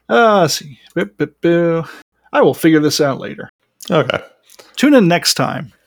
Uh, 0.09 0.43
let's 0.43 0.55
see. 0.55 0.79
Boop, 0.95 1.15
boop, 1.17 1.33
boo. 1.41 1.85
I 2.33 2.43
will 2.43 2.55
figure 2.55 2.81
this 2.81 3.01
out 3.01 3.19
later. 3.21 3.49
Okay. 3.91 4.19
Tune 4.77 4.95
in 4.95 5.09
next 5.09 5.35
time. 5.35 5.73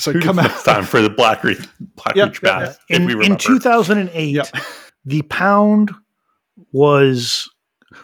So 0.00 0.12
come 0.20 0.38
out. 0.38 0.52
time 0.64 0.84
for 0.84 1.02
the 1.02 1.10
Blackreach 1.10 1.68
Black 1.96 2.14
Yep, 2.14 2.28
Reach 2.28 2.40
yep, 2.40 2.42
bath. 2.42 2.78
if 2.88 3.00
in, 3.00 3.06
we 3.18 3.26
in 3.26 3.36
2008, 3.36 4.30
Yep. 4.30 4.46
the 5.04 5.22
pound 5.22 5.90
was, 6.70 7.50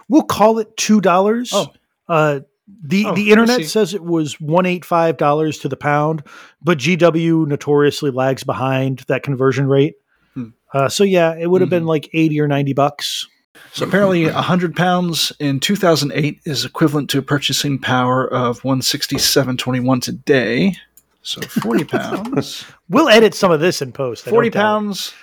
we'll 0.09 0.25
call 0.25 0.59
it 0.59 0.77
two 0.77 1.01
dollars. 1.01 1.53
Oh. 1.55 1.73
Uh, 2.09 2.41
the 2.83 3.07
Oh, 3.07 3.15
the 3.15 3.31
internet 3.31 3.65
says 3.67 3.95
it 3.95 4.03
was 4.05 4.41
one 4.41 4.67
eight 4.67 4.85
five 4.85 5.17
dollars 5.17 5.59
to 5.61 5.69
the 5.69 5.77
pound, 5.77 6.23
but 6.63 6.79
GW 6.79 7.47
notoriously 7.47 8.11
lags 8.11 8.45
behind 8.45 9.01
that 9.09 9.23
conversion 9.23 9.67
rate. 9.67 9.95
Hmm. 10.35 10.49
Uh, 10.73 10.89
so 10.89 11.05
yeah, 11.05 11.35
it 11.39 11.49
would 11.51 11.61
have 11.61 11.69
Mhm. 11.69 11.71
been 11.71 11.87
like 11.87 12.09
eighty 12.13 12.41
or 12.41 12.49
ninety 12.49 12.73
bucks. 12.73 13.27
So 13.73 13.87
apparently, 13.87 14.27
100 14.27 14.77
pounds 14.77 15.33
in 15.41 15.59
2008 15.59 16.41
is 16.45 16.65
equivalent 16.65 17.11
to 17.11 17.19
a 17.19 17.23
purchasing 17.23 17.79
power 17.79 18.27
of 18.33 18.63
167.21 18.63 20.01
today. 20.01 20.77
So 21.23 21.41
40 21.41 21.85
pounds. 21.85 22.65
We'll 22.89 23.09
edit 23.09 23.35
some 23.35 23.51
of 23.51 23.61
this 23.61 23.81
in 23.83 23.93
post. 23.93 24.27
I 24.29 24.31
40 24.31 24.51
don't 24.51 24.61
doubt 24.61 24.67
pounds. 24.69 25.15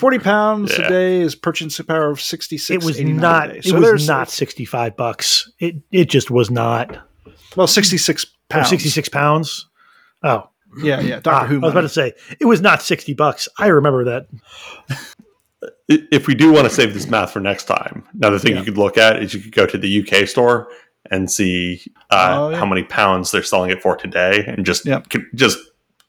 40 0.00 0.18
pounds 0.18 0.78
Yeah. 0.78 0.88
day 0.88 1.20
is 1.20 1.34
purchasing 1.34 1.86
power 1.86 2.10
of 2.10 2.20
66. 2.20 2.70
It 2.70 2.86
was 2.86 3.00
not. 3.00 3.54
It 3.54 3.72
was 3.72 4.08
not 4.08 4.30
sixty 4.30 4.64
five 4.64 4.96
bucks. 4.96 5.50
It 5.58 5.76
it 5.92 6.10
just 6.10 6.30
was 6.30 6.50
not. 6.50 6.98
well 7.56 7.66
66 7.66 8.26
Oh, 8.26 8.28
pounds. 8.48 8.68
66 8.70 9.08
pounds. 9.10 9.68
Oh, 10.22 10.48
Yeah, 10.82 11.00
yeah. 11.00 11.20
Doctor 11.20 11.30
ah, 11.30 11.46
Who. 11.46 11.56
I 11.56 11.60
was 11.60 11.70
about 11.72 11.80
to 11.82 11.88
say 11.88 12.14
it 12.40 12.46
was 12.46 12.60
not 12.60 12.82
sixty 12.82 13.14
bucks. 13.14 13.48
I 13.58 13.68
remember 13.68 14.04
that. 14.04 14.26
If 15.88 16.26
we 16.28 16.34
do 16.34 16.52
want 16.52 16.68
to 16.68 16.74
save 16.74 16.94
this 16.94 17.08
math 17.08 17.32
for 17.32 17.40
next 17.40 17.64
time, 17.64 18.04
another 18.14 18.38
thing 18.38 18.52
Yeah. 18.52 18.60
you 18.60 18.64
could 18.64 18.78
look 18.78 18.96
at 18.96 19.22
is 19.22 19.34
you 19.34 19.40
could 19.40 19.52
go 19.52 19.66
to 19.66 19.76
the 19.76 19.88
UK 20.00 20.26
store 20.28 20.68
and 21.10 21.30
see 21.30 21.82
uh, 22.10 22.36
Oh, 22.38 22.50
yeah. 22.50 22.56
how 22.58 22.64
many 22.66 22.84
pounds 22.84 23.30
they're 23.32 23.42
selling 23.42 23.70
it 23.70 23.82
for 23.82 23.96
today, 23.96 24.44
and 24.46 24.64
just 24.64 24.86
Yep. 24.86 25.10
com- 25.10 25.28
just 25.34 25.58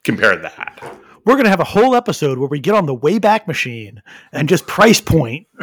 compare 0.03 0.35
that. 0.35 0.81
We're 1.25 1.35
gonna 1.37 1.49
have 1.49 1.59
a 1.59 1.63
whole 1.65 1.95
episode 1.95 2.37
where 2.39 2.47
we 2.47 2.59
get 2.59 2.73
on 2.75 2.85
the 2.85 2.95
Wayback 2.95 3.47
Machine 3.47 4.01
and 4.31 4.49
just 4.49 4.65
price 4.67 4.99
point. 5.01 5.47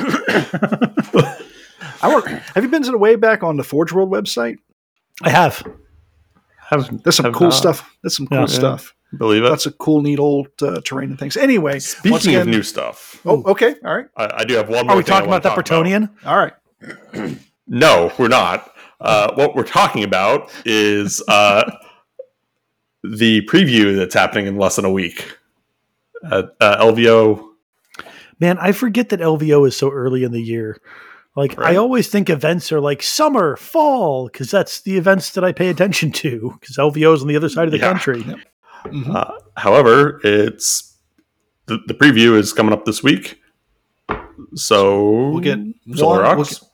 I 2.01 2.15
work, 2.15 2.27
have 2.27 2.63
you 2.63 2.69
been 2.69 2.83
to 2.85 2.93
the 2.93 2.99
Wayback 2.99 3.43
on 3.43 3.57
the 3.57 3.65
Forge 3.65 3.93
World 3.93 4.11
website? 4.11 4.57
I 5.23 5.31
have. 5.31 5.63
Have, 6.71 7.03
There's 7.03 7.17
some 7.17 7.25
have 7.27 7.35
cool 7.35 7.49
not. 7.49 7.55
stuff. 7.55 7.97
There's 8.03 8.17
some 8.17 8.27
cool 8.29 8.41
Yeah. 8.41 8.47
stuff. 8.47 8.95
Believe 9.17 9.43
it. 9.43 9.49
That's 9.49 9.65
a 9.67 9.73
cool, 9.73 10.03
neat 10.03 10.19
old 10.19 10.49
uh, 10.61 10.81
terrain 10.85 11.09
and 11.11 11.19
things. 11.19 11.37
Anyway, 11.37 11.73
once 11.73 11.87
Speaking 11.87 12.35
of 12.35 12.47
new 12.47 12.63
stuff, 12.63 13.21
Oh, 13.25 13.43
okay. 13.45 13.75
All 13.85 13.97
right. 13.97 14.07
I, 14.17 14.41
I 14.41 14.45
do 14.45 14.55
have 14.55 14.69
one 14.69 14.87
more. 14.87 14.95
Are 14.95 14.97
we 14.99 15.03
thing 15.03 15.13
talking 15.15 15.31
wanna 15.31 15.41
about 15.41 15.57
the 15.57 15.63
talk 15.63 15.87
Bretonnian? 15.87 16.11
All 16.27 16.37
right. 16.37 17.37
No, 17.71 18.11
we're 18.19 18.29
not. 18.29 18.73
Uh, 18.99 19.35
what 19.35 19.55
we're 19.55 19.63
talking 19.63 20.03
about 20.03 20.51
is 20.65 21.23
uh, 21.29 21.71
the 23.03 23.43
preview 23.43 23.95
that's 23.95 24.15
happening 24.15 24.47
in 24.47 24.57
less 24.57 24.77
than 24.77 24.87
a 24.87 24.91
week 24.91 25.37
at 26.31 26.47
uh, 26.61 26.77
LVO. 26.85 27.45
Man, 28.41 28.59
I 28.59 28.73
forget 28.73 29.09
that 29.11 29.21
LVO 29.21 29.67
is 29.67 29.77
so 29.77 29.91
early 29.91 30.23
in 30.25 30.33
the 30.33 30.41
year. 30.43 30.81
Like 31.37 31.59
I 31.59 31.77
always 31.77 32.09
think 32.09 32.29
events 32.31 32.73
are 32.73 32.81
like 32.81 33.03
summer, 33.03 33.57
fall, 33.57 34.27
because 34.29 34.51
that's 34.51 34.81
the 34.81 34.97
events 34.97 35.31
that 35.33 35.45
I 35.45 35.53
pay 35.53 35.69
attention 35.69 36.11
to. 36.13 36.57
Because 36.61 36.77
LVO 36.77 37.15
is 37.15 37.23
on 37.23 37.29
the 37.29 37.37
other 37.37 37.49
side 37.49 37.67
of 37.67 37.73
the 37.73 37.79
Yeah. 37.79 37.93
country. 37.93 38.25
Mhm. 38.87 39.15
Uh, 39.15 39.33
however, 39.57 40.21
it's 40.25 40.97
the, 41.67 41.79
the 41.87 41.95
preview 41.95 42.37
is 42.37 42.53
coming 42.53 42.73
up 42.73 42.85
this 42.85 43.03
week, 43.03 43.41
so 44.55 45.31
We'll 45.31 45.41
get 45.41 45.59
Solar 45.95 46.23
one- 46.23 46.37
we'll 46.37 46.41
Ox. 46.47 46.65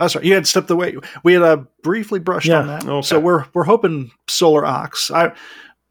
Oh, 0.00 0.08
sorry. 0.08 0.26
You 0.26 0.34
had 0.34 0.46
stepped 0.46 0.70
away. 0.70 0.96
We 1.22 1.34
had 1.34 1.42
uh, 1.42 1.58
briefly 1.82 2.18
brushed 2.20 2.46
Yeah. 2.48 2.60
on 2.60 2.66
that. 2.66 2.84
Okay. 2.88 3.02
So 3.06 3.20
we're 3.20 3.46
we're 3.54 3.64
hoping 3.64 4.10
Solar 4.28 4.66
Aux. 4.66 4.88
I 5.12 5.32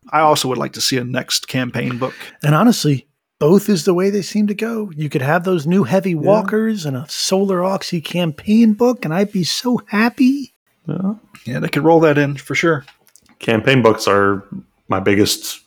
I 0.10 0.22
also 0.22 0.48
would 0.48 0.58
like 0.58 0.74
to 0.74 0.82
see 0.82 0.98
a 0.98 1.04
next 1.04 1.48
campaign 1.48 1.98
book. 1.98 2.14
And 2.44 2.56
honestly, 2.56 3.08
both 3.40 3.70
is 3.70 3.86
the 3.86 3.94
way 3.94 4.10
they 4.10 4.22
seem 4.22 4.48
to 4.48 4.54
go. 4.54 4.92
You 4.96 5.10
could 5.10 5.22
have 5.22 5.44
those 5.44 5.68
new 5.68 5.84
heavy 5.84 6.16
walkers 6.16 6.86
and 6.86 6.96
a 6.96 7.06
Solar 7.10 7.64
Oxy 7.64 8.02
campaign 8.02 8.74
book, 8.74 9.04
and 9.04 9.14
I'd 9.14 9.32
be 9.32 9.44
so 9.44 9.82
happy. 9.88 10.54
Yeah. 10.88 11.16
Yeah, 11.46 11.60
they 11.60 11.68
could 11.68 11.84
roll 11.84 12.00
that 12.02 12.18
in 12.18 12.38
for 12.38 12.56
sure. 12.56 12.86
campaign 13.40 13.82
books 13.82 14.08
are 14.08 14.46
my 14.88 15.00
biggest 15.00 15.60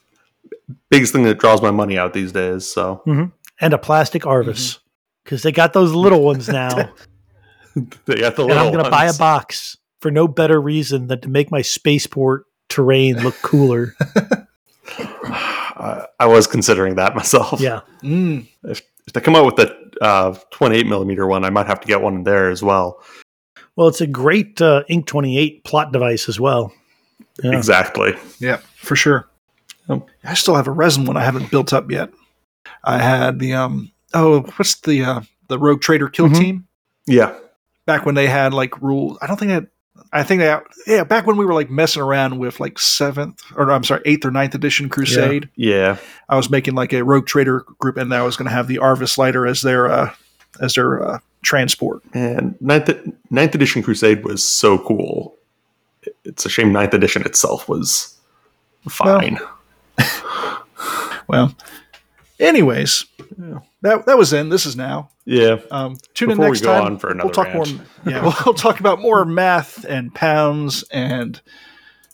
biggest 0.91 1.13
thing 1.13 1.25
that 1.25 1.39
draws 1.39 1.63
my 1.63 1.71
money 1.71 1.99
out 1.99 2.13
these 2.13 2.33
days. 2.33 2.67
So 2.67 3.03
mm-hmm. 3.07 3.27
And 3.61 3.73
a 3.73 3.79
plastic 3.79 4.23
Arvus. 4.23 4.47
Mm-hmm. 4.47 4.83
Because 5.25 5.43
they 5.43 5.51
got 5.51 5.73
those 5.73 5.93
little 5.93 6.23
ones 6.23 6.49
now. 6.49 6.69
they 7.75 8.21
got 8.21 8.37
the 8.37 8.43
and 8.43 8.49
little 8.49 8.59
I'm 8.59 8.73
going 8.73 8.85
to 8.85 8.91
buy 8.91 9.07
a 9.07 9.15
box 9.15 9.77
for 10.01 10.11
no 10.11 10.29
better 10.29 10.61
reason 10.61 11.09
than 11.09 11.21
to 11.23 11.29
make 11.29 11.51
my 11.51 11.63
spaceport 11.63 12.47
terrain 12.69 13.23
look 13.23 13.35
cooler. 13.43 13.95
I, 14.99 16.07
I 16.21 16.27
was 16.27 16.47
considering 16.47 16.95
that 16.97 17.15
myself. 17.15 17.61
yeah. 17.61 17.81
Mm. 18.03 18.47
If, 18.65 18.83
if 19.07 19.13
they 19.13 19.21
come 19.21 19.37
out 19.37 19.45
with 19.47 19.57
the 19.57 19.77
uh, 20.01 20.37
28 20.51 20.87
millimeter 20.87 21.27
one, 21.27 21.45
I 21.45 21.51
might 21.51 21.67
have 21.67 21.81
to 21.81 21.87
get 21.87 22.01
one 22.03 22.25
there 22.25 22.51
as 22.51 22.63
well. 22.63 23.03
Well, 23.77 23.89
it's 23.89 24.01
a 24.01 24.07
great 24.07 24.61
uh, 24.63 24.85
Inq 24.89 25.07
28 25.07 25.65
plot 25.65 25.93
device 25.93 26.29
as 26.29 26.41
well. 26.41 26.73
Yeah. 27.43 27.57
Exactly. 27.57 28.15
Yeah, 28.39 28.59
for 28.77 28.97
sure. 28.97 29.29
Yep. 29.89 30.07
I 30.25 30.35
still 30.35 30.55
have 30.55 30.67
a 30.67 30.71
resin 30.73 31.05
one 31.05 31.17
I 31.17 31.23
haven't 31.25 31.51
built 31.51 31.73
up 31.73 31.91
yet. 31.91 32.11
I 32.83 32.99
had 32.99 33.39
the 33.39 33.53
um 33.55 33.93
oh 34.15 34.41
what's 34.57 34.77
the 34.81 35.05
uh 35.05 35.21
the 35.49 35.59
Rogue 35.59 35.81
Trader 35.81 36.09
Kill 36.09 36.29
Mhm. 36.29 36.39
Team 36.39 36.67
Yeah. 37.07 37.37
back 37.85 38.05
when 38.07 38.15
they 38.17 38.27
had 38.27 38.53
like 38.55 38.81
rules. 38.81 39.19
I 39.23 39.27
don't 39.27 39.37
think 39.39 39.51
they 39.51 39.55
had 39.55 39.69
I 40.17 40.23
think 40.23 40.41
that 40.41 40.65
yeah, 40.87 41.05
back 41.05 41.27
when 41.27 41.37
we 41.37 41.45
were 41.45 41.53
like 41.53 41.69
messing 41.71 42.01
around 42.03 42.39
with 42.39 42.59
like 42.59 42.79
seventh 42.79 43.43
or 43.55 43.71
I'm 43.71 43.85
sorry, 43.85 44.01
eighth 44.07 44.25
or 44.25 44.31
ninth 44.31 44.55
edition 44.55 44.89
Crusade, 44.89 45.51
Yeah. 45.57 45.99
I 46.29 46.37
was 46.37 46.49
making 46.49 46.75
like 46.75 46.93
a 46.95 47.03
Rogue 47.05 47.27
Trader 47.27 47.65
group, 47.79 47.99
and 47.99 48.13
I 48.15 48.23
was 48.23 48.37
going 48.37 48.47
to 48.49 48.55
have 48.55 48.67
the 48.67 48.77
Arvus 48.79 49.19
lighter 49.19 49.47
as 49.47 49.61
their 49.61 49.89
uh, 49.91 50.15
as 50.61 50.75
their 50.75 51.07
uh, 51.07 51.19
transport. 51.43 52.03
And 52.15 52.57
ninth, 52.63 52.91
ninth 53.31 53.55
edition 53.55 53.83
Crusade 53.83 54.25
was 54.25 54.43
so 54.43 54.79
cool. 54.79 55.37
It's 56.25 56.47
a 56.47 56.49
shame 56.49 56.73
ninth 56.73 56.95
edition 56.95 57.23
itself 57.23 57.69
was 57.69 58.17
fine. 58.89 59.39
Well, 61.29 61.57
anyways, 62.39 63.05
that 63.83 64.07
that 64.07 64.19
was 64.19 64.31
then. 64.31 64.49
This 64.49 64.67
is 64.67 64.77
now. 64.77 65.11
yeah. 65.25 65.57
Um, 65.71 65.97
tune 66.15 66.29
Before 66.29 66.47
in 66.47 66.51
we 66.51 66.55
next 66.55 66.61
go 66.63 66.73
time. 66.73 66.85
on 66.85 66.99
for 66.99 67.15
we'll 67.15 67.31
talk 67.31 67.47
rant. 67.47 67.77
more. 67.77 67.87
Yeah, 68.07 68.23
we'll, 68.25 68.35
we'll 68.45 68.55
talk 68.55 68.81
about 68.81 69.01
more 69.01 69.25
math 69.25 69.85
and 69.85 70.15
pounds, 70.15 70.83
and 70.91 71.41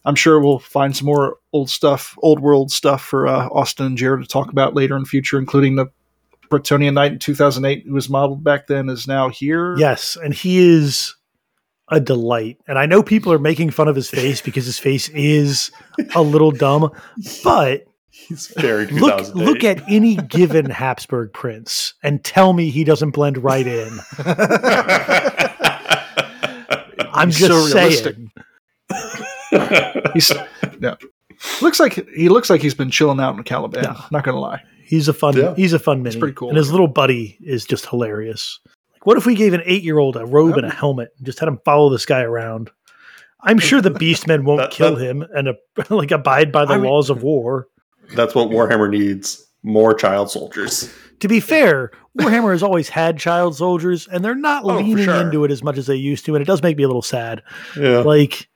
I'm 0.04 0.14
sure 0.14 0.40
we'll 0.40 0.58
find 0.58 0.96
some 0.96 1.06
more 1.06 1.36
old 1.52 1.70
stuff, 1.70 2.16
old 2.22 2.40
world 2.40 2.70
stuff 2.72 3.02
for 3.04 3.26
uh, 3.26 3.48
Austin 3.48 3.86
and 3.86 3.96
Jared 3.98 4.22
to 4.22 4.28
talk 4.28 4.50
about 4.50 4.74
later 4.74 4.96
in 4.96 5.04
future, 5.04 5.38
including 5.38 5.76
the 5.76 5.86
Bretonnian 6.50 6.94
Knight 6.94 7.12
in 7.12 7.18
2008, 7.18 7.84
who 7.86 7.94
was 7.94 8.08
modeled 8.10 8.44
back 8.44 8.66
then, 8.66 8.88
is 8.88 9.06
now 9.06 9.28
here. 9.28 9.76
Yes, 9.78 10.16
and 10.22 10.34
he 10.34 10.58
is 10.58 11.14
a 11.88 12.00
delight. 12.00 12.58
And 12.66 12.78
I 12.78 12.86
know 12.86 13.02
people 13.02 13.32
are 13.32 13.38
making 13.38 13.70
fun 13.70 13.88
of 13.88 13.96
his 13.96 14.08
face 14.10 14.40
because 14.40 14.64
his 14.66 14.78
face 14.78 15.08
is 15.10 15.70
a 16.14 16.22
little 16.22 16.50
dumb, 16.50 16.90
but 17.44 17.84
He's 18.14 18.48
very 18.58 18.86
look 18.88 19.34
look 19.34 19.64
at 19.64 19.82
any 19.88 20.16
given 20.16 20.68
Habsburg 20.68 21.32
prince 21.32 21.94
and 22.02 22.22
tell 22.22 22.52
me 22.52 22.68
he 22.68 22.84
doesn't 22.84 23.10
blend 23.12 23.38
right 23.42 23.66
in. 23.66 23.88
I'm 27.14 27.28
He's 27.28 27.38
just 27.38 27.70
so 27.72 27.90
saying. 27.90 28.30
He's 30.14 30.30
yeah. 30.80 30.94
Looks 31.60 31.80
like 31.80 32.06
he 32.14 32.28
looks 32.28 32.48
like 32.50 32.60
he's 32.60 32.74
been 32.74 32.90
chilling 32.90 33.20
out 33.20 33.36
in 33.36 33.42
Caliban. 33.44 33.84
Yeah. 33.84 34.00
Not 34.10 34.24
gonna 34.24 34.38
lie. 34.40 34.62
He's 34.84 35.08
a 35.08 35.12
fun 35.14 35.36
Yeah. 35.36 35.54
he's 35.54 35.72
a 35.72 35.78
fun 35.78 36.02
mini. 36.02 36.18
pretty 36.18 36.34
cool. 36.34 36.48
And 36.48 36.56
his 36.58 36.70
little 36.70 36.88
buddy 36.88 37.38
is 37.40 37.64
just 37.64 37.86
hilarious. 37.86 38.60
Like 38.92 39.06
what 39.06 39.16
if 39.16 39.26
we 39.26 39.34
gave 39.34 39.54
an 39.54 39.60
8-year-old 39.62 40.16
a 40.16 40.26
robe 40.26 40.56
and 40.56 40.66
a 40.66 40.70
helmet 40.70 41.10
and 41.16 41.26
just 41.26 41.38
had 41.38 41.48
him 41.48 41.58
follow 41.64 41.88
this 41.90 42.06
guy 42.06 42.20
around? 42.20 42.70
I'm 43.40 43.58
sure 43.58 43.80
the 43.80 43.90
beastmen 44.02 44.44
won't 44.44 44.60
That- 44.60 44.70
kill 44.70 44.96
that- 44.96 45.04
him 45.04 45.24
and 45.34 45.48
uh, 45.48 45.54
like 45.90 46.10
abide 46.10 46.52
by 46.52 46.64
the 46.66 46.74
I 46.74 46.78
mean- 46.78 46.90
laws 46.90 47.10
of 47.10 47.22
war. 47.22 47.68
That's 48.14 48.34
what 48.34 48.48
Warhammer 48.50 48.90
needs. 48.90 49.46
More 49.62 49.94
child 49.94 50.30
soldiers. 50.30 50.92
To 51.20 51.28
be 51.28 51.38
fair, 51.38 51.92
Warhammer 52.18 52.50
has 52.50 52.62
always 52.64 52.88
had 52.88 53.16
child 53.18 53.56
soldiers, 53.56 54.08
and 54.08 54.24
they're 54.24 54.34
not 54.34 54.64
Oh, 54.64 54.70
for 54.70 54.82
leaning 54.82 55.04
sure. 55.04 55.14
into 55.20 55.44
it 55.44 55.50
as 55.52 55.62
much 55.62 55.78
as 55.78 55.86
they 55.86 55.94
used 55.94 56.24
to, 56.26 56.34
and 56.34 56.42
it 56.42 56.46
does 56.46 56.62
make 56.62 56.76
me 56.76 56.82
a 56.82 56.88
little 56.88 57.00
sad. 57.02 57.42
Yeah. 57.78 57.98
Like, 58.00 58.48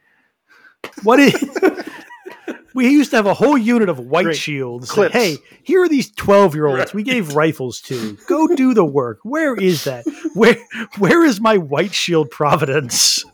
what 1.05 1.20
is? 1.20 1.35
we 2.74 2.89
used 2.89 3.11
to 3.11 3.16
have 3.16 3.27
a 3.27 3.35
whole 3.35 3.57
unit 3.57 3.89
of 3.89 4.01
white 4.01 4.24
Great. 4.24 4.37
shields. 4.37 4.91
Clips. 4.91 5.15
Hey, 5.15 5.37
here 5.62 5.83
are 5.83 5.89
these 5.89 6.11
twelve-year-olds. 6.11 6.93
We 6.93 7.05
gave 7.05 7.35
rifles 7.37 7.81
to. 7.83 8.19
Go 8.27 8.49
do 8.49 8.74
the 8.74 8.85
work. 8.85 9.20
Where 9.23 9.55
is 9.55 9.85
that? 9.85 10.05
Where 10.35 10.57
Where 10.99 11.24
is 11.24 11.41
my 11.41 11.57
white 11.57 11.95
shield 11.95 12.31
provenance 12.31 13.24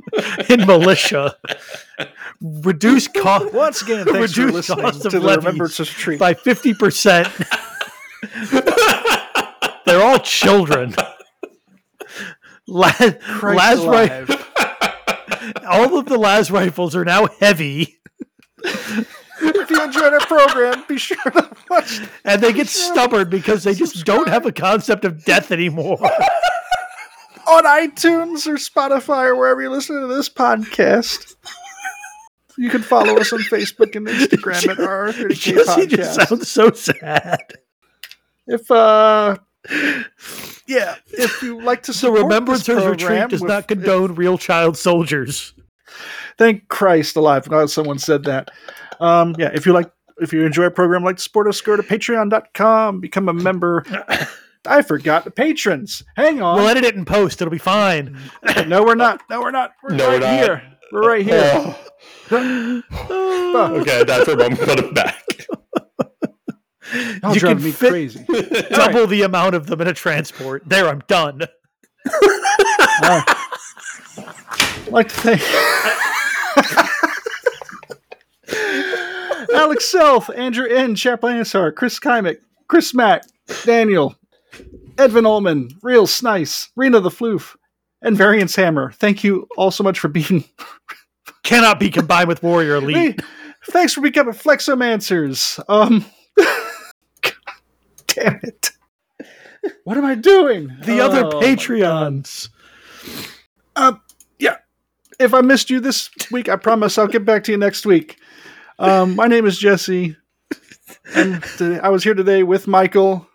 in 0.50 0.66
militia? 0.66 1.34
Reduce 2.42 3.06
cost 3.22 3.52
Once 3.52 3.82
again, 3.82 4.04
thanks 4.04 4.32
for 4.34 4.50
listening 4.50 4.90
to 4.92 5.08
the 5.08 5.20
Remembrance 5.20 5.78
of 5.78 5.88
Retreat. 5.88 6.18
by 6.18 6.34
fifty 6.34 6.74
percent. 6.74 7.28
They're 9.86 10.02
all 10.02 10.18
children. 10.18 10.94
La- 12.66 12.90
Christ 12.92 13.82
Las 13.82 14.30
all 15.68 15.98
of 15.98 16.06
the 16.06 16.16
Las 16.16 16.50
rifles 16.50 16.94
are 16.96 17.04
now 17.04 17.26
heavy, 17.40 17.98
if 18.64 19.70
you 19.70 19.82
enjoyed 19.82 20.12
our 20.12 20.20
program, 20.20 20.84
be 20.88 20.98
sure 20.98 21.16
to 21.16 21.50
watch 21.68 22.00
and 22.24 22.40
they 22.40 22.52
get 22.52 22.68
stubborn 22.68 23.28
because 23.28 23.64
they 23.64 23.74
just 23.74 24.04
don't 24.04 24.28
have 24.28 24.46
a 24.46 24.52
concept 24.52 25.04
of 25.04 25.24
death 25.24 25.50
anymore. 25.50 25.98
on 27.46 27.64
iTunes 27.64 28.46
or 28.46 28.54
Spotify 28.54 29.26
or 29.26 29.36
wherever 29.36 29.60
you 29.60 29.70
listen 29.70 30.00
to 30.00 30.06
this 30.06 30.28
podcast. 30.28 31.34
You 32.62 32.70
can 32.70 32.82
follow 32.82 33.16
us 33.16 33.32
on 33.32 33.40
Facebook 33.40 33.96
and 33.96 34.06
Instagram 34.06 34.68
at 34.68 34.78
our 34.78 35.08
30K 35.08 35.34
Jesse 35.34 35.86
just 35.88 36.14
sounds 36.28 36.48
so 36.48 36.70
sad. 36.70 37.40
If 38.46 38.70
uh, 38.70 39.36
yeah, 40.66 40.94
if 41.08 41.42
you 41.42 41.60
like 41.60 41.82
to 41.84 41.90
The 41.92 41.98
support 41.98 42.22
Remembrance 42.22 42.64
this 42.66 42.84
Retreat 42.84 43.30
does 43.30 43.40
with- 43.40 43.48
not 43.48 43.66
condone 43.68 44.14
real 44.14 44.38
child 44.38 44.76
soldiers. 44.76 45.54
Thank 46.38 46.68
Christ 46.68 47.16
alive! 47.16 47.48
Glad 47.48 47.68
someone 47.70 47.98
said 47.98 48.24
that. 48.24 48.50
Um, 49.00 49.34
yeah, 49.38 49.50
if 49.52 49.66
you 49.66 49.72
like, 49.72 49.90
if 50.18 50.32
you 50.32 50.46
enjoy 50.46 50.64
our 50.64 50.70
program, 50.70 51.02
like 51.04 51.16
to 51.16 51.22
support 51.22 51.48
us, 51.48 51.60
go 51.60 51.76
to 51.76 51.82
Patreon.com, 51.82 53.00
become 53.00 53.28
a 53.28 53.34
member. 53.34 53.84
I 54.66 54.82
forgot 54.82 55.24
the 55.24 55.30
patrons. 55.32 56.04
Hang 56.16 56.40
on. 56.40 56.56
We'll 56.56 56.68
edit 56.68 56.84
it 56.84 56.94
in 56.94 57.04
post. 57.04 57.42
It'll 57.42 57.50
be 57.50 57.58
fine. 57.58 58.16
no, 58.68 58.84
we're 58.84 58.94
not. 58.94 59.20
No, 59.28 59.40
we're 59.40 59.50
not. 59.50 59.72
We're 59.82 59.96
No, 59.96 60.06
right 60.08 60.20
we're 60.20 60.26
not. 60.26 60.38
here. 60.44 60.62
We're 60.92 61.08
right 61.08 61.24
here. 61.24 61.76
okay, 62.32 64.04
that's 64.04 64.24
for 64.24 64.32
a 64.32 64.36
moment. 64.36 64.60
Put 64.60 64.78
it 64.78 64.94
back. 64.94 65.24
Y'all 67.22 67.34
You 67.34 67.40
drive 67.40 67.56
can 67.56 67.64
me 67.64 67.70
fit- 67.72 67.90
crazy. 67.90 68.24
Double 68.70 69.06
the 69.06 69.22
amount 69.22 69.54
of 69.54 69.66
them 69.66 69.80
in 69.80 69.88
a 69.88 69.94
transport. 69.94 70.62
There, 70.66 70.88
I'm 70.88 71.02
done. 71.08 71.42
I'd 73.04 73.24
like 74.90 75.08
to 75.08 75.14
thank 75.14 75.40
Alex 79.54 79.90
Self, 79.90 80.28
Andrew 80.30 80.66
N, 80.66 80.94
Chaplain 80.94 81.36
Ansar, 81.38 81.72
Chris 81.72 81.98
Kymick, 81.98 82.38
Chris 82.68 82.94
Mack, 82.94 83.22
Daniel, 83.64 84.14
Edvin 84.96 85.26
Ullman, 85.26 85.70
Real 85.82 86.06
Snice, 86.06 86.70
Rena 86.76 87.00
the 87.00 87.10
Floof, 87.10 87.56
and 88.02 88.16
Variance 88.16 88.56
Hammer. 88.56 88.92
Thank 88.92 89.24
you 89.24 89.46
all 89.56 89.70
so 89.70 89.84
much 89.84 89.98
for 89.98 90.08
being. 90.08 90.44
Cannot 91.42 91.80
be 91.80 91.90
combined 91.90 92.28
with 92.28 92.42
Warrior 92.42 92.76
Elite. 92.76 92.96
Hey, 92.96 93.16
thanks 93.70 93.92
for 93.94 94.00
becoming 94.00 94.34
Flexomancers. 94.34 95.62
Um, 95.68 96.04
damn 98.06 98.40
it. 98.42 98.70
What 99.84 99.96
am 99.96 100.04
I 100.04 100.14
doing? 100.16 100.70
The 100.84 101.00
other 101.00 101.24
Oh, 101.26 101.40
my 101.40 101.46
Patreons. 101.46 102.48
yeah. 104.38 104.56
If 105.20 105.34
I 105.34 105.40
missed 105.40 105.70
you 105.70 105.78
this 105.80 106.10
week, 106.32 106.48
I 106.48 106.56
promise 106.56 106.98
I'll 106.98 107.06
get 107.06 107.24
back 107.24 107.44
to 107.44 107.52
you 107.52 107.58
next 107.58 107.86
week. 107.86 108.18
Um, 108.78 109.14
my 109.14 109.26
name 109.28 109.46
is 109.46 109.56
Jesse, 109.58 110.16
and 111.14 111.40
today, 111.56 111.78
I 111.78 111.90
was 111.90 112.02
here 112.02 112.14
today 112.14 112.42
with 112.42 112.66
Michael. 112.66 113.28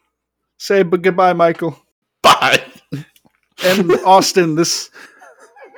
Say 0.57 0.84
b- 0.84 0.97
goodbye, 0.97 1.31
Michael, 1.34 1.79
Bye. 2.21 2.61
and 3.63 3.91
Austin. 4.05 4.55
This 4.55 4.89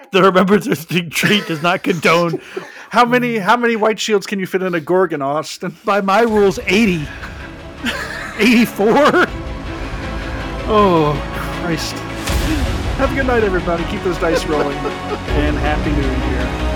The 0.12 0.24
Remembrance 0.24 0.92
Retreat 0.92 1.46
does 1.46 1.62
not 1.62 1.84
condone, 1.84 2.42
how 2.90 3.06
many 3.06 3.38
how 3.38 3.56
many 3.56 3.76
white 3.76 4.00
shields 4.00 4.26
can 4.26 4.40
you 4.40 4.48
fit 4.48 4.64
in 4.64 4.74
a 4.74 4.80
Gorgon, 4.80 5.22
Austin? 5.22 5.76
by 5.86 6.02
my 6.02 6.22
rules, 6.22 6.58
80. 6.66 7.08
84? 8.40 8.96
Oh 10.72 11.14
Christ! 11.62 11.94
Have 12.98 13.12
a 13.12 13.16
good 13.16 13.28
night, 13.28 13.44
everybody. 13.44 13.84
Keep 13.86 14.02
those 14.02 14.18
dice 14.18 14.46
rolling, 14.46 14.78
and 14.78 15.56
happy 15.58 15.92
New 15.92 16.02
Year. 16.02 16.69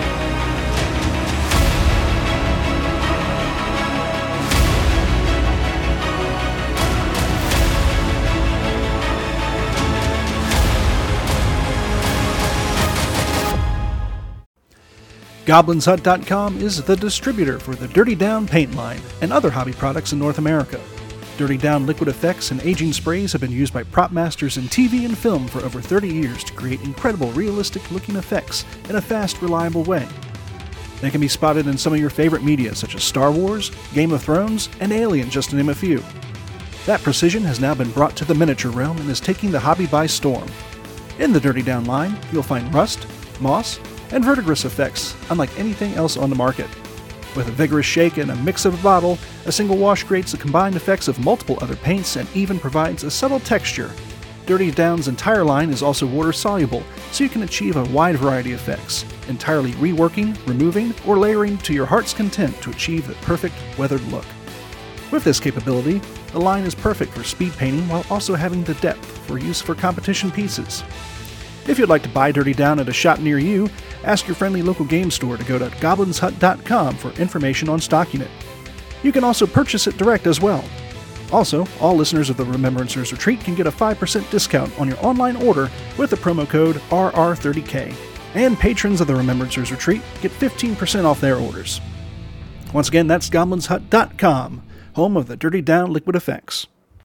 GoblinsHut.com 15.45 16.59
is 16.59 16.81
the 16.81 16.95
distributor 16.95 17.59
for 17.59 17.75
the 17.75 17.89
Dirty 17.89 18.15
Down 18.15 18.47
paint 18.47 18.75
line 18.75 19.01
and 19.19 19.33
other 19.33 19.49
hobby 19.49 19.73
products 19.73 20.13
in 20.13 20.19
North 20.19 20.37
America. 20.37 20.79
Dirty 21.37 21.57
Down 21.57 21.85
liquid 21.85 22.07
effects 22.07 22.51
and 22.51 22.61
aging 22.61 22.93
sprays 22.93 23.33
have 23.33 23.41
been 23.41 23.51
used 23.51 23.73
by 23.73 23.83
prop 23.83 24.13
masters 24.13 24.55
in 24.55 24.63
TV 24.65 25.03
and 25.03 25.17
film 25.17 25.49
for 25.49 25.59
over 25.65 25.81
30 25.81 26.07
years 26.07 26.45
to 26.45 26.53
create 26.53 26.79
incredible 26.83 27.29
realistic 27.33 27.91
looking 27.91 28.15
effects 28.15 28.63
in 28.87 28.95
a 28.95 29.01
fast, 29.01 29.41
reliable 29.41 29.83
way. 29.83 30.07
They 31.01 31.11
can 31.11 31.19
be 31.19 31.27
spotted 31.27 31.67
in 31.67 31.77
some 31.77 31.91
of 31.91 31.99
your 31.99 32.09
favorite 32.09 32.45
media 32.45 32.73
such 32.73 32.95
as 32.95 33.03
Star 33.03 33.29
Wars, 33.29 33.69
Game 33.93 34.13
of 34.13 34.23
Thrones, 34.23 34.69
and 34.79 34.93
Alien, 34.93 35.29
just 35.29 35.49
to 35.49 35.57
name 35.57 35.67
a 35.67 35.75
few. 35.75 36.01
That 36.85 37.01
precision 37.01 37.43
has 37.43 37.59
now 37.59 37.75
been 37.75 37.91
brought 37.91 38.15
to 38.15 38.23
the 38.23 38.35
miniature 38.35 38.71
realm 38.71 38.97
and 38.97 39.09
is 39.09 39.19
taking 39.19 39.51
the 39.51 39.59
hobby 39.59 39.87
by 39.87 40.05
storm. 40.05 40.47
In 41.19 41.33
the 41.33 41.41
Dirty 41.41 41.63
Down 41.63 41.83
line, 41.83 42.17
you'll 42.31 42.43
find 42.43 42.73
rust, 42.73 43.07
moss, 43.41 43.77
and 44.11 44.23
verdigris 44.23 44.65
effects 44.65 45.15
unlike 45.29 45.57
anything 45.59 45.93
else 45.93 46.17
on 46.17 46.29
the 46.29 46.35
market. 46.35 46.69
With 47.35 47.47
a 47.47 47.51
vigorous 47.51 47.85
shake 47.85 48.17
and 48.17 48.29
a 48.29 48.35
mix 48.35 48.65
of 48.65 48.79
a 48.79 48.83
bottle, 48.83 49.17
a 49.45 49.51
single 49.51 49.77
wash 49.77 50.03
creates 50.03 50.31
the 50.31 50.37
combined 50.37 50.75
effects 50.75 51.07
of 51.07 51.19
multiple 51.19 51.57
other 51.61 51.75
paints 51.75 52.15
and 52.15 52.27
even 52.35 52.59
provides 52.59 53.03
a 53.03 53.11
subtle 53.11 53.39
texture. 53.39 53.91
Dirty 54.45 54.71
Down's 54.71 55.07
entire 55.07 55.43
line 55.43 55.69
is 55.69 55.81
also 55.81 56.05
water 56.05 56.33
soluble, 56.33 56.83
so 57.11 57.23
you 57.23 57.29
can 57.29 57.43
achieve 57.43 57.77
a 57.77 57.85
wide 57.85 58.17
variety 58.17 58.51
of 58.51 58.59
effects, 58.59 59.05
entirely 59.29 59.71
reworking, 59.73 60.37
removing, 60.45 60.93
or 61.07 61.17
layering 61.17 61.57
to 61.59 61.73
your 61.73 61.85
heart's 61.85 62.13
content 62.13 62.61
to 62.61 62.69
achieve 62.69 63.07
the 63.07 63.13
perfect 63.25 63.55
weathered 63.77 64.03
look. 64.11 64.25
With 65.11 65.23
this 65.23 65.39
capability, 65.39 66.01
the 66.33 66.41
line 66.41 66.65
is 66.65 66.75
perfect 66.75 67.13
for 67.13 67.23
speed 67.23 67.53
painting 67.53 67.87
while 67.87 68.05
also 68.09 68.35
having 68.35 68.63
the 68.63 68.73
depth 68.75 69.05
for 69.27 69.37
use 69.37 69.61
for 69.61 69.75
competition 69.75 70.29
pieces. 70.29 70.83
If 71.67 71.79
you'd 71.79 71.89
like 71.89 72.03
to 72.03 72.09
buy 72.09 72.31
Dirty 72.31 72.53
Down 72.53 72.79
at 72.79 72.89
a 72.89 72.93
shop 72.93 73.19
near 73.19 73.39
you, 73.39 73.69
ask 74.03 74.27
your 74.27 74.35
friendly 74.35 74.61
local 74.61 74.85
game 74.85 75.09
store 75.09 75.37
to 75.37 75.43
go 75.45 75.57
to 75.57 75.67
goblinshut.com 75.67 76.97
for 76.97 77.11
information 77.11 77.69
on 77.69 77.79
stocking 77.79 78.21
it. 78.21 78.31
You 79.01 79.11
can 79.11 79.23
also 79.23 79.47
purchase 79.47 79.87
it 79.87 79.97
direct 79.97 80.27
as 80.27 80.41
well. 80.41 80.63
Also, 81.31 81.65
all 81.79 81.95
listeners 81.95 82.29
of 82.29 82.37
the 82.37 82.45
Remembrancers 82.45 83.11
Retreat 83.11 83.39
can 83.39 83.55
get 83.55 83.65
a 83.65 83.71
5% 83.71 84.29
discount 84.29 84.79
on 84.79 84.87
your 84.87 85.03
online 85.03 85.35
order 85.37 85.69
with 85.97 86.09
the 86.09 86.15
promo 86.15 86.47
code 86.47 86.75
RR30K. 86.89 87.95
And 88.35 88.57
patrons 88.57 89.01
of 89.01 89.07
the 89.07 89.13
Remembrancers 89.13 89.71
Retreat 89.71 90.01
get 90.21 90.31
15% 90.31 91.05
off 91.05 91.21
their 91.21 91.37
orders. 91.37 91.81
Once 92.73 92.87
again, 92.87 93.07
that's 93.07 93.29
goblinshut.com, 93.29 94.63
home 94.95 95.17
of 95.17 95.27
the 95.27 95.37
Dirty 95.37 95.61
Down 95.61 95.93
Liquid 95.93 96.15
Effects. 96.15 96.67